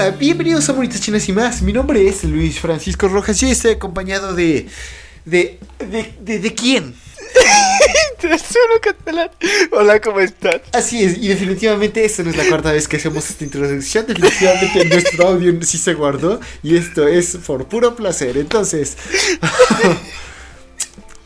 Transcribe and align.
Hola, 0.00 0.12
bienvenidos 0.12 0.66
a 0.66 0.72
Bonitas 0.72 1.02
Chinas 1.02 1.28
y 1.28 1.32
más. 1.34 1.60
Mi 1.60 1.74
nombre 1.74 2.08
es 2.08 2.24
Luis 2.24 2.58
Francisco 2.58 3.06
Rojas 3.06 3.42
y 3.42 3.50
estoy 3.50 3.72
acompañado 3.72 4.34
de. 4.34 4.66
¿De. 5.26 5.58
de. 5.78 6.14
de, 6.22 6.38
de 6.38 6.54
quién? 6.54 6.94
Catalán. 8.80 9.28
Hola, 9.72 10.00
¿cómo 10.00 10.20
estás? 10.20 10.62
Así 10.72 11.04
es, 11.04 11.18
y 11.18 11.28
definitivamente 11.28 12.02
esta 12.02 12.22
no 12.22 12.30
es 12.30 12.36
la 12.38 12.48
cuarta 12.48 12.72
vez 12.72 12.88
que 12.88 12.96
hacemos 12.96 13.28
esta 13.28 13.44
introducción. 13.44 14.06
Definitivamente 14.06 14.86
nuestro 14.86 15.28
audio 15.28 15.62
sí 15.64 15.76
se 15.76 15.92
guardó 15.92 16.40
y 16.62 16.78
esto 16.78 17.06
es 17.06 17.36
por 17.36 17.66
puro 17.66 17.94
placer. 17.94 18.38
Entonces. 18.38 18.96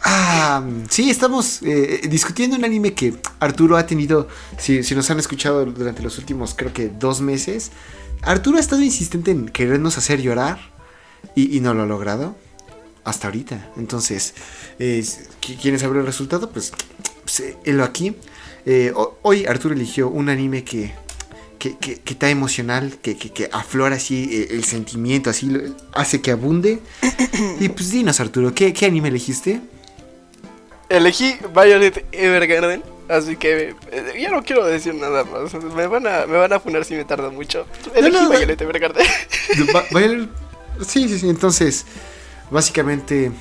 Ah, 0.07 0.63
sí, 0.91 1.09
estamos 1.09 1.61
eh, 1.63 2.03
discutiendo 2.11 2.57
un 2.57 2.65
anime 2.67 2.93
que 2.93 3.15
Arturo 3.41 3.79
ha 3.79 3.87
tenido, 3.87 4.29
si, 4.59 4.83
si 4.83 4.95
nos 4.95 5.11
han 5.11 5.19
escuchado 5.19 5.65
durante 5.65 6.03
los 6.03 6.19
últimos 6.19 6.53
creo 6.55 6.75
que 6.75 6.91
dos 6.91 7.23
meses, 7.23 7.71
Arturo 8.23 8.57
ha 8.57 8.61
estado 8.61 8.83
insistente 8.83 9.31
en 9.31 9.49
querernos 9.49 9.99
hacer 9.99 10.21
llorar 10.21 10.59
y, 11.35 11.61
no 11.61 11.75
lo 11.75 11.83
ha 11.83 11.87
logrado 11.87 12.37
hasta 13.05 13.29
ahorita. 13.29 13.71
Entonces, 13.77 14.35
eh, 14.79 15.05
¿quieren 15.61 15.79
saber 15.79 15.99
el 15.99 16.07
resultado? 16.07 16.51
Pues, 16.51 16.73
pues 17.23 17.57
él 17.65 17.81
aquí. 17.81 18.17
Eh, 18.67 18.93
hoy 19.23 19.45
Arturo 19.45 19.75
eligió 19.75 20.09
un 20.09 20.31
anime 20.31 20.65
que, 20.65 20.95
que, 21.59 21.77
que, 21.77 22.01
está 22.07 22.31
emocional, 22.31 22.99
que, 23.03 23.17
que, 23.17 23.49
aflora 23.53 23.97
así 23.97 24.47
el, 24.49 24.57
el 24.59 24.65
sentimiento, 24.65 25.29
así 25.31 25.47
lo, 25.47 25.61
hace 25.93 26.23
que 26.23 26.31
abunde. 26.31 26.81
y 27.61 27.69
pues 27.69 27.91
dinos 27.91 28.21
Arturo, 28.21 28.55
¿qué, 28.55 28.73
qué 28.73 28.87
anime 28.87 29.09
elegiste? 29.09 29.61
Elegí 30.89 31.37
Violet 31.55 32.05
Evergarden, 32.13 32.83
así 33.09 33.37
que 33.37 33.75
eh, 33.91 34.15
ya 34.21 34.31
no 34.31 34.43
quiero 34.43 34.65
decir 34.65 34.95
nada 34.95 35.25
más. 35.25 35.55
Me 35.55 35.87
van 35.87 36.07
a, 36.07 36.27
me 36.27 36.37
van 36.37 36.53
a 36.53 36.61
funar 36.61 36.85
si 36.85 36.95
me 36.95 37.05
tarda 37.05 37.31
mucho. 37.31 37.67
Elegí 37.95 38.17
no, 38.17 38.25
no, 38.25 38.31
Violet 38.31 38.61
Evergarden. 38.61 39.07
Violet, 39.91 40.29
sí, 40.87 41.09
sí, 41.09 41.19
sí. 41.19 41.29
Entonces, 41.29 41.87
básicamente, 42.51 43.33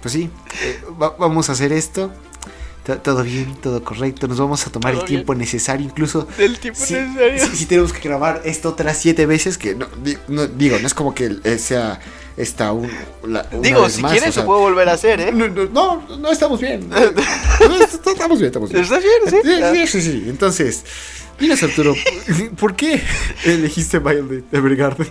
pues 0.00 0.12
sí, 0.12 0.30
eh, 0.62 0.80
va, 1.00 1.10
vamos 1.18 1.48
a 1.48 1.52
hacer 1.52 1.72
esto. 1.72 2.12
Todo 3.02 3.22
bien, 3.22 3.56
todo 3.62 3.82
correcto. 3.82 4.28
Nos 4.28 4.38
vamos 4.38 4.66
a 4.66 4.70
tomar 4.70 4.92
todo 4.92 5.02
el 5.02 5.08
tiempo 5.08 5.32
bien. 5.32 5.40
necesario, 5.40 5.86
incluso. 5.86 6.28
El 6.36 6.58
tiempo 6.58 6.78
si, 6.84 6.92
necesario. 6.92 7.46
Si, 7.46 7.56
si, 7.56 7.66
tenemos 7.66 7.94
que 7.94 8.06
grabar 8.06 8.42
esto 8.44 8.68
otras 8.68 8.98
siete 8.98 9.24
veces, 9.24 9.56
que 9.56 9.74
no, 9.74 9.86
no 10.28 10.46
digo, 10.46 10.78
no 10.78 10.86
es 10.86 10.92
como 10.92 11.14
que 11.14 11.34
sea 11.58 11.98
esta 12.36 12.72
un, 12.72 12.90
la, 13.26 13.44
Digo, 13.44 13.88
si 13.88 14.02
quieres 14.02 14.30
o 14.30 14.32
se 14.32 14.42
puede 14.42 14.60
volver 14.60 14.88
a 14.88 14.92
hacer, 14.94 15.20
¿eh? 15.20 15.32
No, 15.32 15.48
no, 15.48 16.18
no 16.18 16.30
estamos 16.32 16.60
bien. 16.60 16.90
estamos 16.90 18.38
bien, 18.38 18.46
estamos 18.46 18.70
bien. 18.70 18.82
¿Estás 18.82 19.02
bien? 19.02 19.42
Sí, 19.42 19.86
Sí, 19.86 20.00
sí, 20.00 20.10
sí. 20.10 20.24
Entonces, 20.28 20.84
dinos 21.38 21.62
Arturo, 21.62 21.94
¿por 22.58 22.74
qué 22.74 23.00
elegiste 23.44 24.00
Violet 24.00 24.52
Evergarden? 24.52 25.08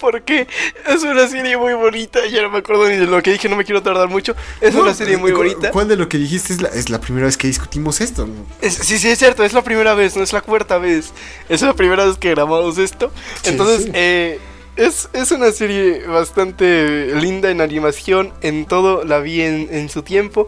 Porque 0.00 0.46
es 0.88 1.02
una 1.02 1.28
serie 1.28 1.58
muy 1.58 1.74
bonita. 1.74 2.24
Ya 2.26 2.40
no 2.42 2.50
me 2.50 2.58
acuerdo 2.58 2.88
ni 2.88 2.96
de 2.96 3.06
lo 3.06 3.22
que 3.22 3.32
dije, 3.32 3.50
no 3.50 3.56
me 3.56 3.64
quiero 3.64 3.82
tardar 3.82 4.08
mucho. 4.08 4.34
Es 4.60 4.72
no, 4.72 4.82
una 4.82 4.94
serie 4.94 5.18
muy 5.18 5.32
bonita. 5.32 5.72
¿Cuál 5.72 5.88
de 5.88 5.96
lo 5.96 6.08
que 6.08 6.16
dijiste 6.16 6.54
es 6.54 6.62
la, 6.62 6.68
es 6.68 6.88
la 6.88 7.00
primera 7.00 7.26
vez 7.26 7.36
que 7.36 7.48
discutimos 7.48 8.00
esto? 8.00 8.26
Es, 8.62 8.74
sí, 8.74 8.98
sí, 8.98 9.08
es 9.08 9.18
cierto, 9.18 9.44
es 9.44 9.52
la 9.52 9.62
primera 9.62 9.92
vez, 9.92 10.16
no 10.16 10.22
es 10.22 10.32
la 10.32 10.40
cuarta 10.40 10.78
vez. 10.78 11.12
Es 11.50 11.60
la 11.60 11.74
primera 11.74 12.06
vez 12.06 12.16
que 12.16 12.30
grabamos 12.30 12.78
esto. 12.78 13.12
Entonces, 13.44 13.84
sí. 13.84 13.90
eh 13.92 14.38
es, 14.76 15.08
es, 15.12 15.32
una 15.32 15.50
serie 15.52 16.06
bastante 16.06 17.14
linda 17.20 17.50
en 17.50 17.60
animación, 17.60 18.32
en 18.40 18.66
todo, 18.66 19.04
la 19.04 19.18
vi 19.20 19.42
en, 19.42 19.88
su 19.88 20.02
tiempo. 20.02 20.46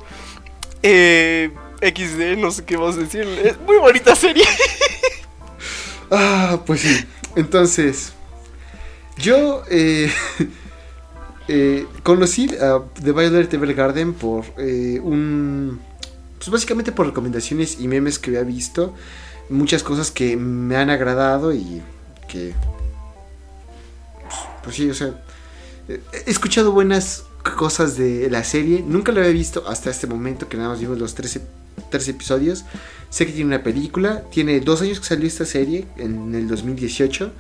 Eh, 0.83 1.51
XD, 1.81 2.39
no 2.39 2.51
sé 2.51 2.65
qué 2.65 2.77
vas 2.77 2.97
a 2.97 3.01
decir, 3.01 3.23
es 3.45 3.61
muy 3.61 3.77
bonita 3.79 4.15
serie. 4.15 4.45
ah, 6.11 6.61
pues 6.65 6.81
sí. 6.81 7.05
Entonces, 7.35 8.13
yo 9.19 9.63
eh, 9.71 10.11
eh, 11.49 11.87
conocí 12.03 12.49
a 12.61 12.83
The 13.03 13.13
Violet 13.13 13.53
Evergarden 13.53 14.15
por 14.15 14.45
eh, 14.59 15.01
un... 15.03 15.81
Pues 16.39 16.51
básicamente 16.51 16.91
por 16.91 17.07
recomendaciones 17.07 17.79
y 17.81 17.87
memes 17.87 18.19
que 18.19 18.31
había 18.31 18.43
visto. 18.43 18.95
Muchas 19.49 19.83
cosas 19.83 20.11
que 20.11 20.37
me 20.37 20.77
han 20.77 20.91
agradado 20.91 21.55
y 21.55 21.83
que 22.29 22.55
pues 24.63 24.77
sí, 24.77 24.89
o 24.91 24.95
sea, 24.95 25.23
he 25.89 26.31
escuchado 26.31 26.73
buenas 26.73 27.25
cosas 27.43 27.97
de 27.97 28.31
la 28.31 28.45
serie. 28.45 28.85
Nunca 28.87 29.13
la 29.13 29.21
había 29.21 29.33
visto 29.33 29.67
hasta 29.69 29.91
este 29.91 30.07
momento, 30.07 30.49
que 30.49 30.57
nada 30.57 30.71
más 30.71 30.81
vimos 30.81 30.99
los 30.99 31.15
13, 31.15 31.41
13 31.91 32.11
episodios. 32.13 32.65
Sé 33.11 33.27
que 33.27 33.33
tiene 33.33 33.49
una 33.49 33.63
película. 33.63 34.25
Tiene 34.31 34.61
dos 34.61 34.83
años 34.83 35.01
que 35.01 35.07
salió 35.07 35.27
esta 35.27 35.45
serie, 35.45 35.87
en 35.97 36.35
el 36.35 36.49
2018. 36.49 37.33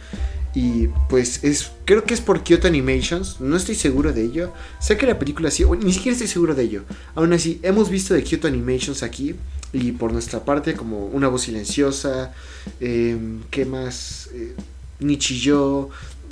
Y 0.54 0.88
pues 1.08 1.44
es, 1.44 1.72
creo 1.86 2.04
que 2.04 2.12
es 2.12 2.20
por 2.20 2.42
Kyoto 2.42 2.66
Animations. 2.66 3.40
No 3.40 3.56
estoy 3.56 3.74
seguro 3.74 4.12
de 4.12 4.22
ello. 4.22 4.52
Sé 4.80 4.96
que 4.96 5.06
la 5.06 5.18
película 5.18 5.50
sí, 5.50 5.64
ni 5.82 5.92
siquiera 5.92 6.12
estoy 6.12 6.28
seguro 6.28 6.54
de 6.54 6.64
ello. 6.64 6.82
Aún 7.14 7.32
así, 7.32 7.58
hemos 7.62 7.88
visto 7.88 8.12
de 8.12 8.22
Kyoto 8.22 8.48
Animations 8.48 9.02
aquí. 9.02 9.34
Y 9.72 9.92
por 9.92 10.12
nuestra 10.12 10.44
parte, 10.44 10.74
como 10.74 11.06
una 11.06 11.28
voz 11.28 11.42
silenciosa. 11.42 12.34
Eh, 12.80 13.16
¿Qué 13.50 13.64
más? 13.64 14.28
Eh. 14.34 14.54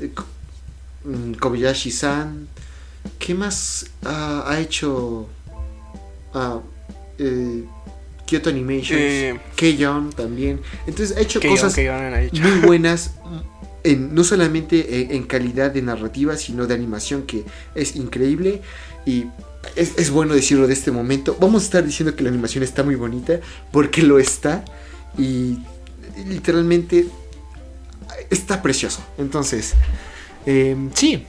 Eh, 0.01 0.11
Kobayashi-san. 1.39 2.49
¿Qué 3.19 3.35
más 3.35 3.87
uh, 4.03 4.09
ha 4.47 4.59
hecho 4.61 5.29
uh, 6.35 6.61
eh, 7.19 7.65
Kyoto 8.27 8.51
Animations? 8.51 9.01
Eh, 9.01 9.41
K-John 9.57 10.11
también. 10.11 10.61
Entonces 10.87 11.17
ha 11.17 11.21
hecho 11.21 11.41
cosas 11.41 11.77
hecho. 11.77 12.43
muy 12.43 12.61
buenas. 12.67 13.13
En, 13.83 14.15
no 14.15 14.25
solamente 14.25 15.01
en, 15.01 15.13
en, 15.13 15.23
calidad 15.23 15.71
de 15.71 15.81
narrativa, 15.81 16.37
sino 16.37 16.67
de 16.67 16.75
animación 16.75 17.23
que 17.23 17.45
es 17.75 17.97
increíble. 17.97 18.61
Y 19.07 19.27
es, 19.75 19.97
es, 19.97 20.11
bueno 20.11 20.35
decirlo 20.35 20.67
de 20.67 20.75
este 20.75 20.91
momento. 20.91 21.37
Vamos 21.41 21.63
a 21.63 21.65
estar 21.65 21.85
diciendo 21.85 22.15
que 22.15 22.23
la 22.23 22.29
animación 22.29 22.63
está 22.63 22.83
muy 22.83 22.95
bonita, 22.95 23.41
porque 23.73 24.03
lo 24.03 24.19
está. 24.19 24.65
Y 25.17 25.59
literalmente 26.27 27.07
está 28.29 28.61
precioso. 28.61 29.03
Entonces, 29.17 29.75
eh, 30.47 30.77
sí. 30.95 31.27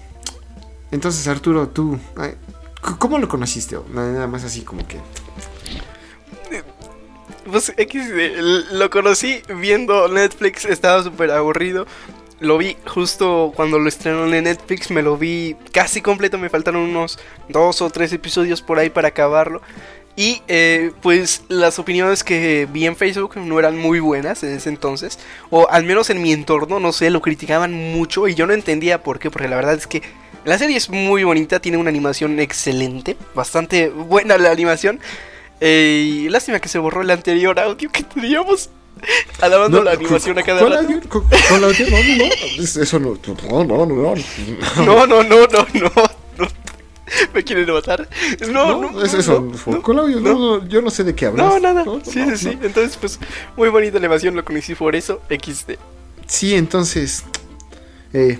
Entonces, 0.91 1.27
Arturo, 1.27 1.69
tú, 1.69 1.97
¿cómo 2.99 3.17
lo 3.17 3.27
conociste? 3.27 3.77
Nada 3.93 4.27
más 4.27 4.43
así 4.43 4.61
como 4.61 4.85
que... 4.87 4.97
Pues 7.49 7.73
X, 7.75 8.05
lo 8.71 8.89
conocí 8.89 9.41
viendo 9.57 10.07
Netflix, 10.07 10.65
estaba 10.65 11.01
súper 11.03 11.31
aburrido. 11.31 11.87
Lo 12.39 12.57
vi 12.57 12.75
justo 12.87 13.51
cuando 13.55 13.77
lo 13.77 13.87
estrenaron 13.87 14.33
en 14.33 14.45
Netflix, 14.45 14.89
me 14.89 15.01
lo 15.01 15.17
vi 15.17 15.55
casi 15.71 16.01
completo, 16.01 16.37
me 16.37 16.49
faltaron 16.49 16.81
unos 16.81 17.19
dos 17.49 17.81
o 17.81 17.89
tres 17.89 18.13
episodios 18.13 18.61
por 18.61 18.79
ahí 18.79 18.89
para 18.89 19.09
acabarlo. 19.09 19.61
Y 20.15 20.41
eh, 20.47 20.91
pues 21.01 21.43
las 21.47 21.79
opiniones 21.79 22.23
que 22.23 22.67
vi 22.71 22.85
en 22.85 22.95
Facebook 22.95 23.37
no 23.37 23.59
eran 23.59 23.77
muy 23.77 23.99
buenas 23.99 24.43
en 24.43 24.53
ese 24.53 24.69
entonces. 24.69 25.19
O 25.49 25.69
al 25.69 25.83
menos 25.85 26.09
en 26.09 26.21
mi 26.21 26.33
entorno, 26.33 26.79
no 26.79 26.91
sé, 26.91 27.09
lo 27.09 27.21
criticaban 27.21 27.73
mucho 27.73 28.27
y 28.27 28.35
yo 28.35 28.45
no 28.45 28.53
entendía 28.53 29.03
por 29.03 29.19
qué. 29.19 29.31
Porque 29.31 29.47
la 29.47 29.55
verdad 29.55 29.75
es 29.75 29.87
que 29.87 30.01
la 30.43 30.57
serie 30.57 30.77
es 30.77 30.89
muy 30.89 31.23
bonita, 31.23 31.59
tiene 31.59 31.77
una 31.77 31.89
animación 31.89 32.39
excelente, 32.39 33.15
bastante 33.33 33.89
buena 33.89 34.37
la 34.37 34.51
animación. 34.51 34.99
Eh, 35.59 36.23
y 36.25 36.29
lástima 36.29 36.59
que 36.59 36.69
se 36.69 36.79
borró 36.79 37.01
el 37.01 37.11
anterior 37.11 37.59
audio 37.59 37.89
que 37.91 38.03
teníamos. 38.03 38.69
Alabando 39.39 39.79
no, 39.79 39.83
la 39.85 39.91
animación 39.91 40.37
a 40.37 40.43
cada 40.43 40.61
rato. 40.61 40.87
Con, 41.07 41.23
con 41.23 41.61
la 41.61 41.67
no, 41.67 41.73
no, 41.73 42.03
no, 42.17 42.25
eso 42.83 42.99
no, 42.99 43.17
no, 43.63 43.63
no, 43.63 43.85
no. 43.85 44.15
No, 44.85 45.07
no, 45.07 45.23
no, 45.23 45.47
no, 45.47 45.67
no. 45.73 46.20
¿Me 47.33 47.43
quieren 47.43 47.71
matar? 47.73 48.07
No, 48.51 48.81
no, 48.81 48.91
no 48.91 49.03
es 49.03 49.13
eso. 49.13 49.51
No, 49.67 49.81
con 49.81 49.99
audio, 49.99 50.19
no, 50.19 50.65
yo 50.67 50.81
no 50.81 50.89
sé 50.89 51.03
de 51.03 51.15
qué 51.15 51.27
hablas. 51.27 51.45
No, 51.45 51.59
nada. 51.59 51.83
sí, 52.03 52.23
sí, 52.31 52.37
sí. 52.37 52.59
Entonces, 52.61 52.97
pues, 52.97 53.19
muy 53.55 53.69
bonita 53.69 53.97
animación, 53.97 54.35
lo 54.35 54.45
conocí 54.45 54.75
por 54.75 54.95
eso, 54.95 55.21
XD. 55.29 55.73
Sí, 56.27 56.55
entonces, 56.55 57.23
eh, 58.13 58.39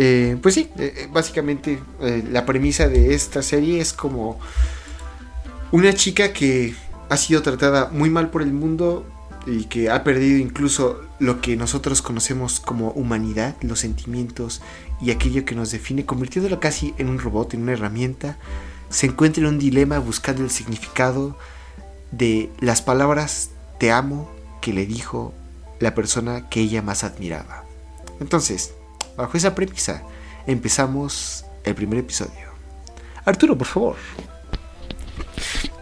eh, 0.00 0.36
pues 0.40 0.54
sí, 0.54 0.70
eh, 0.78 1.08
básicamente 1.10 1.80
eh, 2.00 2.24
la 2.30 2.46
premisa 2.46 2.88
de 2.88 3.14
esta 3.14 3.42
serie 3.42 3.80
es 3.80 3.92
como 3.92 4.38
una 5.72 5.92
chica 5.92 6.32
que 6.32 6.74
ha 7.08 7.16
sido 7.16 7.42
tratada 7.42 7.88
muy 7.90 8.08
mal 8.08 8.30
por 8.30 8.42
el 8.42 8.52
mundo 8.52 9.04
y 9.48 9.64
que 9.64 9.90
ha 9.90 10.04
perdido 10.04 10.38
incluso 10.38 11.00
lo 11.18 11.40
que 11.40 11.56
nosotros 11.56 12.02
conocemos 12.02 12.60
como 12.60 12.90
humanidad, 12.90 13.56
los 13.62 13.80
sentimientos 13.80 14.60
y 15.00 15.10
aquello 15.10 15.46
que 15.46 15.54
nos 15.54 15.70
define, 15.70 16.04
convirtiéndolo 16.04 16.60
casi 16.60 16.94
en 16.98 17.08
un 17.08 17.18
robot, 17.18 17.54
en 17.54 17.62
una 17.62 17.72
herramienta, 17.72 18.36
se 18.90 19.06
encuentra 19.06 19.42
en 19.42 19.48
un 19.48 19.58
dilema 19.58 19.98
buscando 19.98 20.42
el 20.42 20.50
significado 20.50 21.38
de 22.10 22.50
las 22.60 22.82
palabras 22.82 23.50
te 23.78 23.90
amo 23.90 24.30
que 24.60 24.72
le 24.72 24.86
dijo 24.86 25.32
la 25.80 25.94
persona 25.94 26.48
que 26.50 26.60
ella 26.60 26.82
más 26.82 27.02
admiraba. 27.02 27.64
Entonces, 28.20 28.74
bajo 29.16 29.36
esa 29.36 29.54
premisa, 29.54 30.02
empezamos 30.46 31.46
el 31.64 31.74
primer 31.74 32.00
episodio. 32.00 32.48
Arturo, 33.24 33.56
por 33.56 33.66
favor. 33.66 33.96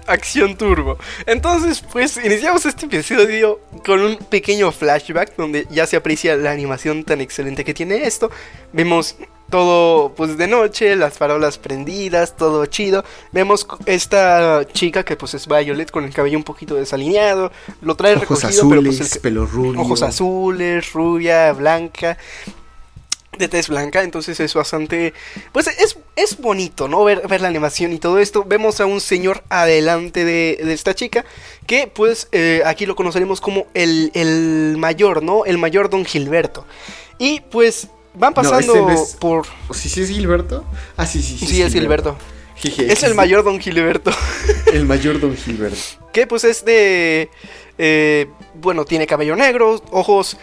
Acción 0.06 0.56
turbo. 0.56 0.99
Entonces, 1.26 1.82
pues 1.93 2.19
iniciamos 2.23 2.67
este 2.67 2.87
episodio 2.87 3.61
con 3.85 4.00
un 4.00 4.17
pequeño 4.17 4.73
flashback 4.73 5.37
donde 5.37 5.67
ya 5.70 5.87
se 5.87 5.97
aprecia 5.97 6.37
la 6.37 6.50
animación 6.50 7.05
tan 7.05 7.20
excelente 7.20 7.64
que 7.64 7.75
tiene 7.75 8.06
esto. 8.06 8.31
Vemos 8.73 9.17
todo 9.50 10.12
pues 10.14 10.37
de 10.37 10.49
noche, 10.49 10.97
las 10.97 11.19
farolas 11.19 11.58
prendidas, 11.58 12.37
todo 12.37 12.67
chido. 12.67 13.05
Vemos 13.32 13.67
esta 13.87 14.67
chica 14.73 15.05
que 15.05 15.17
pues 15.17 15.35
es 15.35 15.47
Violet 15.47 15.91
con 15.91 16.05
el 16.05 16.12
cabello 16.12 16.38
un 16.38 16.44
poquito 16.44 16.75
desalineado, 16.75 17.52
lo 17.81 17.94
trae 17.94 18.17
ojos 18.17 18.43
recogido, 18.43 18.69
pero 18.69 18.81
azules, 18.81 18.97
pues 18.99 19.12
el 19.14 19.20
pelo 19.20 19.47
rubio. 19.47 19.81
ojos 19.81 20.02
azules, 20.02 20.93
rubia, 20.93 21.52
blanca, 21.52 22.19
de 23.38 23.49
tez 23.49 23.69
blanca, 23.69 24.02
entonces 24.02 24.38
es 24.41 24.55
bastante, 24.55 25.14
pues 25.52 25.67
es, 25.67 25.99
es 26.17 26.39
bonito, 26.39 26.89
¿no? 26.89 27.05
Ver, 27.05 27.29
ver 27.29 27.41
la 27.43 27.49
animación 27.49 27.93
y 27.93 27.99
todo 27.99 28.19
esto. 28.19 28.43
Vemos 28.45 28.81
a 28.81 28.87
un 28.87 29.01
señor 29.01 29.45
adelante 29.51 30.25
de, 30.25 30.59
de 30.65 30.73
esta 30.73 30.95
chica, 30.95 31.25
que 31.67 31.87
pues 31.87 32.29
eh, 32.33 32.63
aquí 32.65 32.87
lo 32.87 32.97
conoceremos 32.97 33.41
como 33.41 33.67
el, 33.75 34.11
el 34.15 34.77
mayor, 34.79 35.23
¿no? 35.23 35.45
El 35.45 35.59
mayor 35.59 35.91
Don 35.91 36.05
Gilberto. 36.05 36.65
Y 37.19 37.41
pues 37.41 37.89
van 38.15 38.33
pasando 38.35 38.59
ese 38.75 38.83
no 38.83 38.91
es- 38.91 39.17
por... 39.21 39.47
¿O 39.69 39.75
si 39.75 39.89
sí 39.89 40.01
es 40.03 40.09
Gilberto? 40.09 40.65
Ah, 40.97 41.07
sí, 41.07 41.23
sí, 41.23 41.37
Sí, 41.39 41.61
es 41.63 41.73
Gilberto. 41.73 42.17
Jeje, 42.57 42.91
Es 42.91 43.03
el 43.03 43.15
mayor 43.15 43.45
Don 43.45 43.61
Gilberto. 43.61 44.11
El 44.73 44.87
mayor 44.87 45.21
Don 45.21 45.37
Gilberto. 45.37 45.77
que 46.12 46.27
pues 46.27 46.43
es 46.45 46.65
de... 46.65 47.29
eh, 47.77 48.27
bueno, 48.55 48.87
tiene 48.87 49.07
cabello 49.07 49.37
negro, 49.37 49.83
ojos 49.91 50.39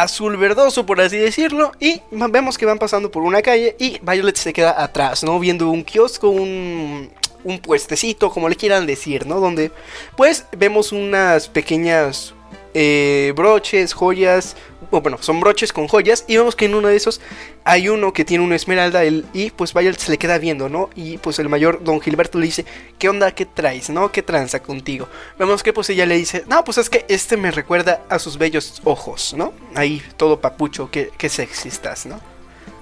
azul 0.00 0.36
verdoso, 0.36 0.86
por 0.86 1.00
así 1.00 1.18
decirlo. 1.18 1.72
Y 1.78 2.00
vemos 2.10 2.56
que 2.56 2.66
van 2.66 2.78
pasando 2.78 3.10
por 3.10 3.22
una 3.22 3.42
calle 3.42 3.76
y 3.78 3.98
Violet 4.02 4.36
se 4.36 4.52
queda 4.52 4.82
atrás, 4.82 5.22
¿no? 5.22 5.38
Viendo 5.38 5.68
un 5.68 5.84
kiosco, 5.84 6.28
un, 6.28 7.10
un 7.44 7.58
puestecito, 7.58 8.30
como 8.30 8.48
le 8.48 8.56
quieran 8.56 8.86
decir, 8.86 9.26
¿no? 9.26 9.40
Donde 9.40 9.70
pues 10.16 10.46
vemos 10.56 10.92
unas 10.92 11.48
pequeñas 11.48 12.34
eh, 12.74 13.32
broches, 13.36 13.92
joyas. 13.94 14.56
o 14.90 15.00
bueno, 15.00 15.16
son 15.20 15.40
broches 15.40 15.72
con 15.72 15.88
joyas. 15.88 16.24
Y 16.28 16.36
vemos 16.36 16.54
que 16.56 16.66
en 16.66 16.74
uno 16.74 16.88
de 16.88 16.96
esos 16.96 17.20
hay 17.64 17.88
uno 17.88 18.12
que 18.12 18.24
tiene 18.24 18.44
una 18.44 18.56
esmeralda. 18.56 19.04
el- 19.04 19.24
y 19.32 19.50
pues 19.50 19.72
Violet 19.74 19.98
se 19.98 20.10
le 20.10 20.18
queda 20.18 20.38
viendo, 20.38 20.68
¿no? 20.68 20.90
Y 20.94 21.18
pues 21.18 21.38
el 21.38 21.48
mayor 21.48 21.82
Don 21.84 22.00
Gilberto 22.00 22.38
le 22.38 22.46
dice: 22.46 22.64
¿Qué 22.98 23.08
onda? 23.08 23.30
¿Qué 23.34 23.46
traes? 23.46 23.88
¿No? 23.90 24.10
¿Qué 24.12 24.22
tranza 24.22 24.60
contigo? 24.62 25.08
Vemos 25.38 25.62
que 25.62 25.72
pues 25.72 25.88
ella 25.90 26.04
le 26.06 26.16
dice: 26.16 26.44
No, 26.48 26.64
pues 26.64 26.78
es 26.78 26.90
que 26.90 27.04
este 27.08 27.36
me 27.36 27.50
recuerda 27.50 28.02
a 28.08 28.18
sus 28.18 28.36
bellos 28.38 28.80
ojos, 28.84 29.34
¿no? 29.36 29.52
Ahí 29.74 30.02
todo 30.16 30.40
papucho, 30.40 30.90
que, 30.90 31.10
que 31.16 31.28
sexy 31.28 31.68
estás, 31.68 32.06
¿no? 32.06 32.20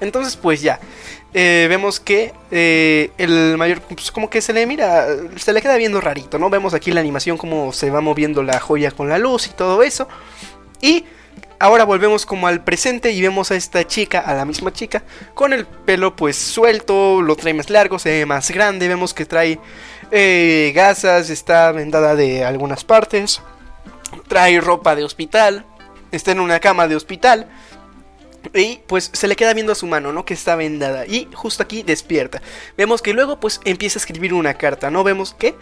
Entonces, 0.01 0.37
pues 0.37 0.63
ya. 0.63 0.81
eh, 1.33 1.67
vemos 1.69 2.01
que 2.01 2.33
eh, 2.51 3.11
el 3.19 3.57
mayor, 3.57 3.81
pues 3.83 4.11
como 4.11 4.29
que 4.29 4.41
se 4.41 4.53
le 4.53 4.67
mira, 4.67 5.07
se 5.37 5.53
le 5.53 5.63
queda 5.63 5.77
viendo 5.77 6.01
rarito, 6.01 6.39
¿no? 6.39 6.51
Vemos 6.51 6.75
aquí 6.75 6.91
la 6.91 7.01
animación, 7.01 7.37
como 7.37 7.73
se 7.73 7.91
va 7.91 8.01
moviendo 8.01 8.43
la 8.43 8.59
joya 8.59 8.91
con 8.91 9.09
la 9.09 9.19
luz 9.19 9.47
y 9.47 9.51
todo 9.51 9.83
eso. 9.83 10.09
Y 10.81 11.05
ahora 11.59 11.85
volvemos 11.85 12.27
como 12.27 12.47
al 12.47 12.65
presente 12.65 13.13
y 13.13 13.21
vemos 13.21 13.51
a 13.51 13.57
esta 13.57 13.87
chica, 13.87 14.21
a 14.21 14.35
la 14.35 14.45
misma 14.45 14.73
chica, 14.73 15.03
con 15.35 15.53
el 15.53 15.67
pelo 15.67 16.17
pues 16.17 16.37
suelto, 16.37 17.23
lo 17.23 17.37
trae 17.37 17.55
más 17.55 17.71
largo, 17.71 17.99
se 17.99 18.11
ve 18.11 18.27
más 18.27 18.51
grande. 18.51 18.89
Vemos 18.89 19.15
que 19.15 19.27
trae 19.27 19.61
eh, 20.11 20.73
gasas, 20.75 21.31
está 21.31 21.71
vendada 21.71 22.17
de 22.17 22.45
algunas 22.45 22.83
partes, 22.83 23.41
trae 24.27 24.61
ropa 24.61 24.97
de 24.97 25.05
hospital, 25.05 25.65
está 26.11 26.33
en 26.33 26.41
una 26.41 26.59
cama 26.59 26.89
de 26.89 26.97
hospital. 26.97 27.47
Y 28.55 28.81
pues 28.87 29.11
se 29.13 29.29
le 29.29 29.37
queda 29.37 29.55
viendo 29.55 29.73
a 29.73 29.77
su 29.77 29.87
mano, 29.87 30.13
¿no? 30.13 30.25
Que 30.25 30.35
está 30.35 30.57
vendada. 30.57 31.07
Y 31.07 31.29
justo 31.33 31.63
aquí 31.63 31.83
despierta. 31.83 32.41
Vemos 32.77 33.03
que 33.03 33.13
luego 33.13 33.39
pues 33.41 33.61
empieza 33.65 33.99
a 33.99 34.01
escribir 34.01 34.35
una 34.35 34.55
carta, 34.55 34.91
¿no? 34.91 35.05
Vemos 35.05 35.35
que 35.35 35.55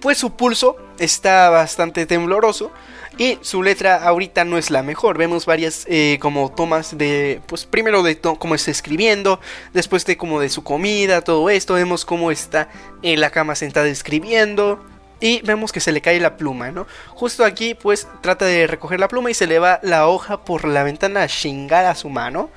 pues 0.00 0.18
su 0.18 0.34
pulso 0.34 0.76
está 0.98 1.50
bastante 1.50 2.06
tembloroso. 2.06 2.72
Y 3.18 3.38
su 3.42 3.62
letra 3.62 3.96
ahorita 3.96 4.44
no 4.44 4.56
es 4.56 4.70
la 4.70 4.82
mejor. 4.82 5.18
Vemos 5.18 5.44
varias 5.44 5.84
eh, 5.88 6.18
como 6.20 6.50
tomas 6.50 6.96
de, 6.96 7.42
pues 7.46 7.66
primero 7.66 8.02
de 8.02 8.18
cómo 8.18 8.54
está 8.54 8.70
escribiendo, 8.70 9.38
después 9.74 10.06
de 10.06 10.16
como 10.16 10.40
de 10.40 10.48
su 10.48 10.64
comida, 10.64 11.20
todo 11.20 11.50
esto. 11.50 11.74
Vemos 11.74 12.06
cómo 12.06 12.30
está 12.30 12.68
en 13.02 13.20
la 13.20 13.30
cama 13.30 13.54
sentada 13.54 13.88
escribiendo. 13.88 14.82
Y 15.22 15.40
vemos 15.42 15.70
que 15.70 15.78
se 15.78 15.92
le 15.92 16.00
cae 16.00 16.18
la 16.18 16.36
pluma, 16.36 16.72
¿no? 16.72 16.88
Justo 17.10 17.44
aquí, 17.44 17.74
pues, 17.74 18.08
trata 18.22 18.44
de 18.44 18.66
recoger 18.66 18.98
la 18.98 19.06
pluma 19.06 19.30
y 19.30 19.34
se 19.34 19.46
le 19.46 19.60
va 19.60 19.78
la 19.82 20.08
hoja 20.08 20.44
por 20.44 20.66
la 20.66 20.82
ventana 20.82 21.22
a 21.22 21.28
chingar 21.28 21.86
a 21.86 21.94
su 21.94 22.08
mano. 22.08 22.50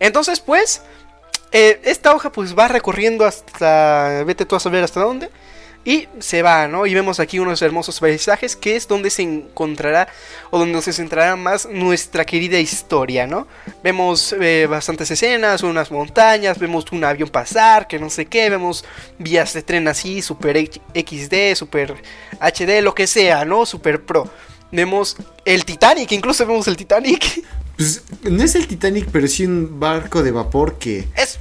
Entonces, 0.00 0.40
pues, 0.40 0.80
eh, 1.52 1.78
esta 1.84 2.14
hoja 2.14 2.32
pues 2.32 2.58
va 2.58 2.68
recorriendo 2.68 3.26
hasta... 3.26 4.24
Vete 4.24 4.46
tú 4.46 4.56
a 4.56 4.60
saber 4.60 4.82
hasta 4.82 5.00
dónde. 5.00 5.30
Y 5.86 6.08
se 6.18 6.42
va, 6.42 6.66
¿no? 6.66 6.84
Y 6.84 6.94
vemos 6.94 7.20
aquí 7.20 7.38
unos 7.38 7.62
hermosos 7.62 8.00
paisajes 8.00 8.56
que 8.56 8.74
es 8.74 8.88
donde 8.88 9.08
se 9.08 9.22
encontrará 9.22 10.08
o 10.50 10.58
donde 10.58 10.82
se 10.82 10.92
centrará 10.92 11.36
más 11.36 11.68
nuestra 11.70 12.24
querida 12.24 12.58
historia, 12.58 13.28
¿no? 13.28 13.46
Vemos 13.84 14.34
eh, 14.40 14.66
bastantes 14.68 15.12
escenas, 15.12 15.62
unas 15.62 15.92
montañas, 15.92 16.58
vemos 16.58 16.86
un 16.90 17.04
avión 17.04 17.28
pasar, 17.28 17.86
que 17.86 18.00
no 18.00 18.10
sé 18.10 18.26
qué, 18.26 18.50
vemos 18.50 18.84
vías 19.20 19.52
de 19.52 19.62
tren 19.62 19.86
así, 19.86 20.22
super 20.22 20.58
XD, 20.58 21.54
super 21.54 21.94
HD, 22.40 22.82
lo 22.82 22.92
que 22.92 23.06
sea, 23.06 23.44
¿no? 23.44 23.64
Super 23.64 24.04
pro. 24.04 24.28
Vemos 24.72 25.16
el 25.44 25.64
Titanic, 25.64 26.10
incluso 26.10 26.44
vemos 26.44 26.66
el 26.66 26.76
Titanic. 26.76 27.44
Pues 27.76 28.02
no 28.22 28.42
es 28.42 28.56
el 28.56 28.66
Titanic, 28.66 29.06
pero 29.12 29.28
sí 29.28 29.44
un 29.44 29.78
barco 29.78 30.22
de 30.22 30.32
vapor 30.32 30.78
que. 30.78 31.06
Es, 31.14 31.38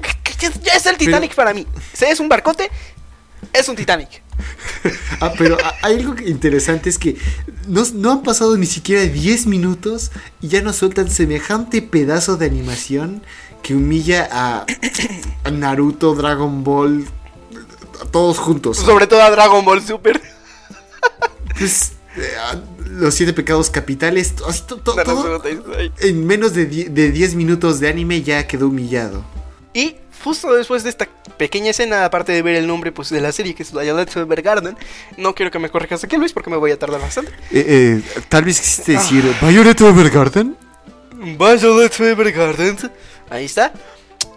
ya 0.62 0.74
es 0.74 0.86
el 0.86 0.98
Titanic 0.98 1.33
para 1.33 1.53
mí. 1.53 1.65
Es 2.00 2.19
un 2.19 2.30
barcote, 2.30 2.69
es 3.57 3.68
un 3.69 3.75
Titanic. 3.75 4.22
Ah, 5.22 5.31
pero 5.38 5.57
hay 5.81 5.96
algo 5.96 6.13
interesante: 6.25 6.90
es 6.90 6.98
que 7.00 7.18
no, 7.68 7.84
no 7.94 8.12
han 8.12 8.22
pasado 8.24 8.56
ni 8.57 8.66
siquiera 8.66 9.02
10 9.04 9.48
minutos 9.48 10.12
y 10.42 10.50
ya 10.50 10.62
nos 10.62 10.75
sueltan 10.75 11.10
semejante 11.10 11.81
pedazo 11.81 12.36
de 12.38 12.46
animación 12.46 13.24
que 13.63 13.74
humilla 13.75 14.28
a, 14.31 14.66
a 15.44 15.52
Naruto, 15.52 16.13
Dragon 16.16 16.63
Ball, 16.63 17.06
a 18.02 18.06
todos 18.06 18.38
juntos. 18.38 18.78
Sobre 18.78 19.07
todo 19.07 19.22
a 19.22 19.31
Dragon 19.31 19.63
Ball 19.66 19.81
Super. 19.81 20.22
Pues, 21.58 21.94
eh, 22.18 22.31
los 22.92 23.13
siete 23.16 23.31
pecados 23.34 23.69
capitales, 23.69 24.36
to- 24.36 24.46
to- 24.68 24.78
todo, 24.78 25.42
en 26.00 26.28
menos 26.28 26.54
de 26.54 26.66
10 26.66 27.36
minutos 27.36 27.79
de 27.79 27.88
anime 27.88 28.22
ya 28.24 28.46
quedó 28.46 28.68
humillado. 28.68 29.24
Y 29.74 29.96
justo 30.25 30.55
después 30.55 30.84
de 30.84 30.89
esta 30.89 31.08
pequeña 31.38 31.70
escena, 31.70 32.03
aparte 32.03 32.32
de 32.32 32.41
ver 32.41 32.55
el 32.55 32.65
nombre 32.65 32.91
pues, 32.91 33.10
de 33.12 33.22
la 33.22 33.32
serie, 33.32 33.53
que 33.53 33.62
es 33.62 33.72
Violet 33.72 34.17
Evergarden, 34.17 34.75
no 35.17 35.36
quiero 35.36 35.51
que 35.51 35.60
me 35.60 35.70
corrijas 35.70 36.03
aquí, 36.03 36.17
Luis, 36.17 36.34
porque 36.34 36.50
me 36.50 36.58
voy 36.58 36.72
a 36.72 36.79
tardar 36.79 37.00
bastante. 37.00 37.32
Eh, 37.51 38.01
eh, 38.01 38.01
tal 38.27 38.44
vez 38.44 38.60
quisiste 38.60 38.94
decir 38.94 39.24
Violet 39.39 39.79
Evergarden. 39.79 40.58
Violet 41.13 42.00
Evergarden. 42.00 42.77
Ahí 43.29 43.46
está. 43.46 43.72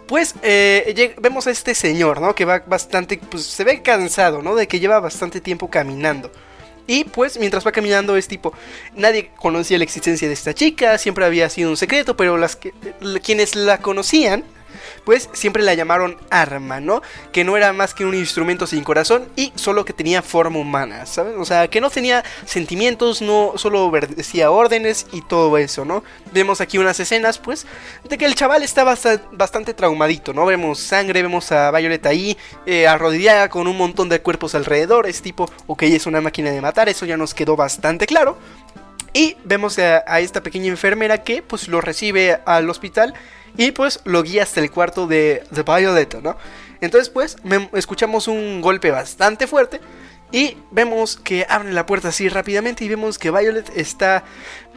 Pues 0.07 0.35
eh, 0.43 1.15
vemos 1.19 1.47
a 1.47 1.51
este 1.51 1.73
señor, 1.73 2.21
¿no? 2.21 2.35
Que 2.35 2.45
va 2.45 2.59
bastante, 2.67 3.17
pues 3.17 3.45
se 3.45 3.63
ve 3.63 3.81
cansado, 3.81 4.43
¿no? 4.43 4.53
De 4.53 4.67
que 4.67 4.79
lleva 4.79 4.99
bastante 4.99 5.41
tiempo 5.41 5.71
caminando. 5.71 6.31
Y 6.85 7.03
pues 7.03 7.39
mientras 7.39 7.65
va 7.65 7.71
caminando 7.71 8.15
es 8.15 8.27
tipo, 8.27 8.53
nadie 8.95 9.31
conocía 9.37 9.79
la 9.79 9.85
existencia 9.85 10.27
de 10.27 10.35
esta 10.35 10.53
chica, 10.53 10.99
siempre 10.99 11.25
había 11.25 11.49
sido 11.49 11.71
un 11.71 11.77
secreto, 11.77 12.15
pero 12.15 12.37
las 12.37 12.55
que, 12.55 12.73
quienes 13.23 13.55
la 13.55 13.79
conocían, 13.79 14.43
pues 15.03 15.29
siempre 15.33 15.63
la 15.63 15.73
llamaron 15.73 16.17
arma, 16.29 16.79
¿no? 16.79 17.01
Que 17.31 17.43
no 17.43 17.57
era 17.57 17.73
más 17.73 17.93
que 17.93 18.05
un 18.05 18.15
instrumento 18.15 18.67
sin 18.67 18.83
corazón 18.83 19.27
y 19.35 19.51
solo 19.55 19.85
que 19.85 19.93
tenía 19.93 20.21
forma 20.21 20.59
humana, 20.59 21.05
¿sabes? 21.05 21.35
O 21.37 21.45
sea, 21.45 21.67
que 21.67 21.81
no 21.81 21.89
tenía 21.89 22.23
sentimientos, 22.45 23.21
no 23.21 23.53
solo 23.55 23.85
obedecía 23.85 24.51
órdenes 24.51 25.07
y 25.11 25.21
todo 25.21 25.57
eso, 25.57 25.85
¿no? 25.85 26.03
Vemos 26.31 26.61
aquí 26.61 26.77
unas 26.77 26.99
escenas, 26.99 27.37
pues, 27.37 27.65
de 28.07 28.17
que 28.17 28.25
el 28.25 28.35
chaval 28.35 28.63
está 28.63 28.83
basta- 28.83 29.21
bastante 29.31 29.73
traumadito, 29.73 30.33
¿no? 30.33 30.45
Vemos 30.45 30.79
sangre, 30.79 31.21
vemos 31.21 31.51
a 31.51 31.71
Violet 31.71 32.05
ahí, 32.05 32.37
eh, 32.65 32.87
arrodillada 32.87 33.49
con 33.49 33.67
un 33.67 33.77
montón 33.77 34.09
de 34.09 34.21
cuerpos 34.21 34.55
alrededor, 34.55 35.07
es 35.07 35.21
tipo, 35.21 35.49
ok, 35.67 35.83
es 35.83 36.05
una 36.05 36.21
máquina 36.21 36.51
de 36.51 36.61
matar, 36.61 36.89
eso 36.89 37.05
ya 37.05 37.17
nos 37.17 37.33
quedó 37.33 37.55
bastante 37.55 38.05
claro. 38.05 38.37
Y 39.11 39.37
vemos 39.43 39.79
a, 39.79 40.03
a 40.05 40.19
esta 40.19 40.43
pequeña 40.43 40.67
enfermera 40.67 41.23
que 41.23 41.41
pues 41.41 41.67
lo 41.67 41.81
recibe 41.81 42.39
al 42.45 42.69
hospital 42.69 43.15
y 43.59 43.73
pues 43.73 43.99
lo 44.05 44.23
guía 44.23 44.43
hasta 44.43 44.61
el 44.61 44.71
cuarto 44.71 45.05
de, 45.05 45.43
de 45.51 45.63
Violet, 45.63 46.21
¿no? 46.21 46.37
Entonces 46.79 47.09
pues 47.09 47.35
escuchamos 47.73 48.29
un 48.29 48.61
golpe 48.61 48.89
bastante 48.89 49.47
fuerte 49.47 49.81
y 50.31 50.55
vemos 50.71 51.17
que 51.17 51.45
abren 51.49 51.75
la 51.75 51.85
puerta 51.85 52.07
así 52.07 52.29
rápidamente 52.29 52.85
y 52.85 52.87
vemos 52.87 53.19
que 53.19 53.31
Violet 53.31 53.69
está 53.75 54.23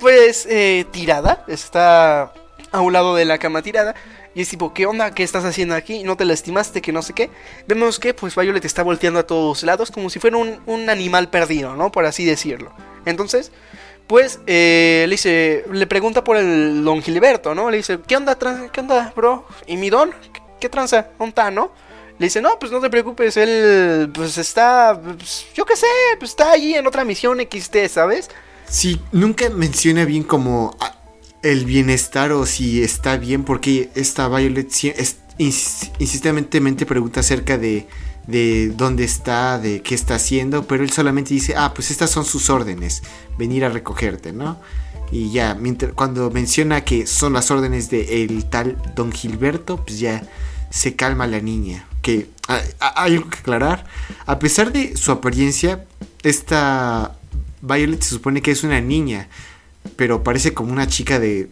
pues 0.01 0.47
eh, 0.51 0.85
tirada, 0.91 1.45
está 1.47 2.33
a 2.73 2.81
un 2.81 2.93
lado 2.93 3.15
de 3.15 3.25
la 3.25 3.39
cama 3.39 3.62
tirada. 3.62 3.95
Y 4.35 4.41
es 4.41 4.49
tipo, 4.49 4.75
¿qué 4.75 4.87
onda? 4.87 5.15
¿Qué 5.15 5.23
estás 5.23 5.45
haciendo 5.45 5.77
aquí? 5.77 6.03
¿No 6.03 6.17
te 6.17 6.25
lastimaste? 6.25 6.81
Que 6.81 6.91
no 6.91 7.03
sé 7.03 7.12
qué. 7.12 7.31
Vemos 7.69 8.01
que 8.01 8.15
pues 8.15 8.35
Violet 8.35 8.65
está 8.65 8.83
volteando 8.83 9.21
a 9.21 9.27
todos 9.27 9.62
lados 9.62 9.93
como 9.93 10.11
si 10.11 10.19
fuera 10.19 10.39
un, 10.39 10.61
un 10.67 10.91
animal 10.91 11.29
perdido, 11.29 11.77
¿no? 11.77 11.93
Por 11.93 12.05
así 12.07 12.25
decirlo. 12.25 12.73
Entonces, 13.05 13.53
pues 14.06 14.40
eh, 14.47 15.04
le 15.06 15.12
dice, 15.12 15.64
le 15.71 15.87
pregunta 15.87 16.23
por 16.25 16.37
el 16.37 16.85
don 16.85 17.02
Gilberto, 17.02 17.54
¿no? 17.54 17.71
Le 17.71 17.78
dice, 17.78 17.99
¿qué 18.06 18.16
onda, 18.16 18.37
qué 18.73 18.80
onda, 18.80 19.12
bro? 19.16 19.47
¿Y 19.66 19.76
mi 19.76 19.90
don? 19.90 20.11
¿Qué, 20.32 20.42
qué 20.61 20.68
tranza? 20.68 21.09
¿Dónde 21.18 21.30
está, 21.30 21.50
no? 21.50 21.73
Le 22.18 22.26
dice, 22.26 22.40
no, 22.40 22.59
pues 22.59 22.71
no 22.71 22.80
te 22.80 22.90
preocupes, 22.90 23.37
él 23.37 24.11
pues 24.14 24.38
está, 24.38 25.00
pues, 25.02 25.47
yo 25.54 25.64
qué 25.64 25.76
sé, 25.76 25.87
pues 26.18 26.30
está 26.30 26.52
ahí 26.52 26.75
en 26.75 26.87
otra 26.87 27.04
misión 27.04 27.40
XT, 27.40 27.88
¿sabes? 27.88 28.30
Sí, 28.68 29.00
nunca 29.12 29.50
menciona 29.50 30.04
bien 30.04 30.23
como 30.23 30.76
ah, 30.80 30.94
el 31.42 31.64
bienestar 31.64 32.32
o 32.32 32.47
si 32.47 32.82
está 32.82 33.16
bien, 33.16 33.44
porque 33.44 33.90
esta 33.94 34.28
Violet 34.28 34.71
insistentemente 35.38 36.87
pregunta 36.87 37.21
acerca 37.21 37.59
de, 37.59 37.88
de 38.26 38.73
dónde 38.76 39.05
está, 39.05 39.59
de 39.59 39.83
qué 39.83 39.95
está 39.95 40.17
haciendo, 40.17 40.67
pero 40.67 40.85
él 40.85 40.91
solamente 40.91 41.35
dice, 41.35 41.55
ah, 41.57 41.73
pues 41.75 41.91
estas 41.91 42.11
son 42.11 42.25
sus 42.25 42.50
órdenes, 42.50 43.02
venir 43.38 43.64
a 43.64 43.69
recogerte, 43.69 44.33
¿no? 44.33 44.61
Y 45.11 45.31
ya, 45.31 45.55
mientras, 45.55 45.93
cuando 45.93 46.31
menciona 46.31 46.85
que 46.85 47.07
son 47.07 47.35
las 47.35 47.50
órdenes 47.50 47.91
de 47.91 48.25
el 48.25 48.47
tal 48.47 48.79
Don 48.95 49.12
Gilberto, 49.12 49.76
pues 49.76 49.99
ya 49.99 50.23
se 50.71 50.97
calma 50.97 51.26
la 51.26 51.41
niña. 51.41 51.87
Que 52.00 52.29
hay 52.49 52.62
algo 52.79 53.29
que 53.29 53.38
aclarar. 53.38 53.85
A 54.25 54.38
pesar 54.38 54.73
de 54.73 54.97
su 54.97 55.12
apariencia, 55.12 55.85
esta 56.23 57.17
Violet 57.61 58.02
se 58.02 58.11
supone 58.11 58.41
que 58.41 58.52
es 58.52 58.64
una 58.64 58.81
niña, 58.81 59.29
pero 59.97 60.25
parece 60.25 60.55
como 60.55 60.73
una 60.73 60.87
chica 60.87 61.19
de, 61.19 61.50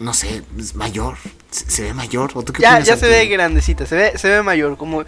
no 0.00 0.12
sé, 0.12 0.42
es 0.58 0.74
mayor. 0.74 1.16
Se, 1.50 1.70
se 1.70 1.82
ve 1.84 1.94
mayor. 1.94 2.32
¿O 2.34 2.42
tú 2.42 2.52
qué 2.52 2.62
Ya, 2.62 2.80
ya 2.80 2.98
se 2.98 3.08
ve 3.08 3.26
grandecita, 3.26 3.86
se 3.86 3.96
ve, 3.96 4.18
se 4.18 4.28
ve 4.28 4.42
mayor, 4.42 4.76
como... 4.76 5.04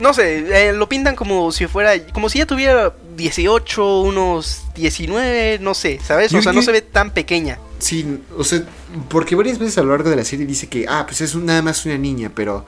No 0.00 0.14
sé, 0.14 0.68
eh, 0.68 0.72
lo 0.72 0.88
pintan 0.88 1.16
como 1.16 1.50
si 1.52 1.66
fuera, 1.66 1.92
como 2.12 2.28
si 2.28 2.38
ya 2.38 2.46
tuviera 2.46 2.94
18, 3.16 4.00
unos 4.02 4.62
19, 4.76 5.58
no 5.60 5.74
sé, 5.74 5.98
¿sabes? 6.02 6.30
Yo- 6.30 6.38
O 6.38 6.42
sea, 6.42 6.52
no 6.52 6.62
se 6.62 6.72
ve 6.72 6.82
tan 6.82 7.10
pequeña. 7.12 7.58
Sí, 7.80 8.20
o 8.36 8.44
sea, 8.44 8.62
porque 9.08 9.34
varias 9.34 9.58
veces 9.58 9.76
a 9.78 9.82
lo 9.82 9.90
largo 9.90 10.08
de 10.10 10.16
la 10.16 10.24
serie 10.24 10.46
dice 10.46 10.68
que, 10.68 10.86
ah, 10.88 11.04
pues 11.06 11.20
es 11.20 11.34
un- 11.34 11.46
nada 11.46 11.62
más 11.62 11.84
una 11.84 11.98
niña, 11.98 12.30
pero 12.34 12.64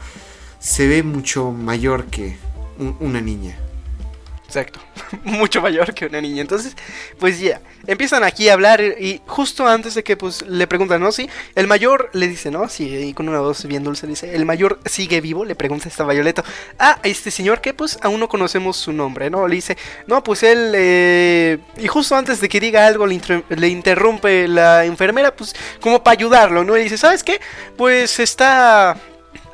se 0.58 0.86
ve 0.88 1.02
mucho 1.02 1.50
mayor 1.52 2.06
que 2.06 2.36
un- 2.78 2.96
una 3.00 3.20
niña. 3.20 3.56
Exacto, 4.50 4.80
mucho 5.22 5.62
mayor 5.62 5.94
que 5.94 6.06
una 6.06 6.20
niña. 6.20 6.40
Entonces, 6.42 6.76
pues 7.20 7.38
ya, 7.38 7.60
empiezan 7.86 8.24
aquí 8.24 8.48
a 8.48 8.54
hablar 8.54 8.80
y 8.80 9.20
justo 9.24 9.64
antes 9.68 9.94
de 9.94 10.02
que 10.02 10.16
pues 10.16 10.42
le 10.42 10.66
preguntan, 10.66 11.00
¿no? 11.00 11.12
Sí, 11.12 11.30
el 11.54 11.68
mayor 11.68 12.10
le 12.14 12.26
dice, 12.26 12.50
¿no? 12.50 12.68
Sí, 12.68 12.88
y 12.96 13.14
con 13.14 13.28
una 13.28 13.38
voz 13.38 13.64
bien 13.66 13.84
dulce 13.84 14.08
dice, 14.08 14.34
el 14.34 14.44
mayor 14.44 14.80
sigue 14.86 15.20
vivo, 15.20 15.44
le 15.44 15.54
pregunta 15.54 15.88
esta 15.88 16.04
Violeta. 16.04 16.42
Ah, 16.80 16.98
este 17.04 17.30
señor 17.30 17.60
que 17.60 17.74
pues 17.74 17.96
aún 18.02 18.18
no 18.18 18.28
conocemos 18.28 18.76
su 18.76 18.92
nombre, 18.92 19.30
¿no? 19.30 19.46
Le 19.46 19.54
dice, 19.54 19.76
no, 20.08 20.24
pues 20.24 20.42
él... 20.42 20.72
eh", 20.74 21.58
Y 21.78 21.86
justo 21.86 22.16
antes 22.16 22.40
de 22.40 22.48
que 22.48 22.58
diga 22.58 22.88
algo 22.88 23.06
le, 23.06 23.20
le 23.50 23.68
interrumpe 23.68 24.48
la 24.48 24.84
enfermera, 24.84 25.36
pues 25.36 25.54
como 25.80 26.02
para 26.02 26.14
ayudarlo, 26.18 26.64
¿no? 26.64 26.76
Y 26.76 26.82
dice, 26.82 26.98
¿sabes 26.98 27.22
qué? 27.22 27.40
Pues 27.76 28.18
está... 28.18 28.96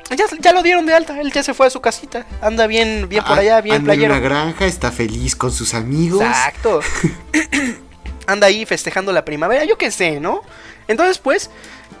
Ya, 0.09 0.25
ya 0.39 0.53
lo 0.53 0.63
dieron 0.63 0.85
de 0.85 0.93
alta, 0.93 1.19
él 1.19 1.31
ya 1.33 1.43
se 1.43 1.53
fue 1.53 1.67
a 1.67 1.69
su 1.69 1.81
casita, 1.81 2.25
anda 2.41 2.65
bien, 2.67 3.07
bien 3.09 3.23
por 3.23 3.37
Ah, 3.37 3.41
allá, 3.41 3.61
bien 3.61 3.75
anda 3.77 3.93
en 3.93 3.99
playero. 3.99 4.13
una 4.13 4.21
granja, 4.23 4.65
está 4.65 4.91
feliz 4.91 5.35
con 5.35 5.51
sus 5.51 5.73
amigos. 5.73 6.21
Exacto. 6.21 6.79
Anda 8.27 8.47
ahí 8.47 8.65
festejando 8.65 9.13
la 9.13 9.23
primavera, 9.23 9.63
yo 9.63 9.77
qué 9.77 9.89
sé, 9.89 10.19
¿no? 10.19 10.41
Entonces, 10.87 11.17
pues, 11.17 11.49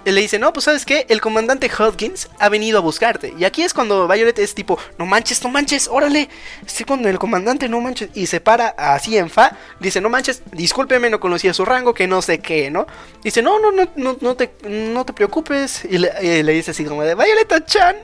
le 0.05 0.21
dice, 0.21 0.39
no, 0.39 0.53
pues 0.53 0.65
sabes 0.65 0.85
qué, 0.85 1.05
el 1.09 1.21
comandante 1.21 1.69
Hodgins 1.69 2.29
ha 2.39 2.49
venido 2.49 2.77
a 2.77 2.81
buscarte. 2.81 3.33
Y 3.37 3.43
aquí 3.43 3.63
es 3.63 3.73
cuando 3.73 4.07
Violet 4.07 4.39
es 4.39 4.55
tipo, 4.55 4.79
no 4.97 5.05
manches, 5.05 5.43
no 5.43 5.49
manches, 5.49 5.87
órale. 5.87 6.29
Sí, 6.65 6.83
cuando 6.83 7.09
el 7.09 7.19
comandante 7.19 7.67
no 7.67 7.81
manches. 7.81 8.09
Y 8.13 8.27
se 8.27 8.39
para 8.39 8.69
así 8.69 9.17
en 9.17 9.29
fa, 9.29 9.57
dice, 9.79 9.99
no 9.99 10.09
manches, 10.09 10.41
discúlpeme, 10.51 11.09
no 11.09 11.19
conocía 11.19 11.53
su 11.53 11.65
rango, 11.65 11.93
que 11.93 12.07
no 12.07 12.21
sé 12.21 12.39
qué, 12.39 12.71
¿no? 12.71 12.87
Dice, 13.23 13.41
no, 13.41 13.59
no, 13.59 13.71
no, 13.71 13.89
no, 13.95 14.17
no, 14.21 14.35
te, 14.35 14.51
no 14.63 15.05
te 15.05 15.13
preocupes. 15.13 15.83
Le, 15.85 16.11
y 16.21 16.43
le 16.43 16.53
dice 16.53 16.71
así 16.71 16.85
como 16.85 17.03
de, 17.03 17.15
Violeta 17.15 17.63
Chan. 17.65 17.97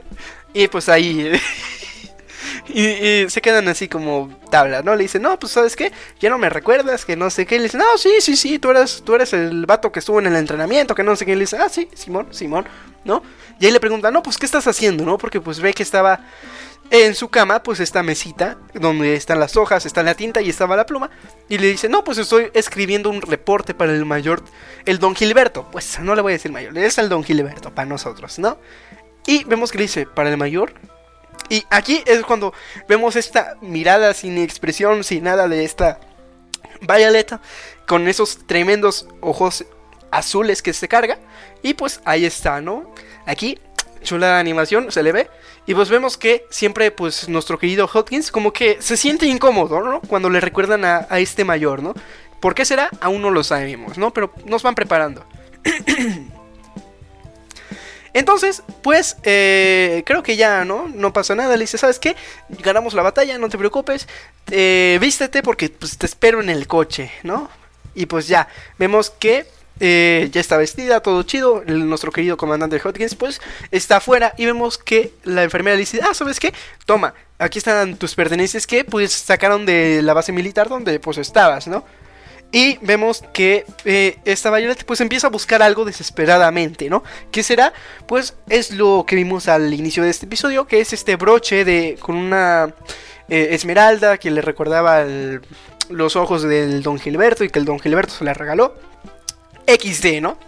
Y 0.52 0.68
pues 0.68 0.88
ahí... 0.88 1.32
Y, 2.68 3.28
se 3.28 3.42
quedan 3.42 3.68
así 3.68 3.88
como 3.88 4.30
tabla, 4.50 4.82
¿no? 4.82 4.94
Le 4.94 5.02
dicen, 5.02 5.22
no, 5.22 5.38
pues 5.38 5.52
sabes 5.52 5.76
qué, 5.76 5.92
ya 6.18 6.30
no 6.30 6.38
me 6.38 6.48
recuerdas, 6.48 7.04
que 7.04 7.16
no 7.16 7.30
sé 7.30 7.46
qué. 7.46 7.56
Le 7.56 7.64
dicen, 7.64 7.80
no, 7.80 7.98
sí, 7.98 8.10
sí, 8.20 8.36
sí, 8.36 8.58
tú 8.58 8.70
eres, 8.70 9.02
tú 9.04 9.14
eres 9.14 9.32
el 9.32 9.66
vato 9.66 9.92
que 9.92 9.98
estuvo 9.98 10.18
en 10.18 10.26
el 10.26 10.36
entrenamiento, 10.36 10.94
que 10.94 11.02
no 11.02 11.14
sé 11.16 11.26
qué. 11.26 11.34
Le 11.34 11.42
dice, 11.42 11.58
ah, 11.58 11.68
sí, 11.68 11.88
Simón, 11.94 12.28
Simón, 12.30 12.66
¿no? 13.04 13.22
Y 13.60 13.66
ahí 13.66 13.72
le 13.72 13.80
preguntan, 13.80 14.14
no, 14.14 14.22
pues 14.22 14.38
qué 14.38 14.46
estás 14.46 14.66
haciendo, 14.66 15.04
¿no? 15.04 15.18
Porque 15.18 15.40
pues 15.40 15.60
ve 15.60 15.74
que 15.74 15.82
estaba 15.82 16.20
en 16.90 17.14
su 17.14 17.28
cama, 17.28 17.62
pues 17.62 17.80
esta 17.80 18.02
mesita, 18.02 18.58
donde 18.74 19.16
están 19.16 19.40
las 19.40 19.56
hojas, 19.56 19.86
está 19.86 20.02
la 20.02 20.14
tinta 20.14 20.40
y 20.40 20.50
estaba 20.50 20.76
la 20.76 20.86
pluma. 20.86 21.10
Y 21.48 21.58
le 21.58 21.68
dice, 21.68 21.88
no, 21.88 22.04
pues 22.04 22.18
estoy 22.18 22.50
escribiendo 22.54 23.10
un 23.10 23.22
reporte 23.22 23.74
para 23.74 23.92
el 23.92 24.04
mayor, 24.04 24.42
el 24.84 24.98
don 24.98 25.14
Gilberto. 25.14 25.68
Pues 25.70 25.98
no 26.00 26.14
le 26.14 26.22
voy 26.22 26.32
a 26.32 26.36
decir 26.36 26.52
mayor, 26.52 26.76
es 26.78 26.98
el 26.98 27.08
don 27.08 27.24
Gilberto, 27.24 27.74
para 27.74 27.86
nosotros, 27.86 28.38
¿no? 28.38 28.58
Y 29.26 29.44
vemos 29.44 29.72
que 29.72 29.78
le 29.78 29.84
dice, 29.84 30.06
para 30.06 30.30
el 30.30 30.36
mayor. 30.36 30.74
Y 31.48 31.64
aquí 31.70 32.02
es 32.06 32.22
cuando 32.22 32.52
vemos 32.88 33.16
esta 33.16 33.56
mirada 33.60 34.14
sin 34.14 34.38
expresión, 34.38 35.04
sin 35.04 35.24
nada 35.24 35.48
de 35.48 35.64
esta 35.64 36.00
Violeta, 36.80 37.40
con 37.86 38.08
esos 38.08 38.46
tremendos 38.46 39.08
ojos 39.20 39.64
azules 40.10 40.62
que 40.62 40.72
se 40.72 40.88
carga. 40.88 41.18
Y 41.62 41.74
pues 41.74 42.00
ahí 42.04 42.24
está, 42.24 42.60
¿no? 42.60 42.92
Aquí, 43.26 43.58
chula 44.02 44.38
animación, 44.38 44.90
se 44.90 45.02
le 45.02 45.12
ve. 45.12 45.30
Y 45.66 45.74
pues 45.74 45.88
vemos 45.88 46.16
que 46.18 46.46
siempre, 46.50 46.90
pues, 46.90 47.28
nuestro 47.28 47.58
querido 47.58 47.88
Hopkins 47.92 48.30
como 48.30 48.52
que 48.52 48.76
se 48.80 48.96
siente 48.96 49.26
incómodo, 49.26 49.80
¿no? 49.80 50.00
Cuando 50.02 50.28
le 50.28 50.40
recuerdan 50.40 50.84
a, 50.84 51.06
a 51.08 51.18
este 51.20 51.44
mayor, 51.44 51.82
¿no? 51.82 51.94
¿Por 52.40 52.54
qué 52.54 52.64
será? 52.64 52.90
Aún 53.00 53.22
no 53.22 53.30
lo 53.30 53.42
sabemos, 53.42 53.96
¿no? 53.96 54.12
Pero 54.12 54.32
nos 54.44 54.62
van 54.62 54.74
preparando. 54.74 55.24
Entonces, 58.14 58.62
pues, 58.82 59.16
eh, 59.24 60.02
creo 60.06 60.22
que 60.22 60.36
ya, 60.36 60.64
¿no? 60.64 60.88
No 60.88 61.12
pasa 61.12 61.34
nada. 61.34 61.56
Le 61.56 61.64
dice, 61.64 61.78
¿sabes 61.78 61.98
qué? 61.98 62.16
Ganamos 62.48 62.94
la 62.94 63.02
batalla, 63.02 63.36
no 63.38 63.48
te 63.48 63.58
preocupes. 63.58 64.08
Eh, 64.50 64.98
vístete 65.00 65.42
porque 65.42 65.68
pues, 65.68 65.98
te 65.98 66.06
espero 66.06 66.40
en 66.40 66.48
el 66.48 66.66
coche, 66.66 67.10
¿no? 67.24 67.50
Y 67.94 68.06
pues 68.06 68.26
ya, 68.28 68.48
vemos 68.78 69.10
que 69.10 69.46
eh, 69.80 70.28
ya 70.32 70.40
está 70.40 70.56
vestida, 70.56 71.00
todo 71.00 71.24
chido. 71.24 71.64
Nuestro 71.66 72.12
querido 72.12 72.36
comandante 72.36 72.80
Hodgins, 72.82 73.16
pues, 73.16 73.40
está 73.72 73.96
afuera. 73.96 74.32
Y 74.38 74.46
vemos 74.46 74.78
que 74.78 75.12
la 75.24 75.42
enfermera 75.42 75.74
le 75.74 75.80
dice, 75.80 76.00
ah, 76.02 76.14
¿sabes 76.14 76.38
qué? 76.38 76.54
Toma, 76.86 77.14
aquí 77.38 77.58
están 77.58 77.96
tus 77.96 78.14
pertenencias 78.14 78.66
que 78.66 78.84
pues 78.84 79.12
sacaron 79.12 79.66
de 79.66 80.02
la 80.02 80.14
base 80.14 80.32
militar 80.32 80.68
donde 80.68 81.00
pues 81.00 81.18
estabas, 81.18 81.66
¿no? 81.66 81.84
Y 82.54 82.78
vemos 82.82 83.24
que 83.32 83.66
eh, 83.84 84.16
esta 84.24 84.48
Violet 84.52 84.84
pues 84.84 85.00
empieza 85.00 85.26
a 85.26 85.30
buscar 85.30 85.60
algo 85.60 85.84
desesperadamente, 85.84 86.88
¿no? 86.88 87.02
¿Qué 87.32 87.42
será? 87.42 87.72
Pues 88.06 88.36
es 88.48 88.70
lo 88.70 89.04
que 89.08 89.16
vimos 89.16 89.48
al 89.48 89.74
inicio 89.74 90.04
de 90.04 90.10
este 90.10 90.26
episodio, 90.26 90.64
que 90.64 90.80
es 90.80 90.92
este 90.92 91.16
broche 91.16 91.64
de 91.64 91.98
con 91.98 92.14
una 92.14 92.72
eh, 93.28 93.48
esmeralda 93.50 94.18
que 94.18 94.30
le 94.30 94.40
recordaba 94.40 95.04
los 95.88 96.14
ojos 96.14 96.44
del 96.44 96.84
Don 96.84 97.00
Gilberto 97.00 97.42
y 97.42 97.50
que 97.50 97.58
el 97.58 97.64
Don 97.64 97.80
Gilberto 97.80 98.14
se 98.14 98.24
la 98.24 98.34
regaló. 98.34 98.76
XD, 99.66 100.20
¿no? 100.20 100.38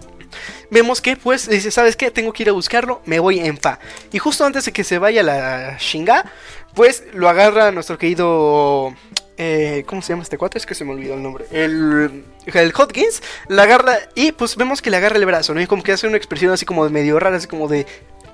Vemos 0.71 1.01
que 1.01 1.17
pues 1.17 1.49
dice, 1.49 1.73
¿sabes 1.73 1.97
qué? 1.97 2.13
Tengo 2.13 2.33
que 2.33 2.45
ir 2.45 2.51
a 2.51 2.53
buscarlo, 2.53 3.03
me 3.05 3.19
voy 3.19 3.41
en 3.41 3.59
fa. 3.59 3.81
Y 4.13 4.21
justo 4.21 4.45
antes 4.45 4.65
de 4.65 4.73
que 4.73 4.85
se 4.85 5.01
vaya 5.01 5.25
la 5.25 5.77
chinga, 5.79 6.25
pues 6.73 7.03
lo 7.15 7.29
agarra 7.29 7.73
nuestro 7.73 7.99
querido... 7.99 8.95
eh, 9.37 9.85
¿Cómo 9.87 10.03
se 10.03 10.13
llama 10.13 10.23
este 10.23 10.39
cuate? 10.39 10.59
Es 10.59 10.67
que 10.67 10.75
se 10.75 10.85
me 10.85 10.93
olvidó 10.93 11.15
el 11.15 11.23
nombre. 11.23 11.45
El, 11.51 12.25
el 12.47 12.73
Hodgins 12.77 13.23
la 13.49 13.65
agarra 13.65 13.99
y 14.15 14.33
pues 14.33 14.57
vemos 14.57 14.81
que 14.83 14.91
le 14.91 14.97
agarra 14.97 15.17
el 15.17 15.27
brazo, 15.27 15.55
¿no? 15.55 15.61
Y 15.61 15.67
como 15.67 15.83
que 15.83 15.93
hace 15.93 16.07
una 16.07 16.17
expresión 16.17 16.53
así 16.53 16.65
como 16.65 16.85
de 16.85 16.91
medio 16.91 17.19
rara, 17.19 17.37
así 17.37 17.47
como 17.47 17.69
de 17.69 17.87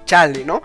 chale, 0.05 0.45
¿no? 0.45 0.63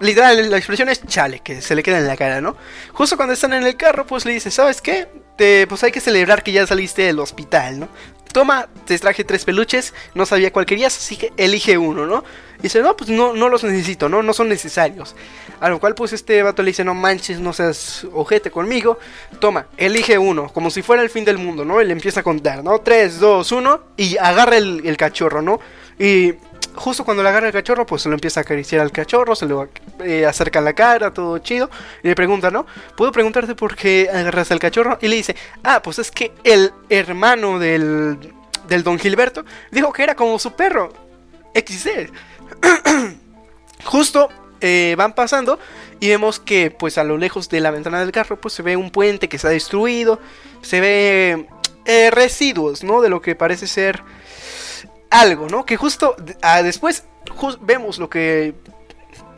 Literal, 0.00 0.50
la 0.50 0.56
expresión 0.56 0.88
es 0.88 1.06
chale, 1.06 1.40
que 1.40 1.60
se 1.60 1.74
le 1.74 1.82
queda 1.82 1.98
en 1.98 2.06
la 2.06 2.16
cara, 2.16 2.40
¿no? 2.40 2.56
Justo 2.94 3.16
cuando 3.16 3.34
están 3.34 3.52
en 3.52 3.64
el 3.66 3.76
carro, 3.76 4.06
pues 4.06 4.24
le 4.24 4.32
dice, 4.32 4.50
¿sabes 4.50 4.80
qué? 4.80 5.06
Te- 5.36 5.66
pues 5.66 5.84
hay 5.84 5.92
que 5.92 6.00
celebrar 6.00 6.42
que 6.42 6.52
ya 6.52 6.66
saliste 6.66 7.02
del 7.02 7.18
hospital, 7.18 7.80
¿no? 7.80 7.88
Toma, 8.32 8.68
te 8.86 8.98
traje 8.98 9.24
tres 9.24 9.44
peluches, 9.44 9.92
no 10.14 10.24
sabía 10.24 10.52
cuál 10.52 10.64
querías, 10.64 10.96
así 10.96 11.16
que 11.16 11.32
elige 11.36 11.76
uno, 11.76 12.06
¿no? 12.06 12.24
Y 12.60 12.64
dice, 12.64 12.82
no, 12.82 12.94
pues 12.94 13.08
no, 13.08 13.32
no 13.32 13.48
los 13.48 13.64
necesito, 13.64 14.08
¿no? 14.10 14.22
No 14.22 14.34
son 14.34 14.48
necesarios. 14.48 15.16
A 15.60 15.70
lo 15.70 15.80
cual, 15.80 15.94
pues 15.94 16.12
este 16.12 16.42
vato 16.42 16.62
le 16.62 16.70
dice, 16.70 16.84
no 16.84 16.94
manches, 16.94 17.40
no 17.40 17.54
seas 17.54 18.06
ojete 18.12 18.50
conmigo. 18.50 18.98
Toma, 19.38 19.66
elige 19.78 20.18
uno, 20.18 20.48
como 20.52 20.70
si 20.70 20.82
fuera 20.82 21.02
el 21.02 21.08
fin 21.08 21.24
del 21.24 21.38
mundo, 21.38 21.64
¿no? 21.64 21.80
Él 21.80 21.90
empieza 21.90 22.20
a 22.20 22.22
contar, 22.22 22.62
¿no? 22.62 22.80
3, 22.80 23.18
2, 23.18 23.52
1, 23.52 23.80
y 23.96 24.18
agarra 24.18 24.58
el, 24.58 24.96
cachorro, 24.98 25.40
¿no? 25.40 25.58
Y 25.98 26.34
justo 26.74 27.02
cuando 27.02 27.22
le 27.22 27.30
agarra 27.30 27.46
el 27.46 27.52
cachorro, 27.54 27.86
pues 27.86 28.02
se 28.02 28.10
lo 28.10 28.14
empieza 28.14 28.40
a 28.40 28.42
acariciar 28.42 28.82
al 28.82 28.92
cachorro, 28.92 29.34
se 29.34 29.46
lo 29.46 29.66
eh, 30.04 30.26
acerca 30.26 30.60
la 30.60 30.74
cara, 30.74 31.14
todo 31.14 31.38
chido. 31.38 31.70
Y 32.02 32.08
le 32.08 32.14
pregunta, 32.14 32.50
¿no? 32.50 32.66
¿Puedo 32.94 33.10
preguntarte 33.10 33.54
por 33.54 33.74
qué 33.74 34.10
agarras 34.12 34.50
al 34.50 34.58
cachorro? 34.58 34.98
Y 35.00 35.08
le 35.08 35.16
dice, 35.16 35.34
ah, 35.64 35.80
pues 35.82 35.98
es 35.98 36.10
que 36.10 36.32
el 36.44 36.72
hermano 36.90 37.58
del, 37.58 38.18
del 38.68 38.82
don 38.82 38.98
Gilberto 38.98 39.46
dijo 39.70 39.94
que 39.94 40.02
era 40.02 40.14
como 40.14 40.38
su 40.38 40.52
perro. 40.52 40.92
XD. 41.54 42.10
Justo 43.84 44.28
eh, 44.60 44.94
van 44.98 45.14
pasando 45.14 45.58
y 46.00 46.08
vemos 46.08 46.40
que 46.40 46.70
pues 46.70 46.98
a 46.98 47.04
lo 47.04 47.18
lejos 47.18 47.48
de 47.48 47.60
la 47.60 47.70
ventana 47.70 48.00
del 48.00 48.12
carro 48.12 48.40
pues 48.40 48.54
se 48.54 48.62
ve 48.62 48.76
un 48.76 48.90
puente 48.90 49.28
que 49.28 49.38
ha 49.42 49.50
destruido, 49.50 50.20
se 50.62 50.80
ve 50.80 51.48
eh, 51.86 52.10
residuos, 52.10 52.84
¿no? 52.84 53.00
De 53.00 53.08
lo 53.08 53.22
que 53.22 53.34
parece 53.34 53.66
ser 53.66 54.02
algo, 55.10 55.48
¿no? 55.48 55.64
Que 55.64 55.76
justo 55.76 56.16
ah, 56.42 56.62
después 56.62 57.04
vemos 57.60 57.98
lo 57.98 58.10
que 58.10 58.54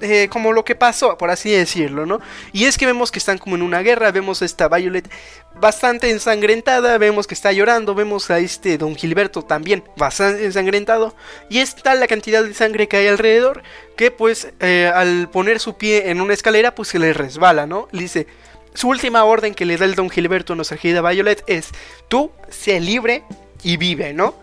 eh, 0.03 0.29
como 0.29 0.53
lo 0.53 0.65
que 0.65 0.75
pasó, 0.75 1.17
por 1.17 1.31
así 1.31 1.51
decirlo, 1.51 2.07
¿no? 2.07 2.21
Y 2.53 2.65
es 2.65 2.77
que 2.77 2.87
vemos 2.87 3.11
que 3.11 3.19
están 3.19 3.39
como 3.39 3.57
en 3.57 3.63
una 3.63 3.81
guerra, 3.81 4.11
vemos 4.11 4.43
a 4.43 4.45
esta 4.45 4.69
Violet 4.69 5.09
bastante 5.55 6.11
ensangrentada, 6.11 6.99
vemos 6.99 7.27
que 7.27 7.35
está 7.35 7.53
llorando, 7.53 7.95
vemos 7.95 8.31
a 8.31 8.39
este 8.39 8.79
Don 8.79 8.97
Gilberto 8.97 9.43
también 9.43 9.85
bastante 9.97 10.45
ensangrentado, 10.45 11.15
y 11.49 11.59
es 11.59 11.77
tal 11.77 12.01
la 12.01 12.07
cantidad 12.07 12.43
de 12.43 12.55
sangre 12.55 12.89
que 12.89 12.97
hay 12.97 13.07
alrededor 13.07 13.63
que 13.97 14.11
pues 14.11 14.49
eh, 14.61 14.91
al 14.95 15.31
poner 15.31 15.61
su 15.61 15.77
pie 15.77 16.11
en 16.11 16.21
una 16.21 16.35
escalera 16.35 16.75
pues 16.75 16.89
se 16.89 16.99
le 16.99 17.13
resbala, 17.13 17.67
¿no? 17.67 17.89
Le 17.93 18.03
dice, 18.03 18.27
su 18.75 18.89
última 18.89 19.25
orden 19.25 19.55
que 19.55 19.67
le 19.67 19.77
da 19.77 19.85
el 19.85 19.95
Don 19.95 20.11
Gilberto 20.11 20.55
a 20.55 20.57
nuestra 20.57 20.79
querida 20.79 21.03
Violet 21.03 21.45
es, 21.47 21.69
tú 22.09 22.33
sé 22.49 22.81
libre 22.81 23.23
y 23.63 23.77
vive, 23.77 24.13
¿no? 24.13 24.42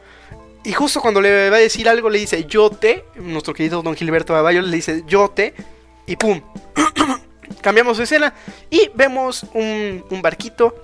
Y 0.64 0.74
justo 0.74 1.02
cuando 1.02 1.22
le 1.22 1.50
va 1.50 1.58
a 1.58 1.60
decir 1.60 1.88
algo 1.88 2.10
le 2.10 2.20
dice, 2.20 2.46
yo 2.46 2.70
te, 2.70 3.06
nuestro 3.16 3.54
querido 3.54 3.82
Don 3.82 3.96
Gilberto 3.96 4.36
a 4.36 4.48
Violet 4.48 4.70
le 4.70 4.76
dice, 4.76 5.04
yo 5.08 5.30
te, 5.30 5.54
y 6.06 6.16
pum. 6.16 6.42
Cambiamos 7.62 7.98
de 7.98 8.04
escena 8.04 8.34
y 8.70 8.90
vemos 8.94 9.46
un, 9.54 10.04
un 10.10 10.22
barquito 10.22 10.76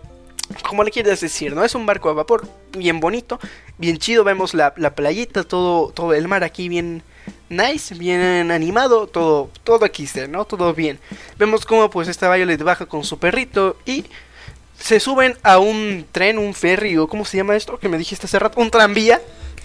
como 0.68 0.84
le 0.84 0.92
quieres 0.92 1.22
decir, 1.22 1.56
¿no? 1.56 1.64
Es 1.64 1.76
un 1.76 1.86
barco 1.86 2.10
a 2.10 2.14
vapor 2.14 2.48
bien 2.78 3.00
bonito, 3.00 3.40
bien 3.78 3.98
chido. 3.98 4.24
Vemos 4.24 4.54
la, 4.54 4.74
la, 4.78 4.94
playita, 4.94 5.44
todo, 5.44 5.92
todo 5.92 6.14
el 6.14 6.28
mar 6.28 6.44
aquí 6.44 6.70
bien 6.70 7.02
nice, 7.50 7.96
bien 7.96 8.52
animado, 8.52 9.08
todo, 9.08 9.50
todo 9.64 9.86
aquí, 9.86 10.08
¿no? 10.30 10.46
Todo 10.46 10.74
bien. 10.74 11.00
Vemos 11.38 11.66
cómo 11.66 11.90
pues 11.90 12.08
esta 12.08 12.34
Violet 12.34 12.62
baja 12.62 12.86
con 12.86 13.04
su 13.04 13.18
perrito 13.18 13.78
y 13.86 14.06
se 14.78 15.00
suben 15.00 15.38
a 15.42 15.58
un 15.58 16.06
tren, 16.12 16.38
un 16.38 16.54
ferry 16.54 16.98
o 16.98 17.08
¿cómo 17.08 17.26
se 17.26 17.38
llama 17.38 17.56
esto? 17.56 17.80
Que 17.80 17.90
me 17.90 17.98
dijiste 17.98 18.26
hace 18.26 18.40
rato, 18.40 18.60
un 18.62 18.70
tranvía. 18.70 19.22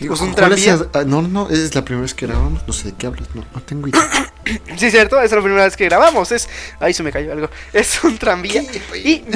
Pues 0.07 0.21
un 0.21 0.35
tranvía. 0.35 0.79
Ah, 0.95 1.05
no, 1.07 1.23
no, 1.23 1.49
es 1.51 1.75
la 1.75 1.85
primera 1.85 2.03
vez 2.03 2.15
que 2.15 2.27
grabamos, 2.27 2.63
no 2.67 2.73
sé 2.73 2.91
de 2.91 2.97
qué 2.97 3.07
hablas, 3.07 3.29
no, 3.35 3.45
no 3.55 3.61
tengo 3.63 3.89
idea. 3.89 4.33
sí, 4.77 4.91
cierto, 4.91 5.21
es 5.21 5.31
la 5.33 5.43
primera 5.43 5.65
vez 5.65 5.77
que 5.77 5.85
grabamos, 5.85 6.33
es... 6.33 6.49
Ahí 6.79 6.95
se 6.95 7.03
me 7.03 7.13
cayó 7.13 7.33
algo. 7.33 7.51
Es 7.73 8.03
un 8.03 8.17
tranvía 8.19 8.63
y... 8.95 9.25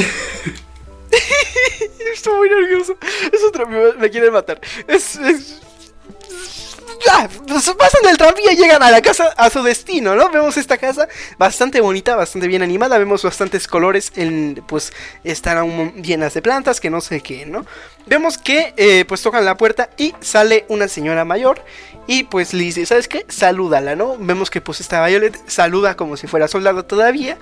Estoy 2.14 2.36
muy 2.36 2.48
nervioso. 2.48 2.96
Es 3.32 3.42
otra 3.46 3.66
me, 3.66 3.92
me 3.94 4.10
quieren 4.10 4.32
matar. 4.32 4.60
Es. 4.86 5.16
es... 5.16 5.60
Ah, 7.12 7.28
pues 7.46 7.70
pasan 7.78 8.02
del 8.02 8.16
tranvía 8.16 8.52
y 8.52 8.56
llegan 8.56 8.82
a 8.82 8.90
la 8.90 9.02
casa, 9.02 9.32
a 9.36 9.50
su 9.50 9.62
destino, 9.62 10.14
¿no? 10.14 10.30
Vemos 10.30 10.56
esta 10.56 10.78
casa 10.78 11.08
bastante 11.38 11.80
bonita, 11.80 12.16
bastante 12.16 12.48
bien 12.48 12.62
animada, 12.62 12.98
vemos 12.98 13.22
bastantes 13.22 13.68
colores, 13.68 14.12
en, 14.16 14.62
pues 14.66 14.92
están 15.22 15.58
aún 15.58 16.02
llenas 16.02 16.34
de 16.34 16.42
plantas, 16.42 16.80
que 16.80 16.90
no 16.90 17.00
sé 17.00 17.20
qué, 17.20 17.46
¿no? 17.46 17.66
Vemos 18.06 18.38
que 18.38 18.74
eh, 18.76 19.04
pues 19.06 19.22
tocan 19.22 19.44
la 19.44 19.56
puerta 19.56 19.90
y 19.96 20.14
sale 20.20 20.64
una 20.68 20.88
señora 20.88 21.24
mayor 21.24 21.62
y 22.06 22.24
pues 22.24 22.52
le 22.52 22.64
dice, 22.64 22.86
¿sabes 22.86 23.08
qué? 23.08 23.24
Salúdala, 23.28 23.96
¿no? 23.96 24.16
Vemos 24.18 24.50
que 24.50 24.60
pues 24.60 24.80
esta 24.80 25.04
Violet 25.06 25.38
saluda 25.46 25.96
como 25.96 26.16
si 26.16 26.26
fuera 26.26 26.48
soldado 26.48 26.84
todavía, 26.84 27.38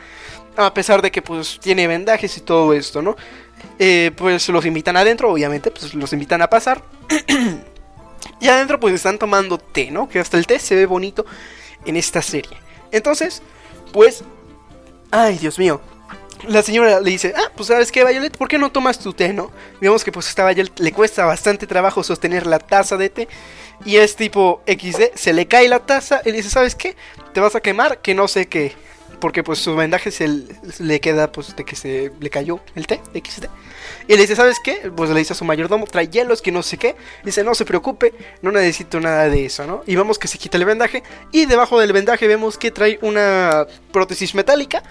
a 0.57 0.75
pesar 0.75 1.03
de 1.03 1.11
que 1.11 1.23
pues 1.23 1.59
tiene 1.61 1.87
vendajes 1.87 2.37
y 2.37 2.41
todo 2.41 2.73
esto, 2.73 3.03
¿no? 3.03 3.17
Eh, 3.79 4.11
pues 4.17 4.49
los 4.49 4.67
invitan 4.67 4.97
adentro, 4.97 5.31
obviamente, 5.31 5.71
pues 5.71 5.95
los 5.95 6.13
invitan 6.13 6.43
a 6.43 6.51
pasar. 6.51 6.83
y 8.43 8.49
adentro 8.49 8.81
pues 8.81 8.93
están 8.93 9.19
tomando 9.19 9.57
té, 9.57 9.93
¿no? 9.93 10.09
Que 10.09 10.19
hasta 10.19 10.37
el 10.37 10.47
té 10.47 10.59
se 10.59 10.75
ve 10.75 10.85
bonito 10.85 11.25
en 11.87 11.97
esta 11.97 12.21
serie. 12.21 12.57
Entonces, 12.91 13.41
pues... 13.93 14.25
Ay, 15.13 15.39
Dios 15.39 15.61
mío. 15.61 15.81
La 16.49 16.63
señora 16.63 16.99
le 16.99 17.11
dice, 17.13 17.33
ah, 17.37 17.53
pues 17.55 17.69
sabes 17.69 17.93
qué, 17.93 18.05
Violet, 18.05 18.37
¿por 18.37 18.49
qué 18.49 18.59
no 18.59 18.73
tomas 18.73 18.99
tu 18.99 19.13
té, 19.13 19.33
no? 19.33 19.53
Vemos 19.81 20.03
que 20.03 20.11
pues 20.11 20.29
esta 20.29 20.45
Violet 20.51 20.77
le 20.81 20.91
cuesta 20.91 21.25
bastante 21.25 21.69
trabajo 21.69 22.03
sostener 22.03 22.47
la 22.47 22.59
taza 22.59 22.97
de 22.97 23.11
té. 23.11 23.29
Y 23.85 23.97
es 23.97 24.17
tipo 24.17 24.63
XD, 24.67 25.15
se 25.15 25.33
le 25.33 25.47
cae 25.47 25.69
la 25.69 25.79
taza 25.79 26.21
y 26.25 26.33
le 26.33 26.39
dice, 26.39 26.51
¿sabes 26.51 26.75
qué? 26.75 26.97
Te 27.33 27.39
vas 27.39 27.55
a 27.55 27.61
quemar, 27.61 28.03
que 28.03 28.15
no 28.15 28.27
sé 28.27 28.49
qué 28.49 28.75
porque 29.23 29.45
pues 29.45 29.61
su 29.61 29.77
vendaje 29.77 30.11
se 30.11 30.27
le 30.81 31.01
queda 31.01 31.31
pues 31.31 31.55
de 31.55 31.65
que 31.65 31.77
se 31.77 32.11
le 32.19 32.29
cayó 32.29 32.59
el 32.75 32.89
té, 32.89 33.01
XD. 33.15 33.45
Y 34.09 34.15
le 34.15 34.23
dice, 34.23 34.37
¿sabes 34.37 34.59
qué? 34.63 34.91
Pues 34.95 35.11
le 35.11 35.19
dice 35.19 35.33
a 35.33 35.37
su 35.37 35.45
mayordomo, 35.45 35.87
trae 35.87 36.09
hielos, 36.09 36.43
que 36.43 36.53
no 36.53 36.63
sé 36.63 36.77
qué. 36.79 36.97
Dice, 37.25 37.45
no 37.45 37.55
se 37.55 37.65
preocupe, 37.65 38.13
no 38.43 38.51
necesito 38.51 39.01
nada 39.01 39.29
de 39.29 39.47
eso, 39.47 39.67
¿no? 39.67 39.83
Y 39.87 39.97
vemos 39.97 40.19
que 40.19 40.29
se 40.29 40.39
quita 40.39 40.59
el 40.59 40.65
vendaje. 40.65 41.03
Y 41.31 41.47
debajo 41.47 41.79
del 41.79 41.93
vendaje 41.93 42.27
vemos 42.27 42.59
que 42.59 42.71
trae 42.71 42.99
una 43.03 43.67
prótesis 43.93 44.35
metálica. 44.35 44.83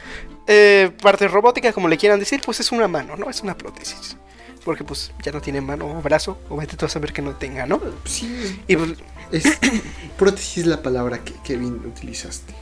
Eh, 0.48 0.92
parte 1.02 1.28
robótica, 1.28 1.72
como 1.74 1.88
le 1.88 1.98
quieran 1.98 2.20
decir, 2.20 2.42
pues 2.44 2.60
es 2.60 2.72
una 2.72 2.88
mano, 2.88 3.16
¿no? 3.16 3.30
Es 3.30 3.42
una 3.42 3.58
prótesis. 3.58 4.18
Porque 4.66 4.84
pues 4.84 5.12
ya 5.24 5.32
no 5.32 5.42
tiene 5.42 5.62
mano 5.62 5.88
o 5.88 6.02
brazo, 6.02 6.38
o 6.50 6.58
vete 6.58 6.78
tú 6.78 6.86
a 6.86 6.90
saber 6.90 7.14
que 7.14 7.22
no 7.22 7.36
tenga, 7.36 7.66
¿no? 7.66 7.80
Sí. 8.06 8.62
Y 8.68 8.76
pues, 8.76 8.92
es, 9.32 9.46
prótesis 10.18 10.60
es 10.60 10.66
la 10.68 10.82
palabra 10.82 11.20
que, 11.24 11.58
bien 11.58 11.76
utilizaste. 11.86 12.54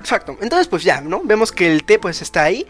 Exacto. 0.00 0.36
Entonces, 0.40 0.68
pues 0.68 0.84
ya, 0.84 1.00
¿no? 1.00 1.22
Vemos 1.24 1.52
que 1.52 1.70
el 1.72 1.84
té 1.84 1.98
pues 1.98 2.22
está 2.22 2.44
ahí. 2.44 2.66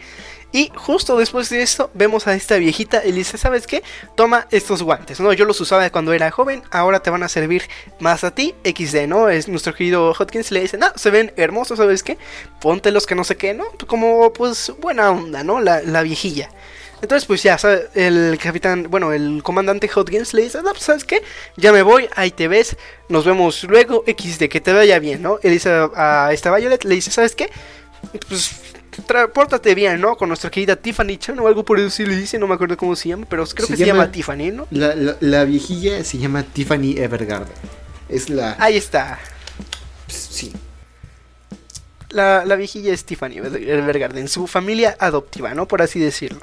Y 0.51 0.71
justo 0.75 1.17
después 1.17 1.49
de 1.49 1.61
esto 1.61 1.91
vemos 1.93 2.25
a 2.27 2.33
esta 2.33 2.55
viejita 2.55 3.05
y 3.05 3.11
dice, 3.11 3.37
¿sabes 3.37 3.67
qué? 3.67 3.83
Toma 4.15 4.47
estos 4.49 4.81
guantes, 4.81 5.19
¿no? 5.19 5.33
Yo 5.33 5.45
los 5.45 5.59
usaba 5.59 5.89
cuando 5.89 6.13
era 6.13 6.31
joven, 6.31 6.63
ahora 6.71 7.01
te 7.01 7.09
van 7.09 7.23
a 7.23 7.29
servir 7.29 7.63
más 7.99 8.23
a 8.23 8.33
ti, 8.33 8.55
XD, 8.63 9.07
¿no? 9.07 9.29
Es 9.29 9.47
nuestro 9.47 9.73
querido 9.73 10.13
Hotkins 10.17 10.51
le 10.51 10.61
dice, 10.61 10.77
no, 10.77 10.87
se 10.95 11.09
ven 11.11 11.33
hermosos, 11.35 11.77
¿sabes 11.77 12.01
qué? 12.01 12.17
Ponte 12.61 12.91
los 12.91 13.05
que 13.05 13.15
no 13.15 13.23
sé 13.23 13.35
qué, 13.35 13.53
¿no? 13.53 13.65
Como 13.87 14.31
pues 14.31 14.71
buena 14.79 15.11
onda, 15.11 15.43
¿no? 15.43 15.59
La, 15.59 15.81
la 15.81 16.01
viejilla. 16.01 16.49
Entonces, 17.01 17.27
pues 17.27 17.43
ya, 17.43 17.57
el 17.93 18.39
capitán, 18.41 18.87
bueno, 18.89 19.13
el 19.13 19.43
comandante 19.43 19.87
Hodgins 19.93 20.33
le 20.33 20.43
dice, 20.43 20.63
no, 20.63 20.71
pues 20.71 20.83
sabes 20.83 21.03
qué, 21.03 21.21
ya 21.55 21.71
me 21.71 21.83
voy, 21.83 22.09
ahí 22.15 22.31
te 22.31 22.47
ves, 22.47 22.75
nos 23.07 23.23
vemos 23.23 23.63
luego, 23.65 24.03
X 24.07 24.39
de 24.39 24.49
que 24.49 24.61
te 24.61 24.73
vaya 24.73 24.97
bien, 24.97 25.21
¿no? 25.21 25.37
Él 25.43 25.51
dice 25.51 25.69
a 25.95 26.31
esta 26.33 26.55
Violet, 26.55 26.83
le 26.85 26.95
dice, 26.95 27.11
¿sabes 27.11 27.35
qué? 27.35 27.51
Pues 28.27 28.66
pórtate 29.33 29.75
bien, 29.75 30.01
¿no? 30.01 30.15
Con 30.15 30.29
nuestra 30.29 30.49
querida 30.49 30.75
Tiffany 30.75 31.17
Chan 31.17 31.39
o 31.39 31.47
algo 31.47 31.63
por 31.63 31.79
eso 31.79 32.03
le 32.03 32.15
dice, 32.15 32.37
no 32.39 32.47
me 32.47 32.55
acuerdo 32.55 32.77
cómo 32.77 32.95
se 32.95 33.09
llama, 33.09 33.25
pero 33.29 33.45
creo 33.45 33.67
que 33.67 33.77
se 33.77 33.85
llama 33.85 34.11
Tiffany, 34.11 34.51
¿no? 34.51 34.67
La, 34.71 34.95
la, 35.19 35.43
viejilla 35.43 36.03
se 36.03 36.17
llama 36.17 36.43
Tiffany 36.43 36.97
Evergarden. 36.97 37.53
Es 38.09 38.29
la... 38.29 38.55
Ahí 38.59 38.77
está. 38.77 39.19
Sí. 40.07 40.53
La, 42.09 42.45
la 42.45 42.55
viejilla 42.55 42.93
es 42.93 43.03
Tiffany 43.03 43.37
Evergarden, 43.37 44.27
su 44.27 44.47
familia 44.47 44.95
adoptiva, 44.99 45.53
¿no? 45.53 45.67
Por 45.67 45.81
así 45.81 45.99
decirlo. 45.99 46.41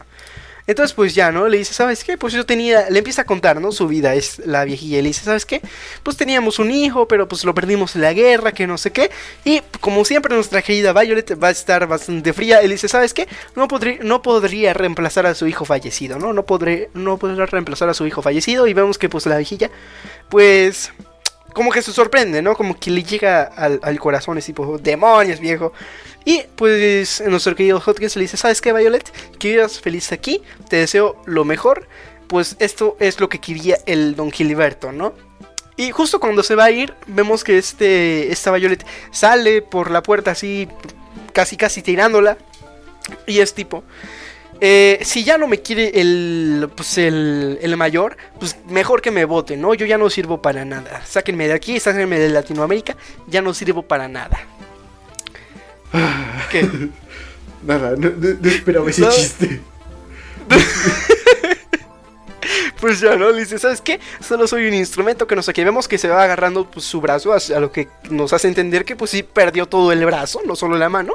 Entonces, 0.67 0.95
pues 0.95 1.15
ya, 1.15 1.31
¿no? 1.31 1.47
Le 1.49 1.59
dice, 1.59 1.75
¿sabes 1.75 2.05
qué? 2.05 2.17
Pues 2.17 2.33
yo 2.33 2.47
tenía, 2.47 2.89
le 2.89 2.99
empieza 2.99 3.23
a 3.23 3.25
contar, 3.27 3.61
¿no? 3.61 3.71
Su 3.71 3.87
vida 3.87 4.15
es 4.15 4.39
la 4.47 4.65
viejilla. 4.65 4.97
Le 4.99 5.09
dice, 5.09 5.25
¿sabes 5.25 5.45
qué? 5.45 5.61
Pues 6.03 6.17
teníamos 6.17 6.59
un 6.59 6.71
hijo, 6.71 7.07
pero 7.07 7.29
pues 7.29 7.45
lo 7.45 7.55
perdimos 7.55 7.95
en 7.97 8.03
la 8.03 8.13
guerra, 8.13 8.53
que 8.53 8.67
no 8.67 8.79
sé 8.79 8.91
qué. 8.91 9.11
Y 9.45 9.61
como 9.81 10.05
siempre, 10.05 10.35
nuestra 10.35 10.63
querida 10.63 10.93
Violet 10.93 11.39
va 11.43 11.49
a 11.49 11.51
estar 11.51 11.87
bastante 11.87 12.33
fría. 12.33 12.61
Él 12.61 12.71
dice, 12.71 12.89
¿sabes 12.89 13.13
qué? 13.13 13.29
No, 13.57 13.69
podría, 13.69 13.99
no 14.03 14.23
podría 14.23 14.73
reemplazar 14.73 15.27
a 15.27 15.35
su 15.35 15.47
hijo 15.47 15.65
fallecido, 15.65 16.19
¿no? 16.19 16.33
No, 16.33 16.45
podré, 16.45 16.91
no 16.95 17.19
podrá 17.19 17.45
reemplazar 17.47 17.89
a 17.91 17.95
su 17.95 18.07
hijo 18.07 18.23
fallecido. 18.23 18.67
Y 18.67 18.73
vemos 18.73 18.97
que 18.97 19.09
pues 19.09 19.27
la 19.27 19.37
viejilla, 19.37 19.71
pues 20.31 20.93
como 21.55 21.71
que 21.71 21.83
se 21.83 21.93
sorprende, 21.93 22.43
¿no? 22.43 22.57
Como 22.57 22.79
que 22.79 22.91
le 22.91 23.03
llega 23.03 23.45
al, 23.45 23.81
al 23.83 23.99
corazón, 24.01 24.37
es 24.39 24.45
tipo, 24.45 24.77
demonios, 24.79 25.41
viejo. 25.41 25.73
Y 26.25 26.43
pues 26.57 27.23
nuestro 27.27 27.55
querido 27.55 27.83
Hotkins 27.85 28.17
le 28.17 28.23
dice, 28.23 28.37
¿sabes 28.37 28.61
qué, 28.61 28.73
Violet? 28.73 29.11
Que 29.39 29.49
vivas 29.49 29.81
feliz 29.81 30.11
aquí, 30.13 30.43
te 30.69 30.77
deseo 30.77 31.21
lo 31.27 31.45
mejor. 31.45 31.87
Pues 32.29 32.57
esto 32.59 32.97
es 33.01 33.21
lo 33.21 33.29
que 33.29 33.39
quería 33.39 33.79
el 33.85 34.17
Don 34.17 34.31
Gilberto, 34.31 34.93
¿no? 34.93 35.13
Y 35.77 35.91
justo 35.91 36.21
cuando 36.21 36.43
se 36.43 36.55
va 36.55 36.65
a 36.65 36.71
ir, 36.71 36.95
vemos 37.07 37.45
que 37.45 37.59
este, 37.59 38.33
esta 38.33 38.53
Violet 38.53 38.87
sale 39.11 39.61
por 39.61 39.91
la 39.91 40.03
puerta 40.03 40.31
así, 40.31 40.69
casi 41.33 41.57
casi 41.57 41.83
tirándola. 41.83 42.39
Y 43.27 43.41
es 43.41 43.53
tipo, 43.53 43.85
eh, 44.61 45.01
si 45.03 45.25
ya 45.25 45.37
no 45.37 45.47
me 45.47 45.61
quiere 45.61 46.01
el, 46.01 46.71
pues 46.75 46.97
el, 46.97 47.59
el, 47.61 47.77
mayor, 47.77 48.17
pues 48.39 48.57
mejor 48.67 49.03
que 49.03 49.11
me 49.11 49.25
vote, 49.25 49.57
¿no? 49.57 49.75
Yo 49.75 49.85
ya 49.85 49.99
no 49.99 50.09
sirvo 50.09 50.41
para 50.41 50.65
nada. 50.65 51.03
Sáquenme 51.05 51.49
de 51.49 51.55
aquí, 51.55 51.81
sáquenme 51.81 52.19
de 52.19 52.31
Latinoamérica, 52.31 52.97
ya 53.27 53.43
no 53.43 53.53
sirvo 53.53 53.83
para 53.83 54.09
nada. 54.09 54.39
¿Qué? 56.51 56.69
Nada, 57.63 57.95
no, 57.97 58.49
esperaba 58.49 58.91
ese 58.91 59.09
chiste. 59.09 59.61
pues 62.81 63.01
ya, 63.01 63.17
¿no? 63.17 63.31
Le 63.31 63.41
dice, 63.41 63.59
¿sabes 63.59 63.81
qué? 63.81 64.01
Solo 64.21 64.47
soy 64.47 64.69
un 64.69 64.75
instrumento 64.75 65.27
que 65.27 65.37
nos 65.37 65.49
aquí 65.49 65.65
vemos 65.65 65.89
que 65.89 65.97
se 65.97 66.09
va 66.09 66.23
agarrando 66.23 66.71
pues, 66.71 66.85
su 66.85 67.01
brazo, 67.01 67.33
a, 67.33 67.61
lo 67.61 67.73
que 67.73 67.89
nos 68.11 68.33
hace 68.33 68.49
entender 68.49 68.85
que 68.85 68.97
pues 68.97 69.11
sí 69.11 69.23
perdió 69.23 69.67
todo 69.67 69.93
el 69.93 70.05
brazo, 70.05 70.41
no 70.45 70.57
solo 70.57 70.77
la 70.77 70.89
mano. 70.89 71.15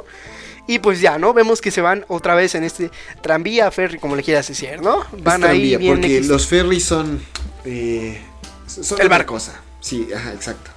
Y 0.66 0.78
pues 0.78 1.00
ya, 1.00 1.18
¿no? 1.18 1.32
Vemos 1.32 1.60
que 1.60 1.70
se 1.70 1.80
van 1.80 2.04
otra 2.08 2.34
vez 2.34 2.54
en 2.54 2.64
este 2.64 2.90
tranvía, 3.22 3.70
ferry, 3.70 3.98
como 3.98 4.16
le 4.16 4.22
quieras 4.22 4.48
decir, 4.48 4.80
¿no? 4.82 5.04
Van 5.18 5.44
ahí 5.44 5.76
bien 5.76 5.96
Porque 5.96 6.20
los 6.22 6.46
ferries 6.46 6.84
son... 6.84 7.20
Eh, 7.64 8.20
el 8.98 9.08
barco. 9.08 9.38
Sí, 9.80 10.08
ajá, 10.14 10.32
exacto. 10.32 10.70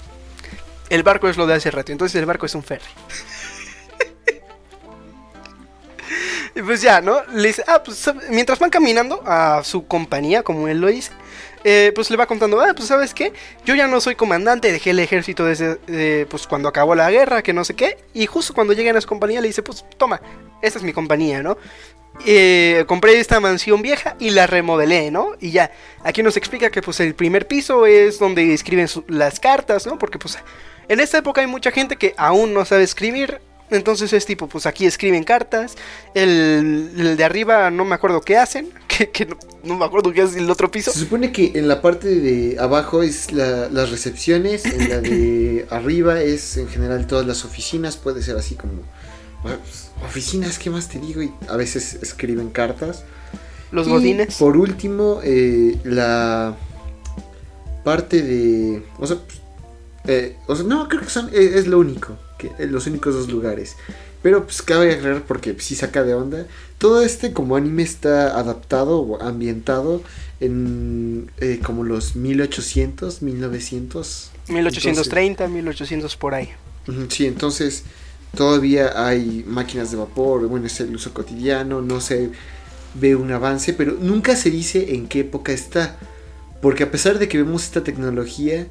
El 0.90 1.04
barco 1.04 1.28
es 1.28 1.38
lo 1.38 1.48
de 1.48 1.56
hace 1.56 1.72
rato, 1.72 1.92
entonces 1.92 2.20
el 2.20 2.26
barco 2.26 2.46
es 2.46 2.56
un 2.56 2.64
ferry. 2.64 2.86
Y 6.56 6.62
pues 6.62 6.82
ya, 6.82 7.02
¿no? 7.02 7.24
Le 7.34 7.48
dice, 7.48 7.64
ah, 7.68 7.82
pues 7.84 8.12
mientras 8.30 8.60
van 8.60 8.70
caminando 8.70 9.24
a 9.26 9.64
su 9.64 9.88
compañía, 9.88 10.44
como 10.44 10.68
él 10.68 10.82
lo 10.82 10.88
dice, 10.88 11.12
eh, 11.64 11.92
pues 11.96 12.12
le 12.12 12.18
va 12.18 12.28
contando, 12.28 12.62
ah, 12.62 12.74
pues 12.76 12.90
sabes 12.90 13.14
qué, 13.14 13.34
yo 13.66 13.74
ya 13.74 13.88
no 13.88 14.00
soy 14.02 14.16
comandante, 14.16 14.72
dejé 14.72 14.92
el 14.92 15.00
ejército 15.00 15.46
desde, 15.46 15.80
eh, 15.88 16.28
pues 16.30 16.46
cuando 16.46 16.70
acabó 16.70 16.94
la 16.94 17.10
guerra, 17.10 17.42
que 17.42 17.54
no 17.54 17.66
sé 17.66 17.74
qué, 17.74 17.98
y 18.14 18.28
justo 18.28 18.54
cuando 18.54 18.74
llegan 18.74 18.96
a 18.96 19.02
su 19.02 19.08
compañía 19.08 19.42
le 19.42 19.48
dice, 19.48 19.64
pues 19.64 19.84
toma, 19.98 20.22
esta 20.62 20.78
es 20.78 20.86
mi 20.86 20.94
compañía, 20.94 21.42
¿no? 21.42 21.58
Eh, 22.26 22.86
compré 22.88 23.20
esta 23.20 23.40
mansión 23.40 23.82
vieja 23.82 24.16
y 24.20 24.30
la 24.30 24.46
remodelé, 24.46 25.10
¿no? 25.10 25.32
Y 25.40 25.50
ya, 25.50 25.72
aquí 26.04 26.22
nos 26.22 26.38
explica 26.38 26.70
que 26.70 26.84
pues 26.84 27.00
el 27.00 27.16
primer 27.16 27.48
piso 27.48 27.88
es 27.88 28.20
donde 28.20 28.54
escriben 28.54 28.88
las 29.08 29.40
cartas, 29.40 29.88
¿no? 29.88 29.98
Porque 29.98 30.20
pues 30.20 30.38
en 30.88 31.00
esta 31.00 31.18
época 31.18 31.42
hay 31.42 31.48
mucha 31.48 31.72
gente 31.72 31.96
que 31.96 32.14
aún 32.18 32.54
no 32.54 32.66
sabe 32.66 32.84
escribir, 32.84 33.42
entonces 33.70 34.14
es 34.14 34.26
tipo, 34.26 34.48
pues 34.48 34.66
aquí 34.66 34.86
escriben 34.86 35.24
cartas. 35.24 35.76
El, 36.14 37.16
de 37.18 37.24
arriba 37.24 37.72
no 37.72 37.86
me 37.86 37.96
acuerdo 37.96 38.22
qué 38.22 38.38
hacen. 38.38 38.70
Que, 38.94 39.28
no, 39.64 39.76
me 39.76 39.86
acuerdo 39.86 40.14
qué 40.14 40.22
hace 40.22 40.38
el 40.38 40.48
otro 40.52 40.70
piso. 40.70 40.92
Se 40.92 41.00
supone 41.00 41.32
que 41.32 41.54
en 41.56 41.68
la 41.68 41.82
parte 41.82 42.08
de 42.10 42.60
abajo 42.60 43.02
es 43.02 43.32
las 43.32 43.90
recepciones. 43.90 44.66
En 44.66 44.88
la 44.88 45.02
de 45.02 45.66
arriba 45.72 46.22
es 46.22 46.58
en 46.58 46.68
general 46.68 47.08
todas 47.08 47.26
las 47.26 47.44
oficinas. 47.44 47.98
Puede 47.98 48.22
ser 48.22 48.38
así 48.38 48.54
como. 48.54 48.84
Pues, 49.42 49.90
oficinas, 50.06 50.60
¿qué 50.60 50.70
más 50.70 50.90
te 50.90 51.00
digo? 51.00 51.24
Y 51.24 51.34
a 51.50 51.58
veces 51.58 51.98
escriben 52.04 52.52
cartas. 52.52 53.04
Los 53.72 53.88
godines. 53.88 54.38
Por 54.38 54.58
último, 54.58 55.22
eh, 55.24 55.76
la 55.84 56.56
parte 57.84 58.22
de. 58.22 58.84
O 59.00 59.08
sea, 59.08 59.18
pues, 59.18 59.42
eh, 60.06 60.38
o 60.46 60.56
sea, 60.56 60.66
no, 60.66 60.88
creo 60.88 61.02
que 61.02 61.10
son, 61.10 61.30
eh, 61.34 61.54
es 61.56 61.66
lo 61.66 61.80
único 61.80 62.16
los 62.60 62.88
únicos 62.88 63.14
dos 63.14 63.30
lugares. 63.30 63.76
Pero 64.22 64.46
pues 64.46 64.62
cabe 64.62 64.94
aclarar 64.94 65.24
porque 65.24 65.56
si 65.60 65.76
saca 65.76 66.04
de 66.04 66.14
onda. 66.14 66.48
Todo 66.78 67.02
este 67.02 67.34
como 67.34 67.56
anime 67.56 67.84
está 67.84 68.38
adaptado 68.38 69.00
o 69.00 69.22
ambientado 69.22 70.02
en 70.40 71.30
eh, 71.40 71.60
como 71.64 71.84
los 71.84 72.16
1800, 72.16 73.22
1900. 73.22 74.32
1830, 74.48 75.48
1800 75.48 76.16
por 76.16 76.34
ahí. 76.34 76.50
Sí, 77.10 77.26
entonces 77.26 77.84
todavía 78.36 79.06
hay 79.08 79.46
máquinas 79.48 79.92
de 79.92 79.98
vapor, 79.98 80.48
bueno, 80.48 80.68
es 80.68 80.80
el 80.80 80.96
uso 80.96 81.14
cotidiano, 81.14 81.82
no 81.82 82.02
se 82.02 82.32
ve 82.96 83.16
un 83.16 83.32
avance, 83.32 83.74
pero 83.74 83.96
nunca 84.00 84.36
se 84.36 84.50
dice 84.50 84.96
en 84.96 85.08
qué 85.08 85.22
época 85.22 85.52
está. 85.52 85.98
Porque 86.62 86.84
a 86.84 86.92
pesar 86.92 87.20
de 87.20 87.28
que 87.28 87.38
vemos 87.38 87.64
esta 87.64 87.84
tecnología, 87.84 88.68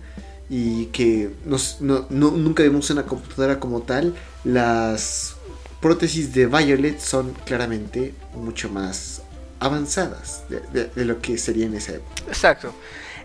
y 0.54 0.84
que 0.92 1.30
no, 1.46 2.06
nunca 2.10 2.62
vemos 2.62 2.90
una 2.90 3.04
computadora 3.04 3.58
como 3.58 3.80
tal, 3.80 4.14
las 4.44 5.36
prótesis 5.80 6.34
de 6.34 6.44
Violet 6.44 7.00
son 7.00 7.32
claramente 7.46 8.12
mucho 8.34 8.68
más 8.68 9.22
avanzadas 9.60 10.44
de, 10.50 10.90
lo 11.06 11.22
que 11.22 11.38
sería 11.38 11.64
en 11.64 11.74
esa 11.74 11.92
época. 11.92 12.24
Exacto. 12.28 12.74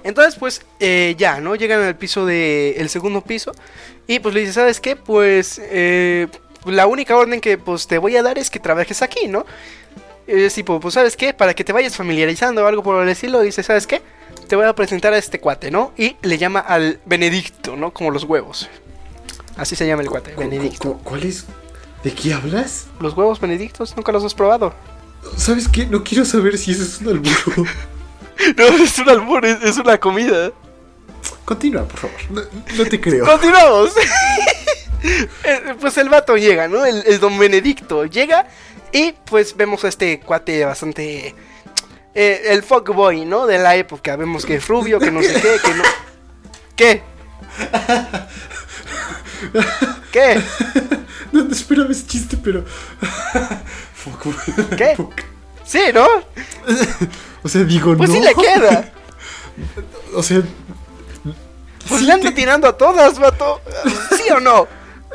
Entonces, 0.05 0.35
pues 0.35 0.61
eh, 0.79 1.15
ya, 1.17 1.41
¿no? 1.41 1.55
Llegan 1.55 1.81
al 1.81 1.97
piso 1.97 2.25
del 2.25 2.75
el 2.77 2.87
segundo 2.87 3.19
piso 3.19 3.51
y 4.07 4.19
pues 4.19 4.33
le 4.33 4.39
dice, 4.39 4.53
¿sabes 4.53 4.79
qué? 4.79 4.95
Pues 4.95 5.59
eh, 5.61 6.29
la 6.63 6.87
única 6.87 7.17
orden 7.17 7.41
que 7.41 7.57
pues 7.57 7.87
te 7.87 7.97
voy 7.97 8.15
a 8.15 8.23
dar 8.23 8.37
es 8.37 8.49
que 8.49 8.61
trabajes 8.61 9.01
aquí, 9.01 9.27
¿no? 9.27 9.45
Es 10.27 10.53
tipo, 10.53 10.79
pues 10.79 10.93
¿sabes 10.93 11.17
qué? 11.17 11.33
Para 11.33 11.53
que 11.53 11.65
te 11.65 11.73
vayas 11.73 11.97
familiarizando 11.97 12.63
o 12.63 12.67
algo 12.67 12.83
por 12.83 13.03
el 13.03 13.09
estilo, 13.09 13.41
dice, 13.41 13.63
¿sabes 13.63 13.85
qué? 13.85 14.01
Te 14.47 14.55
voy 14.55 14.65
a 14.65 14.73
presentar 14.73 15.13
a 15.13 15.17
este 15.17 15.39
cuate, 15.39 15.71
¿no? 15.71 15.93
Y 15.97 16.15
le 16.21 16.37
llama 16.37 16.59
al 16.59 16.99
Benedicto, 17.05 17.75
¿no? 17.75 17.91
Como 17.91 18.11
los 18.11 18.23
huevos. 18.23 18.69
Así 19.57 19.75
se 19.75 19.87
llama 19.87 20.03
el 20.03 20.09
cuate, 20.09 20.35
Benedicto. 20.35 20.99
¿Cuál 21.03 21.23
es? 21.23 21.45
¿De 22.03 22.13
qué 22.13 22.33
hablas? 22.33 22.87
Los 22.99 23.15
huevos 23.15 23.39
benedictos, 23.39 23.95
nunca 23.95 24.11
los 24.11 24.23
has 24.23 24.33
probado. 24.33 24.73
¿Sabes 25.35 25.67
qué? 25.67 25.85
No 25.85 26.03
quiero 26.03 26.25
saber 26.25 26.57
si 26.57 26.71
eso 26.71 26.83
es 26.83 27.01
un 27.01 27.09
albur. 27.09 27.67
no, 28.57 28.65
es 28.83 28.99
un 28.99 29.09
albur, 29.09 29.45
es, 29.45 29.77
una 29.77 29.97
comida. 29.99 30.51
Continúa, 31.43 31.85
por 31.85 31.99
favor. 31.99 32.47
No, 32.77 32.85
te 32.85 33.01
creo. 33.01 33.25
Continuamos. 33.25 33.93
Eh, 35.43 35.75
pues 35.79 35.95
el 35.99 36.09
vato 36.09 36.35
llega, 36.37 36.67
¿no? 36.67 36.83
El, 36.83 37.03
el 37.05 37.19
don 37.19 37.37
Benedicto 37.37 38.05
llega 38.05 38.47
y 38.91 39.13
pues 39.25 39.55
vemos 39.55 39.85
a 39.85 39.89
este 39.89 40.19
cuate 40.19 40.65
bastante 40.65 41.35
eh, 42.19 42.51
el 42.51 42.63
fuckboy, 42.63 43.25
¿no? 43.25 43.45
De 43.45 43.59
la 43.59 43.75
época. 43.75 44.15
Vemos 44.15 44.43
que 44.43 44.55
es 44.55 44.67
rubio, 44.67 44.99
que 44.99 45.11
no 45.11 45.21
sé 45.21 45.35
qué, 45.35 45.57
que 45.63 45.73
no. 45.75 45.83
¿Qué? 46.75 47.03
¿Qué? 50.11 50.41
No, 51.31 51.43
no 51.43 51.51
esperaba 51.51 51.91
ese 51.91 52.07
chiste, 52.07 52.35
pero. 52.43 52.65
fuckboy. 53.93 54.33
¿Qué? 54.75 54.97
Sí, 55.63 55.81
¿no? 55.93 56.07
o 57.43 57.47
sea, 57.47 57.63
digo, 57.63 57.95
pues 57.95 58.09
no. 58.09 58.15
Pues 58.15 58.27
sí 58.27 58.33
le 58.33 58.33
queda. 58.33 58.91
o 60.15 60.23
sea. 60.23 60.41
Pues 61.87 62.01
le 62.01 62.13
anda 62.13 62.33
tirando 62.33 62.67
a 62.67 62.75
todas, 62.75 63.19
vato. 63.19 63.61
¿Sí 64.17 64.23
o 64.31 64.39
no? 64.39 64.67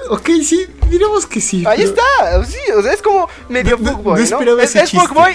Ok, 0.09 0.31
sí, 0.45 0.69
diremos 0.89 1.27
que 1.27 1.41
sí. 1.41 1.65
Ahí 1.67 1.83
está, 1.83 2.45
sí, 2.45 2.59
o 2.77 2.83
sea, 2.83 2.93
es 2.93 3.03
como 3.03 3.29
medio 3.49 3.77
fuckboy, 3.77 4.21
¿no? 4.21 4.23
esperaba 4.23 4.63
Ese 4.63 4.83
es, 4.83 4.95
es 4.95 5.01
fuckboy 5.01 5.35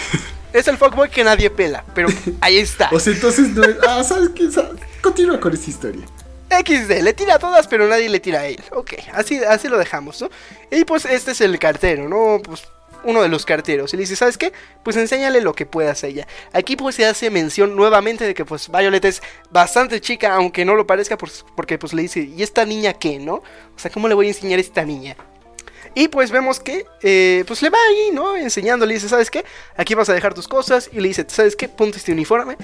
es 0.53 0.67
el 0.67 0.77
fuckboy 0.77 1.09
que 1.09 1.23
nadie 1.23 1.49
pela, 1.49 1.83
pero 1.93 2.09
ahí 2.41 2.57
está. 2.57 2.89
o 2.91 2.99
sea, 2.99 3.13
entonces 3.13 3.49
no 3.49 3.63
es. 3.63 3.77
Ah, 3.87 4.03
¿sabes 4.03 4.29
qué? 4.29 4.49
Continúa 5.01 5.39
con 5.39 5.53
esta 5.53 5.69
historia. 5.69 6.05
XD, 6.49 7.01
le 7.01 7.13
tira 7.13 7.35
a 7.35 7.39
todas, 7.39 7.67
pero 7.67 7.87
nadie 7.87 8.09
le 8.09 8.19
tira 8.19 8.41
a 8.41 8.47
él. 8.47 8.63
Ok, 8.71 8.93
así, 9.13 9.37
así 9.43 9.67
lo 9.67 9.77
dejamos, 9.77 10.21
¿no? 10.21 10.29
Y 10.71 10.85
pues 10.85 11.05
este 11.05 11.31
es 11.31 11.41
el 11.41 11.59
cartero, 11.59 12.07
¿no? 12.07 12.41
Pues 12.41 12.63
uno 13.03 13.21
de 13.21 13.29
los 13.29 13.45
carteros. 13.45 13.93
Y 13.93 13.97
le 13.97 14.01
dice, 14.01 14.15
¿sabes 14.15 14.37
qué? 14.37 14.53
Pues 14.83 14.95
enséñale 14.95 15.41
lo 15.41 15.53
que 15.53 15.65
puedas 15.65 16.03
a 16.03 16.07
ella. 16.07 16.27
Aquí 16.53 16.75
pues 16.75 16.95
se 16.95 17.05
hace 17.05 17.29
mención 17.29 17.75
nuevamente 17.75 18.25
de 18.25 18.33
que 18.33 18.45
pues 18.45 18.69
Violet 18.69 19.03
es 19.05 19.21
bastante 19.51 20.01
chica, 20.01 20.33
aunque 20.35 20.65
no 20.65 20.75
lo 20.75 20.87
parezca, 20.87 21.17
pues, 21.17 21.45
porque 21.55 21.77
pues 21.77 21.93
le 21.93 22.03
dice, 22.03 22.21
¿y 22.21 22.43
esta 22.43 22.65
niña 22.65 22.93
qué, 22.93 23.19
no? 23.19 23.35
O 23.35 23.43
sea, 23.79 23.91
¿cómo 23.91 24.07
le 24.07 24.13
voy 24.13 24.27
a 24.27 24.29
enseñar 24.29 24.57
a 24.57 24.61
esta 24.61 24.83
niña? 24.83 25.15
Y 25.99 26.09
pues 26.09 26.29
vemos 26.29 26.59
que, 26.59 26.85
eh, 27.01 27.43
pues 27.47 27.63
le 27.63 27.71
va 27.71 27.79
ahí, 27.89 28.11
¿no? 28.13 28.37
Enseñándole, 28.37 28.93
dice, 28.93 29.09
¿sabes 29.09 29.31
qué? 29.31 29.43
Aquí 29.77 29.95
vas 29.95 30.07
a 30.09 30.13
dejar 30.13 30.35
tus 30.35 30.47
cosas. 30.47 30.91
Y 30.93 30.99
le 30.99 31.07
dice, 31.07 31.25
¿sabes 31.27 31.55
qué? 31.55 31.67
Ponte 31.67 31.97
este 31.97 32.11
uniforme. 32.11 32.55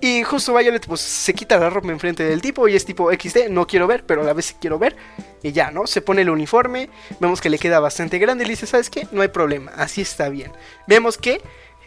Y 0.00 0.22
justo 0.22 0.54
Violet 0.54 0.86
pues 0.86 1.02
se 1.02 1.34
quita 1.34 1.58
la 1.58 1.68
ropa 1.68 1.88
enfrente 1.88 2.24
del 2.24 2.40
tipo 2.40 2.66
y 2.68 2.76
es 2.76 2.86
tipo 2.86 3.12
XD, 3.12 3.50
no 3.50 3.66
quiero 3.66 3.86
ver, 3.86 4.06
pero 4.06 4.22
a 4.22 4.24
la 4.24 4.32
vez 4.32 4.56
quiero 4.58 4.78
ver. 4.78 4.96
Y 5.42 5.52
ya, 5.52 5.70
¿no? 5.70 5.86
Se 5.86 6.00
pone 6.00 6.22
el 6.22 6.30
uniforme, 6.30 6.88
vemos 7.20 7.42
que 7.42 7.50
le 7.50 7.58
queda 7.58 7.80
bastante 7.80 8.18
grande 8.18 8.44
y 8.44 8.46
le 8.46 8.52
dice, 8.52 8.66
¿sabes 8.66 8.88
qué? 8.88 9.06
No 9.12 9.20
hay 9.20 9.28
problema, 9.28 9.72
así 9.76 10.00
está 10.00 10.30
bien. 10.30 10.50
Vemos 10.86 11.18
que 11.18 11.42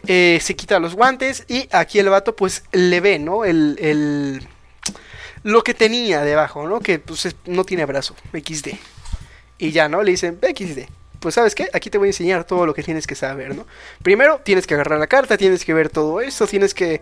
eh, 0.06 0.38
se 0.40 0.54
quita 0.54 0.78
los 0.78 0.94
guantes 0.94 1.44
y 1.48 1.68
aquí 1.72 1.98
el 1.98 2.08
vato 2.08 2.36
pues 2.36 2.62
le 2.70 3.00
ve, 3.00 3.18
¿no? 3.18 3.44
El, 3.44 3.76
el... 3.80 4.46
Lo 5.42 5.64
que 5.64 5.74
tenía 5.74 6.22
debajo, 6.22 6.68
¿no? 6.68 6.78
Que 6.78 7.00
pues 7.00 7.34
no 7.46 7.64
tiene 7.64 7.84
brazo, 7.84 8.14
XD. 8.32 8.74
Y 9.64 9.72
ya, 9.72 9.88
¿no? 9.88 10.02
Le 10.02 10.10
dicen, 10.10 10.38
XD. 10.42 10.80
Pues 11.24 11.36
sabes 11.36 11.54
qué, 11.54 11.70
aquí 11.72 11.88
te 11.88 11.96
voy 11.96 12.08
a 12.08 12.10
enseñar 12.10 12.44
todo 12.44 12.66
lo 12.66 12.74
que 12.74 12.82
tienes 12.82 13.06
que 13.06 13.14
saber, 13.14 13.56
¿no? 13.56 13.66
Primero 14.02 14.42
tienes 14.44 14.66
que 14.66 14.74
agarrar 14.74 14.98
la 14.98 15.06
carta, 15.06 15.38
tienes 15.38 15.64
que 15.64 15.72
ver 15.72 15.88
todo 15.88 16.20
esto, 16.20 16.46
tienes 16.46 16.74
que... 16.74 17.00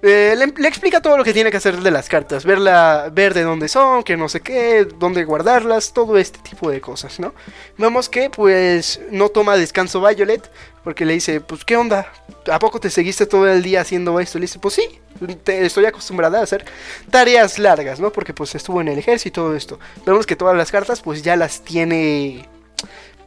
Eh, 0.00 0.34
le, 0.38 0.66
explica 0.66 1.02
todo 1.02 1.18
lo 1.18 1.22
que 1.22 1.34
tiene 1.34 1.50
que 1.50 1.58
hacer 1.58 1.76
de 1.76 1.90
las 1.90 2.08
cartas, 2.08 2.46
verla, 2.46 3.10
ver 3.12 3.34
de 3.34 3.42
dónde 3.42 3.68
son, 3.68 4.04
que 4.04 4.16
no 4.16 4.30
sé 4.30 4.40
qué, 4.40 4.86
dónde 4.98 5.22
guardarlas, 5.24 5.92
todo 5.92 6.16
este 6.16 6.38
tipo 6.38 6.70
de 6.70 6.80
cosas, 6.80 7.20
¿no? 7.20 7.34
Vemos 7.76 8.08
que 8.08 8.30
pues 8.30 9.02
no 9.10 9.28
toma 9.28 9.54
descanso 9.58 10.00
Violet, 10.00 10.50
porque 10.82 11.04
le 11.04 11.12
dice, 11.12 11.42
pues 11.42 11.66
qué 11.66 11.76
onda, 11.76 12.10
¿a 12.50 12.58
poco 12.58 12.80
te 12.80 12.88
seguiste 12.88 13.26
todo 13.26 13.46
el 13.46 13.62
día 13.62 13.82
haciendo 13.82 14.18
esto? 14.18 14.38
Le 14.38 14.44
dice, 14.44 14.58
pues 14.58 14.72
sí, 14.72 14.98
estoy 15.44 15.84
acostumbrada 15.84 16.40
a 16.40 16.44
hacer 16.44 16.64
tareas 17.10 17.58
largas, 17.58 18.00
¿no? 18.00 18.10
Porque 18.12 18.32
pues 18.32 18.54
estuvo 18.54 18.80
en 18.80 18.88
el 18.88 18.98
ejército 18.98 19.28
y 19.28 19.32
todo 19.32 19.54
esto. 19.54 19.78
Vemos 20.06 20.24
que 20.24 20.36
todas 20.36 20.56
las 20.56 20.72
cartas 20.72 21.02
pues 21.02 21.22
ya 21.22 21.36
las 21.36 21.62
tiene, 21.62 22.48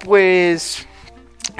pues, 0.03 0.87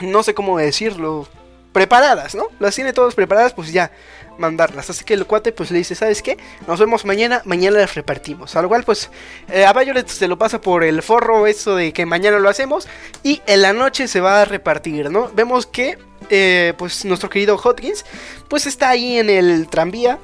no 0.01 0.23
sé 0.23 0.33
cómo 0.33 0.57
decirlo, 0.57 1.27
preparadas, 1.71 2.35
¿no? 2.35 2.47
Las 2.59 2.75
tiene 2.75 2.93
todas 2.93 3.15
preparadas, 3.15 3.53
pues 3.53 3.71
ya 3.71 3.91
mandarlas. 4.37 4.89
Así 4.89 5.05
que 5.05 5.13
el 5.13 5.25
cuate 5.25 5.51
pues 5.51 5.71
le 5.71 5.77
dice, 5.77 5.95
¿sabes 5.95 6.21
qué? 6.21 6.37
Nos 6.67 6.79
vemos 6.79 7.05
mañana, 7.05 7.41
mañana 7.45 7.79
las 7.79 7.95
repartimos. 7.95 8.55
Al 8.55 8.67
cual 8.67 8.83
pues 8.83 9.09
eh, 9.49 9.65
a 9.65 9.73
Violet 9.73 10.07
se 10.07 10.27
lo 10.27 10.37
pasa 10.37 10.59
por 10.59 10.83
el 10.83 11.01
forro 11.01 11.47
eso 11.47 11.75
de 11.75 11.93
que 11.93 12.05
mañana 12.05 12.39
lo 12.39 12.49
hacemos 12.49 12.87
y 13.23 13.41
en 13.45 13.61
la 13.61 13.73
noche 13.73 14.07
se 14.07 14.19
va 14.19 14.41
a 14.41 14.45
repartir, 14.45 15.09
¿no? 15.09 15.29
Vemos 15.33 15.65
que 15.65 15.97
eh, 16.29 16.73
pues 16.77 17.05
nuestro 17.05 17.29
querido 17.29 17.55
Hotkins 17.55 18.05
pues 18.49 18.65
está 18.67 18.89
ahí 18.89 19.17
en 19.17 19.29
el 19.29 19.67
tranvía, 19.67 20.19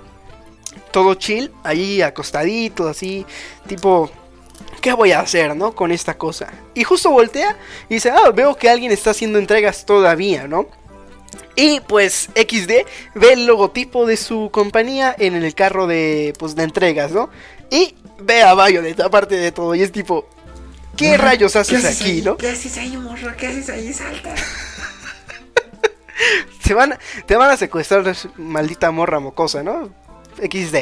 todo 0.91 1.13
chill, 1.15 1.51
ahí 1.63 2.01
acostadito, 2.01 2.87
así, 2.87 3.25
tipo... 3.67 4.11
¿Qué 4.81 4.93
voy 4.93 5.11
a 5.11 5.19
hacer, 5.21 5.55
no? 5.55 5.73
Con 5.73 5.91
esta 5.91 6.17
cosa. 6.17 6.51
Y 6.73 6.83
justo 6.83 7.09
voltea 7.09 7.57
y 7.89 7.95
dice, 7.95 8.11
ah, 8.11 8.29
veo 8.31 8.55
que 8.55 8.69
alguien 8.69 8.91
está 8.91 9.11
haciendo 9.11 9.39
entregas 9.39 9.85
todavía, 9.85 10.47
¿no? 10.47 10.67
Y 11.55 11.79
pues 11.81 12.29
XD 12.35 12.85
ve 13.15 13.33
el 13.33 13.47
logotipo 13.47 14.05
de 14.05 14.15
su 14.15 14.49
compañía 14.51 15.15
en 15.17 15.35
el 15.35 15.55
carro 15.55 15.87
de, 15.87 16.33
pues, 16.37 16.55
de 16.55 16.63
entregas, 16.63 17.11
¿no? 17.11 17.31
Y 17.71 17.95
ve 18.19 18.43
a 18.43 18.53
Violet, 18.53 18.99
aparte 18.99 19.35
de 19.35 19.51
todo, 19.51 19.73
y 19.73 19.81
es 19.81 19.91
tipo, 19.91 20.27
¿qué 20.95 21.17
rayos 21.17 21.55
haces, 21.55 21.83
aquí, 21.83 22.21
no? 22.21 22.37
¿Qué 22.37 22.49
haces 22.49 22.77
ahí, 22.77 22.95
morro? 22.95 23.35
¿Qué 23.35 23.47
haces 23.47 23.69
ahí? 23.69 23.91
Salta. 23.91 24.35
te, 26.63 26.73
van, 26.75 26.97
te 27.25 27.35
van 27.35 27.49
a 27.49 27.57
secuestrar, 27.57 28.15
maldita 28.37 28.91
morra 28.91 29.19
mocosa, 29.19 29.63
¿no? 29.63 29.89
XD. 30.37 30.75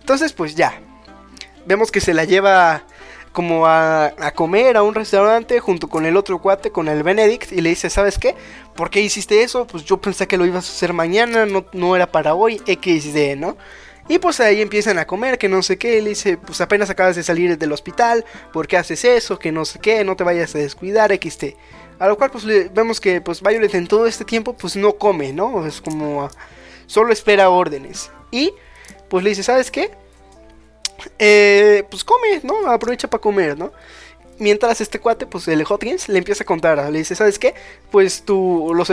Entonces, 0.00 0.32
pues 0.32 0.56
ya. 0.56 0.80
Vemos 1.64 1.92
que 1.92 2.00
se 2.00 2.14
la 2.14 2.24
lleva 2.24 2.82
como 3.38 3.68
a, 3.68 4.32
comer 4.34 4.76
a 4.76 4.82
un 4.82 4.96
restaurante 4.96 5.60
junto 5.60 5.86
con 5.88 6.04
el 6.06 6.16
otro 6.16 6.40
cuate, 6.40 6.72
con 6.72 6.88
el 6.88 7.04
Benedict, 7.04 7.52
y 7.52 7.60
le 7.60 7.68
dice, 7.68 7.88
¿sabes 7.88 8.18
qué? 8.18 8.34
¿Por 8.74 8.90
qué 8.90 9.00
hiciste 9.00 9.44
eso? 9.44 9.64
Pues 9.64 9.84
yo 9.84 10.00
pensé 10.00 10.26
que 10.26 10.36
lo 10.36 10.44
ibas 10.44 10.68
a 10.68 10.72
hacer 10.72 10.92
mañana, 10.92 11.46
no, 11.46 11.64
no 11.72 11.94
era 11.94 12.10
para 12.10 12.34
hoy, 12.34 12.56
XD, 12.66 13.36
¿no? 13.36 13.56
Y 14.08 14.18
pues 14.18 14.40
ahí 14.40 14.60
empiezan 14.60 14.98
a 14.98 15.06
comer, 15.06 15.38
que 15.38 15.48
no 15.48 15.62
sé 15.62 15.78
qué, 15.78 16.02
le 16.02 16.08
dice, 16.08 16.36
pues 16.36 16.60
apenas 16.60 16.90
acabas 16.90 17.14
de 17.14 17.22
salir 17.22 17.56
del 17.56 17.70
hospital, 17.70 18.24
¿por 18.52 18.66
qué 18.66 18.76
haces 18.76 19.04
eso? 19.04 19.38
Que 19.38 19.52
no 19.52 19.64
sé 19.64 19.78
qué, 19.78 20.02
no 20.02 20.16
te 20.16 20.24
vayas 20.24 20.52
a 20.56 20.58
descuidar, 20.58 21.12
XD. 21.12 21.54
A 22.00 22.08
lo 22.08 22.18
cual 22.18 22.32
pues 22.32 22.44
vemos 22.74 23.00
que 23.00 23.20
pues 23.20 23.40
Violet 23.40 23.72
en 23.76 23.86
todo 23.86 24.08
este 24.08 24.24
tiempo 24.24 24.54
pues 24.54 24.74
no 24.74 24.94
come, 24.94 25.32
¿no? 25.32 25.64
Es 25.64 25.80
como 25.80 26.28
solo 26.86 27.12
espera 27.12 27.50
órdenes. 27.50 28.10
Y 28.32 28.52
pues 29.08 29.22
le 29.22 29.30
dice, 29.30 29.44
¿sabes 29.44 29.70
qué? 29.70 29.92
Eh, 31.18 31.84
pues 31.90 32.04
come, 32.04 32.40
¿no? 32.42 32.70
Aprovecha 32.70 33.08
para 33.08 33.20
comer, 33.20 33.58
¿no? 33.58 33.72
Mientras 34.38 34.80
este 34.80 35.00
cuate, 35.00 35.26
pues 35.26 35.48
el 35.48 35.64
Hotgens 35.64 36.08
le 36.08 36.18
empieza 36.18 36.44
a 36.44 36.46
contar, 36.46 36.78
le 36.90 36.98
dice, 36.98 37.16
¿sabes 37.16 37.38
qué? 37.38 37.54
Pues 37.90 38.22
tú, 38.22 38.72
los, 38.74 38.88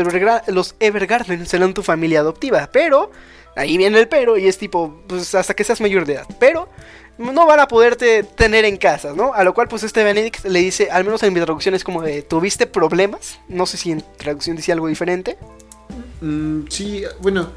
los 0.48 0.76
Evergarden 0.80 1.46
serán 1.46 1.74
tu 1.76 1.84
familia 1.84 2.22
adoptiva, 2.22 2.68
pero, 2.72 3.12
ahí 3.56 3.78
viene 3.78 4.00
el 4.00 4.08
pero, 4.08 4.38
y 4.38 4.48
es 4.48 4.58
tipo, 4.58 5.04
pues 5.08 5.36
hasta 5.36 5.54
que 5.54 5.64
seas 5.64 5.82
mayor 5.82 6.06
de 6.06 6.14
edad, 6.14 6.26
pero 6.40 6.68
no 7.18 7.46
van 7.46 7.60
a 7.60 7.68
poderte 7.68 8.24
tener 8.24 8.66
en 8.66 8.78
casa, 8.78 9.14
¿no? 9.14 9.34
A 9.34 9.44
lo 9.44 9.54
cual 9.54 9.68
pues 9.68 9.84
este 9.84 10.04
Benedict 10.04 10.46
le 10.46 10.60
dice, 10.60 10.90
al 10.92 11.06
menos 11.06 11.22
en 11.24 11.34
mi 11.34 11.40
traducción 11.40 11.76
es 11.76 11.84
como 11.84 12.02
de, 12.02 12.24
¿tuviste 12.24 12.68
problemas? 12.68 13.40
No 13.48 13.66
sé 13.66 13.78
si 13.78 13.92
en 13.92 14.04
traducción 14.18 14.56
dice 14.56 14.72
algo 14.72 14.88
diferente. 14.88 15.38
Mm, 16.22 16.68
sí, 16.70 17.04
bueno, 17.22 17.52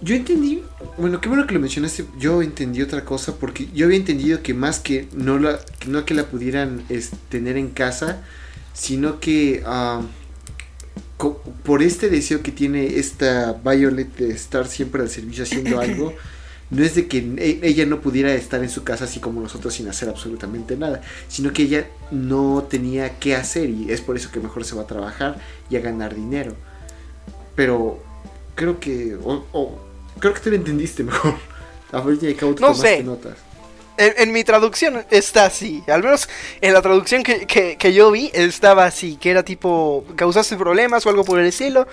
yo 0.00 0.14
entendí, 0.14 0.62
bueno, 0.98 1.20
qué 1.20 1.28
bueno 1.28 1.46
que 1.46 1.54
lo 1.54 1.60
mencionaste, 1.60 2.04
yo 2.18 2.42
entendí 2.42 2.82
otra 2.82 3.04
cosa 3.04 3.36
porque 3.36 3.68
yo 3.74 3.86
había 3.86 3.96
entendido 3.96 4.42
que 4.42 4.54
más 4.54 4.78
que 4.78 5.08
no 5.14 5.38
la, 5.38 5.60
no 5.86 6.04
que 6.04 6.14
la 6.14 6.24
pudieran 6.24 6.82
tener 7.28 7.56
en 7.56 7.70
casa, 7.70 8.22
sino 8.72 9.20
que 9.20 9.62
ah, 9.66 10.02
por 11.62 11.82
este 11.82 12.10
deseo 12.10 12.42
que 12.42 12.52
tiene 12.52 12.98
esta 12.98 13.52
Violet 13.52 14.14
de 14.16 14.30
estar 14.30 14.66
siempre 14.66 15.02
al 15.02 15.08
servicio 15.08 15.44
haciendo 15.44 15.80
algo, 15.80 16.12
no 16.70 16.82
es 16.82 16.94
de 16.94 17.06
que 17.06 17.18
e, 17.18 17.60
ella 17.62 17.86
no 17.86 18.00
pudiera 18.00 18.34
estar 18.34 18.62
en 18.62 18.70
su 18.70 18.84
casa 18.84 19.04
así 19.04 19.20
como 19.20 19.40
nosotros 19.40 19.74
sin 19.74 19.88
hacer 19.88 20.08
absolutamente 20.08 20.76
nada, 20.76 21.02
sino 21.28 21.52
que 21.52 21.62
ella 21.62 21.86
no 22.10 22.66
tenía 22.68 23.18
qué 23.18 23.36
hacer 23.36 23.70
y 23.70 23.90
es 23.90 24.00
por 24.00 24.16
eso 24.16 24.30
que 24.30 24.40
mejor 24.40 24.64
se 24.64 24.74
va 24.74 24.82
a 24.82 24.86
trabajar 24.86 25.38
y 25.70 25.76
a 25.76 25.80
ganar 25.80 26.14
dinero. 26.14 26.54
Pero 27.54 28.02
creo 28.54 28.80
que 28.80 29.16
creo 30.18 30.34
que 30.34 30.40
tú 30.40 30.50
lo 30.50 30.56
entendiste 30.56 31.02
mejor. 31.02 31.34
A 31.92 32.00
ver, 32.00 32.18
ya 32.18 32.34
no 32.60 32.74
sé. 32.74 33.02
notas. 33.02 33.36
En, 33.96 34.32
mi 34.32 34.42
traducción 34.42 35.04
está 35.10 35.46
así. 35.46 35.84
Al 35.86 36.02
menos 36.02 36.28
en 36.60 36.72
la 36.72 36.82
traducción 36.82 37.22
que, 37.22 37.46
que, 37.46 37.92
yo 37.92 38.10
vi 38.10 38.30
estaba 38.34 38.86
así. 38.86 39.16
Que 39.16 39.30
era 39.30 39.44
tipo, 39.44 40.04
causaste 40.16 40.56
problemas 40.56 41.06
o 41.06 41.10
algo 41.10 41.24
por 41.24 41.38
el 41.38 41.46
estilo 41.46 41.86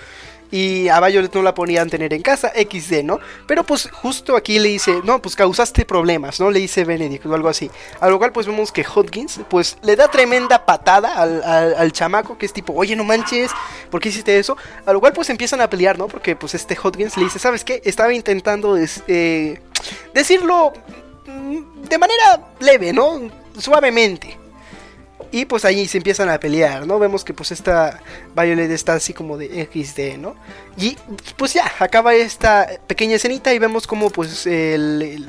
y 0.52 0.90
a 0.90 1.00
Violet 1.00 1.34
no 1.34 1.42
la 1.42 1.54
ponían 1.54 1.88
tener 1.88 2.12
en 2.12 2.20
casa, 2.20 2.52
XD, 2.54 3.02
¿no? 3.04 3.18
Pero 3.48 3.64
pues 3.64 3.88
justo 3.90 4.36
aquí 4.36 4.58
le 4.58 4.68
dice, 4.68 5.00
no, 5.02 5.20
pues 5.20 5.34
causaste 5.34 5.86
problemas, 5.86 6.38
¿no? 6.38 6.50
Le 6.50 6.60
dice 6.60 6.84
Benedict 6.84 7.24
o 7.24 7.34
algo 7.34 7.48
así. 7.48 7.70
A 8.00 8.08
lo 8.10 8.18
cual 8.18 8.32
pues 8.32 8.46
vemos 8.46 8.70
que 8.70 8.84
Hodgins 8.84 9.40
pues 9.48 9.78
le 9.82 9.96
da 9.96 10.08
tremenda 10.08 10.66
patada 10.66 11.14
al, 11.22 11.92
chamaco 11.92 12.36
que 12.36 12.44
es 12.44 12.52
tipo, 12.52 12.74
oye, 12.74 12.94
no 12.94 13.02
manches, 13.02 13.50
¿por 13.90 14.00
qué 14.00 14.10
hiciste 14.10 14.38
eso? 14.38 14.58
A 14.84 14.92
lo 14.92 15.00
cual 15.00 15.14
pues 15.14 15.30
empiezan 15.30 15.62
a 15.62 15.70
pelear, 15.70 15.98
¿no? 15.98 16.06
Porque 16.06 16.36
pues 16.36 16.54
este 16.54 16.76
Hodgins 16.80 17.16
le 17.16 17.24
dice, 17.24 17.38
¿sabes 17.38 17.64
qué? 17.64 17.80
Estaba 17.84 18.12
intentando 18.12 18.76
eh, 19.06 19.58
decirlo 20.12 20.74
mm, 21.26 21.82
de 21.88 21.98
manera 21.98 22.42
leve, 22.60 22.92
¿no? 22.92 23.22
Suavemente. 23.58 24.41
Y 25.32 25.46
pues 25.46 25.64
ahí 25.64 25.88
se 25.88 25.96
empiezan 25.96 26.28
a 26.28 26.38
pelear, 26.38 26.86
¿no? 26.86 26.98
Vemos 26.98 27.24
que 27.24 27.32
pues 27.34 27.50
esta 27.50 28.00
Violet 28.36 28.70
está 28.70 28.94
así 28.94 29.14
como 29.14 29.38
de 29.38 29.66
XD, 29.66 30.18
¿no? 30.18 30.36
Y 30.76 30.96
pues 31.36 31.54
ya, 31.54 31.72
acaba 31.78 32.14
esta 32.14 32.68
pequeña 32.86 33.16
escenita 33.16 33.52
y 33.52 33.58
vemos 33.58 33.86
como 33.86 34.10
pues 34.10 34.46
el, 34.46 35.26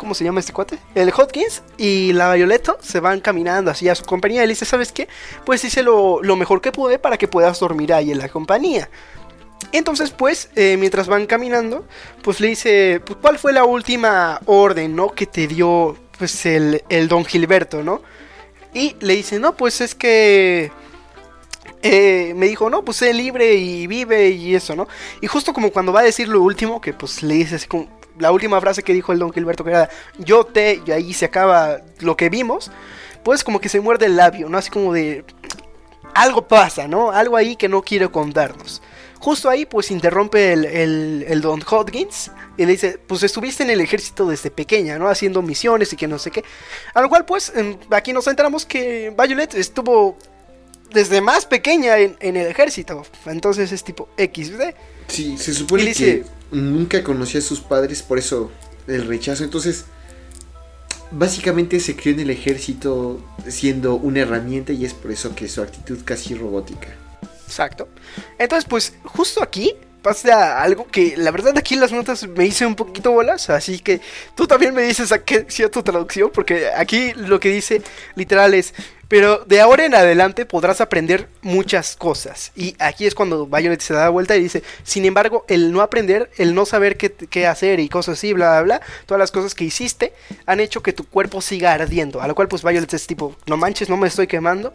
¿Cómo 0.00 0.14
se 0.14 0.24
llama 0.24 0.40
este 0.40 0.54
cuate? 0.54 0.78
El 0.94 1.12
Hotkins 1.14 1.62
y 1.76 2.14
la 2.14 2.32
Violeto 2.32 2.78
se 2.80 3.00
van 3.00 3.20
caminando 3.20 3.70
así 3.70 3.86
a 3.86 3.94
su 3.94 4.02
compañía. 4.06 4.40
Le 4.40 4.48
dice, 4.48 4.64
¿sabes 4.64 4.92
qué? 4.92 5.08
Pues 5.44 5.62
hice 5.62 5.82
lo, 5.82 6.22
mejor 6.22 6.62
que 6.62 6.72
pude 6.72 6.98
para 6.98 7.18
que 7.18 7.28
puedas 7.28 7.60
dormir 7.60 7.92
ahí 7.92 8.10
en 8.10 8.18
la 8.18 8.30
compañía. 8.30 8.88
Entonces, 9.72 10.10
pues, 10.10 10.48
eh, 10.56 10.78
mientras 10.78 11.06
van 11.06 11.26
caminando, 11.26 11.84
pues 12.22 12.40
le 12.40 12.48
dice, 12.48 13.02
pues, 13.04 13.18
¿cuál 13.20 13.38
fue 13.38 13.52
la 13.52 13.64
última 13.64 14.40
orden, 14.46 14.96
no? 14.96 15.12
Que 15.12 15.26
te 15.26 15.46
dio, 15.46 15.98
pues, 16.16 16.46
el, 16.46 16.82
el 16.88 17.06
Don 17.08 17.26
Gilberto, 17.26 17.82
¿no? 17.82 18.00
Y 18.72 18.96
le 19.00 19.16
dice, 19.16 19.38
no, 19.38 19.56
pues 19.56 19.80
es 19.80 19.94
que... 19.94 20.70
Eh, 21.82 22.34
me 22.36 22.46
dijo, 22.46 22.68
no, 22.68 22.84
pues 22.84 22.98
sé 22.98 23.14
libre 23.14 23.54
y 23.54 23.86
vive 23.86 24.28
y 24.28 24.54
eso, 24.54 24.76
¿no? 24.76 24.86
Y 25.22 25.26
justo 25.28 25.54
como 25.54 25.70
cuando 25.70 25.94
va 25.94 26.00
a 26.00 26.04
decir 26.04 26.28
lo 26.28 26.42
último, 26.42 26.78
que 26.78 26.92
pues 26.92 27.22
le 27.22 27.34
dice 27.34 27.54
así 27.54 27.66
como 27.66 27.88
la 28.18 28.32
última 28.32 28.60
frase 28.60 28.82
que 28.82 28.92
dijo 28.92 29.12
el 29.12 29.18
don 29.18 29.32
Gilberto, 29.32 29.64
que 29.64 29.70
era 29.70 29.88
yo 30.18 30.44
te, 30.44 30.82
y 30.86 30.90
ahí 30.90 31.14
se 31.14 31.24
acaba 31.24 31.78
lo 32.00 32.18
que 32.18 32.28
vimos, 32.28 32.70
pues 33.22 33.42
como 33.44 33.60
que 33.60 33.70
se 33.70 33.80
muerde 33.80 34.06
el 34.06 34.16
labio, 34.16 34.50
¿no? 34.50 34.58
Así 34.58 34.70
como 34.70 34.92
de 34.92 35.24
algo 36.14 36.46
pasa, 36.46 36.86
¿no? 36.86 37.12
Algo 37.12 37.36
ahí 37.36 37.56
que 37.56 37.68
no 37.68 37.82
quiere 37.82 38.08
contarnos. 38.10 38.82
Justo 39.20 39.50
ahí 39.50 39.66
pues 39.66 39.90
interrumpe 39.90 40.52
el, 40.52 41.40
Don 41.42 41.62
Hodgins 41.62 42.30
y 42.56 42.64
le 42.64 42.72
dice, 42.72 42.98
pues 43.06 43.22
estuviste 43.22 43.62
en 43.62 43.70
el 43.70 43.82
ejército 43.82 44.26
desde 44.26 44.50
pequeña, 44.50 44.98
¿no? 44.98 45.08
Haciendo 45.08 45.42
misiones 45.42 45.92
y 45.92 45.96
que 45.96 46.08
no 46.08 46.18
sé 46.18 46.30
qué. 46.30 46.42
A 46.94 47.02
lo 47.02 47.10
cual 47.10 47.26
pues 47.26 47.52
aquí 47.90 48.14
nos 48.14 48.26
enteramos 48.26 48.64
que 48.64 49.14
Violet 49.16 49.54
estuvo 49.54 50.16
desde 50.90 51.20
más 51.20 51.44
pequeña 51.44 51.98
en, 51.98 52.16
el 52.20 52.46
ejército. 52.46 53.02
Entonces 53.26 53.72
es 53.72 53.84
tipo 53.84 54.08
XD. 54.16 54.74
Sí, 55.08 55.36
se 55.36 55.52
supone 55.52 55.92
que 55.92 56.24
nunca 56.50 57.04
conocía 57.04 57.40
a 57.40 57.42
sus 57.42 57.60
padres, 57.60 58.02
por 58.02 58.18
eso 58.18 58.50
el 58.86 59.06
rechazo. 59.06 59.44
Entonces, 59.44 59.84
básicamente 61.10 61.78
se 61.78 61.94
crió 61.94 62.14
en 62.14 62.20
el 62.20 62.30
ejército 62.30 63.22
siendo 63.46 63.96
una 63.96 64.20
herramienta 64.20 64.72
y 64.72 64.86
es 64.86 64.94
por 64.94 65.12
eso 65.12 65.34
que 65.34 65.46
su 65.46 65.60
actitud 65.60 65.98
casi 66.06 66.34
robótica. 66.34 66.88
Exacto. 67.50 67.88
Entonces, 68.38 68.64
pues, 68.68 68.94
justo 69.04 69.42
aquí 69.42 69.74
pasa 70.02 70.62
algo 70.62 70.86
que 70.86 71.14
la 71.16 71.32
verdad 71.32 71.58
aquí 71.58 71.74
las 71.74 71.90
notas 71.92 72.26
me 72.28 72.46
hice 72.46 72.64
un 72.64 72.76
poquito 72.76 73.10
bolas, 73.10 73.50
así 73.50 73.80
que 73.80 74.00
tú 74.36 74.46
también 74.46 74.72
me 74.72 74.82
dices 74.82 75.10
a 75.12 75.24
qué 75.24 75.46
sea 75.48 75.68
traducción, 75.68 76.30
porque 76.32 76.68
aquí 76.74 77.12
lo 77.14 77.40
que 77.40 77.50
dice 77.50 77.82
literal 78.14 78.54
es 78.54 78.72
pero 79.10 79.44
de 79.44 79.60
ahora 79.60 79.84
en 79.84 79.94
adelante 79.96 80.46
podrás 80.46 80.80
aprender 80.80 81.28
muchas 81.42 81.96
cosas. 81.96 82.52
Y 82.54 82.76
aquí 82.78 83.06
es 83.06 83.16
cuando 83.16 83.44
Violet 83.44 83.80
se 83.80 83.92
da 83.92 84.08
vuelta 84.08 84.36
y 84.36 84.42
dice, 84.44 84.62
sin 84.84 85.04
embargo, 85.04 85.44
el 85.48 85.72
no 85.72 85.80
aprender, 85.80 86.30
el 86.38 86.54
no 86.54 86.64
saber 86.64 86.96
qué, 86.96 87.46
hacer 87.48 87.80
y 87.80 87.88
cosas 87.88 88.18
así, 88.18 88.32
bla, 88.32 88.62
bla, 88.62 88.62
bla, 88.62 88.86
todas 89.06 89.18
las 89.18 89.32
cosas 89.32 89.56
que 89.56 89.64
hiciste 89.64 90.12
han 90.46 90.60
hecho 90.60 90.80
que 90.80 90.92
tu 90.92 91.08
cuerpo 91.08 91.40
siga 91.40 91.72
ardiendo. 91.72 92.22
A 92.22 92.28
lo 92.28 92.36
cual 92.36 92.46
pues 92.46 92.62
Violet 92.62 92.94
es 92.94 93.08
tipo, 93.08 93.34
no 93.46 93.56
manches, 93.56 93.88
no 93.88 93.96
me 93.96 94.06
estoy 94.06 94.28
quemando. 94.28 94.72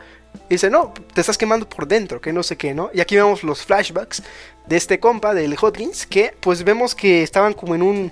Y 0.50 0.56
dice, 0.56 0.70
no, 0.70 0.94
te 1.14 1.22
estás 1.22 1.38
quemando 1.38 1.70
por 1.70 1.88
dentro, 1.88 2.20
que 2.20 2.34
no 2.34 2.44
sé 2.44 2.58
qué, 2.58 2.74
¿no? 2.74 2.90
Y 2.94 3.00
aquí 3.00 3.16
vemos 3.16 3.42
los 3.42 3.64
flashbacks 3.64 4.22
de 4.68 4.76
este 4.76 5.00
compa, 5.00 5.34
del 5.34 5.56
Hotkins, 5.58 6.06
que 6.06 6.34
pues 6.42 6.66
vemos 6.66 6.94
que 6.94 7.24
estaban 7.24 7.54
como 7.54 7.74
en 7.74 7.82
un 7.82 8.12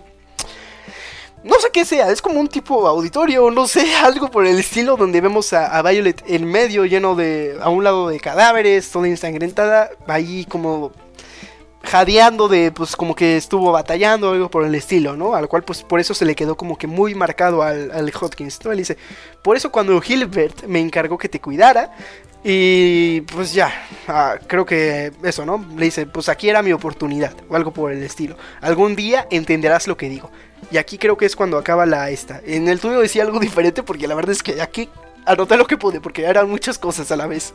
no 1.43 1.59
sé 1.59 1.69
qué 1.71 1.85
sea, 1.85 2.09
es 2.09 2.21
como 2.21 2.39
un 2.39 2.47
tipo 2.47 2.87
auditorio, 2.87 3.51
no 3.51 3.67
sé, 3.67 3.95
algo 4.03 4.29
por 4.29 4.45
el 4.45 4.59
estilo 4.59 4.95
donde 4.95 5.21
vemos 5.21 5.53
a, 5.53 5.81
Violet 5.81 6.23
en 6.27 6.45
medio 6.45 6.85
lleno 6.85 7.15
de, 7.15 7.57
a 7.61 7.69
un 7.69 7.83
lado 7.83 8.09
de 8.09 8.19
cadáveres, 8.19 8.89
toda 8.89 9.07
ensangrentada, 9.07 9.91
ahí 10.07 10.45
como 10.45 10.91
jadeando 11.83 12.47
de, 12.47 12.71
pues 12.71 12.95
como 12.95 13.13
que 13.13 13.35
estuvo 13.35 13.73
batallando, 13.73 14.31
algo 14.31 14.49
por 14.49 14.63
el 14.63 14.73
estilo, 14.73 15.17
¿no? 15.17 15.35
Al 15.35 15.49
cual 15.49 15.63
pues 15.63 15.83
por 15.83 15.99
eso 15.99 16.13
se 16.13 16.23
le 16.23 16.33
quedó 16.33 16.55
como 16.55 16.77
que 16.77 16.87
muy 16.87 17.13
marcado 17.13 17.61
al, 17.61 17.91
al 17.91 18.09
Hotkins, 18.09 18.63
¿no? 18.63 18.71
Él 18.71 18.77
dice, 18.77 18.97
por 19.41 19.57
eso 19.57 19.69
cuando 19.69 19.99
Gilbert 19.99 20.63
me 20.63 20.79
encargó 20.79 21.17
que 21.17 21.27
te 21.27 21.41
cuidara, 21.41 21.91
y 22.45 23.21
pues 23.21 23.53
ya, 23.53 23.71
ah, 24.07 24.35
creo 24.47 24.65
que 24.65 25.13
eso, 25.23 25.45
¿no? 25.45 25.65
Le 25.77 25.85
dice, 25.85 26.05
pues 26.05 26.27
aquí 26.27 26.49
era 26.49 26.61
mi 26.61 26.73
oportunidad, 26.73 27.33
o 27.49 27.55
algo 27.55 27.71
por 27.71 27.91
el 27.91 28.03
estilo. 28.03 28.37
Algún 28.61 28.95
día 28.95 29.27
entenderás 29.29 29.87
lo 29.87 29.95
que 29.95 30.09
digo. 30.09 30.29
Y 30.73 30.77
aquí 30.79 30.97
creo 30.97 31.15
que 31.17 31.27
es 31.27 31.35
cuando 31.35 31.59
acaba 31.59 31.85
la 31.85 32.09
esta. 32.09 32.41
En 32.43 32.67
el 32.67 32.79
tuyo 32.79 32.99
decía 32.99 33.21
algo 33.21 33.39
diferente 33.39 33.83
porque 33.83 34.07
la 34.07 34.15
verdad 34.15 34.31
es 34.31 34.41
que 34.41 34.59
aquí 34.59 34.89
anoté 35.23 35.55
lo 35.55 35.67
que 35.67 35.77
pude 35.77 36.01
porque 36.01 36.23
eran 36.23 36.49
muchas 36.49 36.79
cosas 36.79 37.11
a 37.11 37.15
la 37.15 37.27
vez. 37.27 37.53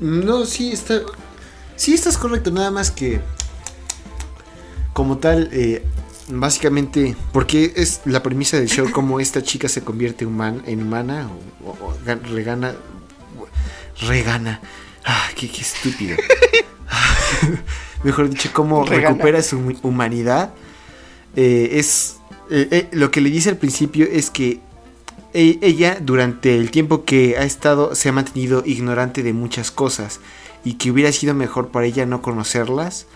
No, 0.00 0.46
sí, 0.46 0.72
está. 0.72 1.00
Sí, 1.76 1.92
estás 1.92 2.16
correcto, 2.16 2.50
nada 2.50 2.70
más 2.70 2.90
que. 2.90 3.20
Como 4.94 5.18
tal, 5.18 5.50
eh, 5.52 5.84
básicamente, 6.28 7.14
porque 7.34 7.74
es 7.76 8.00
la 8.06 8.22
premisa 8.22 8.56
del 8.56 8.68
show, 8.70 8.90
como 8.90 9.20
esta 9.20 9.42
chica 9.42 9.68
se 9.68 9.84
convierte 9.84 10.24
en 10.24 10.82
humana 10.82 11.28
o, 11.66 11.92
regana. 12.32 12.76
Regana. 14.00 14.62
Ah, 15.04 15.28
qué, 15.36 15.50
estúpido. 15.60 16.16
Mejor 18.04 18.30
dicho, 18.30 18.48
cómo 18.54 18.86
recupera 18.86 19.42
su 19.42 19.76
humanidad. 19.82 20.54
Eh, 21.36 21.70
es 21.72 22.20
eh, 22.50 22.68
eh, 22.70 22.88
lo 22.92 23.10
que 23.10 23.20
le 23.20 23.30
dice 23.30 23.50
al 23.50 23.56
principio 23.56 24.06
es 24.10 24.30
que 24.30 24.60
e- 25.32 25.58
ella 25.62 25.98
durante 26.00 26.56
el 26.56 26.70
tiempo 26.70 27.04
que 27.04 27.36
ha 27.38 27.44
estado 27.44 27.94
se 27.94 28.08
ha 28.08 28.12
mantenido 28.12 28.62
ignorante 28.66 29.22
de 29.22 29.32
muchas 29.32 29.70
cosas 29.70 30.20
y 30.64 30.74
que 30.74 30.90
hubiera 30.90 31.10
sido 31.12 31.34
mejor 31.34 31.68
para 31.68 31.86
ella 31.86 32.06
no 32.06 32.22
conocerlas 32.22 33.06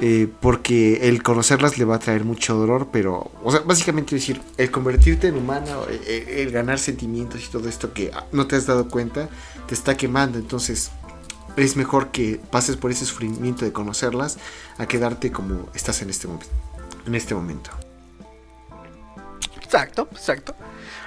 eh, 0.00 0.28
porque 0.40 1.08
el 1.08 1.22
conocerlas 1.24 1.76
le 1.76 1.84
va 1.84 1.96
a 1.96 1.98
traer 1.98 2.24
mucho 2.24 2.54
dolor, 2.54 2.88
pero, 2.92 3.32
o 3.42 3.50
sea, 3.50 3.60
básicamente 3.60 4.14
decir, 4.14 4.40
el 4.56 4.70
convertirte 4.70 5.26
en 5.26 5.36
humano, 5.36 5.86
el, 5.90 6.00
el- 6.06 6.28
el 6.28 6.50
ganar 6.52 6.78
sentimientos 6.78 7.42
y 7.44 7.48
todo 7.50 7.68
esto 7.68 7.92
que 7.92 8.12
ah, 8.14 8.24
no 8.30 8.46
te 8.46 8.54
has 8.54 8.66
dado 8.66 8.88
cuenta, 8.88 9.28
te 9.66 9.74
está 9.74 9.96
quemando, 9.96 10.38
entonces 10.38 10.90
es 11.56 11.74
mejor 11.76 12.12
que 12.12 12.40
pases 12.52 12.76
por 12.76 12.92
ese 12.92 13.06
sufrimiento 13.06 13.64
de 13.64 13.72
conocerlas 13.72 14.38
a 14.76 14.86
quedarte 14.86 15.32
como 15.32 15.68
estás 15.74 16.00
en 16.02 16.10
este 16.10 16.28
momento. 16.28 16.46
En 17.04 17.16
este 17.16 17.34
momento. 17.34 17.70
Exacto, 19.68 20.08
exacto. 20.12 20.54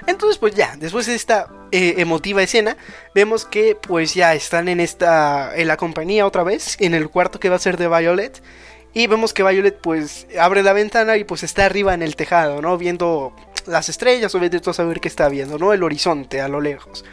Entonces, 0.06 0.38
pues 0.38 0.54
ya, 0.54 0.76
después 0.78 1.08
de 1.08 1.16
esta 1.16 1.48
eh, 1.72 1.96
emotiva 1.98 2.44
escena, 2.44 2.78
vemos 3.16 3.46
que 3.46 3.76
pues 3.76 4.14
ya 4.14 4.36
están 4.36 4.68
en 4.68 4.80
esta, 4.80 5.56
en 5.56 5.68
la 5.68 5.78
compañía 5.78 6.28
otra 6.28 6.44
vez, 6.44 6.78
en 6.80 6.94
el 6.94 7.10
cuarto 7.10 7.40
que 7.40 7.50
va 7.50 7.56
a 7.56 7.60
ser 7.60 7.78
de 7.78 7.88
Violet. 7.88 8.40
Y 8.94 9.08
vemos 9.08 9.34
que 9.34 9.42
Violet 9.42 9.80
pues 9.82 10.28
abre 10.40 10.62
la 10.62 10.74
ventana 10.74 11.18
y 11.18 11.24
pues 11.24 11.42
está 11.42 11.66
arriba 11.66 11.96
en 11.96 12.04
el 12.04 12.16
tejado, 12.16 12.62
¿no? 12.62 12.78
Viendo 12.78 13.36
las 13.66 13.90
estrellas 13.90 14.36
o 14.36 14.40
viendo 14.40 14.62
todo 14.62 14.76
saber 14.76 15.00
qué 15.00 15.08
está 15.08 15.28
viendo, 15.28 15.58
¿no? 15.58 15.74
El 15.74 15.82
horizonte 15.82 16.40
a 16.40 16.48
lo 16.48 16.62
lejos. 16.62 17.04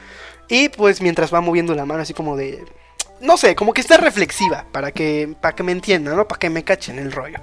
Y 0.49 0.69
pues 0.69 1.01
mientras 1.01 1.33
va 1.33 1.41
moviendo 1.41 1.75
la 1.75 1.87
mano 1.87 2.03
así 2.03 2.13
como 2.13 2.37
de... 2.37 2.63
No 3.21 3.39
sé, 3.39 3.55
como 3.55 3.73
que 3.73 3.81
está 3.81 3.97
reflexiva 3.97 4.67
para 4.71 4.93
que, 4.93 5.35
para 5.41 5.55
que 5.55 5.63
me 5.63 5.73
entiendan, 5.73 6.15
¿no? 6.15 6.29
Para 6.29 6.39
que 6.39 6.51
me 6.51 6.63
cachen 6.63 6.99
el 6.99 7.11
rollo. 7.11 7.39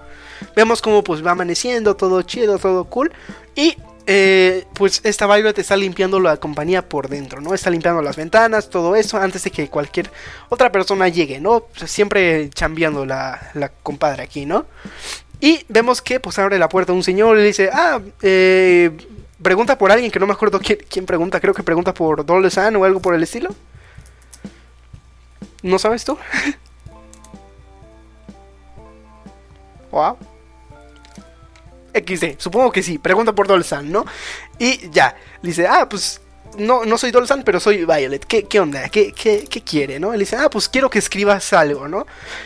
Vemos 0.55 0.81
como 0.81 1.03
pues 1.03 1.25
va 1.25 1.31
amaneciendo, 1.31 1.95
todo 1.95 2.21
chido, 2.21 2.59
todo 2.59 2.85
cool. 2.85 3.11
Y 3.55 3.77
eh, 4.07 4.65
pues 4.73 5.01
esta 5.03 5.25
Violet 5.25 5.57
está 5.57 5.75
limpiando 5.75 6.19
la 6.19 6.37
compañía 6.37 6.87
por 6.87 7.09
dentro, 7.09 7.41
¿no? 7.41 7.53
Está 7.53 7.69
limpiando 7.69 8.01
las 8.01 8.15
ventanas, 8.15 8.69
todo 8.69 8.95
eso, 8.95 9.17
antes 9.17 9.43
de 9.43 9.51
que 9.51 9.69
cualquier 9.69 10.11
otra 10.49 10.71
persona 10.71 11.07
llegue, 11.07 11.39
¿no? 11.39 11.65
Siempre 11.85 12.49
chambeando 12.51 13.05
la, 13.05 13.71
compadre 13.81 14.23
aquí, 14.23 14.45
¿no? 14.45 14.65
Y 15.39 15.65
vemos 15.69 16.01
que 16.01 16.19
pues 16.19 16.37
abre 16.39 16.59
la 16.59 16.69
puerta 16.69 16.93
un 16.93 17.03
señor 17.03 17.37
y 17.37 17.41
le 17.41 17.47
dice, 17.47 17.69
ah, 17.73 17.99
eh, 18.21 18.91
pregunta 19.41 19.77
por 19.77 19.91
alguien 19.91 20.11
que 20.11 20.19
no 20.19 20.27
me 20.27 20.33
acuerdo 20.33 20.59
quién, 20.59 20.79
quién 20.87 21.05
pregunta, 21.05 21.39
creo 21.39 21.53
que 21.53 21.63
pregunta 21.63 21.93
por 21.93 22.25
Dole 22.25 22.49
San 22.49 22.75
o 22.75 22.85
algo 22.85 23.01
por 23.01 23.15
el 23.15 23.23
estilo. 23.23 23.49
¿No 25.63 25.79
sabes 25.79 26.05
tú? 26.05 26.17
wow. 29.91 30.17
XD, 31.95 32.39
supongo 32.39 32.71
que 32.71 32.83
sí, 32.83 32.97
pregunta 32.97 33.33
por 33.33 33.47
Dolzan, 33.47 33.91
¿no? 33.91 34.05
Y 34.59 34.89
ya, 34.89 35.15
le 35.41 35.49
dice, 35.49 35.67
ah, 35.67 35.87
pues 35.89 36.21
no, 36.57 36.85
no 36.85 36.97
soy 36.97 37.11
Dolzan, 37.11 37.43
pero 37.43 37.59
soy 37.59 37.85
Violet, 37.85 38.25
¿qué, 38.25 38.43
qué 38.43 38.59
onda? 38.59 38.89
¿Qué, 38.89 39.11
qué, 39.11 39.45
qué 39.49 39.61
quiere, 39.61 39.99
no? 39.99 40.11
Le 40.11 40.19
dice, 40.19 40.35
ah, 40.35 40.49
pues 40.49 40.69
quiero 40.69 40.89
que 40.89 40.99
escribas 40.99 41.53
algo, 41.53 41.87
¿no? 41.87 42.05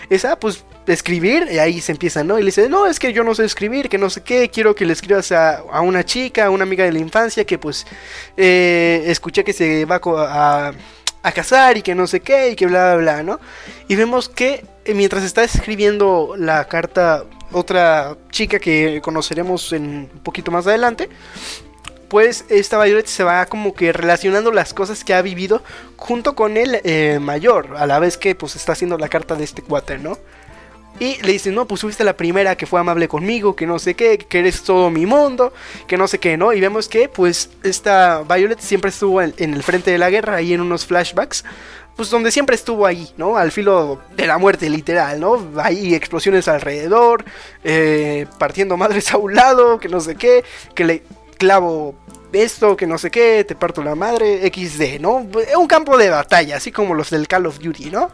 Dice, 0.09 0.27
ah, 0.27 0.39
pues 0.39 0.63
escribir, 0.87 1.47
y 1.51 1.59
ahí 1.59 1.81
se 1.81 1.91
empieza, 1.91 2.23
¿no? 2.23 2.37
Y 2.39 2.41
le 2.41 2.47
dice, 2.47 2.69
no, 2.69 2.87
es 2.87 2.99
que 2.99 3.13
yo 3.13 3.23
no 3.23 3.35
sé 3.35 3.45
escribir, 3.45 3.89
que 3.89 3.97
no 3.97 4.09
sé 4.09 4.21
qué, 4.21 4.49
quiero 4.49 4.75
que 4.75 4.85
le 4.85 4.93
escribas 4.93 5.31
a, 5.31 5.57
a 5.57 5.81
una 5.81 6.03
chica, 6.03 6.45
a 6.45 6.49
una 6.49 6.63
amiga 6.63 6.85
de 6.85 6.91
la 6.91 6.99
infancia, 6.99 7.45
que 7.45 7.57
pues 7.57 7.85
eh, 8.37 9.03
escuché 9.07 9.43
que 9.43 9.53
se 9.53 9.85
va 9.85 9.99
a, 10.03 10.73
a 11.23 11.31
casar 11.31 11.77
y 11.77 11.81
que 11.81 11.95
no 11.95 12.07
sé 12.07 12.21
qué, 12.21 12.51
y 12.51 12.55
que 12.55 12.65
bla, 12.65 12.95
bla, 12.95 13.01
bla, 13.01 13.23
¿no? 13.23 13.39
Y 13.87 13.95
vemos 13.95 14.29
que 14.29 14.65
eh, 14.85 14.93
mientras 14.93 15.23
está 15.23 15.43
escribiendo 15.43 16.35
la 16.37 16.67
carta 16.67 17.25
otra 17.51 18.17
chica 18.31 18.59
que 18.59 19.01
conoceremos 19.01 19.73
en 19.73 20.09
un 20.13 20.19
poquito 20.23 20.51
más 20.51 20.67
adelante, 20.67 21.09
pues 22.09 22.45
esta 22.49 22.83
Violet 22.83 23.05
se 23.05 23.23
va 23.23 23.45
como 23.45 23.73
que 23.73 23.93
relacionando 23.93 24.51
las 24.51 24.73
cosas 24.73 25.03
que 25.03 25.13
ha 25.13 25.21
vivido 25.21 25.61
junto 25.95 26.35
con 26.35 26.57
el 26.57 26.81
eh, 26.83 27.19
mayor, 27.21 27.75
a 27.77 27.85
la 27.85 27.99
vez 27.99 28.17
que 28.17 28.35
pues 28.35 28.55
está 28.55 28.73
haciendo 28.73 28.97
la 28.97 29.09
carta 29.09 29.35
de 29.35 29.43
este 29.43 29.61
cuate, 29.61 29.99
¿no? 29.99 30.17
Y 30.99 31.21
le 31.21 31.31
dice, 31.31 31.51
no, 31.51 31.65
pues 31.65 31.81
fuiste 31.81 32.03
la 32.03 32.17
primera 32.17 32.57
que 32.57 32.65
fue 32.65 32.79
amable 32.79 33.07
conmigo, 33.07 33.55
que 33.55 33.65
no 33.65 33.79
sé 33.79 33.93
qué, 33.93 34.17
que 34.17 34.39
eres 34.39 34.63
todo 34.63 34.89
mi 34.89 35.05
mundo, 35.05 35.53
que 35.87 35.97
no 35.97 36.09
sé 36.09 36.19
qué, 36.19 36.35
¿no? 36.35 36.51
Y 36.51 36.59
vemos 36.59 36.89
que, 36.89 37.07
pues, 37.07 37.51
esta 37.63 38.23
Violet 38.23 38.59
siempre 38.59 38.89
estuvo 38.89 39.21
en, 39.21 39.33
en 39.37 39.53
el 39.53 39.63
frente 39.63 39.91
de 39.91 39.97
la 39.97 40.09
guerra, 40.09 40.35
ahí 40.35 40.51
en 40.51 40.59
unos 40.59 40.85
flashbacks, 40.85 41.45
pues 41.99 42.11
donde 42.11 42.31
siempre 42.31 42.55
estuvo 42.55 42.85
ahí, 42.85 43.11
¿no? 43.17 43.35
Al 43.35 43.51
filo 43.51 43.99
de 44.15 44.25
la 44.25 44.37
muerte, 44.37 44.69
literal, 44.69 45.19
¿no? 45.19 45.51
Hay 45.61 45.93
explosiones 45.93 46.47
alrededor, 46.47 47.25
eh, 47.61 48.25
partiendo 48.37 48.77
madres 48.77 49.13
a 49.13 49.17
un 49.17 49.35
lado, 49.35 49.81
que 49.81 49.89
no 49.89 49.99
sé 49.99 50.15
qué, 50.15 50.45
que 50.73 50.85
le 50.85 51.03
clavo 51.37 51.95
esto, 52.31 52.77
que 52.77 52.87
no 52.87 52.97
sé 52.97 53.11
qué, 53.11 53.43
te 53.43 53.53
parto 53.53 53.83
la 53.83 53.95
madre, 53.95 54.49
XD, 54.49 55.01
¿no? 55.01 55.27
Un 55.57 55.67
campo 55.67 55.97
de 55.97 56.09
batalla, 56.09 56.55
así 56.55 56.71
como 56.71 56.93
los 56.93 57.09
del 57.09 57.27
Call 57.27 57.47
of 57.47 57.59
Duty, 57.59 57.91
¿no? 57.91 58.11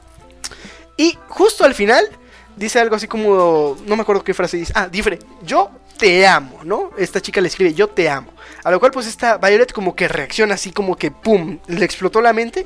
Y 0.98 1.15
justo 1.28 1.63
al 1.63 1.76
final 1.76 2.10
dice 2.56 2.80
algo 2.80 2.95
así 2.95 3.08
como, 3.08 3.78
no 3.86 3.95
me 3.95 4.02
acuerdo 4.02 4.24
qué 4.24 4.34
frase 4.34 4.58
dice, 4.58 4.74
ah, 4.76 4.88
dice, 4.88 5.19
yo 5.43 5.69
te 6.00 6.26
amo, 6.26 6.62
¿no? 6.63 6.89
Esta 6.98 7.21
chica 7.21 7.39
le 7.39 7.50
escribe, 7.50 7.76
yo 7.76 7.88
te 7.88 8.10
amo. 8.10 8.34
A 8.63 8.71
lo 8.71 8.80
cual 8.80 8.91
pues 8.91 9.06
esta 9.06 9.38
Violet 9.38 9.71
como 9.71 9.95
que 9.95 10.08
reacciona 10.08 10.56
así 10.56 10.71
como 10.71 10.95
que, 10.95 11.12
¡pum!, 11.12 11.60
le 11.67 11.86
explotó 11.86 12.19
la 12.19 12.34
mente. 12.34 12.65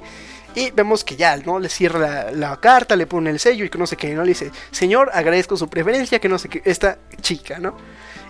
Y 0.56 0.72
vemos 0.72 1.04
que 1.04 1.16
ya, 1.16 1.38
¿no? 1.38 1.60
Le 1.60 1.70
cierra 1.70 2.32
la, 2.32 2.60
carta, 2.60 2.96
le 2.96 3.06
pone 3.06 3.30
el 3.30 3.40
sello 3.40 3.66
y 3.66 3.70
que 3.70 3.78
no 3.78 3.88
sé 3.88 3.96
qué, 3.98 4.14
¿no? 4.14 4.24
Le 4.24 4.30
dice, 4.30 4.52
señor, 4.72 5.12
agradezco 5.14 5.56
su 5.56 5.70
preferencia, 5.70 6.20
que 6.20 6.30
no 6.30 6.40
sé 6.40 6.50
qué, 6.50 6.62
esta 6.66 6.98
chica, 7.22 7.60
¿no? 7.60 7.78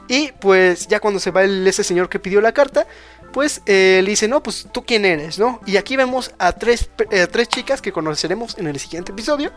Y 0.07 0.31
pues 0.39 0.87
ya 0.87 0.99
cuando 0.99 1.19
se 1.19 1.31
va 1.31 1.43
ese 1.43 1.83
señor 1.83 2.09
que 2.09 2.19
pidió 2.19 2.41
la 2.41 2.51
carta, 2.51 2.87
pues 3.31 3.61
eh, 3.67 4.01
le 4.03 4.09
dice, 4.09 4.27
no, 4.27 4.41
pues 4.41 4.67
tú 4.71 4.83
quién 4.83 5.05
eres, 5.05 5.37
¿no? 5.37 5.61
Y 5.65 5.77
aquí 5.77 5.95
vemos 5.95 6.33
a 6.39 6.51
tres, 6.51 6.89
eh, 7.11 7.27
tres 7.31 7.47
chicas 7.47 7.81
que 7.81 7.91
conoceremos 7.91 8.57
en 8.57 8.67
el 8.67 8.79
siguiente 8.79 9.11
episodio. 9.11 9.51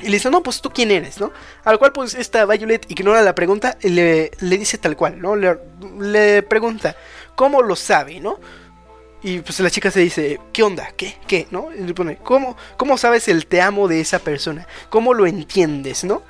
Y 0.00 0.06
le 0.06 0.12
dice, 0.12 0.30
no, 0.30 0.42
pues 0.42 0.60
tú 0.60 0.70
quién 0.70 0.90
eres, 0.90 1.18
¿no? 1.18 1.32
A 1.64 1.72
lo 1.72 1.78
cual 1.78 1.92
pues 1.92 2.14
esta 2.14 2.44
Violet 2.46 2.88
ignora 2.90 3.22
la 3.22 3.34
pregunta 3.34 3.76
y 3.82 3.88
le, 3.88 4.30
le 4.38 4.58
dice 4.58 4.78
tal 4.78 4.96
cual, 4.96 5.20
¿no? 5.20 5.34
Le 5.34 6.42
pregunta, 6.44 6.94
¿cómo 7.34 7.62
lo 7.62 7.74
sabe, 7.74 8.20
no? 8.20 8.38
Y 9.22 9.40
pues 9.40 9.58
la 9.60 9.70
chica 9.70 9.90
se 9.90 10.00
dice, 10.00 10.38
¿qué 10.52 10.62
onda? 10.62 10.92
¿Qué? 10.96 11.16
¿Qué? 11.26 11.48
¿No? 11.50 11.68
Y 11.76 11.82
le 11.82 11.94
pone, 11.94 12.16
¿cómo, 12.16 12.56
¿cómo 12.76 12.96
sabes 12.96 13.28
el 13.28 13.46
te 13.46 13.60
amo 13.60 13.88
de 13.88 14.00
esa 14.00 14.20
persona? 14.20 14.66
¿Cómo 14.90 15.12
lo 15.12 15.26
entiendes, 15.26 16.04
no? 16.04 16.22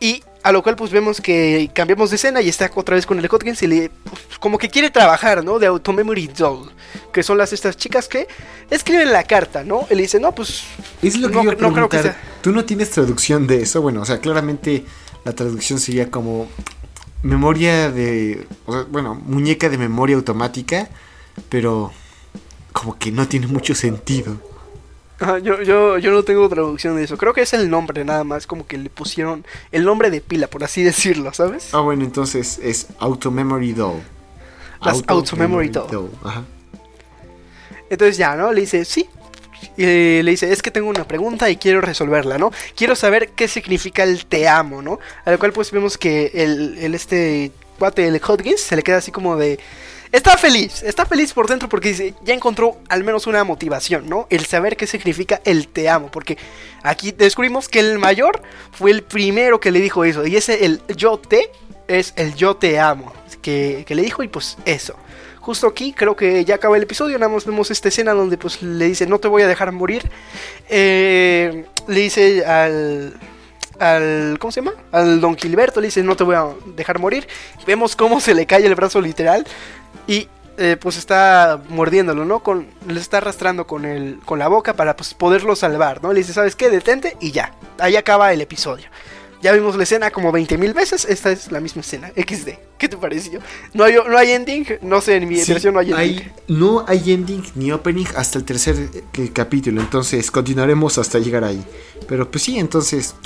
Y 0.00 0.24
a 0.42 0.50
lo 0.50 0.62
cual 0.62 0.74
pues 0.74 0.90
vemos 0.90 1.20
que 1.20 1.70
cambiamos 1.72 2.10
de 2.10 2.16
escena 2.16 2.40
y 2.40 2.48
está 2.48 2.70
otra 2.74 2.96
vez 2.96 3.06
con 3.06 3.18
el 3.18 3.28
Hotgens 3.28 3.62
y 3.62 3.66
le 3.68 3.90
pues, 4.02 4.38
como 4.40 4.58
que 4.58 4.68
quiere 4.68 4.90
trabajar, 4.90 5.44
¿no? 5.44 5.58
De 5.58 5.66
Auto 5.66 5.92
Memory 5.92 6.28
Doll, 6.28 6.72
que 7.12 7.22
son 7.22 7.38
las 7.38 7.52
estas 7.52 7.76
chicas 7.76 8.08
que 8.08 8.26
escriben 8.70 9.12
la 9.12 9.22
carta, 9.22 9.62
¿no? 9.62 9.86
Él 9.90 9.98
dice, 9.98 10.18
"No, 10.18 10.34
pues 10.34 10.64
Es 11.02 11.16
lo 11.18 11.28
que 11.28 11.34
No, 11.34 11.40
a 11.42 11.54
no 11.54 11.72
creo 11.72 11.88
que 11.88 12.02
sea. 12.02 12.20
Tú 12.42 12.50
no 12.50 12.64
tienes 12.64 12.90
traducción 12.90 13.46
de 13.46 13.62
eso. 13.62 13.80
Bueno, 13.82 14.02
o 14.02 14.04
sea, 14.04 14.18
claramente 14.18 14.84
la 15.24 15.32
traducción 15.34 15.78
sería 15.78 16.10
como 16.10 16.48
memoria 17.22 17.90
de. 17.90 18.46
o 18.66 18.72
sea, 18.72 18.82
bueno, 18.90 19.14
muñeca 19.14 19.68
de 19.68 19.78
memoria 19.78 20.16
automática. 20.16 20.88
Pero 21.48 21.92
como 22.72 22.98
que 22.98 23.12
no 23.12 23.28
tiene 23.28 23.46
mucho 23.46 23.74
sentido. 23.74 24.38
Yo, 25.42 25.62
yo, 25.62 25.98
yo 25.98 26.10
no 26.10 26.24
tengo 26.24 26.48
traducción 26.48 26.96
de 26.96 27.04
eso. 27.04 27.16
Creo 27.16 27.32
que 27.32 27.42
es 27.42 27.52
el 27.52 27.70
nombre 27.70 28.04
nada 28.04 28.24
más, 28.24 28.46
como 28.46 28.66
que 28.66 28.76
le 28.76 28.90
pusieron 28.90 29.44
el 29.70 29.84
nombre 29.84 30.10
de 30.10 30.20
pila, 30.20 30.48
por 30.48 30.64
así 30.64 30.82
decirlo, 30.82 31.32
¿sabes? 31.32 31.68
Ah, 31.72 31.80
bueno, 31.80 32.04
entonces 32.04 32.58
es 32.62 32.88
Auto 32.98 33.30
Memory 33.30 33.72
Doll. 33.72 34.02
Las 34.80 35.02
Auto 35.06 35.36
Memory 35.36 35.68
Doll. 35.68 36.10
Ajá. 36.24 36.44
Entonces 37.88 38.16
ya, 38.16 38.34
¿no? 38.34 38.52
Le 38.52 38.62
dice, 38.62 38.84
sí. 38.84 39.08
Y 39.76 40.22
le 40.22 40.30
dice, 40.30 40.52
es 40.52 40.60
que 40.60 40.72
tengo 40.72 40.88
una 40.88 41.06
pregunta 41.06 41.48
y 41.50 41.56
quiero 41.56 41.80
resolverla, 41.80 42.36
¿no? 42.36 42.50
Quiero 42.74 42.96
saber 42.96 43.28
qué 43.28 43.46
significa 43.46 44.02
el 44.02 44.26
te 44.26 44.48
amo, 44.48 44.82
¿no? 44.82 44.98
A 45.24 45.30
lo 45.30 45.38
cual 45.38 45.52
pues 45.52 45.70
vemos 45.70 45.96
que 45.98 46.32
el, 46.34 46.78
el 46.78 46.96
este 46.96 47.52
cuate, 47.78 48.08
el 48.08 48.20
Hodgins, 48.20 48.60
se 48.60 48.74
le 48.74 48.82
queda 48.82 48.96
así 48.96 49.12
como 49.12 49.36
de... 49.36 49.60
Está 50.12 50.36
feliz, 50.36 50.82
está 50.82 51.06
feliz 51.06 51.32
por 51.32 51.48
dentro 51.48 51.70
porque 51.70 51.88
dice, 51.88 52.14
ya 52.22 52.34
encontró 52.34 52.76
al 52.90 53.02
menos 53.02 53.26
una 53.26 53.44
motivación, 53.44 54.10
¿no? 54.10 54.26
El 54.28 54.44
saber 54.44 54.76
qué 54.76 54.86
significa 54.86 55.40
el 55.46 55.68
te 55.68 55.88
amo, 55.88 56.10
porque 56.10 56.36
aquí 56.82 57.12
descubrimos 57.12 57.66
que 57.66 57.80
el 57.80 57.98
mayor 57.98 58.42
fue 58.72 58.90
el 58.90 59.02
primero 59.02 59.58
que 59.58 59.70
le 59.70 59.80
dijo 59.80 60.04
eso, 60.04 60.26
y 60.26 60.36
ese 60.36 60.66
el 60.66 60.82
yo 60.96 61.18
te 61.18 61.50
es 61.88 62.12
el 62.16 62.34
yo 62.34 62.56
te 62.56 62.78
amo, 62.78 63.10
que, 63.40 63.84
que 63.86 63.94
le 63.94 64.02
dijo 64.02 64.22
y 64.22 64.28
pues 64.28 64.58
eso. 64.66 64.96
Justo 65.40 65.66
aquí 65.66 65.94
creo 65.94 66.14
que 66.14 66.44
ya 66.44 66.56
acaba 66.56 66.76
el 66.76 66.82
episodio, 66.82 67.18
nada 67.18 67.32
más 67.32 67.46
vemos 67.46 67.70
esta 67.70 67.88
escena 67.88 68.12
donde 68.12 68.36
pues 68.36 68.62
le 68.62 68.84
dice 68.84 69.06
no 69.06 69.18
te 69.18 69.28
voy 69.28 69.40
a 69.42 69.48
dejar 69.48 69.72
morir. 69.72 70.10
Eh, 70.68 71.64
le 71.88 72.00
dice 72.00 72.44
al, 72.44 73.14
al... 73.80 74.36
¿Cómo 74.38 74.52
se 74.52 74.60
llama? 74.60 74.74
Al 74.92 75.20
don 75.20 75.36
Gilberto 75.36 75.80
le 75.80 75.88
dice 75.88 76.02
no 76.02 76.16
te 76.16 76.22
voy 76.22 76.36
a 76.36 76.48
dejar 76.76 77.00
morir. 77.00 77.26
Vemos 77.66 77.96
cómo 77.96 78.20
se 78.20 78.34
le 78.34 78.46
cae 78.46 78.64
el 78.64 78.74
brazo 78.76 79.00
literal 79.00 79.44
y 80.06 80.28
eh, 80.58 80.76
pues 80.80 80.96
está 80.96 81.60
mordiéndolo, 81.70 82.24
¿no? 82.24 82.40
Con, 82.42 82.66
le 82.86 83.00
está 83.00 83.18
arrastrando 83.18 83.66
con, 83.66 83.84
el, 83.84 84.18
con 84.24 84.38
la 84.38 84.48
boca 84.48 84.74
para 84.74 84.96
pues, 84.96 85.14
poderlo 85.14 85.56
salvar, 85.56 86.02
¿no? 86.02 86.12
Le 86.12 86.20
dice, 86.20 86.32
¿sabes 86.34 86.56
qué? 86.56 86.68
Detente 86.70 87.16
y 87.20 87.30
ya. 87.32 87.54
Ahí 87.78 87.96
acaba 87.96 88.32
el 88.32 88.40
episodio. 88.40 88.86
Ya 89.40 89.50
vimos 89.52 89.74
la 89.74 89.82
escena 89.82 90.12
como 90.12 90.30
20 90.30 90.56
mil 90.58 90.72
veces. 90.72 91.04
Esta 91.04 91.32
es 91.32 91.50
la 91.50 91.58
misma 91.58 91.80
escena. 91.80 92.12
XD. 92.14 92.50
¿Qué 92.78 92.88
te 92.88 92.96
pareció? 92.96 93.40
No 93.74 93.82
hay, 93.82 93.94
no 93.94 94.16
hay 94.16 94.30
ending. 94.30 94.64
No 94.82 95.00
sé, 95.00 95.16
en 95.16 95.28
mi 95.28 95.40
Sí, 95.40 95.50
versión 95.52 95.74
no 95.74 95.80
hay 95.80 95.90
ending. 95.90 96.18
hay- 96.20 96.32
no 96.46 96.84
hay 96.86 97.12
ending 97.12 97.42
ni 97.56 97.72
opening 97.72 98.06
hasta 98.14 98.38
el 98.38 98.44
tercer 98.44 98.76
eh, 99.18 99.30
capítulo. 99.32 99.80
Entonces 99.80 100.30
continuaremos 100.30 100.96
hasta 100.98 101.18
llegar 101.18 101.42
ahí. 101.42 101.64
Pero 102.06 102.30
pues 102.30 102.44
sí, 102.44 102.56
entonces. 102.58 103.16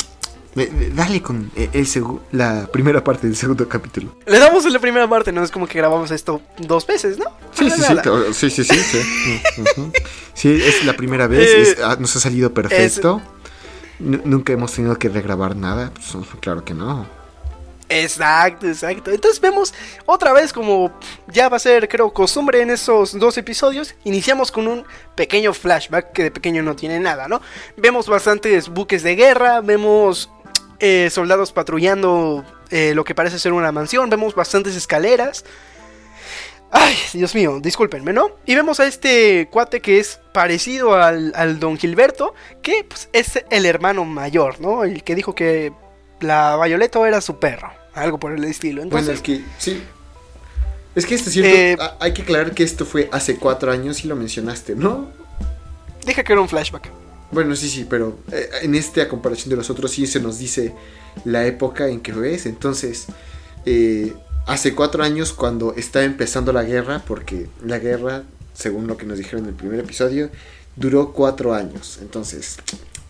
Dale 0.94 1.20
con 1.20 1.50
eh, 1.54 1.68
el 1.74 1.86
la 2.32 2.66
primera 2.72 3.04
parte 3.04 3.26
del 3.26 3.36
segundo 3.36 3.68
capítulo. 3.68 4.16
Le 4.26 4.38
damos 4.38 4.64
en 4.64 4.72
la 4.72 4.78
primera 4.78 5.06
parte. 5.08 5.30
No 5.30 5.42
es 5.42 5.50
como 5.50 5.66
que 5.66 5.76
grabamos 5.78 6.10
esto 6.10 6.40
dos 6.58 6.86
veces, 6.86 7.18
¿no? 7.18 7.26
Sí, 7.52 7.68
sí, 7.70 7.82
sí, 8.50 8.64
sí, 8.64 8.64
sí, 8.64 8.82
sí, 8.94 9.92
sí. 10.34 10.60
Es 10.64 10.84
la 10.86 10.94
primera 10.94 11.26
vez, 11.26 11.76
Eh, 11.78 11.80
ah, 11.84 11.96
nos 12.00 12.16
ha 12.16 12.20
salido 12.20 12.54
perfecto. 12.54 13.20
Nu- 13.98 14.22
Nunca 14.24 14.52
hemos 14.54 14.72
tenido 14.72 14.98
que 14.98 15.08
regrabar 15.10 15.56
nada, 15.56 15.90
pues, 15.94 16.26
claro 16.40 16.64
que 16.64 16.72
no. 16.74 17.06
Exacto, 17.88 18.66
exacto. 18.66 19.10
Entonces 19.12 19.40
vemos 19.40 19.72
otra 20.06 20.32
vez 20.32 20.52
como 20.52 20.90
ya 21.28 21.48
va 21.48 21.56
a 21.56 21.60
ser, 21.60 21.88
creo, 21.88 22.12
costumbre 22.12 22.60
en 22.60 22.70
esos 22.70 23.16
dos 23.18 23.38
episodios. 23.38 23.94
Iniciamos 24.04 24.50
con 24.50 24.66
un 24.66 24.84
pequeño 25.14 25.54
flashback 25.54 26.10
que 26.12 26.24
de 26.24 26.30
pequeño 26.32 26.62
no 26.64 26.74
tiene 26.74 26.98
nada, 26.98 27.28
¿no? 27.28 27.40
Vemos 27.76 28.08
bastantes 28.08 28.68
buques 28.68 29.02
de 29.04 29.14
guerra, 29.14 29.60
vemos 29.60 30.28
eh, 30.78 31.08
soldados 31.10 31.52
patrullando 31.52 32.44
eh, 32.70 32.92
lo 32.94 33.04
que 33.04 33.14
parece 33.14 33.38
ser 33.38 33.52
una 33.52 33.72
mansión, 33.72 34.10
vemos 34.10 34.34
bastantes 34.34 34.76
escaleras. 34.76 35.44
Ay, 36.70 36.96
Dios 37.12 37.34
mío, 37.34 37.60
discúlpenme, 37.62 38.12
¿no? 38.12 38.32
Y 38.44 38.54
vemos 38.54 38.80
a 38.80 38.86
este 38.86 39.48
cuate 39.50 39.80
que 39.80 39.98
es 39.98 40.20
parecido 40.32 40.94
al, 40.94 41.32
al 41.36 41.60
don 41.60 41.78
Gilberto, 41.78 42.34
que 42.60 42.84
pues, 42.84 43.08
es 43.12 43.44
el 43.50 43.66
hermano 43.66 44.04
mayor, 44.04 44.60
¿no? 44.60 44.84
El 44.84 45.02
que 45.04 45.14
dijo 45.14 45.34
que 45.34 45.72
la 46.20 46.58
Violeto 46.64 47.06
era 47.06 47.20
su 47.20 47.38
perro, 47.38 47.70
algo 47.94 48.18
por 48.18 48.32
el 48.32 48.44
estilo. 48.44 48.82
Entonces, 48.82 49.06
bueno, 49.06 49.16
es 49.16 49.22
que 49.22 49.44
sí. 49.58 49.82
Es 50.94 51.06
que 51.06 51.14
esto 51.14 51.28
es 51.28 51.34
cierto, 51.34 51.84
Eh, 51.84 51.88
hay 52.00 52.12
que 52.12 52.22
aclarar 52.22 52.52
que 52.52 52.64
esto 52.64 52.84
fue 52.86 53.08
hace 53.12 53.36
cuatro 53.36 53.70
años 53.70 54.04
y 54.04 54.08
lo 54.08 54.16
mencionaste, 54.16 54.74
¿no? 54.74 55.08
dije 56.06 56.22
que 56.24 56.32
era 56.32 56.40
un 56.40 56.48
flashback. 56.48 56.88
Bueno, 57.32 57.56
sí, 57.56 57.68
sí, 57.68 57.86
pero 57.88 58.18
eh, 58.32 58.48
en 58.62 58.74
esta 58.74 59.08
comparación 59.08 59.50
de 59.50 59.56
los 59.56 59.70
otros 59.70 59.90
sí 59.90 60.06
se 60.06 60.20
nos 60.20 60.38
dice 60.38 60.74
la 61.24 61.46
época 61.46 61.88
en 61.88 62.00
que 62.00 62.12
ves. 62.12 62.46
Entonces, 62.46 63.06
eh, 63.64 64.12
hace 64.46 64.74
cuatro 64.74 65.02
años 65.02 65.32
cuando 65.32 65.74
está 65.74 66.04
empezando 66.04 66.52
la 66.52 66.62
guerra, 66.62 67.02
porque 67.06 67.48
la 67.64 67.78
guerra, 67.78 68.22
según 68.54 68.86
lo 68.86 68.96
que 68.96 69.06
nos 69.06 69.18
dijeron 69.18 69.44
en 69.44 69.50
el 69.50 69.54
primer 69.54 69.80
episodio, 69.80 70.30
duró 70.76 71.12
cuatro 71.12 71.54
años. 71.54 71.98
Entonces, 72.00 72.58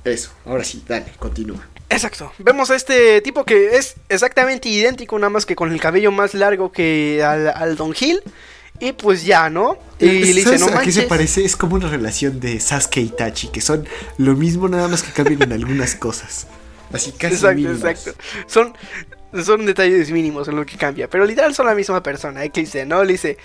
eso, 0.04 0.30
ahora 0.44 0.64
sí, 0.64 0.82
dale, 0.88 1.12
continúa. 1.18 1.66
Exacto. 1.88 2.32
Vemos 2.38 2.70
a 2.70 2.76
este 2.76 3.20
tipo 3.20 3.44
que 3.44 3.76
es 3.76 3.94
exactamente 4.08 4.68
idéntico, 4.68 5.18
nada 5.18 5.30
más 5.30 5.46
que 5.46 5.54
con 5.54 5.72
el 5.72 5.80
cabello 5.80 6.10
más 6.10 6.34
largo 6.34 6.72
que 6.72 7.22
al, 7.22 7.48
al 7.48 7.76
Don 7.76 7.92
Gil. 7.92 8.22
Y 8.80 8.92
pues 8.92 9.24
ya, 9.24 9.48
¿no? 9.50 9.78
Y 9.98 10.06
Eh, 10.06 10.12
le 10.20 10.26
dice, 10.26 10.42
¿sabes 10.44 10.60
no 10.60 10.66
a 10.66 10.68
qué 10.70 10.74
manches. 10.76 10.94
se 10.94 11.02
parece? 11.04 11.44
Es 11.44 11.56
como 11.56 11.76
una 11.76 11.88
relación 11.88 12.40
de 12.40 12.60
Sasuke 12.60 12.98
y 12.98 13.08
Tachi, 13.08 13.48
que 13.48 13.60
son 13.60 13.86
lo 14.18 14.34
mismo, 14.34 14.68
nada 14.68 14.88
más 14.88 15.02
que 15.02 15.12
cambian 15.12 15.42
en 15.42 15.52
algunas 15.52 15.94
cosas. 15.94 16.46
Así 16.92 17.12
casi 17.12 17.34
Exacto, 17.34 17.70
exacto. 17.72 18.12
Son, 18.46 18.74
son 19.44 19.66
detalles 19.66 20.10
mínimos 20.10 20.46
en 20.48 20.56
lo 20.56 20.64
que 20.66 20.76
cambia. 20.76 21.08
Pero 21.10 21.24
literal 21.26 21.54
son 21.54 21.66
la 21.66 21.74
misma 21.74 22.02
persona. 22.02 22.44
¿eh? 22.44 22.50
Que 22.50 22.60
dice, 22.60 22.86
¿no? 22.86 23.02
Le 23.02 23.12
dice, 23.12 23.38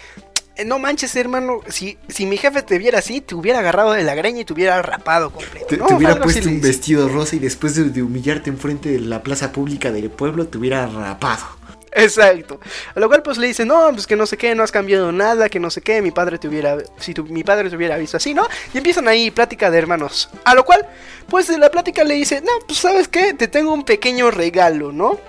"Eh, 0.55 0.63
no 0.65 0.77
manches, 0.77 1.15
hermano. 1.15 1.61
Si, 1.67 1.97
si 2.07 2.25
mi 2.27 2.37
jefe 2.37 2.61
te 2.61 2.77
viera 2.77 2.99
así, 2.99 3.19
te 3.21 3.33
hubiera 3.33 3.59
agarrado 3.59 3.93
de 3.93 4.03
la 4.03 4.13
greña 4.13 4.41
y 4.41 4.45
te 4.45 4.53
hubiera 4.53 4.81
rapado 4.81 5.31
completo. 5.31 5.65
Te, 5.67 5.77
¿no? 5.77 5.87
te 5.87 5.93
hubiera 5.95 6.19
puesto 6.21 6.47
un 6.49 6.61
vestido 6.61 7.09
rosa 7.09 7.35
y 7.35 7.39
después 7.39 7.73
de, 7.75 7.85
de 7.85 8.03
humillarte 8.03 8.49
enfrente 8.51 8.89
de 8.89 8.99
la 8.99 9.23
plaza 9.23 9.51
pública 9.51 9.91
del 9.91 10.09
pueblo 10.11 10.45
te 10.47 10.57
hubiera 10.59 10.85
rapado. 10.85 11.43
Exacto. 11.91 12.59
A 12.95 12.99
lo 12.99 13.07
cual 13.07 13.21
pues 13.21 13.37
le 13.37 13.47
dice, 13.47 13.65
no, 13.65 13.89
pues 13.91 14.07
que 14.07 14.15
no 14.15 14.25
sé 14.25 14.37
qué, 14.37 14.55
no 14.55 14.63
has 14.63 14.71
cambiado 14.71 15.11
nada, 15.11 15.49
que 15.49 15.59
no 15.59 15.69
sé 15.69 15.81
qué, 15.81 16.01
mi 16.01 16.11
padre 16.11 16.37
te 16.37 16.47
hubiera, 16.47 16.77
si 16.97 17.13
tu, 17.13 17.25
mi 17.25 17.43
padre 17.43 17.69
te 17.69 17.75
hubiera 17.75 17.97
visto 17.97 18.17
así, 18.17 18.33
¿no? 18.33 18.47
Y 18.73 18.77
empiezan 18.77 19.07
ahí 19.07 19.29
plática 19.31 19.69
de 19.69 19.77
hermanos. 19.77 20.29
A 20.45 20.55
lo 20.55 20.63
cual, 20.63 20.87
pues 21.27 21.47
de 21.47 21.57
la 21.57 21.69
plática 21.69 22.03
le 22.03 22.13
dice, 22.15 22.41
no, 22.41 22.51
pues 22.65 22.79
sabes 22.79 23.07
qué, 23.07 23.33
te 23.33 23.47
tengo 23.47 23.73
un 23.73 23.83
pequeño 23.83 24.31
regalo, 24.31 24.91
¿no? 24.91 25.19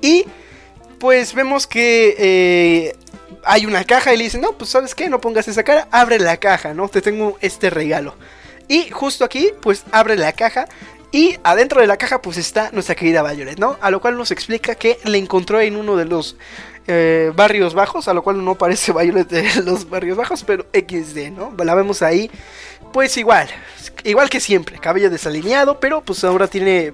Y 0.00 0.24
pues 0.98 1.34
vemos 1.34 1.66
que 1.66 2.16
eh, 2.18 2.96
hay 3.44 3.66
una 3.66 3.84
caja 3.84 4.14
y 4.14 4.16
le 4.16 4.24
dice, 4.24 4.38
no, 4.38 4.52
pues 4.52 4.70
sabes 4.70 4.94
qué, 4.94 5.08
no 5.08 5.20
pongas 5.20 5.46
esa 5.48 5.62
cara, 5.62 5.88
abre 5.90 6.18
la 6.18 6.38
caja, 6.38 6.74
¿no? 6.74 6.88
Te 6.88 7.02
tengo 7.02 7.36
este 7.40 7.70
regalo. 7.70 8.14
Y 8.68 8.90
justo 8.90 9.24
aquí, 9.24 9.50
pues 9.62 9.84
abre 9.92 10.16
la 10.16 10.32
caja. 10.32 10.68
Y 11.10 11.36
adentro 11.42 11.80
de 11.80 11.86
la 11.86 11.96
caja, 11.96 12.20
pues 12.20 12.36
está 12.36 12.70
nuestra 12.72 12.94
querida 12.94 13.22
Violet, 13.22 13.58
¿no? 13.58 13.78
A 13.80 13.90
lo 13.90 14.00
cual 14.00 14.16
nos 14.18 14.30
explica 14.30 14.74
que 14.74 14.98
le 15.04 15.16
encontró 15.18 15.58
en 15.60 15.76
uno 15.76 15.96
de 15.96 16.04
los 16.04 16.36
eh, 16.86 17.32
barrios 17.34 17.72
bajos. 17.74 18.08
A 18.08 18.14
lo 18.14 18.22
cual 18.22 18.44
no 18.44 18.56
parece 18.56 18.92
Violet 18.92 19.26
de 19.28 19.62
los 19.64 19.88
barrios 19.88 20.16
bajos, 20.18 20.44
pero 20.44 20.66
XD, 20.72 21.30
¿no? 21.30 21.54
La 21.64 21.74
vemos 21.74 22.02
ahí, 22.02 22.30
pues 22.92 23.16
igual. 23.16 23.48
Igual 24.04 24.28
que 24.28 24.38
siempre, 24.40 24.78
cabello 24.78 25.08
desalineado, 25.08 25.80
pero 25.80 26.02
pues 26.02 26.22
ahora 26.24 26.46
tiene 26.46 26.92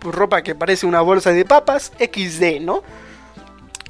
pues, 0.00 0.14
ropa 0.14 0.42
que 0.42 0.54
parece 0.56 0.84
una 0.86 1.00
bolsa 1.00 1.30
de 1.30 1.44
papas. 1.44 1.92
XD, 2.00 2.60
¿no? 2.62 2.82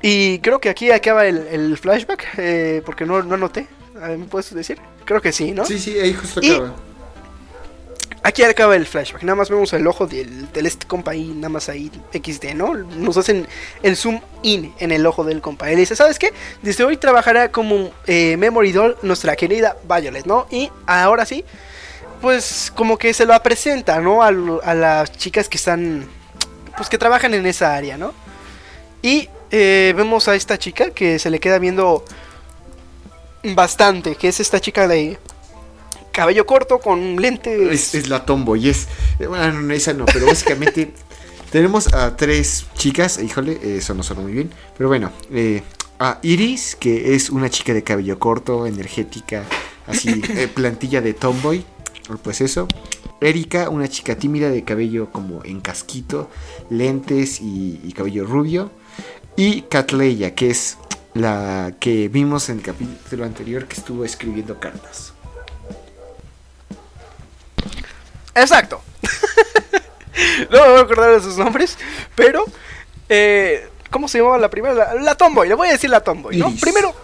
Y 0.02 0.38
creo 0.40 0.60
que 0.60 0.68
aquí 0.68 0.90
acaba 0.90 1.24
el, 1.26 1.38
el 1.50 1.78
flashback, 1.78 2.26
eh, 2.36 2.82
porque 2.84 3.06
no, 3.06 3.22
no 3.22 3.38
noté. 3.38 3.66
A 4.00 4.08
ver, 4.08 4.18
¿Me 4.18 4.26
puedes 4.26 4.54
decir? 4.54 4.78
Creo 5.06 5.22
que 5.22 5.32
sí, 5.32 5.52
¿no? 5.52 5.64
Sí, 5.64 5.78
sí, 5.78 5.98
ahí 5.98 6.12
justo 6.12 6.40
Y- 6.42 6.50
acaba. 6.50 6.74
Aquí 8.26 8.42
acaba 8.42 8.74
el 8.74 8.86
flashback, 8.86 9.22
nada 9.22 9.36
más 9.36 9.50
vemos 9.50 9.72
el 9.72 9.86
ojo 9.86 10.08
del, 10.08 10.50
del 10.50 10.66
este 10.66 10.84
compa 10.84 11.14
nada 11.14 11.48
más 11.48 11.68
ahí 11.68 11.92
XD, 12.12 12.54
¿no? 12.56 12.74
Nos 12.74 13.16
hacen 13.16 13.46
el 13.84 13.96
zoom 13.96 14.20
in 14.42 14.74
en 14.80 14.90
el 14.90 15.06
ojo 15.06 15.22
del 15.22 15.40
compa. 15.40 15.70
Él 15.70 15.76
dice, 15.76 15.94
¿sabes 15.94 16.18
qué? 16.18 16.32
Desde 16.60 16.82
hoy 16.82 16.96
trabajará 16.96 17.52
como 17.52 17.92
eh, 18.08 18.36
Memory 18.36 18.72
Doll 18.72 18.96
nuestra 19.02 19.36
querida 19.36 19.76
Violet, 19.88 20.26
¿no? 20.26 20.48
Y 20.50 20.72
ahora 20.88 21.24
sí, 21.24 21.44
pues 22.20 22.72
como 22.74 22.98
que 22.98 23.14
se 23.14 23.26
lo 23.26 23.42
presenta, 23.44 24.00
¿no? 24.00 24.24
A 24.24 24.32
las 24.32 25.12
chicas 25.12 25.48
que 25.48 25.56
están, 25.56 26.04
pues 26.76 26.88
que 26.88 26.98
trabajan 26.98 27.32
en 27.32 27.46
esa 27.46 27.76
área, 27.76 27.96
¿no? 27.96 28.12
Y 29.02 29.28
eh, 29.52 29.94
vemos 29.96 30.26
a 30.26 30.34
esta 30.34 30.58
chica 30.58 30.90
que 30.90 31.20
se 31.20 31.30
le 31.30 31.38
queda 31.38 31.60
viendo 31.60 32.04
bastante, 33.44 34.16
que 34.16 34.26
es 34.26 34.40
esta 34.40 34.58
chica 34.58 34.88
de 34.88 35.16
cabello 36.16 36.46
corto 36.46 36.78
con 36.80 37.16
lentes. 37.16 37.60
Es, 37.70 37.94
es 37.94 38.08
la 38.08 38.24
tomboy, 38.24 38.68
es. 38.68 38.88
eh, 39.18 39.26
Bueno, 39.26 39.60
no, 39.60 39.74
esa 39.74 39.92
no, 39.92 40.06
pero 40.06 40.26
básicamente 40.26 40.92
tenemos 41.50 41.92
a 41.92 42.16
tres 42.16 42.66
chicas. 42.74 43.20
Híjole, 43.22 43.58
eso 43.76 43.94
no 43.94 44.02
suena 44.02 44.22
muy 44.22 44.32
bien. 44.32 44.50
Pero 44.76 44.88
bueno, 44.88 45.12
eh, 45.30 45.62
a 45.98 46.18
Iris, 46.22 46.76
que 46.76 47.14
es 47.14 47.30
una 47.30 47.50
chica 47.50 47.74
de 47.74 47.82
cabello 47.84 48.18
corto, 48.18 48.66
energética, 48.66 49.44
así, 49.86 50.22
eh, 50.30 50.48
plantilla 50.48 51.00
de 51.00 51.14
tomboy. 51.14 51.64
Pues 52.22 52.40
eso. 52.40 52.66
Erika, 53.20 53.70
una 53.70 53.88
chica 53.88 54.16
tímida 54.16 54.50
de 54.50 54.62
cabello 54.62 55.10
como 55.10 55.42
en 55.44 55.60
casquito, 55.60 56.30
lentes 56.70 57.40
y, 57.40 57.80
y 57.82 57.92
cabello 57.92 58.24
rubio. 58.26 58.70
Y 59.36 59.62
Catleya, 59.62 60.34
que 60.34 60.50
es 60.50 60.78
la 61.14 61.74
que 61.80 62.08
vimos 62.08 62.48
en 62.50 62.58
el 62.58 62.62
capítulo 62.62 63.24
anterior 63.24 63.66
que 63.66 63.76
estuvo 63.76 64.04
escribiendo 64.04 64.60
cartas. 64.60 65.15
Exacto. 68.36 68.80
no 70.50 70.60
me 70.62 70.68
voy 70.68 70.78
a 70.78 70.82
acordar 70.82 71.14
de 71.14 71.20
sus 71.20 71.36
nombres, 71.36 71.76
pero 72.14 72.44
eh, 73.08 73.68
¿cómo 73.90 74.08
se 74.08 74.18
llamaba 74.18 74.38
la 74.38 74.50
primera? 74.50 74.74
La, 74.74 74.94
la 74.94 75.14
Tomboy, 75.14 75.48
le 75.48 75.54
voy 75.54 75.68
a 75.68 75.72
decir 75.72 75.90
la 75.90 76.00
Tomboy, 76.00 76.36
¿no? 76.36 76.48
Iris. 76.48 76.60
Primero, 76.60 76.94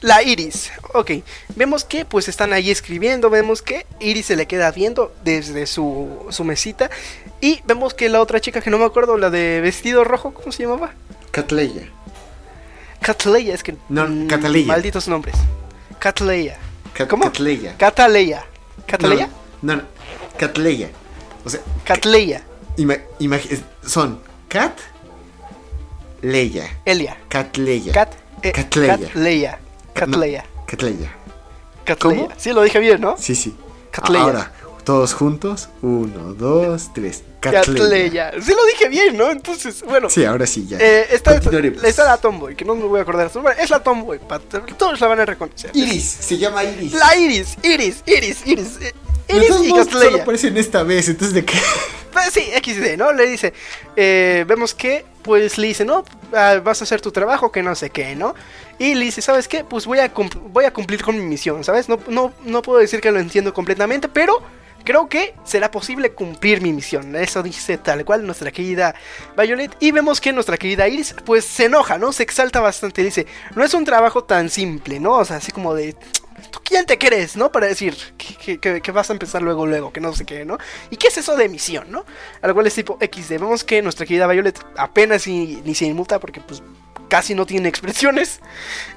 la 0.00 0.22
Iris. 0.22 0.70
Ok, 0.94 1.10
vemos 1.56 1.84
que 1.84 2.04
pues 2.04 2.28
están 2.28 2.52
ahí 2.52 2.70
escribiendo, 2.70 3.30
vemos 3.30 3.62
que 3.62 3.86
Iris 4.00 4.26
se 4.26 4.36
le 4.36 4.46
queda 4.46 4.70
viendo 4.70 5.12
desde 5.24 5.66
su, 5.66 6.26
su 6.30 6.44
mesita 6.44 6.90
y 7.40 7.60
vemos 7.66 7.94
que 7.94 8.08
la 8.08 8.20
otra 8.20 8.40
chica 8.40 8.60
que 8.60 8.70
no 8.70 8.78
me 8.78 8.84
acuerdo, 8.84 9.16
la 9.18 9.30
de 9.30 9.60
vestido 9.60 10.04
rojo, 10.04 10.32
¿cómo 10.32 10.52
se 10.52 10.62
llamaba? 10.64 10.92
Catleya. 11.30 11.88
Catleya, 13.00 13.54
es 13.54 13.62
que... 13.62 13.76
No, 13.88 14.08
mm, 14.08 14.26
Cataleya. 14.26 14.66
Malditos 14.66 15.06
nombres. 15.08 15.36
Catleya. 15.98 16.58
Cat- 16.94 17.08
¿Cómo? 17.08 17.24
Catleya. 17.24 17.76
Cataleya. 17.76 18.44
¿Cataleya? 18.86 19.28
No, 19.62 19.76
no, 19.76 19.82
Catleya. 20.38 20.90
O 21.44 21.50
sea, 21.50 21.60
Catleya. 21.84 22.42
son 23.84 24.20
Cat 24.48 24.78
Leia. 26.22 26.80
Elia. 26.84 27.16
Catleya. 27.28 27.92
Cat, 27.92 28.14
eh, 28.42 28.52
Catleya. 28.52 28.98
Catleya. 28.98 29.58
Catleya. 29.94 30.44
Catleya. 30.66 31.14
Catleya. 31.84 32.24
¿Cómo? 32.24 32.28
Sí, 32.36 32.52
lo 32.52 32.62
dije 32.62 32.78
bien, 32.80 33.00
¿no? 33.00 33.16
Sí, 33.18 33.34
sí. 33.34 33.54
Catleya. 33.90 34.24
Ahora, 34.24 34.52
todos 34.84 35.14
juntos. 35.14 35.68
Uno, 35.80 36.34
dos, 36.34 36.92
tres. 36.92 37.22
Catleya. 37.40 38.32
Sí, 38.42 38.50
lo 38.50 38.66
dije 38.66 38.88
bien, 38.88 39.16
¿no? 39.16 39.30
Entonces, 39.30 39.82
bueno. 39.82 40.10
Sí, 40.10 40.24
ahora 40.24 40.46
sí, 40.46 40.66
ya. 40.66 40.78
Eh, 40.78 41.06
esta, 41.10 41.34
Continuaremos. 41.34 41.84
esta 41.84 42.02
es 42.02 42.08
la 42.08 42.16
Tomboy, 42.16 42.56
que 42.56 42.64
no 42.64 42.74
me 42.74 42.84
voy 42.84 42.98
a 42.98 43.02
acordar. 43.02 43.30
Es 43.58 43.70
la 43.70 43.82
Tomboy. 43.82 44.20
Todos 44.76 45.00
la 45.00 45.06
van 45.06 45.20
a 45.20 45.24
reconocer. 45.24 45.70
Iris, 45.72 46.04
se 46.04 46.36
llama 46.36 46.64
Iris. 46.64 46.92
La 46.94 47.16
Iris, 47.16 47.56
Iris, 47.62 48.02
Iris, 48.06 48.46
Iris. 48.46 48.78
Y 49.28 49.68
modos, 49.70 49.88
solo 49.90 50.22
aparecen 50.22 50.56
esta 50.56 50.82
vez, 50.82 51.08
entonces 51.08 51.34
de 51.34 51.44
qué. 51.44 51.58
Pues 52.10 52.32
sí, 52.32 52.40
XD, 52.40 52.96
¿no? 52.96 53.12
Le 53.12 53.26
dice, 53.26 53.52
eh, 53.94 54.44
vemos 54.48 54.74
que, 54.74 55.04
pues 55.22 55.58
le 55.58 55.68
dice, 55.68 55.84
no, 55.84 56.04
ah, 56.32 56.58
vas 56.64 56.80
a 56.80 56.84
hacer 56.84 57.02
tu 57.02 57.12
trabajo, 57.12 57.52
que 57.52 57.62
no 57.62 57.74
sé 57.74 57.90
qué, 57.90 58.16
¿no? 58.16 58.34
Y 58.78 58.94
le 58.94 59.04
dice, 59.04 59.20
¿sabes 59.20 59.46
qué? 59.46 59.62
Pues 59.62 59.84
voy 59.84 59.98
a, 59.98 60.10
voy 60.50 60.64
a 60.64 60.72
cumplir 60.72 61.02
con 61.02 61.16
mi 61.16 61.22
misión, 61.22 61.62
¿sabes? 61.64 61.88
No, 61.88 62.00
no, 62.08 62.32
no 62.44 62.62
puedo 62.62 62.80
decir 62.80 63.00
que 63.00 63.12
lo 63.12 63.20
entiendo 63.20 63.52
completamente, 63.52 64.08
pero 64.08 64.42
creo 64.84 65.08
que 65.08 65.34
será 65.44 65.70
posible 65.70 66.12
cumplir 66.12 66.62
mi 66.62 66.72
misión. 66.72 67.14
Eso 67.14 67.42
dice 67.42 67.76
tal 67.76 68.06
cual 68.06 68.24
nuestra 68.24 68.50
querida 68.50 68.94
Violet. 69.36 69.76
Y 69.80 69.92
vemos 69.92 70.18
que 70.20 70.32
nuestra 70.32 70.56
querida 70.56 70.88
Iris, 70.88 71.14
pues 71.24 71.44
se 71.44 71.66
enoja, 71.66 71.98
¿no? 71.98 72.12
Se 72.12 72.22
exalta 72.22 72.60
bastante. 72.60 73.04
Dice, 73.04 73.26
no 73.54 73.64
es 73.64 73.74
un 73.74 73.84
trabajo 73.84 74.24
tan 74.24 74.48
simple, 74.48 74.98
¿no? 74.98 75.12
O 75.16 75.24
sea, 75.24 75.36
así 75.36 75.52
como 75.52 75.74
de... 75.74 75.94
¿Tú 76.50 76.60
quién 76.62 76.86
te 76.86 76.98
crees, 76.98 77.36
no? 77.36 77.50
Para 77.52 77.66
decir 77.66 77.96
que, 78.16 78.92
vas 78.92 79.10
a 79.10 79.12
empezar 79.12 79.42
luego, 79.42 79.66
luego, 79.66 79.92
que 79.92 80.00
no 80.00 80.14
sé 80.14 80.24
qué, 80.24 80.44
¿no? 80.44 80.58
¿Y 80.90 80.96
qué 80.96 81.08
es 81.08 81.18
eso 81.18 81.36
de 81.36 81.48
misión, 81.48 81.90
no? 81.90 82.04
Al 82.42 82.54
cual 82.54 82.66
es 82.66 82.74
tipo 82.74 82.98
XD. 83.00 83.30
Vemos 83.32 83.64
que 83.64 83.82
nuestra 83.82 84.06
querida 84.06 84.26
Violet 84.26 84.58
apenas 84.76 85.26
ni 85.26 85.74
se 85.74 85.86
inmuta 85.86 86.18
porque, 86.18 86.40
pues, 86.40 86.62
casi 87.08 87.34
no 87.34 87.46
tiene 87.46 87.68
expresiones. 87.68 88.40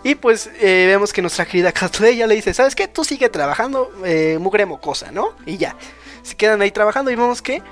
Y 0.04 0.16
pues 0.16 0.50
eh, 0.60 0.86
vemos 0.88 1.12
que 1.14 1.22
nuestra 1.22 1.46
querida 1.46 1.74
ya 2.12 2.28
le 2.28 2.36
dice, 2.36 2.54
¿sabes 2.54 2.76
qué? 2.76 2.88
Tú 2.88 3.04
sigue 3.04 3.30
trabajando, 3.30 3.92
eh, 4.06 4.38
mugre 4.39 4.66
mocosa, 4.66 5.12
¿no? 5.12 5.34
Y 5.46 5.58
ya. 5.58 5.76
Se 6.24 6.36
quedan 6.36 6.62
ahí 6.62 6.72
trabajando 6.72 7.10
y 7.10 7.16
vemos 7.16 7.42
que 7.42 7.64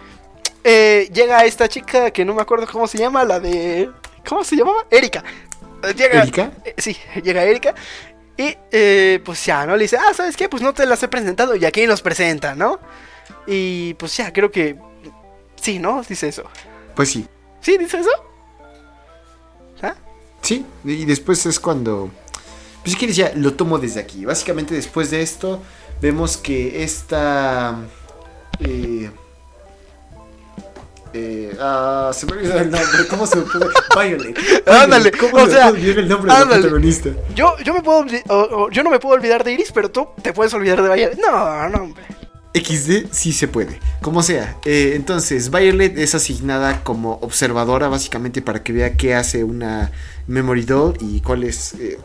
eh, 0.63 1.09
llega 1.13 1.45
esta 1.45 1.67
chica 1.67 2.11
que 2.11 2.25
no 2.25 2.33
me 2.33 2.41
acuerdo 2.41 2.67
cómo 2.71 2.87
se 2.87 2.97
llama, 2.97 3.23
la 3.23 3.39
de... 3.39 3.89
¿Cómo 4.27 4.43
se 4.43 4.55
llamaba? 4.55 4.85
Erika. 4.89 5.23
Llega, 5.95 6.23
¿Erika? 6.23 6.51
sí, 6.77 6.97
llega 7.23 7.43
Erika. 7.43 7.73
Y 8.39 9.19
pues 9.19 9.45
ya, 9.45 9.65
¿no? 9.65 9.75
Le 9.75 9.83
dice, 9.83 9.97
ah, 9.97 10.13
¿sabes 10.13 10.37
qué? 10.37 10.47
Pues 10.47 10.63
no 10.63 10.73
te 10.73 10.85
las 10.85 11.03
he 11.03 11.09
presentado 11.09 11.57
y 11.57 11.65
aquí 11.65 11.85
nos 11.85 12.01
presenta, 12.01 12.55
¿no? 12.55 12.79
Y 13.45 13.95
pues 13.95 14.15
ya, 14.15 14.31
creo 14.31 14.49
que... 14.49 14.77
Sí, 15.57 15.77
¿no? 15.77 16.01
Dice 16.07 16.29
eso. 16.29 16.43
Pues 16.95 17.11
sí. 17.11 17.27
¿Sí? 17.59 17.77
¿Dice 17.77 17.99
eso? 17.99 18.09
Sí, 20.41 20.65
y 20.85 21.03
después 21.03 21.45
es 21.45 21.59
cuando... 21.59 22.09
Pues 22.81 22.93
si 22.93 22.97
quieres 22.97 23.17
ya 23.17 23.33
lo 23.35 23.55
tomo 23.55 23.77
desde 23.77 23.99
aquí. 23.99 24.23
Básicamente 24.23 24.73
después 24.73 25.11
de 25.11 25.21
esto 25.21 25.61
vemos 26.01 26.37
que 26.37 26.81
esta... 26.81 27.77
Eh, 28.61 29.11
eh, 31.13 31.57
ah, 31.59 32.11
se 32.13 32.25
me 32.25 32.33
olvidó 32.33 32.59
el 32.59 32.71
nombre. 32.71 33.07
¿Cómo 33.09 33.27
se 33.27 33.37
me 33.37 33.43
puede? 33.43 33.67
Violet. 33.95 34.39
Ándale. 34.67 35.11
¿Cómo 35.11 35.45
se 35.47 35.53
me 35.53 35.63
olvidó 35.63 35.99
el 35.99 36.07
nombre 36.07 36.33
del 36.33 36.47
protagonista? 36.47 37.09
Yo, 37.35 37.55
yo, 37.63 37.73
me 37.73 37.81
puedo, 37.81 38.05
yo 38.69 38.83
no 38.83 38.89
me 38.89 38.99
puedo 38.99 39.15
olvidar 39.15 39.43
de 39.43 39.53
Iris, 39.53 39.71
pero 39.71 39.89
tú 39.89 40.07
te 40.21 40.33
puedes 40.33 40.53
olvidar 40.53 40.81
de 40.81 40.93
Violet. 40.93 41.19
No, 41.19 41.69
no, 41.69 41.83
hombre. 41.83 42.03
XD 42.53 43.11
sí 43.11 43.31
se 43.31 43.47
puede, 43.47 43.79
como 44.01 44.23
sea. 44.23 44.57
Eh, 44.65 44.93
entonces, 44.95 45.51
Violet 45.51 45.97
es 45.97 46.15
asignada 46.15 46.83
como 46.83 47.13
observadora 47.21 47.89
básicamente 47.89 48.41
para 48.41 48.63
que 48.63 48.73
vea 48.73 48.97
qué 48.97 49.13
hace 49.13 49.43
una 49.43 49.91
memory 50.27 50.63
doll 50.63 50.97
y 50.99 51.21
cuál 51.21 51.43
es, 51.43 51.75
eh, 51.75 51.99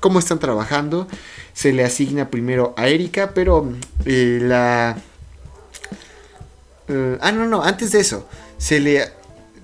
cómo 0.00 0.18
están 0.18 0.38
trabajando. 0.38 1.08
Se 1.54 1.72
le 1.72 1.84
asigna 1.84 2.28
primero 2.28 2.74
a 2.76 2.88
Erika, 2.88 3.32
pero 3.34 3.72
eh, 4.04 4.38
la... 4.42 4.98
ah, 7.20 7.32
no, 7.32 7.46
no, 7.46 7.62
antes 7.62 7.92
de 7.92 8.00
eso, 8.00 8.28
se 8.58 8.80
le... 8.80 9.10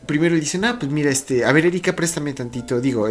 Primero 0.06 0.34
le 0.34 0.40
dicen, 0.40 0.64
ah, 0.64 0.78
pues 0.78 0.90
mira, 0.90 1.10
este, 1.10 1.44
a 1.44 1.52
ver 1.52 1.66
Erika, 1.66 1.94
préstame 1.94 2.32
tantito, 2.32 2.80
digo, 2.80 3.08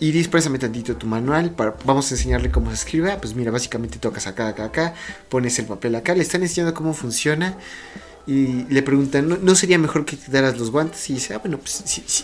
Iris, 0.00 0.28
préstame 0.28 0.58
tantito 0.58 0.96
tu 0.96 1.06
manual, 1.06 1.52
para, 1.52 1.76
vamos 1.84 2.10
a 2.10 2.14
enseñarle 2.14 2.50
cómo 2.50 2.70
se 2.70 2.76
escribe. 2.76 3.12
Ah, 3.12 3.18
pues 3.20 3.34
mira, 3.34 3.50
básicamente 3.50 3.98
tocas 3.98 4.26
acá, 4.26 4.48
acá, 4.48 4.64
acá, 4.64 4.94
pones 5.28 5.58
el 5.58 5.66
papel 5.66 5.94
acá, 5.94 6.14
le 6.14 6.22
están 6.22 6.42
enseñando 6.42 6.74
cómo 6.74 6.92
funciona. 6.92 7.56
Y 8.26 8.64
le 8.70 8.82
preguntan, 8.82 9.38
¿no, 9.42 9.54
sería 9.54 9.78
mejor 9.78 10.06
que 10.06 10.16
quitaras 10.16 10.56
los 10.56 10.70
guantes? 10.70 11.10
Y 11.10 11.14
dice, 11.14 11.34
ah, 11.34 11.38
bueno, 11.38 11.58
pues 11.58 11.82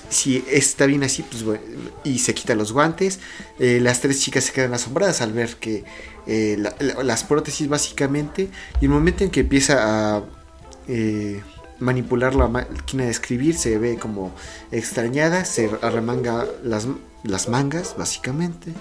si, 0.08 0.42
está 0.50 0.86
bien 0.86 1.02
así, 1.04 1.22
pues 1.22 1.42
bueno. 1.42 1.62
Y 2.04 2.20
se 2.20 2.32
quita 2.32 2.54
los 2.54 2.72
guantes. 2.72 3.20
Eh, 3.58 3.80
las 3.82 4.00
tres 4.00 4.18
chicas 4.20 4.44
se 4.44 4.52
quedan 4.52 4.72
asombradas 4.72 5.20
al 5.20 5.34
ver 5.34 5.56
que 5.56 5.84
eh, 6.26 6.56
las 7.02 7.24
prótesis 7.24 7.68
básicamente. 7.68 8.48
Y 8.80 8.86
el 8.86 8.90
momento 8.90 9.24
en 9.24 9.30
que 9.30 9.40
empieza 9.40 10.16
a 10.16 10.24
eh, 10.88 11.42
manipular 11.80 12.34
la 12.34 12.48
máquina 12.48 13.04
de 13.04 13.10
escribir, 13.10 13.56
se 13.56 13.78
ve 13.78 13.96
como 13.96 14.32
extrañada, 14.70 15.44
se 15.44 15.70
arremanga 15.82 16.46
las 16.62 16.86
las 17.22 17.48
mangas, 17.48 17.94
básicamente. 17.98 18.72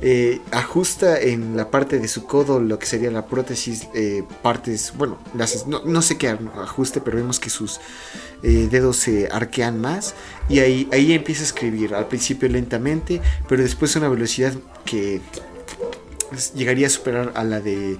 Eh, 0.00 0.40
ajusta 0.50 1.20
en 1.20 1.56
la 1.56 1.70
parte 1.70 1.98
de 1.98 2.08
su 2.08 2.26
codo 2.26 2.60
lo 2.60 2.78
que 2.78 2.86
sería 2.86 3.10
la 3.10 3.26
prótesis, 3.26 3.88
eh, 3.94 4.24
partes, 4.42 4.92
bueno, 4.96 5.18
no, 5.86 6.02
sé 6.02 6.18
qué 6.18 6.28
ajuste, 6.28 7.00
pero 7.00 7.16
vemos 7.16 7.38
que 7.38 7.48
sus 7.48 7.80
eh, 8.42 8.68
dedos 8.70 8.96
se 8.96 9.28
arquean 9.28 9.80
más 9.80 10.14
y 10.48 10.58
ahí, 10.58 10.88
ahí 10.92 11.12
empieza 11.12 11.42
a 11.42 11.46
escribir, 11.46 11.94
al 11.94 12.08
principio 12.08 12.48
lentamente, 12.48 13.22
pero 13.48 13.62
después 13.62 13.94
a 13.94 14.00
una 14.00 14.08
velocidad 14.08 14.52
que 14.84 15.20
llegaría 16.54 16.86
a 16.86 16.90
superar 16.90 17.32
a 17.34 17.44
la 17.44 17.60
de 17.60 17.98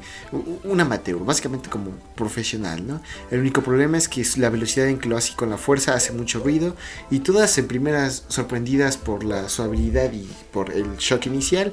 un 0.64 0.80
amateur, 0.80 1.24
básicamente 1.24 1.70
como 1.70 1.90
profesional, 2.14 2.86
¿no? 2.86 3.00
El 3.30 3.40
único 3.40 3.62
problema 3.62 3.98
es 3.98 4.08
que 4.08 4.24
la 4.36 4.50
velocidad 4.50 4.88
en 4.88 4.98
que 4.98 5.08
lo 5.08 5.16
hace 5.16 5.34
con 5.34 5.50
la 5.50 5.58
fuerza 5.58 5.94
hace 5.94 6.12
mucho 6.12 6.40
ruido 6.40 6.76
y 7.10 7.20
todas 7.20 7.56
en 7.58 7.68
primeras 7.68 8.24
sorprendidas 8.28 8.96
por 8.96 9.24
la 9.24 9.48
suavidad 9.48 10.12
y 10.12 10.28
por 10.52 10.72
el 10.72 10.96
shock 10.96 11.26
inicial, 11.26 11.72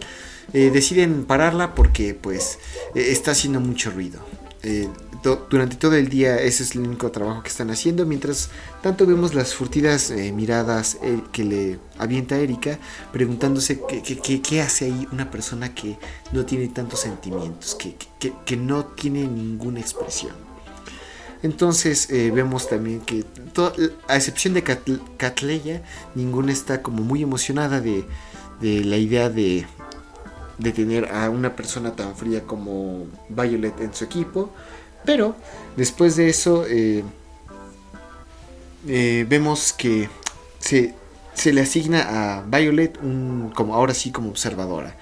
eh, 0.53 0.69
deciden 0.71 1.25
pararla 1.25 1.75
porque 1.75 2.13
pues 2.13 2.59
eh, 2.95 3.11
está 3.11 3.31
haciendo 3.31 3.59
mucho 3.59 3.91
ruido. 3.91 4.19
Eh, 4.63 4.87
durante 5.49 5.75
todo 5.75 5.95
el 5.95 6.07
día 6.09 6.39
ese 6.39 6.61
es 6.63 6.75
el 6.75 6.81
único 6.81 7.09
trabajo 7.11 7.41
que 7.41 7.49
están 7.49 7.71
haciendo, 7.71 8.05
mientras 8.05 8.49
tanto 8.81 9.07
vemos 9.07 9.33
las 9.33 9.55
furtidas 9.55 10.11
eh, 10.11 10.31
miradas 10.31 10.97
eh, 11.01 11.19
que 11.31 11.43
le 11.43 11.79
avienta 11.97 12.37
Erika 12.37 12.77
preguntándose 13.11 13.81
qué, 13.81 14.61
hace 14.61 14.85
ahí 14.85 15.07
una 15.11 15.31
persona 15.31 15.73
que 15.73 15.97
no 16.31 16.45
tiene 16.45 16.67
tantos 16.67 17.01
sentimientos, 17.01 17.75
que, 17.75 18.57
no 18.57 18.85
tiene 18.85 19.27
ninguna 19.27 19.79
expresión. 19.79 20.33
Entonces 21.43 22.07
vemos 22.09 22.69
también 22.69 23.01
que, 23.01 23.25
a 24.07 24.15
excepción 24.15 24.53
de 24.53 24.63
Catleya, 25.17 25.81
ninguna 26.13 26.51
está 26.51 26.83
como 26.83 27.01
muy 27.01 27.23
emocionada 27.23 27.81
de 27.81 28.05
la 28.61 28.97
idea 28.97 29.29
de, 29.29 29.65
de 30.57 30.71
tener 30.71 31.11
a 31.11 31.29
una 31.29 31.55
persona 31.55 31.95
tan 31.95 32.15
fría 32.15 32.43
como 32.43 33.07
Violet 33.29 33.79
en 33.81 33.93
su 33.93 34.03
equipo. 34.03 34.51
Pero 35.05 35.35
después 35.75 36.15
de 36.15 36.29
eso 36.29 36.65
eh, 36.67 37.03
eh, 38.87 39.25
vemos 39.27 39.73
que 39.73 40.09
se, 40.59 40.93
se, 41.33 41.53
le 41.53 41.61
asigna 41.61 42.37
a 42.37 42.41
Violet 42.43 42.97
un, 43.01 43.51
como 43.55 43.75
ahora 43.75 43.93
sí 43.93 44.11
como 44.11 44.29
observadora. 44.29 44.95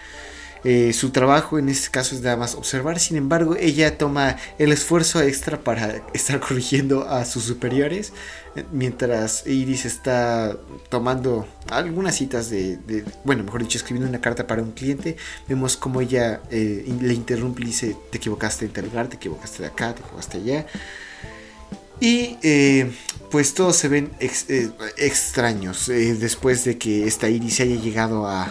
Eh, 0.64 0.92
su 0.92 1.12
trabajo 1.12 1.58
en 1.58 1.70
este 1.70 1.90
caso 1.90 2.16
es 2.16 2.22
nada 2.22 2.36
más 2.36 2.56
observar, 2.56 3.00
sin 3.00 3.16
embargo 3.16 3.56
ella 3.58 3.98
toma 3.98 4.36
el 4.58 4.72
esfuerzo 4.74 5.22
extra 5.22 5.60
para 5.64 6.02
estar 6.14 6.40
corrigiendo 6.40 7.08
a 7.08 7.24
sus 7.26 7.44
superiores, 7.44 8.12
eh, 8.56 8.66
mientras 8.72 9.48
Iris 9.48 9.86
está 9.86 10.58
tomando 10.90 11.48
algunas 11.70 12.16
citas 12.16 12.50
de, 12.50 13.06
bueno, 13.24 13.44
mejor 13.44 13.62
dicho, 13.62 13.78
escribiendo 13.78 14.10
una 14.10 14.20
carta 14.20 14.48
para 14.48 14.62
un 14.62 14.72
cliente, 14.72 15.16
vemos 15.48 15.78
como 15.78 16.02
ella 16.02 16.42
eh, 16.52 16.86
le 17.02 17.14
interrumpe 17.14 17.62
y 17.62 17.66
dice, 17.66 17.96
te 18.12 18.18
equivocaste 18.18 18.66
en 18.66 18.74
tal 18.74 18.86
lugar, 18.86 19.08
te 19.08 19.16
equivocaste 19.16 19.64
de 19.64 19.70
acá, 19.70 19.94
te 19.94 20.02
equivocaste 20.02 20.38
allá. 20.38 20.66
Y 22.02 22.38
pues 23.30 23.54
todos 23.54 23.76
se 23.76 23.88
ven 23.88 24.12
eh, 24.20 24.70
extraños. 24.98 25.90
Eh, 25.90 26.16
después 26.16 26.64
de 26.66 26.78
que 26.78 27.06
esta 27.08 27.30
Iris 27.30 27.60
haya 27.60 27.76
llegado 27.76 28.28
a, 28.28 28.44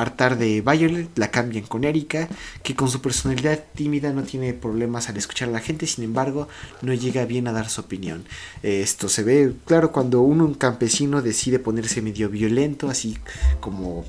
hartar 0.00 0.38
de 0.38 0.60
Violet, 0.60 1.08
la 1.16 1.30
cambian 1.30 1.64
con 1.64 1.84
Erika, 1.84 2.28
que 2.62 2.74
con 2.74 2.88
su 2.88 3.00
personalidad 3.00 3.62
tímida 3.74 4.12
no 4.12 4.22
tiene 4.22 4.54
problemas 4.54 5.08
al 5.08 5.16
escuchar 5.16 5.48
a 5.48 5.52
la 5.52 5.60
gente, 5.60 5.86
sin 5.86 6.04
embargo, 6.04 6.48
no 6.82 6.94
llega 6.94 7.24
bien 7.24 7.48
a 7.48 7.52
dar 7.52 7.68
su 7.68 7.80
opinión. 7.80 8.24
esto 8.62 9.08
se 9.08 9.22
ve 9.22 9.52
claro 9.66 9.92
cuando 9.92 10.20
uno, 10.20 10.44
un 10.44 10.54
campesino, 10.54 11.22
decide 11.22 11.58
ponerse 11.58 12.02
medio 12.02 12.28
violento, 12.28 12.88
así 12.88 13.18
como 13.60 14.04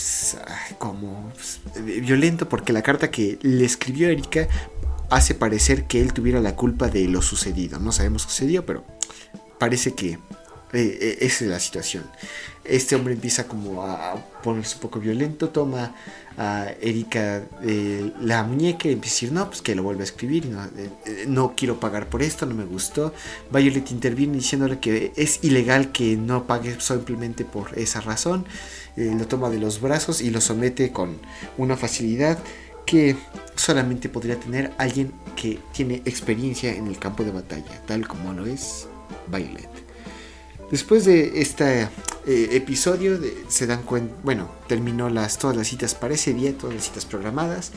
pues, 0.00 0.38
como 0.78 1.30
pues, 1.34 1.60
violento 2.00 2.48
porque 2.48 2.72
la 2.72 2.80
carta 2.80 3.10
que 3.10 3.38
le 3.42 3.66
escribió 3.66 4.08
Erika 4.08 4.48
hace 5.10 5.34
parecer 5.34 5.84
que 5.84 6.00
él 6.00 6.12
tuviera 6.12 6.40
la 6.40 6.56
culpa 6.56 6.88
de 6.88 7.06
lo 7.08 7.20
sucedido. 7.20 7.78
No 7.78 7.92
sabemos 7.92 8.24
qué 8.24 8.30
sucedió, 8.30 8.64
pero 8.64 8.84
parece 9.58 9.94
que 9.94 10.18
eh, 10.72 10.98
eh, 11.00 11.18
esa 11.20 11.44
es 11.44 11.50
la 11.50 11.58
situación. 11.58 12.04
Este 12.64 12.94
hombre 12.94 13.14
empieza 13.14 13.48
como 13.48 13.82
a 13.82 14.14
ponerse 14.44 14.76
un 14.76 14.82
poco 14.82 15.00
violento, 15.00 15.48
toma 15.48 15.94
a 16.38 16.68
Erika 16.80 17.42
eh, 17.62 18.12
la 18.20 18.44
muñeca 18.44 18.88
y 18.88 18.92
empieza 18.92 19.14
a 19.14 19.16
decir, 19.16 19.32
no, 19.32 19.46
pues 19.48 19.62
que 19.62 19.74
lo 19.74 19.82
vuelve 19.82 20.02
a 20.02 20.04
escribir, 20.04 20.46
no, 20.46 20.68
no, 21.26 21.54
quiero 21.56 21.80
pagar 21.80 22.08
por 22.08 22.22
esto, 22.22 22.46
no 22.46 22.54
me 22.54 22.64
gustó. 22.64 23.12
Violet 23.50 23.90
interviene 23.90 24.34
diciéndole 24.34 24.78
que 24.78 25.12
es 25.16 25.40
ilegal 25.42 25.90
que 25.90 26.16
no 26.16 26.46
pague 26.46 26.80
simplemente 26.80 27.44
por 27.44 27.76
esa 27.76 28.00
razón. 28.00 28.46
lo 28.96 29.26
toma 29.26 29.50
de 29.50 29.58
los 29.58 29.80
brazos 29.80 30.20
y 30.20 30.30
lo 30.30 30.40
somete 30.40 30.92
con 30.92 31.18
una 31.58 31.76
facilidad 31.76 32.38
que 32.90 33.16
solamente 33.54 34.08
podría 34.08 34.38
tener 34.40 34.72
alguien 34.76 35.12
que 35.36 35.60
tiene 35.72 36.02
experiencia 36.04 36.74
en 36.74 36.88
el 36.88 36.98
campo 36.98 37.22
de 37.22 37.30
batalla, 37.30 37.80
tal 37.86 38.08
como 38.08 38.32
lo 38.32 38.46
es 38.46 38.88
Violet. 39.28 39.70
Después 40.72 41.04
de 41.04 41.40
este 41.40 41.88
episodio 42.26 43.18
se 43.48 43.66
dan 43.66 43.82
cuenta, 43.82 44.14
bueno, 44.24 44.50
terminó 44.66 45.08
las, 45.08 45.38
todas 45.38 45.56
las 45.56 45.68
citas 45.68 45.94
para 45.94 46.14
ese 46.14 46.34
día, 46.34 46.56
todas 46.56 46.74
las 46.74 46.84
citas 46.84 47.04
programadas. 47.04 47.70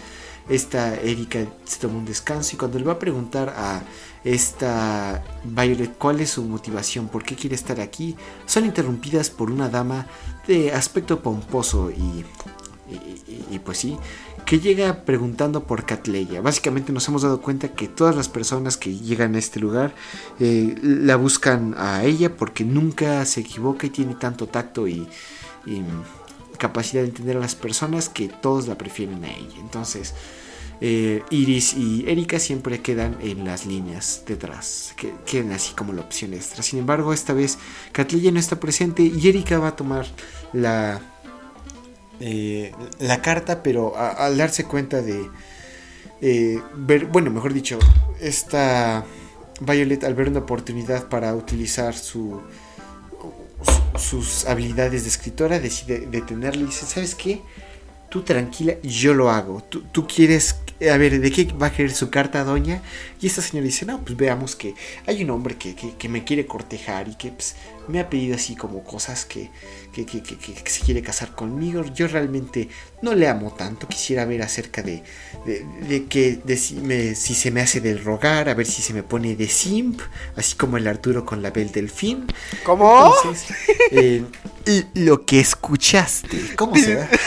Esta 0.50 0.96
Erika 0.96 1.46
se 1.64 1.80
toma 1.80 2.00
un 2.00 2.06
descanso 2.06 2.56
y 2.56 2.58
cuando 2.58 2.80
le 2.80 2.86
va 2.86 2.94
a 2.94 3.00
preguntar 3.00 3.54
a 3.56 3.84
esta 4.24 5.24
Violet 5.44 5.96
cuál 5.98 6.22
es 6.22 6.32
su 6.32 6.44
motivación, 6.44 7.08
por 7.08 7.24
qué 7.24 7.36
quiere 7.36 7.56
estar 7.56 7.80
aquí, 7.80 8.16
son 8.46 8.66
interrumpidas 8.66 9.30
por 9.30 9.52
una 9.52 9.70
dama 9.70 10.08
de 10.48 10.74
aspecto 10.74 11.22
pomposo 11.22 11.92
y, 11.92 12.26
y, 13.50 13.60
pues 13.60 13.78
sí, 13.78 13.98
que 14.46 14.60
llega 14.60 15.06
preguntando 15.06 15.64
por 15.64 15.86
Catleya. 15.86 16.42
Básicamente 16.42 16.92
nos 16.92 17.08
hemos 17.08 17.22
dado 17.22 17.42
cuenta 17.42 17.70
que 17.70 17.88
todas 17.88 18.16
las 18.16 18.30
personas 18.30 18.78
que 18.78 18.98
llegan 18.98 19.36
a 19.36 19.40
este 19.40 19.60
lugar 19.60 19.94
eh, 20.40 20.76
la 20.82 21.16
buscan 21.16 21.76
a 21.78 22.04
ella 22.04 22.36
porque 22.36 22.64
nunca 22.64 23.26
se 23.26 23.42
equivoca 23.42 23.88
y 23.88 23.90
tiene 23.90 24.16
tanto 24.16 24.48
tacto 24.48 24.88
y, 24.88 25.08
capacidad 26.58 27.02
de 27.02 27.10
entender 27.10 27.36
a 27.36 27.40
las 27.42 27.56
personas 27.56 28.08
que 28.08 28.30
todos 28.30 28.68
la 28.68 28.78
prefieren 28.78 29.24
a 29.26 29.32
ella. 29.32 29.58
Entonces, 29.60 30.14
eh, 30.80 31.22
Iris 31.30 31.74
y 31.74 32.06
Erika 32.08 32.40
siempre 32.40 32.82
quedan 32.82 33.18
en 33.22 33.44
las 33.44 33.66
líneas 33.66 34.24
detrás, 34.26 34.94
que 34.96 35.14
quedan 35.26 35.52
así 35.52 35.74
como 35.74 35.94
la 35.94 36.02
opción 36.02 36.34
extra. 36.34 36.64
Sin 36.64 36.80
embargo, 36.80 37.12
esta 37.12 37.34
vez 37.34 37.58
Catleya 37.92 38.32
no 38.32 38.40
está 38.40 38.60
presente 38.60 39.04
y 39.04 39.28
Erika 39.28 39.60
va 39.60 39.70
a 39.70 39.76
tomar 39.76 40.06
la, 40.54 41.02
eh, 42.26 42.72
la 43.00 43.22
carta, 43.22 43.62
pero 43.62 43.98
al 43.98 44.38
darse 44.38 44.64
cuenta 44.64 45.02
de 45.02 45.30
eh, 46.22 46.62
ver, 46.74 47.08
bueno, 47.08 47.30
mejor 47.30 47.54
dicho, 47.54 47.78
esta 48.22 49.04
Violet 49.60 50.06
al 50.06 50.14
ver 50.14 50.30
una 50.30 50.40
oportunidad 50.40 51.10
para 51.10 51.36
utilizar 51.36 51.94
su 51.94 52.42
sus 53.98 54.46
habilidades 54.46 55.04
de 55.04 55.10
escritora, 55.10 55.60
decide 55.60 56.08
detenerle 56.08 56.64
y 56.64 56.68
dice, 56.68 56.86
¿sabes 56.86 57.14
qué? 57.14 57.42
Tú 58.10 58.22
tranquila, 58.22 58.76
yo 58.84 59.14
lo 59.14 59.30
hago. 59.30 59.62
Tú, 59.62 59.82
tú 59.92 60.08
quieres 60.08 60.56
a 60.90 60.98
ver, 60.98 61.20
¿de 61.20 61.32
qué 61.32 61.46
va 61.54 61.68
a 61.68 61.72
querer 61.72 61.92
su 61.92 62.10
carta, 62.10 62.44
doña? 62.46 62.82
Y 63.24 63.28
esta 63.28 63.42
señora 63.42 63.66
dice, 63.66 63.86
no, 63.86 64.04
pues 64.04 64.18
veamos 64.18 64.58
que 64.58 64.76
hay 65.08 65.24
un 65.24 65.30
hombre 65.30 65.56
que, 65.56 66.10
me 66.10 66.26
quiere 66.26 66.46
cortejar 66.46 67.08
y 67.08 67.16
que 67.16 67.32
pues, 67.32 67.56
me 67.88 68.02
ha 68.02 68.10
pedido 68.10 68.36
así 68.36 68.54
como 68.54 68.84
cosas 68.84 69.24
que, 69.24 69.50
que, 69.94 70.06
se 70.66 70.82
quiere 70.84 71.02
casar 71.02 71.34
conmigo. 71.34 71.86
Yo 71.96 72.10
realmente 72.10 72.68
no 73.02 73.16
le 73.16 73.30
amo 73.30 73.54
tanto, 73.54 73.88
quisiera 73.88 74.26
ver 74.26 74.42
acerca 74.42 74.82
de, 74.82 75.04
de, 75.46 76.06
que 76.08 76.42
de 76.44 76.58
si, 76.58 77.16
si, 77.16 77.34
se 77.34 77.50
me 77.50 77.62
hace 77.62 77.80
del 77.80 78.04
rogar, 78.04 78.50
a 78.50 78.56
ver 78.56 78.66
si 78.66 78.82
se 78.82 78.94
me 78.94 79.04
pone 79.04 79.38
de 79.38 79.48
simp, 79.48 80.02
así 80.36 80.58
como 80.58 80.76
el 80.76 80.86
Arturo 80.86 81.26
con 81.26 81.42
la 81.42 81.52
Bel 81.52 81.72
Delfín. 81.72 82.26
¿Cómo? 82.66 83.14
Eh, 83.92 84.26
lo 84.96 85.26
que 85.26 85.40
escuchaste, 85.40 86.56
¿cómo 86.58 86.76
se 86.76 86.96
da? 86.96 87.10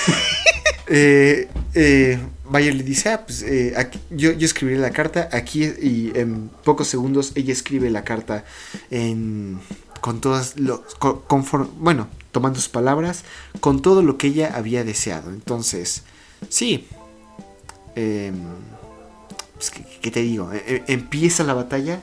eh, 0.89 1.49
eh, 1.75 2.19
Bayer 2.49 2.75
le 2.75 2.83
dice, 2.85 3.11
ah, 3.11 3.25
pues 3.27 3.43
eh, 3.43 3.75
yo, 4.11 4.33
yo 4.33 4.47
escribiré 4.47 4.79
la 4.79 4.91
carta 4.91 5.29
aquí 5.33 5.65
y 5.65 6.13
en 6.15 6.49
pocos 6.65 6.87
segundos 6.89 7.33
ella 7.35 7.53
escribe 7.53 7.91
la 7.91 8.05
carta 8.05 8.45
en, 8.91 9.59
con 10.01 10.21
todas 10.21 10.59
los, 10.59 10.81
bueno, 11.79 12.09
tomando 12.31 12.61
sus 12.61 12.69
palabras, 12.69 13.25
con 13.61 13.83
todo 13.83 14.03
lo 14.03 14.17
que 14.19 14.29
ella 14.29 14.53
había 14.55 14.85
deseado. 14.85 15.31
Entonces, 15.31 16.05
sí, 16.49 16.87
em, 17.97 18.35
pues, 19.55 19.73
¿qué, 20.01 20.11
te 20.11 20.21
digo? 20.21 20.53
E, 20.53 20.85
e, 20.87 20.93
empieza 20.93 21.43
la 21.43 21.55
batalla 21.55 22.01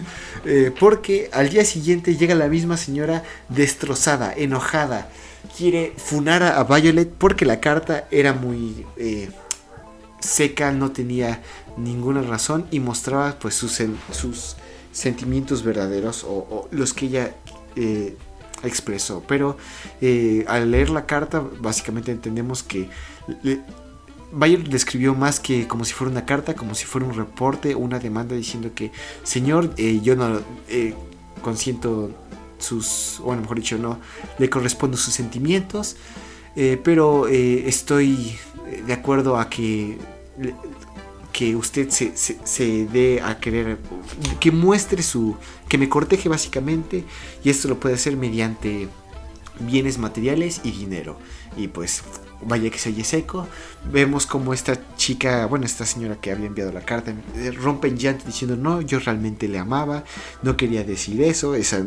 eh, 0.44 0.72
porque 0.78 1.30
al 1.32 1.48
día 1.48 1.64
siguiente 1.64 2.16
llega 2.16 2.34
la 2.34 2.48
misma 2.48 2.76
señora 2.76 3.22
destrozada, 3.48 4.34
enojada, 4.36 5.08
quiere 5.56 5.94
funar 5.96 6.42
a, 6.42 6.62
Violet 6.64 7.08
porque 7.08 7.44
la 7.44 7.60
carta 7.60 8.06
era 8.10 8.32
muy... 8.32 8.86
Eh, 8.96 9.30
seca, 10.20 10.72
no 10.72 10.92
tenía 10.92 11.42
ninguna 11.76 12.22
razón 12.22 12.66
y 12.70 12.80
mostraba 12.80 13.38
pues 13.38 13.54
sus, 13.54 13.80
sus 14.12 14.56
sentimientos 14.92 15.62
verdaderos 15.62 16.24
o, 16.26 16.68
los 16.70 16.92
que 16.92 17.06
ella 17.06 17.34
eh, 17.76 18.16
expresó. 18.62 19.22
Pero 19.26 19.56
eh, 20.00 20.44
al 20.48 20.70
leer 20.70 20.90
la 20.90 21.06
carta 21.06 21.44
básicamente 21.60 22.12
entendemos 22.12 22.62
que 22.62 22.88
Bayer 24.32 24.66
le 24.66 24.76
escribió 24.76 25.14
más 25.14 25.38
que 25.38 25.68
como 25.68 25.84
si 25.84 25.92
fuera 25.92 26.10
una 26.10 26.26
carta, 26.26 26.54
como 26.54 26.74
si 26.74 26.84
fuera 26.84 27.06
un 27.06 27.14
reporte 27.14 27.74
una 27.74 27.98
demanda 27.98 28.34
diciendo 28.34 28.70
que, 28.74 28.90
señor, 29.22 29.72
eh, 29.76 30.00
yo 30.02 30.16
no 30.16 30.40
consiento 31.42 32.10
sus, 32.58 33.20
o 33.24 33.34
mejor 33.34 33.56
dicho, 33.56 33.78
no 33.78 33.98
le 34.38 34.50
correspondo 34.50 34.96
sus 34.96 35.14
sentimientos, 35.14 35.96
pero 36.82 37.28
estoy 37.28 38.38
de 38.86 38.92
acuerdo 38.92 39.38
a 39.38 39.50
que 39.50 39.98
que 41.36 41.54
usted 41.54 41.90
se, 41.90 42.16
se, 42.16 42.86
dé 42.86 43.20
a 43.20 43.38
querer, 43.38 43.76
que 44.40 44.50
muestre 44.50 45.02
su, 45.02 45.36
que 45.68 45.76
me 45.76 45.86
corteje 45.86 46.30
básicamente, 46.30 47.04
y 47.44 47.50
esto 47.50 47.68
lo 47.68 47.78
puede 47.78 47.96
hacer 47.96 48.16
mediante 48.16 48.88
bienes 49.60 49.98
materiales 49.98 50.62
y 50.64 50.70
dinero. 50.70 51.18
Y 51.54 51.68
pues, 51.68 52.02
vaya 52.42 52.70
que 52.70 52.78
se 52.78 52.90
oye 52.90 53.04
seco, 53.04 53.46
vemos 53.90 54.26
como 54.26 54.52
esta 54.52 54.78
chica, 54.96 55.46
bueno, 55.46 55.64
esta 55.64 55.86
señora 55.86 56.16
que 56.16 56.30
había 56.30 56.46
enviado 56.46 56.72
la 56.72 56.82
carta, 56.82 57.12
eh, 57.36 57.50
rompe 57.50 57.88
en 57.88 57.96
llanto 57.96 58.24
diciendo, 58.26 58.56
no, 58.56 58.80
yo 58.80 58.98
realmente 58.98 59.48
le 59.48 59.58
amaba, 59.58 60.04
no 60.42 60.56
quería 60.56 60.84
decir 60.84 61.22
eso, 61.22 61.54
esa, 61.54 61.84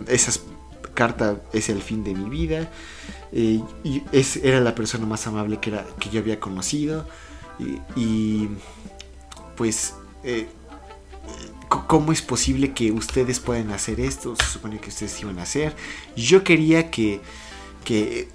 carta 0.94 1.42
es 1.54 1.70
el 1.70 1.82
fin 1.82 2.04
de 2.04 2.14
mi 2.14 2.30
vida, 2.30 2.70
eh, 3.32 3.62
era 4.44 4.60
la 4.60 4.76
persona 4.76 5.06
más 5.06 5.26
amable 5.28 5.60
que, 5.60 5.70
era, 5.70 5.86
que 6.00 6.10
yo 6.10 6.20
había 6.20 6.40
conocido 6.40 7.08
y, 7.96 8.50
pues, 9.56 9.94
eh, 10.24 10.48
¿cómo 11.70 12.12
es 12.12 12.22
posible 12.22 12.74
que 12.74 12.92
ustedes 12.92 13.40
puedan 13.40 13.72
hacer 13.72 14.00
esto? 14.00 14.36
Se 14.36 14.46
supone 14.46 14.80
que 14.80 14.90
ustedes 14.90 15.20
iban 15.22 15.40
a 15.40 15.44
hacer. 15.44 15.76
Yo 16.16 16.44
quería 16.44 16.90
que, 16.90 17.22
que, 17.84 18.28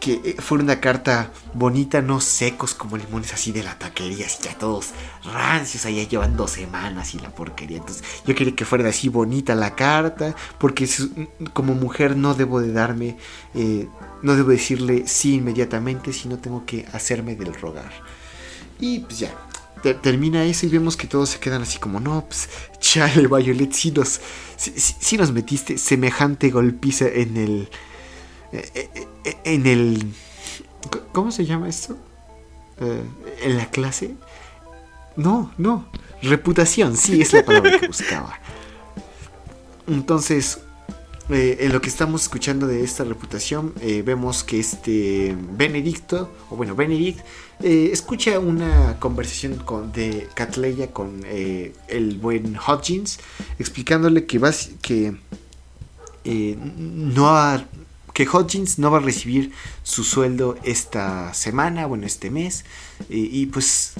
que 0.00 0.36
fuera 0.38 0.64
una 0.64 0.80
carta 0.80 1.30
bonita, 1.54 2.02
no 2.02 2.20
secos 2.20 2.74
como 2.74 2.96
limones 2.96 3.32
así 3.32 3.52
de 3.52 3.62
la 3.62 3.78
taquería, 3.78 4.26
así 4.26 4.42
ya 4.42 4.56
todos 4.58 4.90
rancios, 5.24 5.86
allá 5.86 6.02
llevan 6.02 6.36
dos 6.36 6.52
semanas 6.52 7.14
y 7.14 7.18
la 7.18 7.30
porquería. 7.30 7.78
Entonces, 7.78 8.04
yo 8.26 8.34
quería 8.34 8.54
que 8.54 8.64
fuera 8.64 8.88
así 8.88 9.08
bonita 9.08 9.54
la 9.54 9.74
carta, 9.74 10.34
porque 10.58 10.88
como 11.52 11.74
mujer 11.74 12.16
no 12.16 12.34
debo 12.34 12.60
de 12.60 12.72
darme, 12.72 13.16
eh, 13.54 13.88
no 14.22 14.36
debo 14.36 14.50
decirle 14.50 15.04
sí 15.06 15.36
inmediatamente, 15.36 16.12
sino 16.12 16.38
tengo 16.38 16.64
que 16.66 16.86
hacerme 16.92 17.34
del 17.36 17.54
rogar. 17.54 17.92
Y 18.80 19.00
pues 19.00 19.20
ya, 19.20 19.34
termina 19.92 20.44
eso 20.44 20.66
y 20.66 20.70
vemos 20.70 20.96
que 20.96 21.06
todos 21.06 21.30
se 21.30 21.38
quedan 21.38 21.62
así 21.62 21.78
como, 21.78 22.00
no, 22.00 22.24
pues 22.26 22.48
chale, 22.78 23.28
Violet, 23.28 23.72
si, 23.72 23.90
nos 23.90 25.32
metiste 25.32 25.76
semejante 25.78 26.50
golpiza 26.50 27.06
en 27.06 27.36
el... 27.36 27.68
Eh, 28.54 28.90
eh, 28.94 29.08
eh, 29.24 29.36
en 29.44 29.66
el... 29.66 30.12
¿Cómo 31.12 31.30
se 31.30 31.44
llama 31.44 31.68
esto? 31.68 31.96
¿En 33.42 33.56
la 33.56 33.70
clase? 33.70 34.14
No, 35.16 35.52
no. 35.58 35.86
Reputación, 36.22 36.96
sí, 36.96 37.20
es 37.22 37.32
la 37.32 37.44
palabra 37.44 37.78
que 37.78 37.86
buscaba. 37.86 38.38
Entonces, 39.86 40.60
en 41.28 41.72
lo 41.72 41.80
que 41.80 41.88
estamos 41.88 42.22
escuchando 42.22 42.66
de 42.66 42.82
esta 42.82 43.04
reputación, 43.04 43.72
vemos 44.04 44.44
que 44.44 44.60
este 44.60 45.36
Benedicto, 45.56 46.30
o 46.50 46.56
bueno, 46.56 46.74
Benedict, 46.74 47.20
eh, 47.62 47.90
escucha 47.92 48.38
una 48.40 48.98
conversación 48.98 49.56
con, 49.56 49.92
de 49.92 50.28
Catleya 50.34 50.90
con 50.90 51.22
eh, 51.24 51.72
el 51.88 52.18
buen 52.18 52.56
Hodgins, 52.58 53.20
explicándole 53.58 54.26
que, 54.26 54.38
va, 54.38 54.50
que, 54.82 55.16
eh, 56.24 56.58
no 56.58 57.28
que 58.14 58.26
Hodgins 58.26 58.78
no 58.78 58.90
va 58.90 58.98
a 58.98 59.00
recibir 59.02 59.52
su 59.82 60.04
sueldo 60.04 60.56
esta 60.62 61.34
semana, 61.34 61.84
bueno, 61.86 62.06
este 62.06 62.30
mes, 62.30 62.64
y 63.10 63.44
pues 63.46 63.92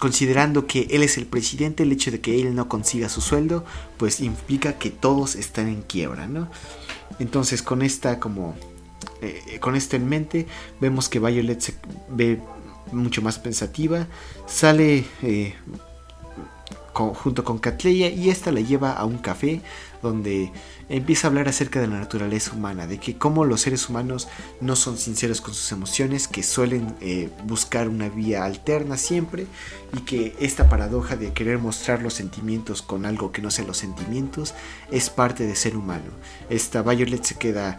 considerando 0.00 0.66
que 0.66 0.88
él 0.90 1.02
es 1.02 1.18
el 1.18 1.26
presidente, 1.26 1.84
el 1.84 1.92
hecho 1.92 2.10
de 2.10 2.20
que 2.20 2.40
él 2.40 2.54
no 2.56 2.68
consiga 2.68 3.08
su 3.08 3.20
sueldo, 3.20 3.64
pues 3.98 4.20
implica 4.20 4.78
que 4.78 4.90
todos 4.90 5.36
están 5.36 5.68
en 5.68 5.82
quiebra, 5.82 6.26
¿no? 6.26 6.50
Entonces 7.20 7.62
con 7.62 7.82
esta 7.82 8.18
como 8.18 8.56
con 9.60 9.76
esto 9.76 9.96
en 9.96 10.08
mente 10.08 10.46
vemos 10.80 11.08
que 11.08 11.18
Violet 11.18 11.60
se 11.60 11.74
ve 12.08 12.40
mucho 12.92 13.22
más 13.22 13.38
pensativa. 13.38 14.06
Sale 14.46 15.04
eh, 15.22 15.54
junto 16.92 17.44
con 17.44 17.58
Catleya 17.58 18.08
y 18.08 18.30
esta 18.30 18.52
la 18.52 18.60
lleva 18.60 18.92
a 18.92 19.04
un 19.04 19.18
café 19.18 19.62
donde 20.02 20.52
empieza 20.88 21.26
a 21.26 21.30
hablar 21.30 21.48
acerca 21.48 21.80
de 21.80 21.86
la 21.86 21.98
naturaleza 21.98 22.52
humana, 22.52 22.86
de 22.86 22.98
que 22.98 23.16
como 23.16 23.44
los 23.44 23.60
seres 23.60 23.88
humanos 23.88 24.28
no 24.60 24.76
son 24.76 24.96
sinceros 24.96 25.40
con 25.40 25.54
sus 25.54 25.70
emociones, 25.72 26.26
que 26.26 26.42
suelen 26.42 26.94
eh, 27.00 27.30
buscar 27.44 27.88
una 27.88 28.08
vía 28.08 28.44
alterna 28.44 28.96
siempre 28.96 29.46
y 29.96 30.00
que 30.00 30.34
esta 30.40 30.68
paradoja 30.68 31.16
de 31.16 31.32
querer 31.32 31.58
mostrar 31.58 32.02
los 32.02 32.14
sentimientos 32.14 32.82
con 32.82 33.04
algo 33.04 33.32
que 33.32 33.42
no 33.42 33.50
sea 33.50 33.66
los 33.66 33.76
sentimientos 33.76 34.54
es 34.90 35.10
parte 35.10 35.46
de 35.46 35.54
ser 35.54 35.76
humano. 35.76 36.10
Esta 36.48 36.82
Violet 36.82 37.22
se 37.22 37.36
queda 37.36 37.78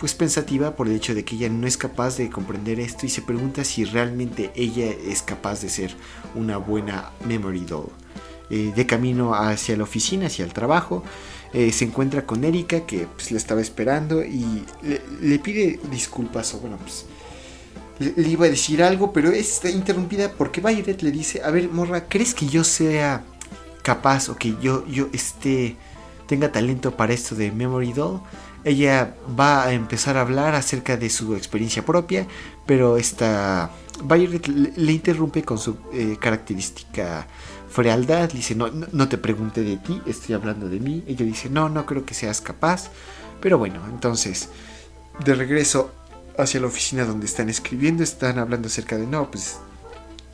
pues 0.00 0.14
pensativa 0.14 0.76
por 0.76 0.88
el 0.88 0.94
hecho 0.94 1.14
de 1.14 1.26
que 1.26 1.36
ella 1.36 1.50
no 1.50 1.66
es 1.66 1.76
capaz 1.76 2.16
de 2.16 2.30
comprender 2.30 2.80
esto 2.80 3.04
y 3.04 3.10
se 3.10 3.20
pregunta 3.20 3.64
si 3.64 3.84
realmente 3.84 4.50
ella 4.54 4.86
es 4.86 5.20
capaz 5.20 5.60
de 5.60 5.68
ser 5.68 5.94
una 6.34 6.56
buena 6.56 7.10
memory 7.26 7.66
doll. 7.66 7.90
Eh, 8.52 8.72
de 8.74 8.84
camino 8.84 9.32
hacia 9.32 9.76
la 9.76 9.84
oficina, 9.84 10.26
hacia 10.26 10.44
el 10.44 10.52
trabajo, 10.52 11.04
eh, 11.52 11.70
se 11.70 11.84
encuentra 11.84 12.26
con 12.26 12.42
Erika 12.42 12.80
que 12.80 13.06
pues, 13.06 13.30
la 13.30 13.38
estaba 13.38 13.60
esperando 13.60 14.24
y 14.24 14.64
le, 15.20 15.38
pide 15.38 15.78
disculpas 15.88 16.52
o 16.54 16.58
bueno 16.58 16.76
pues 16.78 17.06
le, 18.00 18.28
iba 18.28 18.46
a 18.46 18.48
decir 18.48 18.82
algo 18.82 19.12
pero 19.12 19.30
está 19.30 19.70
interrumpida 19.70 20.32
porque 20.32 20.60
Violet 20.60 21.00
le 21.00 21.12
dice 21.12 21.42
a 21.44 21.50
ver 21.50 21.68
morra 21.70 22.08
¿crees 22.08 22.34
que 22.34 22.46
yo 22.46 22.64
sea 22.64 23.22
capaz 23.82 24.28
o 24.28 24.36
que 24.36 24.56
yo 24.60 24.84
yo 24.88 25.08
esté 25.12 25.76
tenga 26.26 26.50
talento 26.50 26.96
para 26.96 27.12
esto 27.12 27.36
de 27.36 27.52
Memory 27.52 27.92
Doll? 27.92 28.20
Ella 28.64 29.14
va 29.38 29.64
a 29.64 29.72
empezar 29.72 30.16
a 30.16 30.22
hablar 30.22 30.54
acerca 30.54 30.96
de 30.96 31.08
su 31.08 31.34
experiencia 31.34 31.84
propia, 31.84 32.26
pero 32.66 32.96
esta 32.96 33.70
Violet 34.04 34.46
le, 34.48 34.92
interrumpe 34.92 35.42
con 35.42 35.58
su 35.58 35.76
eh, 35.92 36.16
característica 36.20 37.26
frialdad. 37.70 38.30
Dice, 38.30 38.54
no, 38.54 38.68
no, 38.70 39.08
te 39.08 39.18
pregunte 39.18 39.62
de 39.62 39.76
ti, 39.76 40.00
estoy 40.06 40.34
hablando 40.34 40.68
de 40.68 40.80
mí. 40.80 41.04
Ella 41.06 41.24
dice, 41.24 41.48
no, 41.48 41.68
no 41.68 41.86
creo 41.86 42.04
que 42.04 42.14
seas 42.14 42.40
capaz. 42.40 42.90
Pero 43.40 43.58
bueno, 43.58 43.80
entonces, 43.88 44.48
de 45.24 45.34
regreso 45.34 45.92
hacia 46.38 46.60
la 46.60 46.66
oficina 46.66 47.04
donde 47.04 47.26
están 47.26 47.48
escribiendo, 47.48 48.02
están 48.02 48.38
hablando 48.38 48.68
acerca 48.68 48.96
de, 48.96 49.06
no, 49.06 49.30
pues, 49.30 49.58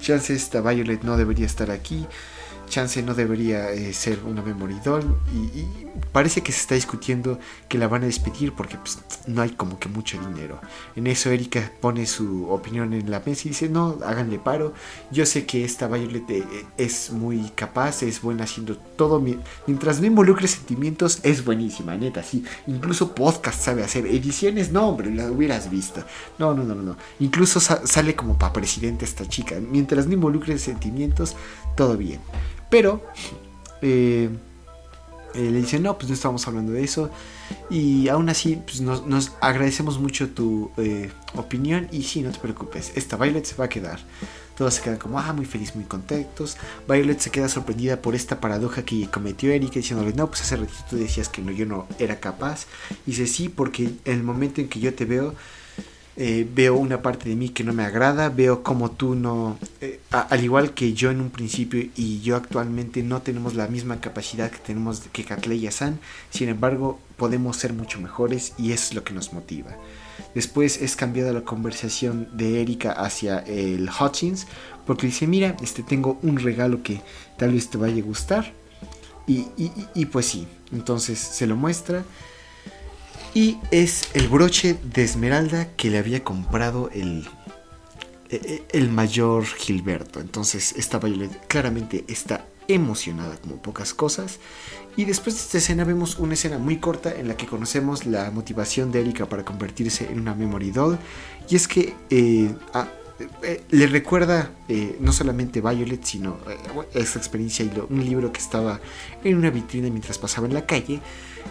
chance 0.00 0.34
esta 0.34 0.60
Violet 0.60 1.02
no 1.02 1.16
debería 1.16 1.46
estar 1.46 1.70
aquí 1.70 2.06
chance 2.66 3.02
no 3.02 3.14
debería 3.14 3.70
eh, 3.72 3.92
ser 3.92 4.20
una 4.24 4.42
memory 4.42 4.76
y, 5.32 5.66
parece 6.12 6.42
que 6.42 6.52
se 6.52 6.60
está 6.60 6.74
discutiendo 6.74 7.38
que 7.68 7.78
la 7.78 7.88
van 7.88 8.02
a 8.02 8.06
despedir 8.06 8.52
porque 8.52 8.76
pues, 8.78 8.98
no 9.26 9.42
hay 9.42 9.50
como 9.50 9.78
que 9.78 9.88
mucho 9.88 10.18
dinero. 10.20 10.60
En 10.94 11.06
eso 11.06 11.30
Erika 11.30 11.70
pone 11.80 12.06
su 12.06 12.48
opinión 12.50 12.92
en 12.92 13.10
la 13.10 13.22
mesa 13.24 13.42
y 13.44 13.48
dice, 13.50 13.68
no, 13.68 13.98
háganle 14.04 14.38
paro, 14.38 14.74
yo 15.10 15.26
sé 15.26 15.46
que 15.46 15.64
esta 15.64 15.88
Violet 15.88 16.28
eh, 16.30 16.44
es 16.76 17.10
muy 17.10 17.50
capaz, 17.54 18.02
es 18.02 18.20
buena 18.20 18.44
haciendo 18.44 18.76
todo, 18.76 19.22
mientras 19.66 20.00
no 20.00 20.06
involucre 20.06 20.48
sentimientos 20.48 21.20
es 21.22 21.44
buenísima, 21.44 21.96
neta, 21.96 22.22
sí, 22.22 22.44
incluso 22.66 23.14
podcast 23.14 23.60
sabe 23.60 23.82
hacer, 23.82 24.06
ediciones 24.06 24.72
no, 24.72 24.88
hombre, 24.88 25.14
la 25.14 25.30
hubieras 25.30 25.70
visto, 25.70 26.02
no, 26.38 26.54
no, 26.54 26.64
no, 26.64 26.74
no, 26.74 26.96
incluso 27.20 27.60
sale 27.60 28.14
como 28.14 28.38
para 28.38 28.52
presidente 28.52 29.04
esta 29.04 29.28
chica, 29.28 29.56
mientras 29.60 30.06
no 30.06 30.14
involucre 30.14 30.58
sentimientos, 30.58 31.36
todo 31.76 31.96
bien. 31.96 32.20
Pero 32.70 33.02
eh, 33.82 34.30
le 35.34 35.58
dicen, 35.60 35.82
no, 35.82 35.96
pues 35.96 36.08
no 36.08 36.14
estamos 36.14 36.46
hablando 36.46 36.72
de 36.72 36.82
eso. 36.82 37.10
Y 37.70 38.08
aún 38.08 38.28
así, 38.28 38.60
pues 38.64 38.80
nos, 38.80 39.32
agradecemos 39.40 39.98
mucho 39.98 40.30
tu 40.30 40.70
eh, 40.76 41.10
opinión. 41.34 41.88
Y 41.92 42.02
sí, 42.02 42.22
no 42.22 42.30
te 42.30 42.38
preocupes, 42.38 42.92
esta 42.94 43.16
Violet 43.16 43.44
se 43.44 43.56
va 43.56 43.66
a 43.66 43.68
quedar. 43.68 44.00
Todos 44.56 44.74
se 44.74 44.82
quedan 44.82 44.98
como, 44.98 45.18
ah, 45.18 45.32
muy 45.34 45.44
feliz, 45.44 45.74
muy 45.74 45.84
contentos. 45.84 46.56
Violet 46.88 47.20
se 47.20 47.30
queda 47.30 47.48
sorprendida 47.48 48.00
por 48.00 48.14
esta 48.14 48.40
paradoja 48.40 48.84
que 48.84 49.08
cometió 49.10 49.52
Erika, 49.52 49.74
diciéndole, 49.74 50.14
no, 50.14 50.28
pues 50.28 50.40
hace 50.40 50.56
ratito 50.56 50.78
tú 50.88 50.96
decías 50.96 51.28
que 51.28 51.42
no, 51.42 51.52
yo 51.52 51.66
no 51.66 51.86
era 51.98 52.18
capaz. 52.18 52.66
Y 53.06 53.10
dice, 53.10 53.26
sí, 53.26 53.48
porque 53.48 53.84
en 54.04 54.14
el 54.14 54.22
momento 54.22 54.60
en 54.60 54.68
que 54.68 54.80
yo 54.80 54.94
te 54.94 55.04
veo, 55.04 55.34
eh, 56.18 56.48
veo 56.50 56.76
una 56.76 57.02
parte 57.02 57.28
de 57.28 57.36
mí 57.36 57.50
que 57.50 57.62
no 57.62 57.74
me 57.74 57.84
agrada, 57.84 58.30
veo 58.30 58.62
como 58.62 58.90
tú 58.90 59.14
no, 59.14 59.58
eh, 59.82 60.00
al 60.10 60.42
igual 60.42 60.72
que 60.72 60.94
yo 60.94 61.10
en 61.10 61.20
un 61.20 61.28
principio 61.28 61.90
y 61.94 62.20
yo 62.22 62.36
actualmente 62.36 63.02
no 63.02 63.20
tenemos 63.20 63.54
la 63.54 63.68
misma 63.68 64.00
capacidad 64.00 64.50
que 64.50 64.56
tenemos 64.56 65.02
que 65.12 65.24
Katleya 65.24 65.70
San, 65.70 66.00
sin 66.30 66.48
embargo 66.48 66.98
podemos 67.18 67.58
ser 67.58 67.74
mucho 67.74 68.00
mejores 68.00 68.54
y 68.56 68.72
eso 68.72 68.86
es 68.88 68.94
lo 68.94 69.04
que 69.04 69.12
nos 69.12 69.34
motiva. 69.34 69.72
Después 70.34 70.80
es 70.80 70.96
cambiada 70.96 71.34
la 71.34 71.42
conversación 71.42 72.28
de 72.32 72.62
Erika 72.62 72.92
hacia 72.92 73.40
el 73.40 73.90
Hutchins 73.90 74.46
porque 74.86 75.08
dice, 75.08 75.26
mira, 75.26 75.54
este, 75.62 75.82
tengo 75.82 76.18
un 76.22 76.38
regalo 76.38 76.82
que 76.82 77.02
tal 77.36 77.52
vez 77.52 77.68
te 77.68 77.76
vaya 77.76 78.02
a 78.02 78.06
gustar. 78.06 78.52
Y, 79.26 79.48
y 79.94 80.06
pues 80.06 80.26
sí, 80.26 80.46
entonces 80.72 81.18
se 81.18 81.48
lo 81.48 81.56
muestra 81.56 82.04
y 83.36 83.58
es 83.70 84.08
el 84.14 84.28
broche 84.28 84.78
de 84.82 85.04
esmeralda 85.04 85.68
que 85.76 85.90
le 85.90 85.98
había 85.98 86.24
comprado 86.24 86.88
el, 86.94 87.28
e, 88.30 88.36
e, 88.36 88.64
el 88.72 88.88
mayor 88.88 89.44
Gilberto. 89.44 90.20
Entonces 90.20 90.72
esta 90.78 90.98
Violet 90.98 91.46
claramente 91.46 92.06
está 92.08 92.46
emocionada 92.66 93.36
como 93.36 93.60
pocas 93.60 93.92
cosas. 93.92 94.38
Y 94.96 95.04
después 95.04 95.34
de 95.34 95.42
esta 95.42 95.58
escena 95.58 95.84
vemos 95.84 96.18
una 96.18 96.32
escena 96.32 96.56
muy 96.56 96.78
corta 96.78 97.14
en 97.14 97.28
la 97.28 97.36
que 97.36 97.44
conocemos 97.44 98.06
la 98.06 98.30
motivación 98.30 98.90
de 98.90 99.02
Erika 99.02 99.28
para 99.28 99.44
convertirse 99.44 100.10
en 100.10 100.20
una 100.20 100.34
memory 100.34 100.70
doll. 100.70 100.96
Y 101.50 101.56
es 101.56 101.68
que 101.68 101.92
eh, 102.08 102.54
eh, 103.42 103.64
le 103.68 103.86
recuerda 103.86 104.50
eh, 104.66 104.96
no 104.98 105.12
solamente 105.12 105.60
Violet, 105.60 106.02
sino 106.04 106.38
esa 106.94 107.18
experiencia 107.18 107.66
y 107.66 107.82
un 107.90 108.02
libro 108.02 108.32
que 108.32 108.40
estaba 108.40 108.80
en 109.22 109.36
una 109.36 109.50
vitrina 109.50 109.90
mientras 109.90 110.16
pasaba 110.16 110.46
en 110.46 110.54
la 110.54 110.64
calle 110.64 111.02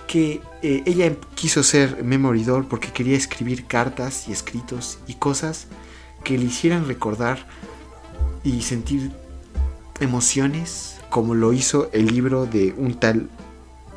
que 0.07 0.41
eh, 0.61 0.83
ella 0.85 1.13
quiso 1.35 1.63
ser 1.63 2.03
memoridor 2.03 2.67
porque 2.67 2.91
quería 2.91 3.17
escribir 3.17 3.65
cartas 3.65 4.27
y 4.27 4.31
escritos 4.31 4.99
y 5.07 5.15
cosas 5.15 5.67
que 6.23 6.37
le 6.37 6.45
hicieran 6.45 6.87
recordar 6.87 7.45
y 8.43 8.61
sentir 8.61 9.11
emociones 9.99 10.97
como 11.09 11.35
lo 11.35 11.53
hizo 11.53 11.89
el 11.93 12.07
libro 12.07 12.45
de 12.45 12.73
un 12.77 12.99
tal 12.99 13.29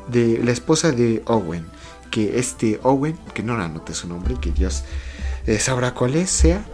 de 0.07 0.39
la 0.43 0.51
esposa 0.51 0.91
de 0.91 1.21
Owen 1.25 1.65
que 2.11 2.39
este 2.39 2.79
Owen 2.83 3.17
que 3.33 3.43
no 3.43 3.53
anote 3.53 3.93
su 3.93 4.07
nombre 4.07 4.35
que 4.39 4.51
Dios 4.51 4.83
eh, 5.45 5.59
sabrá 5.59 5.93
cuál 5.93 6.15
es 6.15 6.29
sea 6.29 6.65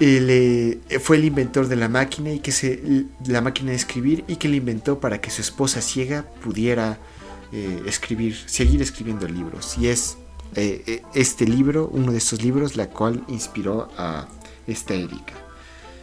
eh, 0.00 0.80
fue 1.00 1.16
el 1.16 1.24
inventor 1.24 1.66
de 1.66 1.74
la 1.74 1.88
máquina 1.88 2.30
y 2.30 2.38
que 2.38 2.52
se 2.52 3.06
la 3.26 3.40
máquina 3.40 3.70
de 3.70 3.76
escribir 3.76 4.24
y 4.28 4.36
que 4.36 4.48
le 4.48 4.56
inventó 4.56 5.00
para 5.00 5.20
que 5.20 5.30
su 5.30 5.40
esposa 5.40 5.80
ciega 5.80 6.24
pudiera 6.42 6.98
eh, 7.50 7.82
escribir, 7.86 8.36
seguir 8.44 8.82
escribiendo 8.82 9.26
libros. 9.26 9.78
Y 9.78 9.88
es 9.88 10.18
eh, 10.54 10.82
eh, 10.86 11.02
este 11.14 11.46
libro, 11.46 11.88
uno 11.90 12.12
de 12.12 12.18
estos 12.18 12.42
libros, 12.42 12.76
la 12.76 12.90
cual 12.90 13.24
inspiró 13.28 13.88
a 13.96 14.28
esta 14.66 14.92
Erika. 14.92 15.32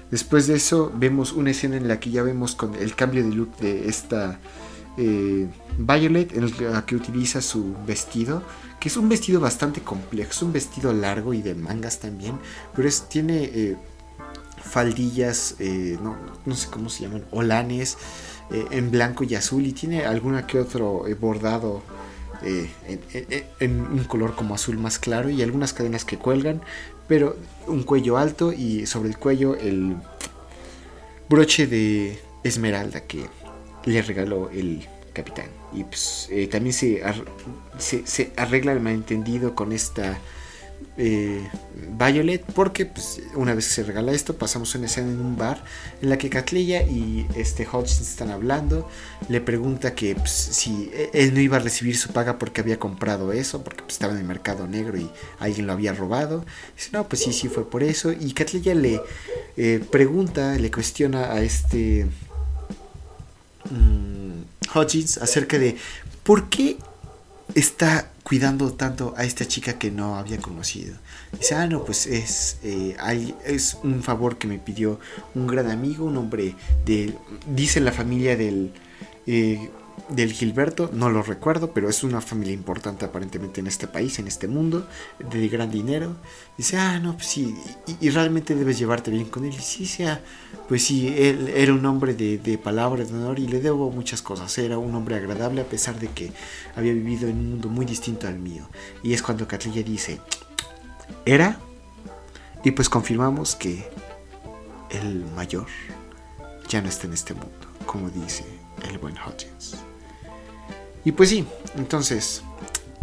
Después 0.10 0.48
de 0.48 0.56
eso 0.56 0.92
vemos 0.96 1.34
una 1.34 1.52
escena 1.52 1.78
en 1.78 1.88
la 1.88 2.00
que 2.00 2.10
ya 2.10 2.24
vemos 2.24 2.56
con 2.56 2.74
el 2.74 2.96
cambio 2.96 3.24
de 3.24 3.36
look 3.36 3.58
de 3.58 3.88
esta 3.88 4.40
Violet, 4.98 6.36
en 6.36 6.72
la 6.72 6.86
que 6.86 6.96
utiliza 6.96 7.42
su 7.42 7.76
vestido, 7.86 8.42
que 8.80 8.88
es 8.88 8.98
un 8.98 9.10
vestido 9.10 9.42
bastante 9.42 9.82
complejo, 9.82 10.46
un 10.46 10.54
vestido 10.54 10.94
largo 10.94 11.34
y 11.34 11.42
de 11.42 11.54
mangas 11.54 12.00
también, 12.00 12.40
pero 12.74 12.88
es, 12.88 13.10
tiene 13.10 13.76
faldillas, 14.64 15.56
no, 16.02 16.16
no, 16.46 16.56
sé 16.56 16.70
cómo 16.70 16.90
se 16.90 17.04
llaman, 17.04 17.26
olanes, 17.32 17.98
eh, 18.52 18.66
en 18.72 18.92
blanco 18.92 19.24
y 19.24 19.34
azul 19.34 19.66
y 19.66 19.72
tiene 19.72 20.06
alguna 20.06 20.46
que 20.46 20.60
otro 20.60 21.08
eh, 21.08 21.16
bordado 21.16 21.82
eh, 22.44 22.70
en, 23.60 23.82
un 23.82 24.04
color 24.04 24.36
como 24.36 24.54
azul 24.54 24.78
más 24.78 25.00
claro 25.00 25.30
y 25.30 25.42
algunas 25.42 25.74
cadenas 25.74 26.06
que 26.06 26.18
cuelgan, 26.18 26.62
pero 27.08 27.38
un 27.66 27.84
cuello 27.84 28.18
alto 28.18 28.54
y 28.54 28.86
sobre 28.86 29.10
el 29.10 29.18
cuello 29.18 29.56
el 29.56 29.96
broche 31.28 31.66
de 31.66 32.20
esmeralda 32.44 33.02
que 33.02 33.26
le 33.86 34.02
regaló 34.02 34.50
el 34.52 34.88
capitán. 35.14 35.48
Y 35.74 35.84
pues, 35.84 36.30
también 36.52 36.74
se, 36.74 37.02
se, 37.80 38.06
se, 38.06 38.32
arregla 38.38 38.74
el 38.74 38.80
malentendido 38.80 39.56
con 39.56 39.72
esta 39.72 40.20
eh, 40.98 41.46
Violet 41.98 42.44
porque 42.54 42.86
pues, 42.86 43.22
una 43.36 43.54
vez 43.54 43.68
que 43.68 43.74
se 43.74 43.84
regala 43.84 44.14
esto 44.14 44.38
pasamos 44.38 44.74
una 44.76 44.86
escena 44.86 45.12
en 45.12 45.20
un 45.20 45.38
bar 45.38 45.62
en 46.02 46.10
la 46.10 46.18
que 46.18 46.30
Catleya 46.30 46.84
y 46.84 47.28
este 47.36 47.68
Hodgson 47.68 48.04
están 48.04 48.32
hablando. 48.32 48.90
Le 49.28 49.42
pregunta 49.42 49.94
que 49.94 50.16
pues, 50.16 50.32
si 50.32 50.90
e, 50.94 51.10
él 51.14 51.34
no 51.34 51.42
iba 51.42 51.58
a 51.58 51.60
recibir 51.60 51.98
su 51.98 52.10
paga 52.14 52.40
porque 52.40 52.62
había 52.62 52.80
comprado 52.80 53.34
eso 53.34 53.64
porque 53.64 53.84
pues, 53.84 53.94
estaba 53.94 54.14
en 54.14 54.20
el 54.20 54.26
mercado 54.26 54.68
negro 54.68 54.98
y 54.98 55.10
alguien 55.40 55.68
lo 55.68 55.74
había 55.74 55.94
robado. 55.94 56.46
Dice 56.76 56.90
no 56.94 57.08
pues 57.08 57.24
sí 57.24 57.34
sí 57.34 57.50
fue 57.50 57.70
por 57.70 57.84
eso 57.84 58.12
y 58.12 58.34
Catleya 58.34 58.74
le 58.74 59.02
eh, 59.58 59.84
pregunta 59.92 60.56
le 60.56 60.72
cuestiona 60.72 61.32
a 61.32 61.42
este 61.42 62.08
um, 63.70 64.44
Hodgins 64.74 65.18
acerca 65.18 65.58
de 65.60 65.78
por 66.24 66.50
qué 66.50 66.78
está 67.56 68.12
cuidando 68.24 68.74
tanto 68.74 69.14
a 69.18 69.24
esta 69.24 69.48
chica 69.48 69.80
que 69.80 69.90
no 69.90 70.18
había 70.18 70.38
conocido. 70.40 70.96
Dice, 71.32 71.56
ah, 71.56 71.66
no, 71.68 71.84
pues 71.84 72.06
es, 72.06 72.58
eh, 72.64 72.96
es 73.46 73.78
un 73.82 74.04
favor 74.04 74.38
que 74.38 74.48
me 74.48 74.60
pidió 74.60 75.00
un 75.34 75.48
gran 75.48 75.72
amigo, 75.72 76.06
un 76.06 76.18
hombre 76.18 76.56
de, 76.86 77.16
dice 77.48 77.80
la 77.80 77.92
familia 77.92 78.36
del, 78.36 78.74
eh, 79.26 79.70
del 80.10 80.34
Gilberto, 80.34 80.90
no 80.94 81.10
lo 81.10 81.24
recuerdo, 81.24 81.72
pero 81.72 81.90
es 81.90 82.04
una 82.04 82.22
familia 82.22 82.54
importante 82.54 83.06
aparentemente 83.06 83.60
en 83.60 83.68
este 83.68 83.88
país, 83.88 84.20
en 84.20 84.28
este 84.28 84.48
mundo, 84.48 84.88
de 85.18 85.48
gran 85.48 85.72
dinero. 85.72 86.16
Dice, 86.58 86.78
ah, 86.78 87.00
no, 87.00 87.14
pues 87.14 87.28
sí, 87.28 87.56
y, 88.00 88.10
realmente 88.10 88.56
debes 88.56 88.78
llevarte 88.78 89.10
bien 89.10 89.26
con 89.26 89.46
él. 89.46 89.54
Y 89.54 89.62
sí, 89.62 89.86
sea, 89.86 90.22
pues 90.68 90.84
sí, 90.84 91.08
él 91.18 91.52
era 91.56 91.74
un 91.74 91.86
hombre 91.86 92.14
de, 92.14 92.38
de 92.38 92.58
palabras 92.58 93.10
de 93.10 93.18
honor 93.18 93.40
y 93.40 93.48
le 93.48 93.62
debo 93.62 93.92
muchas 93.92 94.22
cosas. 94.22 94.56
Era 94.58 94.78
un 94.78 94.94
hombre 94.94 95.16
agradable 95.16 95.62
a 95.62 95.66
pesar 95.66 96.00
de 96.00 96.08
que 96.10 96.32
había 96.76 96.94
vivido 96.94 97.28
en 97.28 97.38
un 97.38 97.50
mundo 97.52 97.70
muy 97.70 97.86
distinto 97.86 98.28
al 98.28 98.40
mío. 98.40 98.70
Y 99.04 99.14
es 99.14 99.24
cuando 99.24 99.48
Catrilla 99.48 99.82
dice, 99.82 100.20
¿era? 101.26 101.60
Y 102.64 102.72
pues 102.72 102.90
confirmamos 102.90 103.56
que 103.56 103.90
el 104.90 105.26
mayor 105.36 105.68
ya 106.68 106.82
no 106.82 106.90
está 106.90 107.08
en 107.08 107.14
este 107.14 107.34
mundo, 107.34 107.68
como 107.86 108.10
dice 108.10 108.46
el 108.90 108.98
buen 108.98 109.16
Hutchins. 109.16 109.85
Y 111.06 111.14
pues 111.14 111.30
sí, 111.30 111.46
entonces 111.78 112.44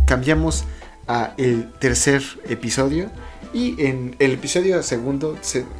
cambiamos 0.06 0.64
a 1.08 1.34
el 1.38 1.72
tercer 1.72 2.22
episodio. 2.48 3.10
Y 3.54 3.84
en 3.84 4.16
el 4.18 4.32
episodio 4.32 4.82
segundo 4.82 5.38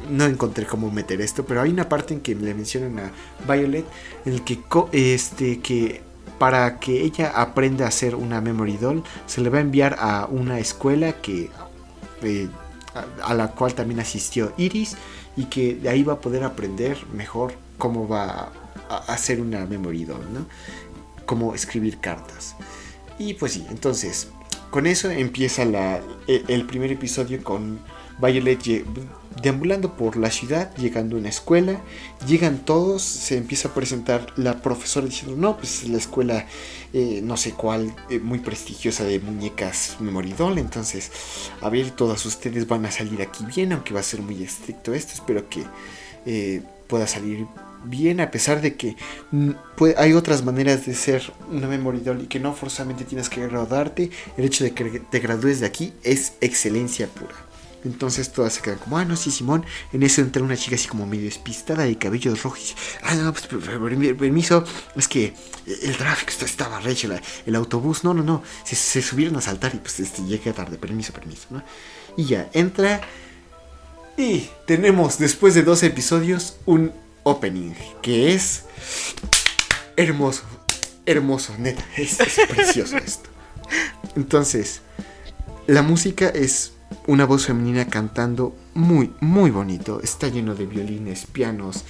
no 0.09 0.25
encontré 0.25 0.65
cómo 0.65 0.91
meter 0.91 1.21
esto, 1.21 1.43
pero 1.45 1.61
hay 1.61 1.71
una 1.71 1.89
parte 1.89 2.13
en 2.13 2.21
que 2.21 2.35
le 2.35 2.53
mencionan 2.53 2.99
a 2.99 3.11
Violet 3.51 3.85
en 4.25 4.33
el 4.33 4.43
que, 4.43 4.59
este, 4.91 5.59
que 5.59 6.01
para 6.37 6.79
que 6.79 7.01
ella 7.01 7.31
aprenda 7.35 7.85
a 7.85 7.87
hacer 7.87 8.15
una 8.15 8.41
memory 8.41 8.77
doll 8.77 9.03
se 9.27 9.41
le 9.41 9.49
va 9.49 9.57
a 9.57 9.61
enviar 9.61 9.95
a 9.99 10.27
una 10.29 10.59
escuela 10.59 11.13
que 11.13 11.49
eh, 12.21 12.47
a, 13.23 13.33
la 13.33 13.49
cual 13.49 13.73
también 13.73 13.99
asistió 13.99 14.53
Iris 14.57 14.95
y 15.35 15.45
que 15.45 15.75
de 15.75 15.89
ahí 15.89 16.03
va 16.03 16.13
a 16.13 16.19
poder 16.21 16.43
aprender 16.43 16.97
mejor 17.11 17.53
cómo 17.77 18.07
va 18.07 18.51
a, 18.89 18.97
hacer 19.07 19.41
una 19.41 19.65
memory 19.65 20.05
doll, 20.05 20.33
¿no? 20.33 20.45
Cómo 21.25 21.55
escribir 21.55 21.99
cartas. 21.99 22.55
Y 23.19 23.35
pues 23.35 23.53
sí, 23.53 23.65
entonces 23.69 24.29
con 24.73 24.87
eso 24.87 25.11
empieza 25.11 25.63
e, 26.27 26.43
el 26.47 26.65
primer 26.65 26.91
episodio 26.91 27.43
con 27.43 27.79
Violet 28.19 28.85
deambulando 29.41 29.95
por 29.95 30.17
la 30.17 30.31
ciudad, 30.31 30.75
llegando 30.77 31.15
a 31.15 31.19
una 31.19 31.29
escuela, 31.29 31.79
llegan 32.27 32.65
todos, 32.65 33.03
se 33.03 33.37
empieza 33.37 33.67
a 33.67 33.73
presentar 33.73 34.27
la 34.35 34.61
profesora 34.61 35.05
diciendo, 35.05 35.35
no, 35.37 35.57
pues 35.57 35.87
la 35.87 35.97
escuela, 35.97 36.47
eh, 36.93 37.21
no 37.23 37.37
sé 37.37 37.51
cuál, 37.51 37.93
eh, 38.09 38.19
muy 38.19 38.39
prestigiosa 38.39 39.03
de 39.03 39.19
muñecas 39.19 39.97
Memoridol, 39.99 40.57
entonces, 40.57 41.11
a 41.61 41.69
ver, 41.69 41.91
todas 41.91 42.25
ustedes 42.25 42.67
van 42.67 42.85
a 42.85 42.91
salir 42.91 43.21
aquí 43.21 43.45
bien, 43.45 43.73
aunque 43.73 43.93
va 43.93 43.99
a 43.99 44.03
ser 44.03 44.21
muy 44.21 44.41
estricto 44.41 44.93
esto, 44.93 45.13
espero 45.13 45.49
que 45.49 45.63
eh, 46.25 46.61
pueda 46.87 47.05
salir 47.05 47.45
bien 47.83 48.21
a 48.21 48.31
pesar 48.31 48.61
de 48.61 48.75
que 48.75 48.95
mm, 49.31 49.51
hay 49.97 50.13
otras 50.13 50.43
maneras 50.43 50.85
de 50.85 50.95
ser 50.95 51.23
una 51.51 51.67
memory 51.67 52.01
y 52.21 52.27
que 52.27 52.39
no 52.39 52.53
forzosamente 52.53 53.05
tienes 53.05 53.29
que 53.29 53.45
graduarte. 53.47 54.09
El 54.37 54.45
hecho 54.45 54.63
de 54.63 54.71
que 54.71 54.99
te 54.99 55.19
gradúes 55.19 55.59
de 55.59 55.65
aquí 55.65 55.93
es 56.03 56.33
excelencia 56.41 57.07
pura. 57.07 57.35
Entonces 57.85 58.31
todas 58.31 58.53
se 58.53 58.61
quedan 58.61 58.79
como, 58.79 58.97
ah, 58.97 59.05
no, 59.05 59.15
sí, 59.15 59.29
Simón. 59.29 59.65
En 59.91 60.03
eso 60.03 60.21
entra 60.21 60.41
una 60.41 60.55
chica 60.55 60.75
así 60.75 60.87
como 60.87 61.05
medio 61.05 61.25
despistada 61.25 61.83
de 61.83 61.97
cabellos 61.97 62.43
rojos. 62.43 62.75
Ah, 63.01 63.15
no, 63.15 63.33
pues 63.33 63.47
permiso, 63.47 64.63
es 64.95 65.07
que 65.07 65.33
el 65.65 65.97
tráfico 65.97 66.31
estaba 66.45 66.79
recho, 66.79 67.09
el 67.45 67.55
autobús, 67.55 68.03
no, 68.03 68.13
no, 68.13 68.23
no. 68.23 68.41
Se, 68.63 69.01
subieron 69.01 69.35
a 69.35 69.41
saltar 69.41 69.75
y 69.75 69.79
pues 69.79 69.99
este, 69.99 70.23
llegué 70.23 70.53
tarde, 70.53 70.77
permiso, 70.77 71.11
permiso, 71.13 71.47
¿no? 71.49 71.63
Y 72.15 72.25
ya, 72.25 72.49
entra. 72.53 73.01
Y 74.15 74.47
tenemos, 74.67 75.17
después 75.17 75.55
de 75.55 75.63
dos 75.63 75.83
episodios, 75.83 76.57
un 76.65 76.91
opening, 77.23 77.73
que 78.01 78.33
es 78.33 78.65
hermoso, 79.95 80.43
hermoso, 81.05 81.53
neta, 81.57 81.83
es, 81.97 82.17
precioso 82.49 82.97
esto. 82.97 83.29
Entonces, 84.15 84.81
la 85.67 85.81
música 85.81 86.29
es 86.29 86.73
una 87.07 87.25
voz 87.25 87.45
femenina 87.45 87.87
cantando 87.87 88.55
muy, 88.73 89.11
muy 89.19 89.49
bonito. 89.51 90.01
Está 90.01 90.27
lleno 90.27 90.55
de 90.55 90.65
violines, 90.65 91.25
pianos, 91.25 91.83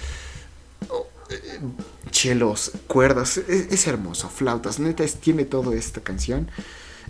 chelos, 2.10 2.72
cuerdas. 2.86 3.36
Es, 3.36 3.86
hermoso, 3.86 4.28
flautas. 4.28 4.78
Neta, 4.78 5.04
tiene 5.06 5.44
toda 5.44 5.74
esta 5.74 6.00
canción. 6.00 6.48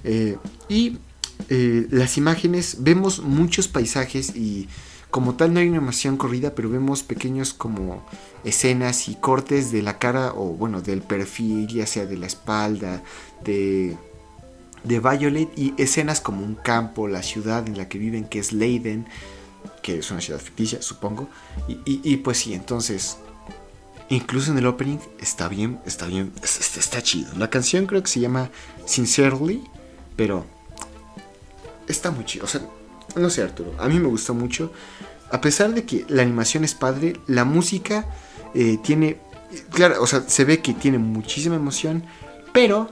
Eh, 0.03 0.37
y 0.69 0.99
eh, 1.49 1.87
las 1.91 2.17
imágenes, 2.17 2.77
vemos 2.81 3.21
muchos 3.21 3.69
paisajes 3.69 4.35
y 4.35 4.69
como 5.15 5.37
tal 5.37 5.55
no 5.55 5.61
hay 5.61 5.69
animación 5.69 6.17
corrida, 6.17 6.57
pero 6.57 6.69
vemos 6.69 7.05
pequeños 7.05 7.55
como 7.55 8.05
escenas 8.43 9.09
y 9.09 9.15
cortes 9.15 9.71
de 9.71 9.81
la 9.81 10.01
cara 10.01 10.33
o 10.35 10.47
bueno, 10.47 10.83
del 10.83 11.03
perfil, 11.03 11.69
ya 11.69 11.87
sea 11.87 12.05
de 12.05 12.17
la 12.17 12.27
espalda, 12.27 13.01
de, 13.45 13.97
de 14.83 14.99
Violet 14.99 15.57
y 15.57 15.73
escenas 15.81 16.21
como 16.21 16.45
un 16.45 16.57
campo, 16.57 17.07
la 17.07 17.23
ciudad 17.23 17.65
en 17.69 17.79
la 17.79 17.89
que 17.89 17.97
viven, 17.97 18.25
que 18.25 18.41
es 18.41 18.53
Leiden, 18.53 19.07
que 19.85 20.01
es 20.01 20.11
una 20.11 20.21
ciudad 20.21 20.41
ficticia, 20.41 20.83
supongo. 20.83 21.29
Y, 21.69 22.17
pues 22.17 22.39
sí, 22.39 22.53
entonces, 22.53 23.19
incluso 24.09 24.51
en 24.51 24.59
el 24.59 24.67
opening 24.67 24.99
está 25.21 25.47
bien, 25.47 25.79
está 25.87 26.07
bien, 26.07 26.33
está, 26.43 26.81
está 26.81 27.03
chido. 27.05 27.33
La 27.37 27.51
canción 27.51 27.87
creo 27.87 28.03
que 28.03 28.09
se 28.09 28.19
llama 28.19 28.51
Sincerely, 28.85 29.63
pero 30.17 30.45
está 31.87 32.11
muy 32.11 32.25
chido. 32.25 32.47
O 32.47 32.49
sea, 32.49 32.63
no 33.17 33.31
sé 33.31 33.43
Arturo, 33.43 33.73
a 33.79 33.89
mí 33.89 33.99
me 33.99 34.09
gustó 34.09 34.35
mucho. 34.35 34.73
A 35.31 35.41
pesar 35.41 35.75
de 35.75 35.85
que 35.85 36.05
la 36.09 36.23
animación 36.23 36.65
es 36.65 36.75
padre, 36.75 37.15
la 37.27 37.45
música 37.45 38.07
eh, 38.55 38.79
tiene, 38.83 39.19
claro, 39.71 40.03
o 40.03 40.07
sea, 40.07 40.23
se 40.27 40.45
ve 40.45 40.61
que 40.61 40.75
tiene 40.75 40.99
muchísima 40.99 41.57
emoción, 41.57 42.05
pero 42.53 42.89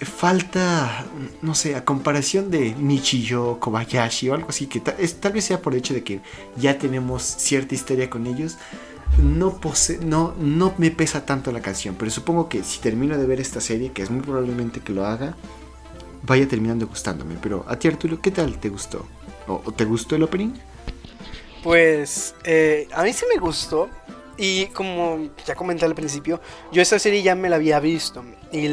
falta, 0.00 1.04
no 1.42 1.54
sé, 1.54 1.74
a 1.74 1.84
comparación 1.84 2.50
de 2.50 2.74
Nichiyo, 2.74 3.58
Kobayashi 3.60 4.30
o 4.30 4.34
algo 4.34 4.48
así, 4.48 4.66
que 4.66 4.80
tal, 4.80 4.96
tal 5.20 5.32
vez 5.32 5.44
sea 5.44 5.60
por 5.60 5.72
el 5.72 5.80
hecho 5.80 5.94
de 5.94 6.02
que 6.02 6.20
ya 6.56 6.78
tenemos 6.78 7.22
cierta 7.22 7.74
historia 7.74 8.08
con 8.08 8.26
ellos, 8.26 8.56
no, 9.18 9.58
no, 10.02 10.34
no 10.38 10.74
me 10.78 10.90
pesa 10.90 11.26
tanto 11.26 11.50
la 11.50 11.60
canción, 11.60 11.96
pero 11.98 12.10
supongo 12.10 12.48
que 12.48 12.62
si 12.62 12.80
termino 12.80 13.16
de 13.18 13.26
ver 13.26 13.40
esta 13.40 13.60
serie, 13.60 13.92
que 13.92 14.02
es 14.02 14.10
muy 14.10 14.22
probablemente 14.22 14.80
que 14.80 14.92
lo 14.92 15.06
haga, 15.06 15.34
vaya 16.22 16.46
terminando 16.46 16.86
gustándome. 16.86 17.36
Pero 17.40 17.64
a 17.68 17.76
ti 17.78 17.88
Arturo, 17.88 18.20
¿qué 18.20 18.30
tal 18.30 18.58
te 18.58 18.68
gustó? 18.68 19.06
¿O, 19.48 19.72
te 19.72 19.84
gustó 19.84 20.14
el 20.16 20.22
opening? 20.22 20.52
Pues 21.62 22.34
eh, 22.44 22.86
a 22.92 23.02
mí 23.02 23.12
sí 23.12 23.24
me 23.32 23.40
gustó. 23.40 23.88
Y 24.36 24.66
como 24.66 25.30
ya 25.44 25.56
comenté 25.56 25.84
al 25.84 25.96
principio, 25.96 26.40
yo 26.70 26.80
esta 26.80 27.00
serie 27.00 27.22
ya 27.22 27.34
me 27.34 27.48
la 27.48 27.56
había 27.56 27.80
visto. 27.80 28.24
Y 28.52 28.68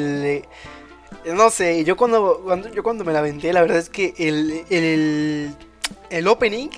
no 1.25 1.49
sé, 1.49 1.83
yo 1.83 1.97
cuando, 1.97 2.41
cuando, 2.43 2.69
yo 2.69 2.83
cuando 2.83 3.03
me 3.03 3.13
la 3.13 3.19
aventé, 3.19 3.51
la 3.51 3.61
verdad 3.61 3.77
es 3.77 3.89
que 3.89 4.13
el, 4.17 4.63
el, 4.69 5.55
el 6.11 6.27
opening, 6.27 6.69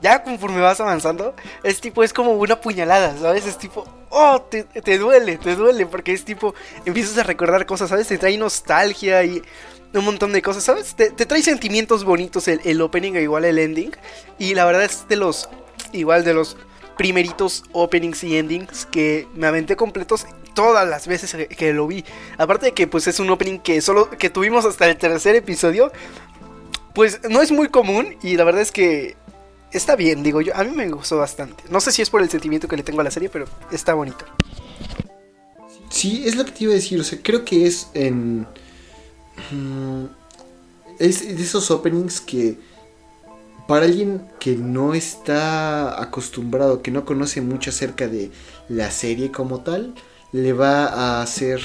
ya 0.00 0.22
conforme 0.22 0.60
vas 0.60 0.80
avanzando, 0.80 1.34
es 1.64 1.80
tipo, 1.80 2.04
es 2.04 2.12
como 2.12 2.32
una 2.32 2.60
puñalada, 2.60 3.16
¿sabes? 3.18 3.46
Es 3.46 3.58
tipo, 3.58 3.84
oh, 4.10 4.40
te, 4.42 4.62
te 4.62 4.98
duele, 4.98 5.38
te 5.38 5.56
duele, 5.56 5.86
porque 5.86 6.12
es 6.12 6.24
tipo, 6.24 6.54
empiezas 6.84 7.18
a 7.18 7.24
recordar 7.24 7.66
cosas, 7.66 7.90
¿sabes? 7.90 8.06
Te 8.06 8.16
trae 8.16 8.38
nostalgia 8.38 9.24
y 9.24 9.42
un 9.94 10.04
montón 10.04 10.32
de 10.32 10.42
cosas, 10.42 10.64
¿sabes? 10.64 10.94
Te, 10.94 11.10
trae 11.10 11.42
sentimientos 11.42 12.04
bonitos 12.04 12.48
el, 12.48 12.80
opening 12.80 13.14
e 13.14 13.22
igual 13.22 13.44
el 13.44 13.58
ending. 13.58 13.92
Y 14.38 14.54
la 14.54 14.64
verdad 14.64 14.84
es 14.84 15.08
de 15.08 15.16
los, 15.16 15.48
igual 15.92 16.24
de 16.24 16.34
los 16.34 16.56
primeritos 16.96 17.64
openings 17.72 18.22
y 18.24 18.36
endings 18.36 18.86
que 18.86 19.26
me 19.34 19.46
aventé 19.46 19.76
completos 19.76 20.26
todas 20.54 20.88
las 20.88 21.06
veces 21.06 21.34
que 21.56 21.72
lo 21.72 21.86
vi. 21.86 22.04
Aparte 22.38 22.66
de 22.66 22.72
que 22.72 22.86
pues 22.86 23.06
es 23.06 23.20
un 23.20 23.30
opening 23.30 23.58
que 23.58 23.80
solo 23.80 24.10
que 24.10 24.30
tuvimos 24.30 24.64
hasta 24.64 24.88
el 24.88 24.96
tercer 24.96 25.34
episodio, 25.36 25.92
pues 26.94 27.20
no 27.28 27.40
es 27.40 27.52
muy 27.52 27.68
común 27.68 28.16
y 28.22 28.36
la 28.36 28.44
verdad 28.44 28.62
es 28.62 28.72
que 28.72 29.16
está 29.72 29.96
bien, 29.96 30.22
digo 30.22 30.40
yo, 30.40 30.54
a 30.54 30.64
mí 30.64 30.70
me 30.74 30.88
gustó 30.90 31.16
bastante. 31.16 31.64
No 31.70 31.80
sé 31.80 31.92
si 31.92 32.02
es 32.02 32.10
por 32.10 32.22
el 32.22 32.28
sentimiento 32.28 32.68
que 32.68 32.76
le 32.76 32.82
tengo 32.82 33.00
a 33.00 33.04
la 33.04 33.10
serie, 33.10 33.28
pero 33.28 33.46
está 33.70 33.94
bonito. 33.94 34.24
Sí, 35.88 36.22
es 36.26 36.36
lo 36.36 36.44
que 36.44 36.52
te 36.52 36.64
iba 36.64 36.72
a 36.72 36.76
decir, 36.76 37.00
o 37.00 37.04
sea, 37.04 37.18
creo 37.22 37.44
que 37.44 37.66
es 37.66 37.88
en 37.94 38.46
es 40.98 41.36
de 41.36 41.42
esos 41.42 41.70
openings 41.70 42.20
que 42.20 42.58
para 43.66 43.86
alguien 43.86 44.22
que 44.40 44.56
no 44.56 44.94
está 44.94 46.02
acostumbrado, 46.02 46.82
que 46.82 46.90
no 46.90 47.04
conoce 47.04 47.40
mucho 47.40 47.70
acerca 47.70 48.08
de 48.08 48.30
la 48.68 48.90
serie 48.90 49.30
como 49.30 49.60
tal, 49.60 49.94
le 50.32 50.52
va 50.52 50.86
a 50.86 51.22
hacer 51.22 51.60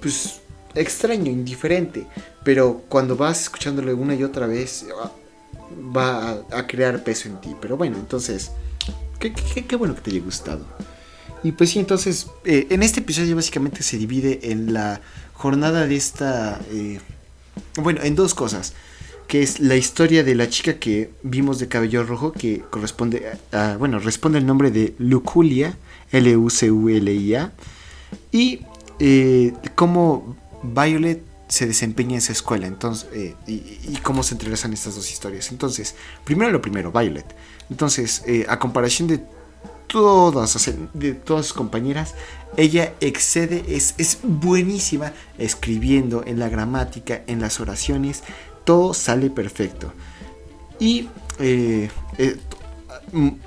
pues 0.00 0.40
extraño, 0.74 1.30
indiferente, 1.30 2.06
pero 2.44 2.82
cuando 2.88 3.16
vas 3.16 3.42
escuchándole 3.42 3.94
una 3.94 4.14
y 4.14 4.24
otra 4.24 4.46
vez 4.46 4.86
va 5.96 6.42
a, 6.50 6.66
crear 6.66 7.02
peso 7.02 7.28
en 7.28 7.40
ti. 7.40 7.56
Pero 7.60 7.76
bueno, 7.76 7.96
entonces, 7.96 8.50
qué, 9.18 9.32
qué 9.32 9.76
bueno 9.76 9.94
que 9.94 10.00
te 10.00 10.10
haya 10.10 10.20
gustado. 10.20 10.66
Y 11.42 11.52
pues 11.52 11.70
sí, 11.70 11.78
entonces, 11.78 12.26
eh, 12.44 12.66
en 12.70 12.82
este 12.82 13.00
episodio 13.00 13.36
básicamente 13.36 13.82
se 13.82 13.98
divide 13.98 14.50
en 14.50 14.72
la 14.72 15.00
jornada 15.36 15.86
de 15.86 15.96
esta... 15.96 16.60
Eh, 16.70 17.00
bueno, 17.76 18.02
en 18.02 18.14
dos 18.14 18.34
cosas. 18.34 18.74
Que 19.28 19.42
es 19.42 19.60
la 19.60 19.76
historia 19.76 20.22
de 20.22 20.34
la 20.34 20.48
chica 20.48 20.78
que 20.78 21.10
vimos 21.22 21.58
de 21.58 21.68
cabello 21.68 22.04
rojo, 22.04 22.32
que 22.32 22.60
corresponde 22.60 23.32
bueno, 23.78 23.98
responde 23.98 24.38
al 24.38 24.46
nombre 24.46 24.70
de 24.70 24.94
Luculia, 24.98 25.76
L-U-C-U-L-I-A. 26.12 27.52
Y 28.30 28.60
eh, 29.00 29.52
cómo 29.74 30.36
Violet 30.62 31.22
se 31.48 31.66
desempeña 31.66 32.12
en 32.12 32.18
esa 32.18 32.32
escuela 32.32 32.66
entonces, 32.66 33.08
y, 33.46 33.96
cómo 34.02 34.22
se 34.22 34.34
entrelazan 34.34 34.72
estas 34.72 34.94
dos 34.94 35.10
historias. 35.10 35.50
Entonces, 35.50 35.96
primero 36.24 36.50
lo 36.50 36.62
primero, 36.62 36.92
Violet. 36.92 37.26
Entonces, 37.68 38.22
a 38.48 38.58
comparación 38.60 39.08
de 39.08 39.20
todas, 39.86 40.70
de 40.94 41.14
todas 41.14 41.46
sus 41.46 41.54
compañeras, 41.54 42.14
ella 42.56 42.94
excede, 43.00 43.64
es, 43.68 43.94
es 43.98 44.18
buenísima 44.22 45.12
escribiendo 45.38 46.24
en 46.26 46.38
la 46.38 46.48
gramática, 46.48 47.22
en 47.26 47.40
las 47.40 47.60
oraciones, 47.60 48.22
todo 48.64 48.94
sale 48.94 49.30
perfecto. 49.30 49.92
Y 50.78 51.08
eh, 51.38 51.90
eh, 52.18 52.36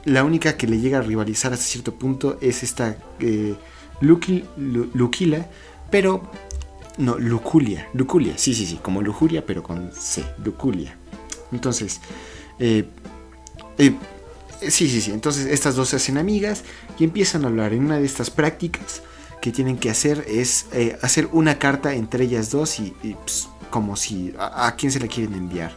la 0.05 0.23
única 0.23 0.57
que 0.57 0.67
le 0.67 0.79
llega 0.79 0.99
a 0.99 1.01
rivalizar 1.01 1.53
hasta 1.53 1.65
cierto 1.65 1.95
punto 1.95 2.37
es 2.41 2.63
esta 2.63 2.97
eh, 3.19 3.55
Luquila, 4.01 5.49
pero 5.91 6.31
no, 6.97 7.17
Luculia, 7.17 7.87
Luculia, 7.93 8.33
sí, 8.37 8.53
sí, 8.53 8.65
sí, 8.65 8.79
como 8.81 9.01
lujuria, 9.01 9.45
pero 9.45 9.63
con 9.63 9.91
C, 9.93 10.23
Luculia. 10.43 10.97
Entonces, 11.51 11.99
eh, 12.59 12.85
Sí, 14.61 14.89
sí, 14.89 15.01
sí. 15.01 15.11
Entonces 15.11 15.47
estas 15.47 15.75
dos 15.75 15.89
se 15.89 15.95
hacen 15.95 16.17
amigas 16.17 16.63
y 16.97 17.03
empiezan 17.03 17.45
a 17.45 17.47
hablar. 17.47 17.73
En 17.73 17.85
una 17.85 17.97
de 17.97 18.05
estas 18.05 18.29
prácticas 18.29 19.01
que 19.41 19.51
tienen 19.51 19.77
que 19.77 19.89
hacer 19.89 20.25
es 20.27 20.65
eh, 20.73 20.97
hacer 21.01 21.29
una 21.31 21.59
carta 21.59 21.93
entre 21.93 22.25
ellas 22.25 22.51
dos 22.51 22.79
y, 22.79 22.93
pues, 23.23 23.47
como 23.69 23.95
si 23.95 24.33
a, 24.37 24.75
quién 24.77 24.91
se 24.91 24.99
la 24.99 25.07
quieren 25.07 25.33
enviar. 25.33 25.73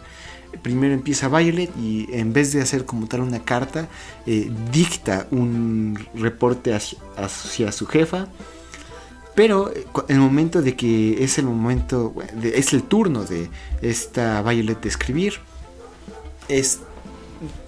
Primero 0.63 0.95
empieza 0.95 1.29
Violet 1.29 1.71
y 1.79 2.09
en 2.13 2.33
vez 2.33 2.53
de 2.53 2.61
hacer 2.61 2.85
como 2.85 3.07
tal 3.07 3.21
una 3.21 3.43
carta, 3.43 3.89
eh, 4.27 4.51
dicta 4.71 5.27
un 5.31 5.99
reporte 6.15 6.75
hacia, 6.75 7.73
su 7.73 7.87
jefa. 7.87 8.29
Pero 9.35 9.73
eh, 9.73 9.87
el 10.09 10.19
momento 10.19 10.61
de 10.61 10.77
que 10.77 11.23
es 11.25 11.39
el 11.39 11.47
momento, 11.47 12.15
es 12.43 12.73
el 12.73 12.83
turno 12.83 13.25
de 13.25 13.49
esta 13.81 14.43
Violet 14.43 14.81
de 14.81 14.89
escribir, 14.89 15.35
es 16.49 16.81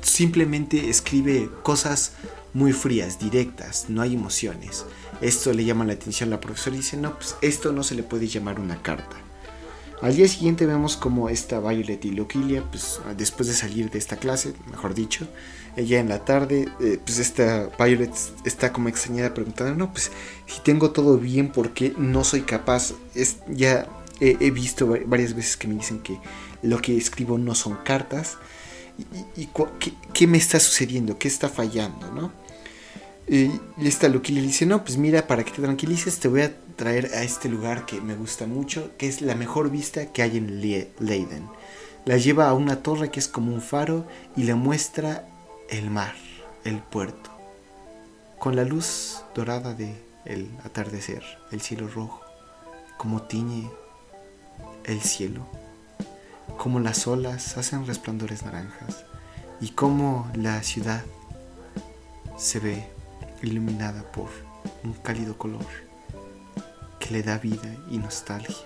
simplemente 0.02 0.88
escribe 0.90 1.50
cosas 1.62 2.12
muy 2.52 2.72
frías, 2.72 3.18
directas, 3.18 3.86
no 3.88 4.00
hay 4.02 4.14
emociones. 4.14 4.84
Esto 5.20 5.52
le 5.52 5.64
llama 5.64 5.84
la 5.84 5.94
atención 5.94 6.28
a 6.28 6.36
la 6.36 6.40
profesora 6.40 6.76
y 6.76 6.80
dice, 6.80 6.96
no, 6.96 7.14
pues 7.14 7.36
esto 7.42 7.72
no 7.72 7.82
se 7.82 7.94
le 7.94 8.02
puede 8.02 8.28
llamar 8.28 8.60
una 8.60 8.80
carta. 8.80 9.16
Al 10.02 10.14
día 10.16 10.28
siguiente 10.28 10.66
vemos 10.66 10.96
como 10.96 11.28
esta 11.28 11.60
Violet 11.60 12.04
y 12.04 12.10
Loquilia, 12.10 12.62
pues 12.70 13.00
después 13.16 13.48
de 13.48 13.54
salir 13.54 13.90
de 13.90 13.98
esta 13.98 14.16
clase, 14.16 14.52
mejor 14.70 14.94
dicho, 14.94 15.26
ella 15.76 15.98
en 15.98 16.08
la 16.08 16.24
tarde, 16.24 16.68
eh, 16.80 16.98
pues 17.04 17.18
esta 17.18 17.70
Violet 17.78 18.12
está 18.44 18.72
como 18.72 18.88
extrañada 18.88 19.34
preguntando, 19.34 19.74
no, 19.74 19.92
pues 19.92 20.10
si 20.46 20.60
tengo 20.60 20.90
todo 20.90 21.16
bien, 21.16 21.50
¿por 21.50 21.70
qué 21.70 21.94
no 21.96 22.22
soy 22.22 22.42
capaz? 22.42 22.92
Es, 23.14 23.38
ya 23.48 23.88
he 24.20 24.50
visto 24.50 24.94
varias 25.06 25.34
veces 25.34 25.56
que 25.56 25.66
me 25.66 25.74
dicen 25.74 26.00
que 26.00 26.20
lo 26.62 26.80
que 26.80 26.96
escribo 26.96 27.36
no 27.36 27.54
son 27.54 27.76
cartas 27.84 28.38
y, 29.36 29.48
qué, 30.12 30.26
me 30.26 30.38
está 30.38 30.60
sucediendo, 30.60 31.18
qué 31.18 31.28
está 31.28 31.48
fallando, 31.48 32.10
¿no? 32.12 32.32
Y, 33.28 33.50
esta 33.84 34.08
Lucky 34.08 34.32
le 34.32 34.42
dice, 34.42 34.66
no, 34.66 34.84
pues 34.84 34.96
mira, 34.96 35.26
para 35.26 35.44
que 35.44 35.50
te 35.50 35.62
tranquilices, 35.62 36.20
te 36.20 36.28
voy 36.28 36.42
a 36.42 36.54
traer 36.76 37.06
a 37.14 37.22
este 37.22 37.48
lugar 37.48 37.86
que 37.86 38.00
me 38.00 38.14
gusta 38.14 38.46
mucho, 38.46 38.92
que 38.96 39.08
es 39.08 39.20
la 39.20 39.34
mejor 39.34 39.70
vista 39.70 40.12
que 40.12 40.22
hay 40.22 40.36
en 40.36 40.60
Leiden. 40.60 41.48
La 42.04 42.18
lleva 42.18 42.48
a 42.48 42.54
una 42.54 42.82
torre 42.82 43.10
que 43.10 43.20
es 43.20 43.28
como 43.28 43.52
un 43.52 43.62
faro 43.62 44.06
y 44.36 44.44
le 44.44 44.54
muestra 44.54 45.26
el 45.70 45.90
mar, 45.90 46.14
el 46.64 46.78
puerto, 46.78 47.30
con 48.38 48.56
la 48.56 48.64
luz 48.64 49.22
dorada 49.34 49.74
de 49.74 49.94
el 50.24 50.50
atardecer, 50.64 51.22
el 51.50 51.60
cielo 51.60 51.88
rojo, 51.88 52.20
como 52.98 53.22
tiñe 53.22 53.70
el 54.84 55.00
cielo 55.00 55.46
cómo 56.58 56.80
las 56.80 57.06
olas 57.06 57.56
hacen 57.56 57.86
resplandores 57.86 58.44
naranjas 58.44 59.04
y 59.60 59.70
cómo 59.70 60.30
la 60.34 60.62
ciudad 60.62 61.04
se 62.36 62.60
ve 62.60 62.88
iluminada 63.42 64.02
por 64.12 64.28
un 64.82 64.92
cálido 64.94 65.36
color 65.36 65.66
que 66.98 67.10
le 67.10 67.22
da 67.22 67.38
vida 67.38 67.74
y 67.90 67.98
nostalgia, 67.98 68.56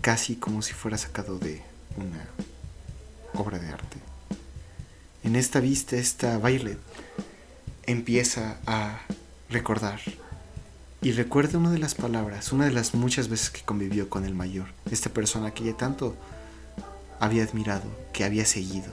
casi 0.00 0.36
como 0.36 0.62
si 0.62 0.72
fuera 0.72 0.98
sacado 0.98 1.38
de 1.38 1.62
una 1.96 2.26
obra 3.40 3.58
de 3.58 3.68
arte. 3.68 3.98
En 5.22 5.36
esta 5.36 5.60
vista, 5.60 5.96
esta 5.96 6.38
Violet 6.38 6.78
empieza 7.86 8.58
a 8.66 9.00
recordar 9.50 10.00
y 11.02 11.12
recuerda 11.12 11.58
una 11.58 11.70
de 11.70 11.78
las 11.78 11.94
palabras, 11.94 12.52
una 12.52 12.64
de 12.64 12.72
las 12.72 12.94
muchas 12.94 13.28
veces 13.28 13.50
que 13.50 13.62
convivió 13.62 14.08
con 14.08 14.24
el 14.24 14.34
mayor, 14.34 14.68
esta 14.90 15.10
persona 15.10 15.52
que 15.52 15.64
ya 15.64 15.76
tanto 15.76 16.16
había 17.20 17.44
admirado, 17.44 17.84
que 18.12 18.24
había 18.24 18.44
seguido. 18.44 18.92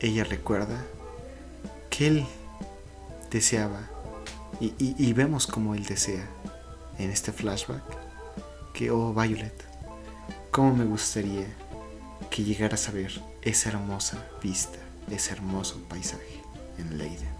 Ella 0.00 0.24
recuerda 0.24 0.84
que 1.90 2.06
él 2.08 2.26
deseaba, 3.30 3.88
y, 4.60 5.12
vemos 5.12 5.46
como 5.46 5.74
él 5.74 5.84
desea 5.84 6.26
en 6.98 7.10
este 7.10 7.32
flashback, 7.32 7.82
que, 8.72 8.90
oh 8.90 9.12
Violet, 9.12 9.64
cómo 10.50 10.74
me 10.74 10.84
gustaría 10.84 11.46
que 12.30 12.44
llegaras 12.44 12.88
a 12.88 12.92
ver 12.92 13.20
esa 13.42 13.70
hermosa 13.70 14.26
vista, 14.42 14.78
ese 15.10 15.32
hermoso 15.32 15.82
paisaje 15.88 16.42
en 16.78 16.98
Leiden. 16.98 17.36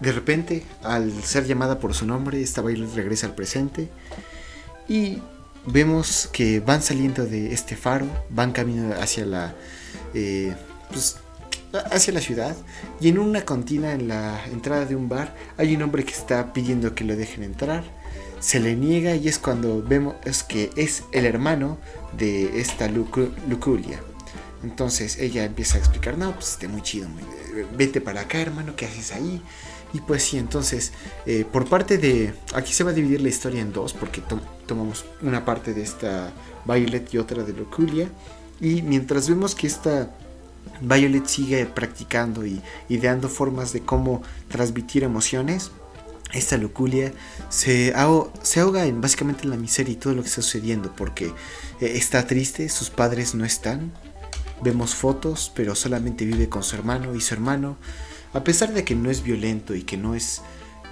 De 0.00 0.12
repente, 0.12 0.64
al 0.84 1.12
ser 1.24 1.46
llamada 1.46 1.80
por 1.80 1.94
su 1.94 2.06
nombre, 2.06 2.40
esta 2.40 2.62
Violet 2.62 2.94
regresa 2.94 3.26
al 3.26 3.34
presente 3.34 3.88
y 4.88 5.20
vemos 5.72 6.28
que 6.32 6.60
van 6.60 6.82
saliendo 6.82 7.26
de 7.26 7.52
este 7.52 7.76
faro, 7.76 8.06
van 8.30 8.52
caminando 8.52 9.00
hacia 9.00 9.26
la, 9.26 9.54
eh, 10.14 10.54
pues, 10.90 11.16
hacia 11.90 12.12
la 12.12 12.20
ciudad 12.20 12.56
y 13.00 13.08
en 13.08 13.18
una 13.18 13.44
cantina 13.44 13.92
en 13.92 14.08
la 14.08 14.44
entrada 14.46 14.86
de 14.86 14.96
un 14.96 15.08
bar 15.08 15.34
hay 15.56 15.76
un 15.76 15.82
hombre 15.82 16.04
que 16.04 16.12
está 16.12 16.52
pidiendo 16.52 16.94
que 16.94 17.04
lo 17.04 17.16
dejen 17.16 17.42
entrar. 17.42 17.84
Se 18.40 18.60
le 18.60 18.76
niega 18.76 19.16
y 19.16 19.28
es 19.28 19.38
cuando 19.38 19.82
vemos 19.82 20.14
que 20.46 20.70
es 20.76 21.02
el 21.12 21.26
hermano 21.26 21.78
de 22.16 22.60
esta 22.60 22.88
Luculia. 22.88 24.00
Entonces 24.62 25.18
ella 25.18 25.44
empieza 25.44 25.76
a 25.76 25.80
explicar, 25.80 26.18
no, 26.18 26.32
pues 26.34 26.52
esté 26.52 26.68
muy 26.68 26.82
chido, 26.82 27.08
vete 27.76 28.00
para 28.00 28.22
acá 28.22 28.40
hermano, 28.40 28.74
¿qué 28.76 28.86
haces 28.86 29.12
ahí? 29.12 29.42
Y 29.92 30.00
pues 30.00 30.22
sí, 30.22 30.38
entonces, 30.38 30.92
eh, 31.26 31.44
por 31.50 31.68
parte 31.68 31.98
de... 31.98 32.34
Aquí 32.54 32.72
se 32.72 32.84
va 32.84 32.90
a 32.90 32.94
dividir 32.94 33.20
la 33.20 33.28
historia 33.28 33.60
en 33.60 33.72
dos, 33.72 33.94
porque 33.94 34.22
tomamos 34.66 35.04
una 35.22 35.44
parte 35.44 35.72
de 35.72 35.82
esta 35.82 36.32
Violet 36.64 37.12
y 37.14 37.18
otra 37.18 37.42
de 37.42 37.52
Loculia. 37.52 38.08
Y 38.60 38.82
mientras 38.82 39.28
vemos 39.28 39.54
que 39.54 39.66
esta 39.66 40.10
Violet 40.80 41.26
sigue 41.26 41.64
practicando 41.66 42.44
y 42.44 42.60
ideando 42.88 43.28
formas 43.28 43.72
de 43.72 43.80
cómo 43.80 44.22
transmitir 44.48 45.04
emociones, 45.04 45.70
esta 46.32 46.58
Loculia 46.58 47.12
se, 47.48 47.94
se 48.42 48.60
ahoga 48.60 48.84
en 48.84 49.00
básicamente 49.00 49.44
en 49.44 49.50
la 49.50 49.56
miseria 49.56 49.92
y 49.94 49.96
todo 49.96 50.14
lo 50.14 50.22
que 50.22 50.28
está 50.28 50.42
sucediendo, 50.42 50.92
porque 50.94 51.26
eh, 51.80 51.92
está 51.94 52.26
triste, 52.26 52.68
sus 52.68 52.90
padres 52.90 53.34
no 53.34 53.44
están. 53.44 53.92
Vemos 54.60 54.94
fotos, 54.94 55.52
pero 55.54 55.74
solamente 55.74 56.26
vive 56.26 56.48
con 56.48 56.62
su 56.62 56.76
hermano 56.76 57.14
y 57.14 57.20
su 57.20 57.32
hermano 57.32 57.76
a 58.32 58.44
pesar 58.44 58.72
de 58.72 58.84
que 58.84 58.94
no 58.94 59.10
es 59.10 59.22
violento 59.22 59.74
y 59.74 59.82
que 59.82 59.96
no 59.96 60.14
es 60.14 60.42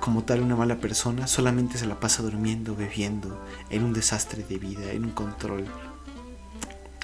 como 0.00 0.24
tal 0.24 0.40
una 0.40 0.56
mala 0.56 0.76
persona, 0.76 1.26
solamente 1.26 1.78
se 1.78 1.86
la 1.86 1.98
pasa 2.00 2.22
durmiendo, 2.22 2.76
bebiendo, 2.76 3.42
en 3.70 3.84
un 3.84 3.92
desastre 3.92 4.42
de 4.42 4.58
vida, 4.58 4.92
en 4.92 5.04
un 5.04 5.10
control. 5.10 5.66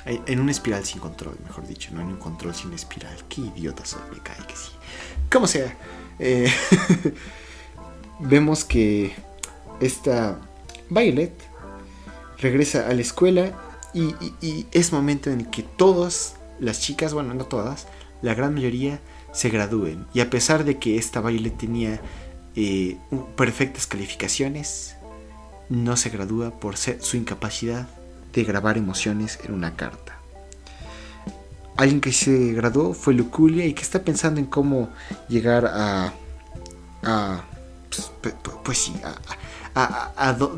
En 0.04 0.40
una 0.40 0.50
espiral 0.50 0.84
sin 0.84 1.00
control, 1.00 1.36
mejor 1.44 1.66
dicho, 1.66 1.90
no 1.92 2.00
en 2.00 2.08
un 2.08 2.16
control 2.16 2.54
sin 2.54 2.72
espiral. 2.72 3.16
Qué 3.28 3.40
idiota 3.42 3.84
soy, 3.84 4.00
me 4.12 4.18
cae 4.20 4.44
que 4.46 4.56
sí. 4.56 4.72
Como 5.30 5.46
sea, 5.46 5.76
eh, 6.18 6.52
vemos 8.18 8.64
que 8.64 9.14
esta 9.80 10.40
Violet 10.90 11.32
regresa 12.38 12.88
a 12.88 12.94
la 12.94 13.00
escuela 13.00 13.52
y 13.94 14.66
es 14.72 14.92
momento 14.92 15.30
en 15.30 15.44
que 15.44 15.62
todas 15.62 16.34
las 16.58 16.80
chicas, 16.80 17.14
bueno, 17.14 17.34
no 17.34 17.44
todas, 17.44 17.86
la 18.22 18.34
gran 18.34 18.54
mayoría 18.54 19.00
se 19.32 19.48
gradúen. 19.48 20.06
Y 20.14 20.20
a 20.20 20.30
pesar 20.30 20.64
de 20.64 20.78
que 20.78 20.96
esta 20.98 21.20
Violet 21.20 21.56
tenía 21.56 22.00
eh, 22.54 22.98
perfectas 23.36 23.86
calificaciones, 23.86 24.96
no 25.68 25.96
se 25.96 26.10
gradúa 26.10 26.50
por 26.60 26.76
su 26.76 27.16
incapacidad 27.16 27.88
de 28.32 28.44
grabar 28.44 28.76
emociones 28.76 29.38
en 29.44 29.54
una 29.54 29.76
carta. 29.76 30.18
Alguien 31.76 32.00
que 32.00 32.12
se 32.12 32.52
graduó 32.52 32.92
fue 32.92 33.14
Luculia 33.14 33.64
y 33.64 33.72
que 33.72 33.82
está 33.82 34.02
pensando 34.02 34.38
en 34.38 34.46
cómo 34.46 34.90
llegar 35.28 35.66
a, 35.66 36.12
a 37.02 37.44
pues, 38.20 38.36
pues 38.62 38.78
sí, 38.78 38.94
a, 39.02 39.08
a, 39.08 39.38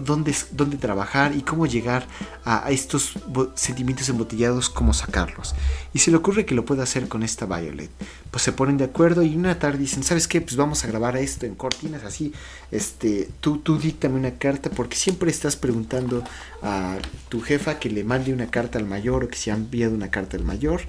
dónde, 0.04 0.34
dónde, 0.50 0.76
trabajar 0.76 1.34
y 1.36 1.42
cómo 1.42 1.66
llegar 1.66 2.06
a, 2.44 2.70
estos 2.70 3.14
sentimientos 3.54 4.08
embotellados, 4.08 4.68
cómo 4.68 4.92
sacarlos. 4.92 5.54
Y 5.92 6.00
se 6.00 6.10
le 6.10 6.16
ocurre 6.16 6.44
que 6.44 6.54
lo 6.54 6.64
pueda 6.64 6.82
hacer 6.82 7.08
con 7.08 7.22
esta 7.22 7.46
Violet. 7.46 7.90
Pues 8.30 8.42
se 8.42 8.52
ponen 8.52 8.76
de 8.76 8.84
acuerdo 8.84 9.22
y 9.22 9.36
una 9.36 9.58
tarde 9.58 9.78
dicen, 9.78 10.02
¿sabes 10.02 10.26
qué? 10.26 10.40
Pues 10.40 10.56
vamos 10.56 10.84
a 10.84 10.88
grabar 10.88 11.16
esto 11.16 11.46
en 11.46 11.54
cortinas 11.54 12.04
así. 12.04 12.32
Este, 12.70 13.28
tú, 13.40 13.58
tú 13.58 13.78
díctame 13.78 14.16
una 14.16 14.32
carta 14.32 14.70
porque 14.70 14.96
siempre 14.96 15.30
estás 15.30 15.56
preguntando 15.56 16.24
a 16.62 16.96
tu 17.28 17.40
jefa 17.40 17.78
que 17.78 17.90
le 17.90 18.04
mande 18.04 18.32
una 18.32 18.50
carta 18.50 18.78
al 18.78 18.86
mayor 18.86 19.24
o 19.24 19.28
que 19.28 19.36
se 19.36 19.50
ha 19.50 19.54
enviado 19.54 19.94
una 19.94 20.10
carta 20.10 20.36
al 20.36 20.44
mayor. 20.44 20.82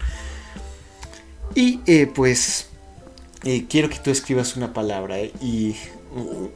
Y 1.54 1.82
eh, 1.86 2.12
pues 2.14 2.70
eh, 3.44 3.66
quiero 3.70 3.90
que 3.90 4.00
tú 4.00 4.10
escribas 4.10 4.56
una 4.56 4.74
palabra 4.74 5.20
eh, 5.20 5.32
y 5.40 5.76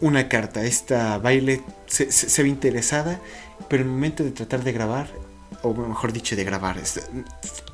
una 0.01 0.27
carta. 0.29 0.63
Esta 0.63 1.17
baile 1.17 1.61
se, 1.87 2.43
ve 2.43 2.49
interesada, 2.49 3.19
pero 3.67 3.83
en 3.83 3.89
el 3.89 3.93
momento 3.93 4.23
de 4.23 4.31
tratar 4.31 4.63
de 4.63 4.71
grabar, 4.71 5.09
o 5.61 5.73
mejor 5.73 6.13
dicho, 6.13 6.35
de 6.35 6.43
grabar, 6.43 6.77
este, 6.77 7.01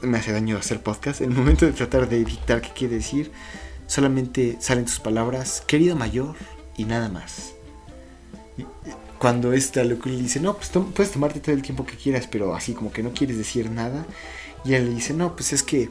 me 0.01 0.17
hace 0.17 0.31
daño 0.31 0.57
hacer 0.57 0.81
podcast. 0.81 1.21
En 1.21 1.31
el 1.31 1.38
momento 1.38 1.65
de 1.65 1.73
tratar 1.73 2.09
de 2.09 2.23
dictar 2.23 2.61
qué 2.61 2.69
quiere 2.69 2.95
decir, 2.95 3.31
solamente 3.88 4.57
salen 4.59 4.88
sus 4.88 4.99
palabras, 4.99 5.63
querido 5.65 5.95
mayor, 5.95 6.36
y 6.77 6.86
nada 6.86 7.09
más. 7.09 7.53
Cuando 9.19 9.53
esta 9.53 9.83
le 9.83 9.95
dice, 9.95 10.39
no, 10.39 10.55
pues 10.57 10.69
puedes 10.93 11.11
tomarte 11.11 11.39
todo 11.39 11.55
el 11.55 11.61
tiempo 11.61 11.86
que 11.86 11.95
quieras, 11.95 12.27
pero 12.29 12.53
así 12.53 12.73
como 12.73 12.91
que 12.91 13.01
no 13.01 13.11
quieres 13.11 13.38
decir 13.38 13.69
nada. 13.69 14.05
Y 14.65 14.73
él 14.73 14.86
le 14.86 14.95
dice, 14.95 15.13
no, 15.13 15.36
pues 15.36 15.53
es 15.53 15.63
que 15.63 15.89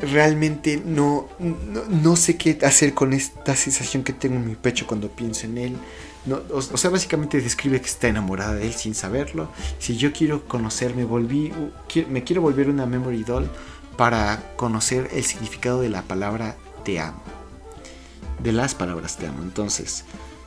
realmente 0.00 0.82
no, 0.84 1.28
no, 1.38 2.16
sé 2.16 2.36
qué 2.36 2.58
hacer 2.62 2.94
con 2.94 3.12
esta 3.12 3.56
sensación 3.56 4.02
que 4.02 4.12
tengo 4.12 4.36
en 4.36 4.46
mi 4.46 4.54
pecho 4.54 4.86
cuando 4.86 5.08
pienso 5.08 5.46
en 5.46 5.58
él. 5.58 5.76
No, 6.26 6.40
o, 6.52 6.60
sea, 6.60 6.90
básicamente 6.90 7.40
describe 7.40 7.80
que 7.80 7.86
está 7.86 8.08
enamorada 8.08 8.54
de 8.54 8.66
él 8.66 8.74
sin 8.74 8.94
saberlo. 8.94 9.48
Si 9.78 9.96
yo 9.96 10.12
quiero 10.12 10.46
conocerme, 10.46 11.04
volví, 11.04 11.52
me 12.08 12.24
quiero 12.24 12.42
volver 12.42 12.68
una 12.68 12.84
memory 12.84 13.22
doll 13.22 13.48
para 13.96 14.52
conocer 14.56 15.08
el 15.12 15.24
significado 15.24 15.80
de 15.80 15.88
la 15.88 16.02
palabra 16.02 16.56
te 16.84 17.00
amo. 17.00 17.22
De 18.42 18.52
las 18.52 18.74
palabras 18.74 19.16
te 19.16 19.26
amo. 19.26 19.42
Entonces, 19.42 20.04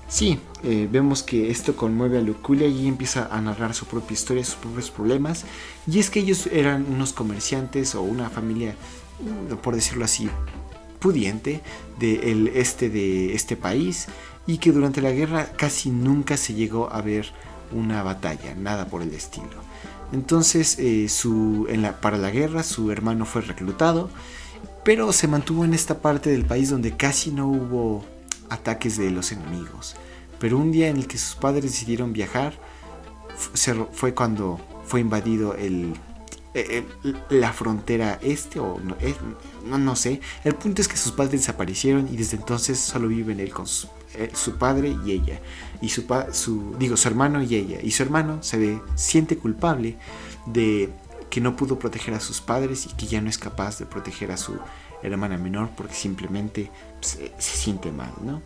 sí, 0.08 0.40
eh, 0.64 0.88
vemos 0.92 1.24
que 1.24 1.50
esto 1.50 1.76
conmueve 1.76 2.18
a 2.18 2.22
Luculia 2.22 2.68
y 2.68 2.88
empieza 2.88 3.28
a 3.32 3.42
narrar 3.42 3.74
su 3.74 3.86
propia 3.86 4.14
historia, 4.14 4.44
sus 4.44 4.56
propios 4.56 4.92
problemas. 4.92 5.46
Y 5.88 6.00
es 6.00 6.10
que 6.10 6.20
ellos 6.20 6.48
eran 6.48 6.86
unos 6.92 7.14
comerciantes 7.14 7.96
o 7.96 8.02
una 8.02 8.30
familia 8.30 8.76
por 9.62 9.76
decirlo 9.76 10.06
así, 10.06 10.30
pudiente 11.00 11.62
del 12.00 12.50
este 12.50 12.90
de 12.90 13.34
este 13.34 13.56
país 13.56 14.08
y 14.48 14.58
que 14.58 14.72
durante 14.72 15.02
la 15.02 15.12
guerra 15.12 15.52
casi 15.56 15.90
nunca 15.90 16.38
se 16.38 16.54
llegó 16.54 16.92
a 16.92 17.02
ver 17.02 17.32
una 17.72 18.04
batalla, 18.04 18.56
nada 18.56 18.88
por 18.88 19.02
el 19.02 19.14
estilo. 19.14 19.70
Entonces, 20.12 20.78
eh, 20.80 21.08
su, 21.08 21.68
para 22.02 22.18
la 22.18 22.32
guerra 22.32 22.64
su 22.64 22.92
hermano 22.92 23.26
fue 23.26 23.42
reclutado, 23.42 24.10
pero 24.84 25.14
se 25.14 25.28
mantuvo 25.28 25.66
en 25.66 25.74
esta 25.74 26.00
parte 26.00 26.32
del 26.32 26.46
país 26.46 26.70
donde 26.70 26.96
casi 26.96 27.32
no 27.32 27.48
hubo 27.48 28.04
ataques 28.50 28.98
de 28.98 29.12
los 29.12 29.32
enemigos. 29.32 29.96
Pero 30.40 30.58
un 30.58 30.72
día 30.72 30.88
en 30.88 30.98
el 30.98 31.08
que 31.08 31.18
sus 31.18 31.36
padres 31.36 31.64
decidieron 31.64 32.14
viajar, 32.14 32.54
fue 33.92 34.14
cuando 34.14 34.60
fue 34.86 35.02
invadido 35.02 35.54
el 35.54 35.94
eh, 36.60 36.86
eh, 37.04 37.14
la 37.30 37.54
frontera 37.54 38.20
este 38.22 38.60
o 38.60 38.80
no, 39.66 39.78
no, 39.78 39.96
sé. 39.96 40.22
El 40.44 40.56
punto 40.56 40.82
es 40.82 40.88
que 40.88 40.98
sus 40.98 41.12
padres 41.12 41.42
desaparecieron 41.42 42.08
y 42.12 42.18
desde 42.18 42.38
entonces 42.38 42.80
solo 42.80 43.08
viven 43.08 43.40
él 43.40 43.52
con 43.52 43.68
su, 43.68 43.88
eh, 44.16 44.32
padre 44.58 44.96
y 45.06 45.12
ella. 45.12 45.40
Y 45.82 45.90
su, 45.90 46.06
su, 46.32 46.76
digo, 46.78 46.98
su 46.98 47.08
hermano 47.08 47.42
y 47.42 47.56
ella. 47.56 47.80
Y 47.82 47.92
su 47.92 48.04
hermano 48.04 48.42
se 48.42 48.58
ve, 48.58 48.82
siente 48.96 49.38
culpable 49.38 49.98
de 50.46 50.90
que 51.30 51.42
no 51.42 51.56
pudo 51.56 51.78
proteger 51.78 52.14
a 52.14 52.20
sus 52.20 52.42
padres 52.42 52.88
y 52.88 52.96
que 52.96 53.06
ya 53.06 53.22
no 53.22 53.30
es 53.30 53.38
capaz 53.38 53.80
de 53.80 53.86
proteger 53.86 54.32
a 54.32 54.38
su 54.38 54.58
hermana 55.04 55.38
menor 55.38 55.70
porque 55.78 55.94
simplemente 55.94 56.72
pues, 57.00 57.20
se 57.38 57.58
siente 57.58 57.92
mal, 57.92 58.12
¿no? 58.24 58.42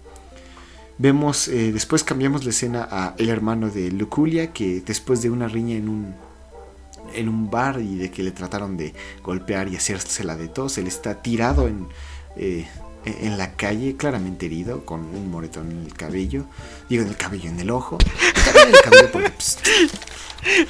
Vemos, 0.98 1.48
después 1.48 2.04
cambiamos 2.04 2.44
la 2.44 2.52
escena 2.52 2.88
a 2.90 3.16
el 3.18 3.30
hermano 3.30 3.72
de 3.72 3.92
Luculia 3.92 4.54
que 4.54 4.82
después 4.82 5.24
de 5.24 5.32
una 5.32 5.48
riña 5.48 5.76
en 5.76 5.90
un 5.90 6.16
en 7.16 7.30
un 7.30 7.50
bar 7.50 7.80
y 7.80 7.96
de 7.96 8.12
que 8.12 8.24
le 8.24 8.32
trataron 8.32 8.78
de 8.78 8.94
golpear 9.24 9.68
y 9.68 9.76
hacérsela 9.76 10.36
de 10.36 10.48
tos. 10.48 10.78
Él 10.78 10.88
está 10.88 11.22
tirado 11.22 11.68
en, 11.68 11.88
eh, 12.36 12.68
en 13.06 13.38
la 13.38 13.54
calle, 13.54 13.96
claramente 13.98 14.46
herido, 14.46 14.86
con 14.86 15.02
un 15.02 15.30
moretón 15.30 15.72
en 15.72 15.86
el 15.86 15.94
cabello. 15.94 16.46
Digo, 16.90 17.04
en 17.04 17.10
el 17.10 17.18
cabello, 17.18 17.50
en 17.50 17.60
el 17.60 17.70
ojo. 17.70 17.98
en 18.56 18.74
el 18.74 18.82
cabello 18.82 19.12
porque, 19.12 19.30
pues, 19.32 19.58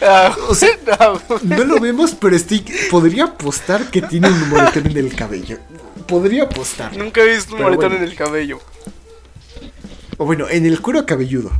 ah, 0.01 0.35
o 0.47 0.55
sea, 0.55 0.69
no. 1.43 1.63
lo 1.63 1.79
vemos, 1.79 2.15
pero 2.15 2.35
estoy, 2.35 2.65
podría 2.89 3.25
apostar 3.25 3.89
que 3.89 4.01
tiene 4.01 4.29
un 4.29 4.49
moretón 4.49 4.87
en 4.87 4.97
el 4.97 5.15
cabello. 5.15 5.59
Podría 6.07 6.43
apostar. 6.43 6.95
Nunca 6.97 7.21
he 7.21 7.35
visto 7.35 7.55
un 7.55 7.61
moretón 7.61 7.93
en 7.93 8.03
el 8.03 8.15
cabello. 8.15 8.59
O 10.17 10.25
bueno, 10.25 10.47
en 10.49 10.65
el 10.65 10.81
cuero 10.81 11.05
cabelludo. 11.05 11.51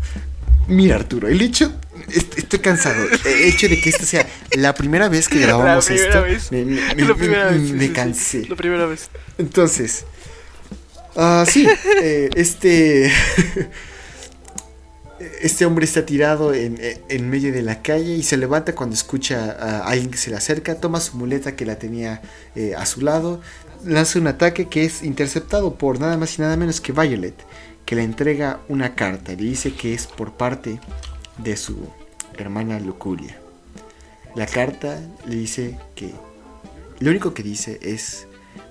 Mira, 0.68 0.96
Arturo, 0.96 1.28
el 1.28 1.42
hecho 1.42 1.74
estoy 2.10 2.60
cansado. 2.60 3.06
El 3.26 3.44
hecho 3.44 3.68
de 3.68 3.80
que 3.80 3.90
esta 3.90 4.06
sea 4.06 4.28
la 4.52 4.74
primera 4.74 5.10
vez 5.10 5.28
que 5.28 5.40
grabamos 5.40 5.90
esto. 5.90 6.24
Me, 6.52 7.92
cansé. 7.94 8.46
La 8.48 8.56
primera 8.56 8.86
vez. 8.86 9.10
Entonces. 9.38 10.06
Uh, 11.16 11.46
sí, 11.46 11.68
eh, 12.02 12.30
este. 12.36 13.12
este 15.42 15.66
hombre 15.66 15.86
está 15.86 16.06
tirado 16.06 16.54
en, 16.54 16.80
en, 17.08 17.30
medio 17.30 17.54
de 17.54 17.62
la 17.62 17.84
calle 17.84 18.16
y 18.16 18.24
se 18.24 18.36
levanta 18.36 18.74
cuando 18.74 18.96
escucha 18.96 19.52
a 19.52 19.88
alguien 19.88 20.10
que 20.10 20.18
se 20.18 20.32
le 20.32 20.38
acerca, 20.38 20.76
toma 20.76 21.00
su 21.00 21.16
muleta 21.16 21.56
que 21.56 21.66
la 21.66 21.78
tenía 21.78 22.22
eh, 22.56 22.74
a 22.76 22.86
su 22.88 23.02
lado, 23.02 23.42
lanza 23.86 24.18
un 24.18 24.26
ataque 24.28 24.68
que 24.68 24.86
es 24.86 25.04
interceptado 25.04 25.76
por 25.76 26.00
nada 26.00 26.18
más 26.18 26.38
y 26.40 26.42
nada 26.42 26.58
menos 26.58 26.82
que 26.82 26.92
Violet, 26.92 27.36
que 27.86 27.96
le 27.96 28.04
entrega 28.04 28.60
una 28.68 28.96
carta, 28.96 29.32
le 29.34 29.38
dice 29.38 29.74
que 29.76 29.94
es 29.94 30.08
por 30.08 30.34
parte 30.34 30.80
de 31.38 31.58
su 31.58 31.88
hermana 32.38 32.80
Luculia. 32.80 33.38
La 34.36 34.46
carta 34.46 35.00
le 35.26 35.36
dice 35.36 35.78
que 35.96 36.14
lo 37.00 37.12
único 37.12 37.34
que 37.34 37.44
dice 37.44 37.80
es 37.82 38.28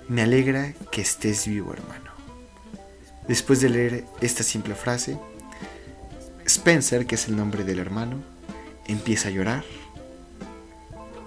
me 0.07 0.21
alegra 0.21 0.73
que 0.91 1.01
estés 1.01 1.47
vivo 1.47 1.73
hermano. 1.73 2.11
Después 3.27 3.61
de 3.61 3.69
leer 3.69 4.05
esta 4.21 4.43
simple 4.43 4.75
frase, 4.75 5.17
Spencer, 6.45 7.05
que 7.05 7.15
es 7.15 7.27
el 7.27 7.37
nombre 7.37 7.63
del 7.63 7.79
hermano, 7.79 8.17
empieza 8.85 9.29
a 9.29 9.31
llorar 9.31 9.63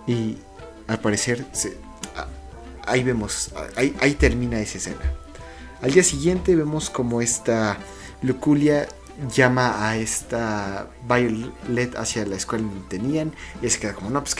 y 0.06 0.36
al 0.86 1.00
parecer 1.00 1.44
ahí 2.86 3.02
vemos, 3.02 3.50
ahí, 3.76 3.96
ahí 4.00 4.14
termina 4.14 4.60
esa 4.60 4.78
escena. 4.78 5.12
Al 5.82 5.92
día 5.92 6.02
siguiente 6.02 6.54
vemos 6.54 6.90
como 6.90 7.20
esta 7.20 7.78
Luculia 8.22 8.88
llama 9.34 9.88
a 9.88 9.96
esta 9.96 10.88
Violet 11.08 11.96
hacia 11.96 12.26
la 12.26 12.36
escuela 12.36 12.64
donde 12.64 12.88
tenían 12.88 13.32
y 13.62 13.68
se 13.68 13.78
queda 13.78 13.94
como, 13.94 14.10
no, 14.10 14.22
pues 14.22 14.36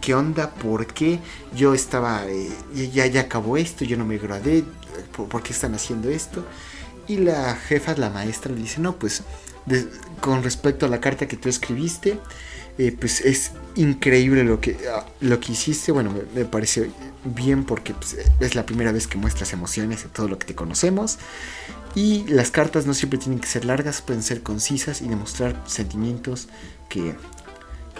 ¿qué, 0.00 0.14
onda? 0.14 0.50
¿Por 0.50 0.86
qué? 0.86 1.20
Yo 1.54 1.74
estaba, 1.74 2.26
eh, 2.26 2.50
ya, 2.92 3.06
ya 3.06 3.22
acabó 3.22 3.56
esto, 3.56 3.84
yo 3.84 3.96
no 3.96 4.04
me 4.04 4.18
gradué, 4.18 4.64
¿por, 5.16 5.42
qué 5.42 5.52
están 5.52 5.74
haciendo 5.74 6.08
esto? 6.08 6.44
Y 7.06 7.18
la 7.18 7.54
jefa, 7.54 7.94
la 7.96 8.10
maestra, 8.10 8.52
le 8.52 8.60
dice, 8.60 8.80
no, 8.80 8.96
pues 8.96 9.22
con 10.20 10.42
respecto 10.42 10.86
a 10.86 10.88
la 10.88 11.00
carta 11.00 11.26
que 11.26 11.36
tú 11.36 11.48
escribiste, 11.48 12.18
eh, 12.78 12.94
pues 12.98 13.20
es 13.20 13.52
increíble 13.74 14.44
lo 14.44 14.60
que, 14.60 14.76
ah, 14.92 15.06
lo 15.20 15.40
que 15.40 15.52
hiciste, 15.52 15.92
bueno, 15.92 16.12
me, 16.34 16.44
parece 16.44 16.90
bien 17.24 17.64
porque 17.64 17.94
pues, 17.94 18.16
es 18.40 18.54
la 18.54 18.66
primera 18.66 18.92
vez 18.92 19.06
que 19.06 19.18
muestras 19.18 19.52
emociones 19.52 20.04
en 20.04 20.10
todo 20.10 20.28
lo 20.28 20.38
que 20.38 20.46
te 20.46 20.54
conocemos 20.54 21.18
y 21.96 22.24
las 22.28 22.50
cartas 22.50 22.84
no 22.84 22.92
siempre 22.92 23.18
tienen 23.18 23.40
que 23.40 23.48
ser 23.48 23.64
largas, 23.64 24.02
pueden 24.02 24.22
ser 24.22 24.42
concisas 24.42 25.00
y 25.00 25.08
demostrar 25.08 25.62
sentimientos 25.66 26.46
que, 26.90 27.14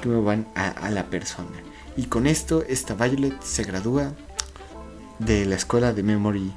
que 0.02 0.08
van 0.10 0.46
a, 0.54 0.90
la 0.90 1.06
persona. 1.06 1.56
Y 1.96 2.04
con 2.04 2.26
esto, 2.26 2.62
esta 2.68 2.94
Violet 2.94 3.42
se 3.42 3.64
gradúa 3.64 4.12
de 5.18 5.46
la 5.46 5.54
escuela 5.54 5.94
de 5.94 6.02
Memory. 6.02 6.52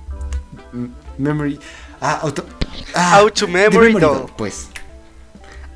Memory. 1.18 1.58
Ah, 2.02 2.20
auto. 2.24 2.46
Ah, 2.94 3.16
auto 3.20 3.48
Memory, 3.48 3.94
Doll. 3.94 4.30
Pues. 4.38 4.68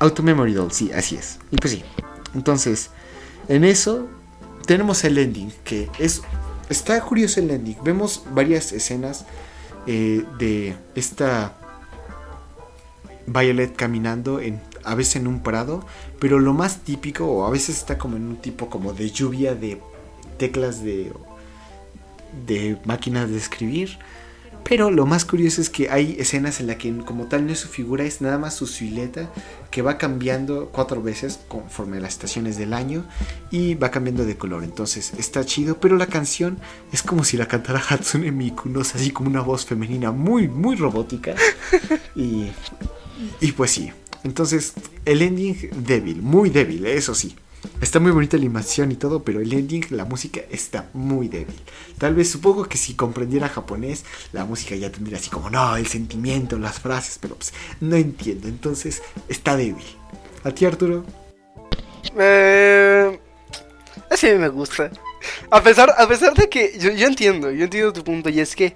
Auto 0.00 0.22
Memory 0.22 0.52
Doll, 0.52 0.70
sí, 0.70 0.92
así 0.92 1.16
es. 1.16 1.38
Y 1.50 1.56
pues 1.56 1.72
sí. 1.72 1.84
Entonces, 2.34 2.90
en 3.48 3.64
eso 3.64 4.06
tenemos 4.66 5.02
el 5.04 5.16
ending, 5.16 5.50
que 5.64 5.88
es. 5.98 6.20
Está 6.68 7.00
curioso 7.00 7.40
el 7.40 7.50
ending. 7.50 7.78
Vemos 7.82 8.24
varias 8.34 8.72
escenas 8.72 9.24
eh, 9.86 10.24
de 10.38 10.76
esta 10.94 11.56
Violet 13.26 13.74
caminando 13.74 14.40
a 14.84 14.94
veces 14.94 15.16
en 15.16 15.26
un 15.26 15.40
prado, 15.40 15.84
pero 16.20 16.38
lo 16.38 16.52
más 16.52 16.80
típico, 16.80 17.26
o 17.26 17.46
a 17.46 17.50
veces 17.50 17.78
está 17.78 17.98
como 17.98 18.16
en 18.16 18.26
un 18.26 18.36
tipo 18.36 18.68
como 18.68 18.92
de 18.92 19.10
lluvia 19.10 19.54
de 19.54 19.80
teclas 20.38 20.82
de, 20.82 21.12
de 22.46 22.78
máquinas 22.84 23.30
de 23.30 23.38
escribir, 23.38 23.98
Pero 24.64 24.90
lo 24.90 25.04
más 25.04 25.24
curioso 25.24 25.60
es 25.60 25.68
que 25.68 25.90
hay 25.90 26.16
escenas 26.18 26.60
en 26.60 26.68
las 26.68 26.76
que 26.76 26.96
como 26.98 27.26
tal 27.26 27.46
no 27.46 27.52
es 27.52 27.60
su 27.60 27.68
figura, 27.68 28.04
es 28.04 28.22
nada 28.22 28.38
más 28.38 28.54
su 28.54 28.66
silueta 28.66 29.30
que 29.70 29.82
va 29.82 29.98
cambiando 29.98 30.70
cuatro 30.72 31.02
veces 31.02 31.40
conforme 31.48 32.00
las 32.00 32.14
estaciones 32.14 32.56
del 32.56 32.72
año 32.72 33.04
y 33.50 33.74
va 33.74 33.90
cambiando 33.90 34.24
de 34.24 34.36
color. 34.36 34.64
Entonces 34.64 35.12
está 35.18 35.44
chido, 35.44 35.78
pero 35.78 35.96
la 35.96 36.06
canción 36.06 36.58
es 36.92 37.02
como 37.02 37.24
si 37.24 37.36
la 37.36 37.46
cantara 37.46 37.82
Hatsune 37.88 38.32
Miku, 38.32 38.68
no 38.68 38.80
así 38.80 39.10
como 39.10 39.28
una 39.28 39.42
voz 39.42 39.66
femenina 39.66 40.10
muy, 40.10 40.48
muy 40.48 40.76
robótica. 40.76 41.34
Y, 42.16 42.52
y 43.40 43.52
pues 43.52 43.72
sí. 43.72 43.90
Entonces 44.22 44.72
el 45.04 45.20
ending 45.20 45.70
débil, 45.84 46.22
muy 46.22 46.48
débil, 46.48 46.86
eso 46.86 47.14
sí. 47.14 47.34
Está 47.80 48.00
muy 48.00 48.12
bonita 48.12 48.36
la 48.36 48.42
animación 48.42 48.92
y 48.92 48.96
todo, 48.96 49.22
pero 49.22 49.40
el 49.40 49.52
ending, 49.52 49.86
la 49.90 50.04
música 50.04 50.40
está 50.50 50.88
muy 50.92 51.28
débil. 51.28 51.56
Tal 51.98 52.14
vez 52.14 52.30
supongo 52.30 52.64
que 52.64 52.78
si 52.78 52.94
comprendiera 52.94 53.48
japonés, 53.48 54.04
la 54.32 54.44
música 54.44 54.74
ya 54.74 54.90
tendría 54.90 55.18
así 55.18 55.30
como, 55.30 55.50
no, 55.50 55.76
el 55.76 55.86
sentimiento, 55.86 56.58
las 56.58 56.80
frases, 56.80 57.18
pero 57.20 57.36
pues 57.36 57.52
no 57.80 57.96
entiendo. 57.96 58.48
Entonces 58.48 59.02
está 59.28 59.56
débil. 59.56 59.84
¿A 60.44 60.50
ti, 60.50 60.64
Arturo? 60.64 61.04
Eh, 62.18 63.18
así 64.10 64.26
me 64.32 64.48
gusta. 64.48 64.90
A 65.50 65.62
pesar, 65.62 65.92
a 65.96 66.06
pesar 66.06 66.34
de 66.34 66.48
que 66.48 66.78
yo, 66.78 66.90
yo 66.90 67.06
entiendo, 67.06 67.50
yo 67.50 67.64
entiendo 67.64 67.92
tu 67.92 68.04
punto, 68.04 68.28
y 68.28 68.40
es 68.40 68.54
que, 68.54 68.74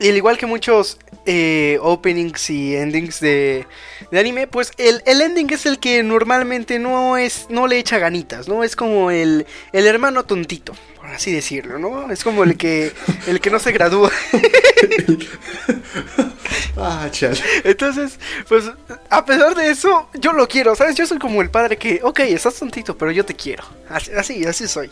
al 0.00 0.16
igual 0.16 0.38
que 0.38 0.46
muchos 0.46 0.98
eh, 1.26 1.78
openings 1.82 2.50
y 2.50 2.76
endings 2.76 3.20
de, 3.20 3.66
de 4.10 4.18
anime, 4.18 4.46
pues 4.46 4.72
el, 4.78 5.02
el, 5.06 5.20
ending 5.20 5.52
es 5.52 5.66
el 5.66 5.78
que 5.78 6.02
normalmente 6.02 6.78
no 6.78 7.16
es 7.16 7.46
no 7.50 7.66
le 7.66 7.78
echa 7.78 7.98
ganitas, 7.98 8.48
¿no? 8.48 8.64
Es 8.64 8.76
como 8.76 9.10
el, 9.10 9.46
el 9.72 9.86
hermano 9.86 10.24
tontito, 10.24 10.74
por 10.96 11.06
así 11.06 11.32
decirlo, 11.32 11.78
¿no? 11.78 12.10
Es 12.10 12.22
como 12.22 12.44
el 12.44 12.56
que 12.56 12.92
el 13.26 13.40
que 13.40 13.50
no 13.50 13.58
se 13.58 13.72
gradúa. 13.72 14.10
ah, 16.76 17.08
chale. 17.10 17.40
Entonces, 17.64 18.18
pues 18.48 18.64
a 19.10 19.24
pesar 19.24 19.54
de 19.54 19.70
eso, 19.70 20.08
yo 20.14 20.32
lo 20.32 20.46
quiero, 20.48 20.74
¿sabes? 20.76 20.94
Yo 20.94 21.06
soy 21.06 21.18
como 21.18 21.42
el 21.42 21.50
padre 21.50 21.76
que, 21.76 22.00
ok, 22.02 22.20
estás 22.20 22.54
tontito, 22.54 22.96
pero 22.96 23.10
yo 23.10 23.24
te 23.24 23.34
quiero. 23.34 23.64
Así, 23.88 24.12
así, 24.12 24.46
así 24.46 24.68
soy. 24.68 24.90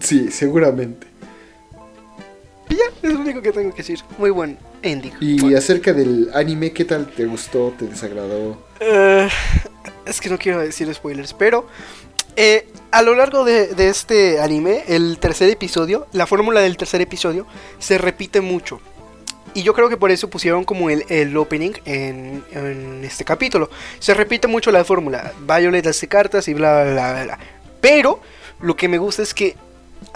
Sí, 0.00 0.30
seguramente. 0.30 1.09
Y 2.70 2.76
ya, 2.76 2.84
es 3.02 3.12
lo 3.12 3.20
único 3.20 3.42
que 3.42 3.52
tengo 3.52 3.70
que 3.70 3.78
decir. 3.78 4.00
Muy 4.16 4.30
buen 4.30 4.58
ending. 4.82 5.12
Y 5.20 5.40
bueno. 5.40 5.58
acerca 5.58 5.92
del 5.92 6.30
anime, 6.32 6.72
¿qué 6.72 6.84
tal? 6.84 7.06
¿Te 7.08 7.26
gustó? 7.26 7.74
¿Te 7.78 7.86
desagradó? 7.86 8.52
Uh, 8.80 9.28
es 10.06 10.20
que 10.20 10.30
no 10.30 10.38
quiero 10.38 10.60
decir 10.60 10.92
spoilers, 10.94 11.34
pero 11.34 11.66
eh, 12.36 12.68
a 12.92 13.02
lo 13.02 13.14
largo 13.14 13.44
de, 13.44 13.68
de, 13.74 13.88
este 13.88 14.40
anime, 14.40 14.84
el 14.88 15.18
tercer 15.18 15.50
episodio, 15.50 16.06
la 16.12 16.26
fórmula 16.26 16.60
del 16.60 16.76
tercer 16.76 17.00
episodio 17.00 17.46
se 17.78 17.98
repite 17.98 18.40
mucho. 18.40 18.80
Y 19.52 19.62
yo 19.62 19.74
creo 19.74 19.88
que 19.88 19.96
por 19.96 20.12
eso 20.12 20.30
pusieron 20.30 20.64
como 20.64 20.90
el, 20.90 21.04
el 21.08 21.36
opening 21.36 21.72
en, 21.84 22.44
en, 22.52 23.04
este 23.04 23.24
capítulo. 23.24 23.68
Se 23.98 24.14
repite 24.14 24.46
mucho 24.46 24.70
la 24.70 24.84
fórmula. 24.84 25.32
Violet 25.40 25.86
hace 25.88 26.06
cartas 26.06 26.46
y 26.46 26.54
bla, 26.54 26.84
bla, 26.84 27.12
bla, 27.12 27.24
bla. 27.24 27.38
Pero 27.80 28.20
lo 28.60 28.76
que 28.76 28.86
me 28.86 28.98
gusta 28.98 29.22
es 29.22 29.34
que 29.34 29.56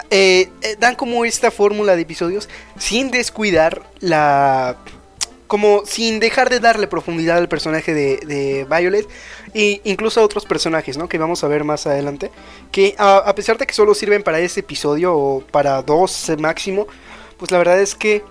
eh, 0.09 0.49
eh, 0.61 0.75
dan 0.79 0.95
como 0.95 1.25
esta 1.25 1.51
fórmula 1.51 1.95
de 1.95 2.03
episodios 2.03 2.49
sin 2.77 3.11
descuidar 3.11 3.83
la... 3.99 4.77
Como 5.47 5.85
sin 5.85 6.19
dejar 6.19 6.49
de 6.49 6.59
darle 6.59 6.87
profundidad 6.87 7.37
al 7.37 7.47
personaje 7.47 7.93
de, 7.93 8.65
Violet 8.67 9.07
e 9.53 9.79
incluso 9.83 10.19
a 10.19 10.23
otros 10.23 10.43
personajes, 10.43 10.97
¿no? 10.97 11.07
Que 11.07 11.19
vamos 11.19 11.43
a 11.43 11.47
ver 11.47 11.63
más 11.63 11.85
adelante. 11.85 12.31
Que 12.71 12.95
a, 12.97 13.17
a, 13.17 13.35
pesar 13.35 13.57
de 13.59 13.67
que 13.67 13.73
solo 13.73 13.93
sirven 13.93 14.23
para 14.23 14.39
ese 14.39 14.61
episodio 14.61 15.15
o 15.15 15.41
para 15.41 15.83
dos 15.83 16.31
máximo, 16.39 16.87
pues 17.37 17.51
la 17.51 17.59
verdad 17.59 17.79
es 17.79 17.93
que 17.93 18.23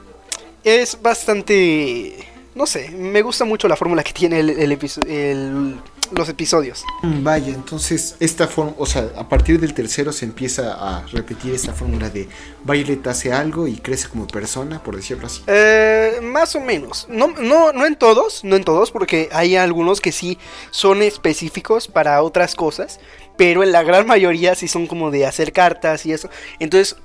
es 0.64 1.00
bastante... 1.00 2.16
No 2.56 2.66
sé, 2.66 2.90
me 2.90 3.22
gusta 3.22 3.44
mucho 3.44 3.68
la 3.68 3.76
fórmula 3.76 4.02
que 4.02 4.12
tiene 4.12 4.40
el, 4.40 4.50
el, 4.50 4.78
el 5.06 5.76
los 6.18 6.28
episodios. 6.28 6.84
Vaya, 7.02 7.54
entonces 7.54 8.16
esta 8.20 8.46
forma, 8.46 8.72
o 8.78 8.86
sea, 8.86 9.10
a 9.16 9.28
partir 9.28 9.60
del 9.60 9.74
tercero 9.74 10.12
se 10.12 10.24
empieza 10.24 10.74
a 10.74 11.06
repetir 11.06 11.54
esta 11.54 11.72
fórmula 11.72 12.10
de 12.10 12.28
Violet 12.64 13.06
hace 13.06 13.32
algo 13.32 13.66
y 13.66 13.76
crece 13.76 14.08
como 14.08 14.26
persona, 14.26 14.82
por 14.82 14.96
decirlo 14.96 15.26
así. 15.26 15.42
Eh, 15.46 16.20
más 16.22 16.54
o 16.56 16.60
menos. 16.60 17.06
No, 17.08 17.28
no, 17.28 17.72
no 17.72 17.86
en 17.86 17.96
todos, 17.96 18.44
no 18.44 18.56
en 18.56 18.64
todos, 18.64 18.90
porque 18.90 19.28
hay 19.32 19.56
algunos 19.56 20.00
que 20.00 20.12
sí 20.12 20.38
son 20.70 21.02
específicos 21.02 21.88
para 21.88 22.22
otras 22.22 22.54
cosas, 22.54 23.00
pero 23.36 23.62
en 23.62 23.72
la 23.72 23.82
gran 23.82 24.06
mayoría 24.06 24.54
sí 24.54 24.68
son 24.68 24.86
como 24.86 25.10
de 25.10 25.26
hacer 25.26 25.52
cartas 25.52 26.06
y 26.06 26.12
eso. 26.12 26.28
Entonces, 26.58 26.96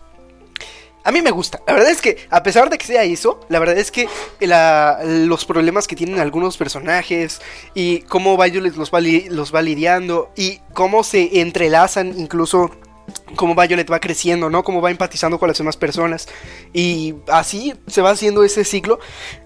a 1.03 1.11
mí 1.11 1.21
me 1.21 1.31
gusta. 1.31 1.61
La 1.65 1.73
verdad 1.73 1.91
es 1.91 2.01
que, 2.01 2.17
a 2.29 2.43
pesar 2.43 2.69
de 2.69 2.77
que 2.77 2.85
sea 2.85 3.03
eso, 3.03 3.39
la 3.49 3.59
verdad 3.59 3.77
es 3.77 3.91
que 3.91 4.07
los 4.41 5.45
problemas 5.45 5.87
que 5.87 5.95
tienen 5.95 6.19
algunos 6.19 6.57
personajes 6.57 7.41
y 7.73 8.01
cómo 8.01 8.37
Violet 8.37 8.75
los 8.75 8.91
los 8.91 9.55
va 9.55 9.61
lidiando 9.61 10.31
y 10.35 10.59
cómo 10.73 11.03
se 11.03 11.41
entrelazan 11.41 12.19
incluso 12.19 12.71
cómo 13.35 13.55
Violet 13.55 13.91
va 13.91 13.99
creciendo, 13.99 14.49
¿no? 14.49 14.63
Cómo 14.63 14.81
va 14.81 14.91
empatizando 14.91 15.39
con 15.39 15.47
las 15.47 15.57
demás 15.57 15.77
personas. 15.77 16.27
Y 16.73 17.15
así 17.27 17.73
se 17.87 18.01
va 18.01 18.11
haciendo 18.11 18.43
ese 18.43 18.63
ciclo 18.63 18.99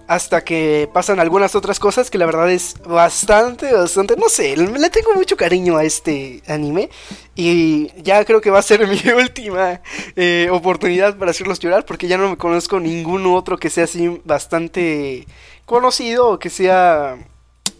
hasta 0.06 0.44
que 0.44 0.88
pasan 0.92 1.20
algunas 1.20 1.54
otras 1.54 1.78
cosas 1.78 2.10
que 2.10 2.18
la 2.18 2.26
verdad 2.26 2.50
es 2.50 2.76
bastante, 2.86 3.72
bastante, 3.72 4.16
no 4.16 4.28
sé, 4.28 4.56
le 4.56 4.90
tengo 4.90 5.14
mucho 5.14 5.36
cariño 5.36 5.76
a 5.76 5.84
este 5.84 6.42
anime. 6.46 6.90
Y 7.34 7.90
ya 8.02 8.24
creo 8.24 8.40
que 8.40 8.50
va 8.50 8.58
a 8.58 8.62
ser 8.62 8.86
mi 8.88 9.12
última 9.12 9.80
eh, 10.16 10.48
oportunidad 10.50 11.16
para 11.16 11.30
hacerlos 11.30 11.58
llorar 11.58 11.84
porque 11.84 12.08
ya 12.08 12.18
no 12.18 12.30
me 12.30 12.36
conozco 12.36 12.80
ningún 12.80 13.26
otro 13.26 13.58
que 13.58 13.70
sea 13.70 13.84
así 13.84 14.20
bastante 14.24 15.26
conocido 15.66 16.28
o 16.28 16.38
que 16.38 16.50
sea 16.50 17.18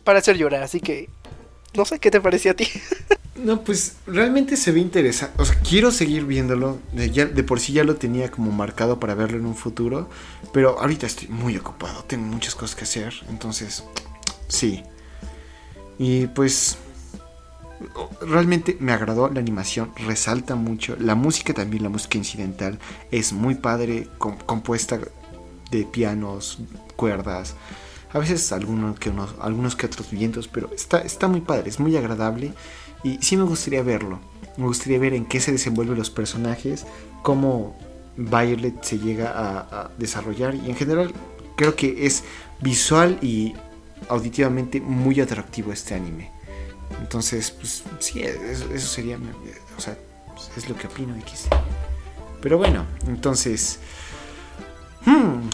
para 0.05 0.19
hacer 0.19 0.37
llorar. 0.37 0.63
Así 0.63 0.81
que, 0.81 1.09
no 1.75 1.85
sé, 1.85 1.99
¿qué 1.99 2.11
te 2.11 2.21
parecía 2.21 2.53
a 2.53 2.55
ti? 2.55 2.69
No, 3.37 3.63
pues 3.63 3.97
realmente 4.07 4.57
se 4.57 4.71
ve 4.71 4.81
interesante. 4.81 5.43
O 5.43 5.45
sea, 5.45 5.59
quiero 5.61 5.91
seguir 5.91 6.25
viéndolo. 6.25 6.79
De, 6.93 7.11
ya, 7.11 7.27
de, 7.27 7.43
por 7.43 7.59
sí 7.61 7.73
ya 7.73 7.85
lo 7.85 7.97
tenía 7.97 8.31
como 8.31 8.53
marcado 8.53 9.01
para 9.01 9.15
verlo 9.15 9.39
en 9.39 9.47
un 9.47 9.57
futuro. 9.57 10.09
Pero 10.53 10.79
ahorita 10.79 11.07
estoy 11.07 11.29
muy 11.29 11.57
ocupado. 11.57 12.05
Tengo 12.05 12.27
muchas 12.27 12.55
cosas 12.55 12.77
que 12.77 12.85
hacer. 12.85 13.15
Entonces, 13.29 13.85
sí. 14.49 14.83
Y 15.99 16.27
pues... 16.29 16.79
Realmente 18.23 18.79
me 18.81 18.93
agradó 18.93 19.29
la 19.29 19.41
animación, 19.41 19.93
resalta 20.07 20.55
mucho. 20.55 20.97
La 20.99 21.15
música 21.15 21.53
también, 21.53 21.83
la 21.83 21.91
música 21.91 22.17
incidental, 22.17 22.79
es 23.11 23.33
muy 23.33 23.57
padre, 23.57 24.09
com 24.17 24.39
compuesta 24.39 24.99
de 25.71 25.85
pianos, 25.85 26.61
cuerdas. 26.97 27.57
A 28.13 28.21
veces 28.21 28.53
algunos 28.53 28.99
que, 28.99 29.11
unos, 29.11 29.35
algunos 29.41 29.75
que 29.75 29.87
otros 29.87 30.11
vientos, 30.11 30.47
pero 30.49 30.73
está, 30.73 31.01
está 31.01 31.27
muy 31.27 31.41
padre, 31.41 31.69
es 31.69 31.81
muy 31.81 31.97
agradable. 31.97 32.55
Y 33.05 33.19
sí 33.23 33.37
me 33.37 33.45
gustaría 33.45 33.83
verlo. 33.83 34.19
Me 34.57 34.67
gustaría 34.67 34.99
ver 34.99 35.15
en 35.15 35.27
qué 35.27 35.41
se 35.41 35.53
desenvuelven 35.53 35.97
los 35.97 36.11
personajes, 36.11 36.87
cómo 37.23 37.77
Violet 38.17 38.83
se 38.83 38.99
llega 38.99 39.31
a, 39.31 39.59
a, 39.61 39.91
desarrollar. 39.99 40.55
Y 40.55 40.71
en 40.71 40.77
general 40.77 41.13
creo 41.57 41.77
que 41.77 42.07
es 42.07 42.25
visual 42.61 43.19
y 43.23 43.55
auditivamente 44.09 44.81
muy 44.81 45.21
atractivo 45.21 45.73
este 45.73 45.95
anime. 45.95 46.31
Entonces, 47.01 47.51
pues 47.51 47.83
sí, 47.99 48.23
eso, 48.23 48.73
eso 48.73 48.89
sería, 48.89 49.19
o 49.77 49.81
sea, 49.81 49.97
es 50.57 50.69
lo 50.69 50.77
que 50.77 50.87
opino 50.87 51.17
X. 51.17 51.47
Pero 52.41 52.59
bueno, 52.59 52.85
entonces... 53.07 53.79
Hmm, 55.05 55.49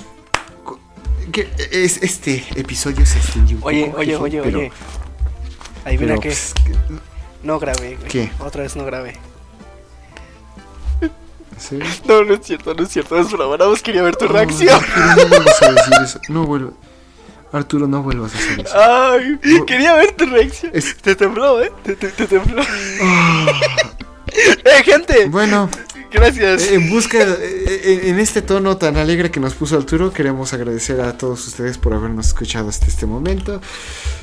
que 1.33 1.49
es, 1.71 2.03
este 2.03 2.45
episodio 2.57 3.07
se 3.07 3.19
extendió 3.19 3.57
un 3.59 3.63
oye, 3.65 3.87
poco. 3.87 3.99
Oye, 3.99 4.17
oye, 4.17 4.41
pero, 4.43 4.59
oye. 4.59 4.73
Ahí 5.85 5.97
mira 5.97 6.17
pero, 6.17 6.21
que 6.21 6.29
pues, 6.29 6.55
no 7.43 7.59
grabé. 7.59 7.97
güey. 7.97 8.09
¿Qué? 8.09 8.31
Otra 8.41 8.63
vez 8.63 8.77
no 8.77 8.85
grabé. 8.85 9.17
¿sí? 11.59 11.79
No, 12.07 12.25
no 12.25 12.35
es 12.35 12.41
cierto, 12.47 12.75
no 12.75 12.83
es 12.83 12.89
cierto. 12.91 13.19
Es 13.19 13.31
broma. 13.31 13.57
Nada 13.57 13.71
más 13.71 13.83
quería 13.83 14.03
ver 14.03 14.17
tu 14.17 14.25
Oh, 14.27 14.29
reacción. 14.29 14.69
Arturo, 14.83 15.07
no 15.17 15.29
vuelvas 15.29 15.63
a 15.63 15.73
decir 15.73 15.93
eso. 16.03 16.21
No 16.29 16.45
vuelvas. 16.47 16.75
Arturo, 17.53 17.87
no 17.89 18.03
vuelvas 18.03 18.35
a 18.35 18.39
hacer 18.39 18.61
eso. 18.61 18.79
Ay, 18.79 19.39
No. 19.43 19.67
quería 19.67 19.95
ver 19.95 20.13
tu 20.13 20.25
reacción. 20.27 20.73
Es- 20.75 20.97
Te 20.97 21.15
tembló, 21.17 21.61
¿eh? 21.63 21.73
Te, 21.83 21.97
te- 21.97 22.11
te 22.11 22.27
tembló. 22.27 22.63
Ah, 23.03 23.47
¡Eh, 24.33 24.83
gente! 24.85 25.27
bueno, 25.27 25.69
Gracias. 26.13 26.63
eh, 26.69 26.75
en 26.75 26.91
busca, 26.91 27.19
eh, 27.23 28.01
en 28.05 28.19
este 28.19 28.43
tono 28.43 28.77
tan 28.77 28.97
alegre 28.97 29.31
que 29.31 29.39
nos 29.41 29.55
puso 29.55 29.77
Arturo, 29.77 30.13
queremos 30.13 30.53
agradecer 30.53 31.01
a 31.01 31.17
todos 31.17 31.47
ustedes 31.47 31.79
por 31.79 31.95
habernos 31.95 32.27
escuchado 32.29 32.69
hasta 32.69 32.87
este 32.87 33.07
momento. 33.07 33.61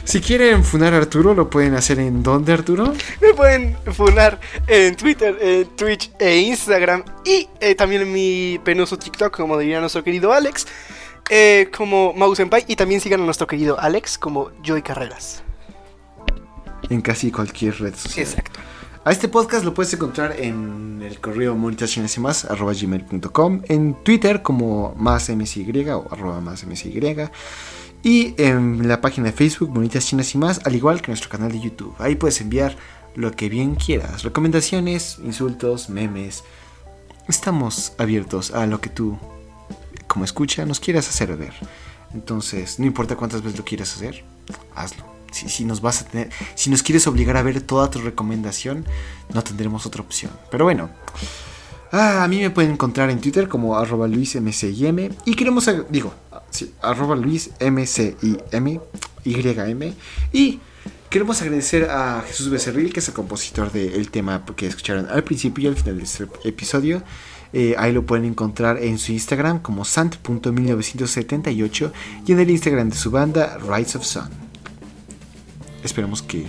Si 0.03 0.19
quieren 0.22 0.64
funar 0.64 0.93
a 0.93 0.97
Arturo, 0.97 1.34
lo 1.34 1.49
pueden 1.49 1.76
hacer 1.76 1.99
en 1.99 2.23
dónde, 2.23 2.53
Arturo? 2.53 2.93
Me 3.22 3.34
pueden 3.34 3.77
funar 3.93 4.39
en 4.68 4.95
Twitter, 4.95 5.38
en 5.41 5.65
Twitch 5.76 6.11
e 6.19 6.38
Instagram. 6.38 7.03
Y 7.26 7.47
eh, 7.59 7.76
también 7.76 8.01
en 8.03 8.11
mi 8.11 8.59
penoso 8.64 8.97
TikTok, 8.97 9.35
como 9.35 9.57
diría 9.57 9.80
nuestro 9.80 10.03
querido 10.03 10.34
Alex. 10.34 10.65
eh, 11.30 11.69
como 11.76 12.14
Mouse 12.14 12.38
Senpai. 12.38 12.64
Y 12.68 12.76
también 12.77 13.01
sigan 13.01 13.22
a 13.22 13.26
nuestro 13.26 13.47
querido 13.47 13.80
Alex 13.80 14.18
como 14.18 14.51
Joy 14.64 14.81
Carreras. 14.81 15.43
En 16.89 17.01
casi 17.01 17.31
cualquier 17.31 17.77
red 17.81 17.95
social. 17.95 18.26
Exacto. 18.26 18.59
A 19.07 19.11
este 19.11 19.29
podcast 19.29 19.63
lo 19.63 19.73
puedes 19.73 19.93
encontrar 19.93 20.35
en 20.38 21.01
el 21.01 21.21
correo 21.21 21.55
gmail.com, 21.55 23.61
en 23.63 24.03
Twitter 24.03 24.41
como 24.41 24.93
más 24.97 25.29
msy 25.29 25.65
o 25.91 26.07
arroba 26.11 26.41
más 26.41 26.67
msy 26.67 26.99
y 28.03 28.35
en 28.38 28.85
la 28.85 28.99
página 28.99 29.27
de 29.27 29.31
Facebook 29.31 29.71
Chinas 29.99 30.35
y 30.35 30.38
más, 30.38 30.59
al 30.65 30.75
igual 30.75 31.01
que 31.01 31.11
nuestro 31.11 31.29
canal 31.29 31.53
de 31.53 31.61
YouTube. 31.61 31.95
Ahí 31.99 32.15
puedes 32.15 32.41
enviar 32.41 32.75
lo 33.15 33.31
que 33.31 33.47
bien 33.47 33.75
quieras, 33.75 34.23
recomendaciones, 34.23 35.19
insultos, 35.23 35.89
memes. 35.89 36.43
Estamos 37.29 37.93
abiertos 37.97 38.51
a 38.51 38.67
lo 38.67 38.81
que 38.81 38.89
tú, 38.89 39.17
como 40.07 40.25
escucha, 40.25 40.65
nos 40.65 40.81
quieras 40.81 41.07
hacer 41.07 41.34
ver. 41.38 41.53
Entonces, 42.13 42.77
no 42.77 42.85
importa 42.85 43.15
cuántas 43.15 43.41
veces 43.41 43.57
lo 43.57 43.63
quieras 43.63 43.95
hacer, 43.95 44.25
hazlo. 44.75 45.16
Si, 45.31 45.65
nos 45.65 45.81
vas 45.81 46.01
a 46.01 46.07
si 46.55 46.69
nos 46.69 46.83
quieres 46.83 47.07
obligar 47.07 47.37
a 47.37 47.43
ver 47.43 47.61
toda 47.61 47.89
tu 47.89 47.99
recomendación, 47.99 48.85
no 49.33 49.43
tendremos 49.43 49.85
otra 49.85 50.01
opción. 50.01 50.31
Pero 50.49 50.65
bueno, 50.65 50.89
ah, 51.91 52.23
a 52.23 52.27
mí 52.27 52.39
me 52.39 52.49
pueden 52.49 52.71
encontrar 52.71 53.09
en 53.09 53.19
Twitter 53.19 53.47
como 53.47 53.77
arroba 53.77 54.07
luismcim 54.07 55.09
y 55.25 55.35
queremos, 55.35 55.69
digo, 55.89 56.13
sí, 56.49 56.73
arroba 56.81 57.15
luismcim, 57.15 58.79
y 60.31 60.59
queremos 61.09 61.41
agradecer 61.41 61.89
a 61.89 62.23
Jesús 62.27 62.49
Becerril, 62.49 62.93
que 62.93 62.99
es 62.99 63.07
el 63.07 63.13
compositor 63.13 63.71
del 63.71 64.09
tema 64.11 64.43
que 64.55 64.67
escucharon 64.67 65.07
al 65.09 65.23
principio 65.23 65.65
y 65.65 65.67
al 65.67 65.75
final 65.75 65.97
de 65.97 66.03
este 66.03 66.27
episodio. 66.43 67.03
Eh, 67.53 67.75
ahí 67.77 67.93
lo 67.93 68.05
pueden 68.05 68.25
encontrar 68.25 68.83
en 68.83 68.97
su 68.97 69.13
Instagram 69.13 69.59
como 69.59 69.85
sant.1978 69.85 71.91
y 72.25 72.33
en 72.33 72.39
el 72.39 72.49
Instagram 72.49 72.89
de 72.89 72.95
su 72.95 73.11
banda 73.11 73.57
Rise 73.57 73.97
of 73.97 74.03
Sun. 74.03 74.46
Esperamos 75.88 76.22
que 76.22 76.45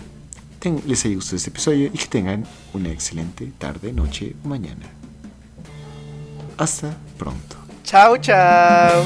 les 0.85 1.05
haya 1.05 1.15
gustado 1.15 1.37
este 1.37 1.51
episodio 1.51 1.87
y 1.87 1.97
que 1.97 2.07
tengan 2.07 2.45
una 2.75 2.89
excelente 2.89 3.53
tarde, 3.57 3.93
noche 3.93 4.35
o 4.45 4.49
mañana. 4.49 4.87
Hasta 6.57 6.97
pronto. 7.17 7.57
Chao, 7.85 8.17
chao. 8.17 9.05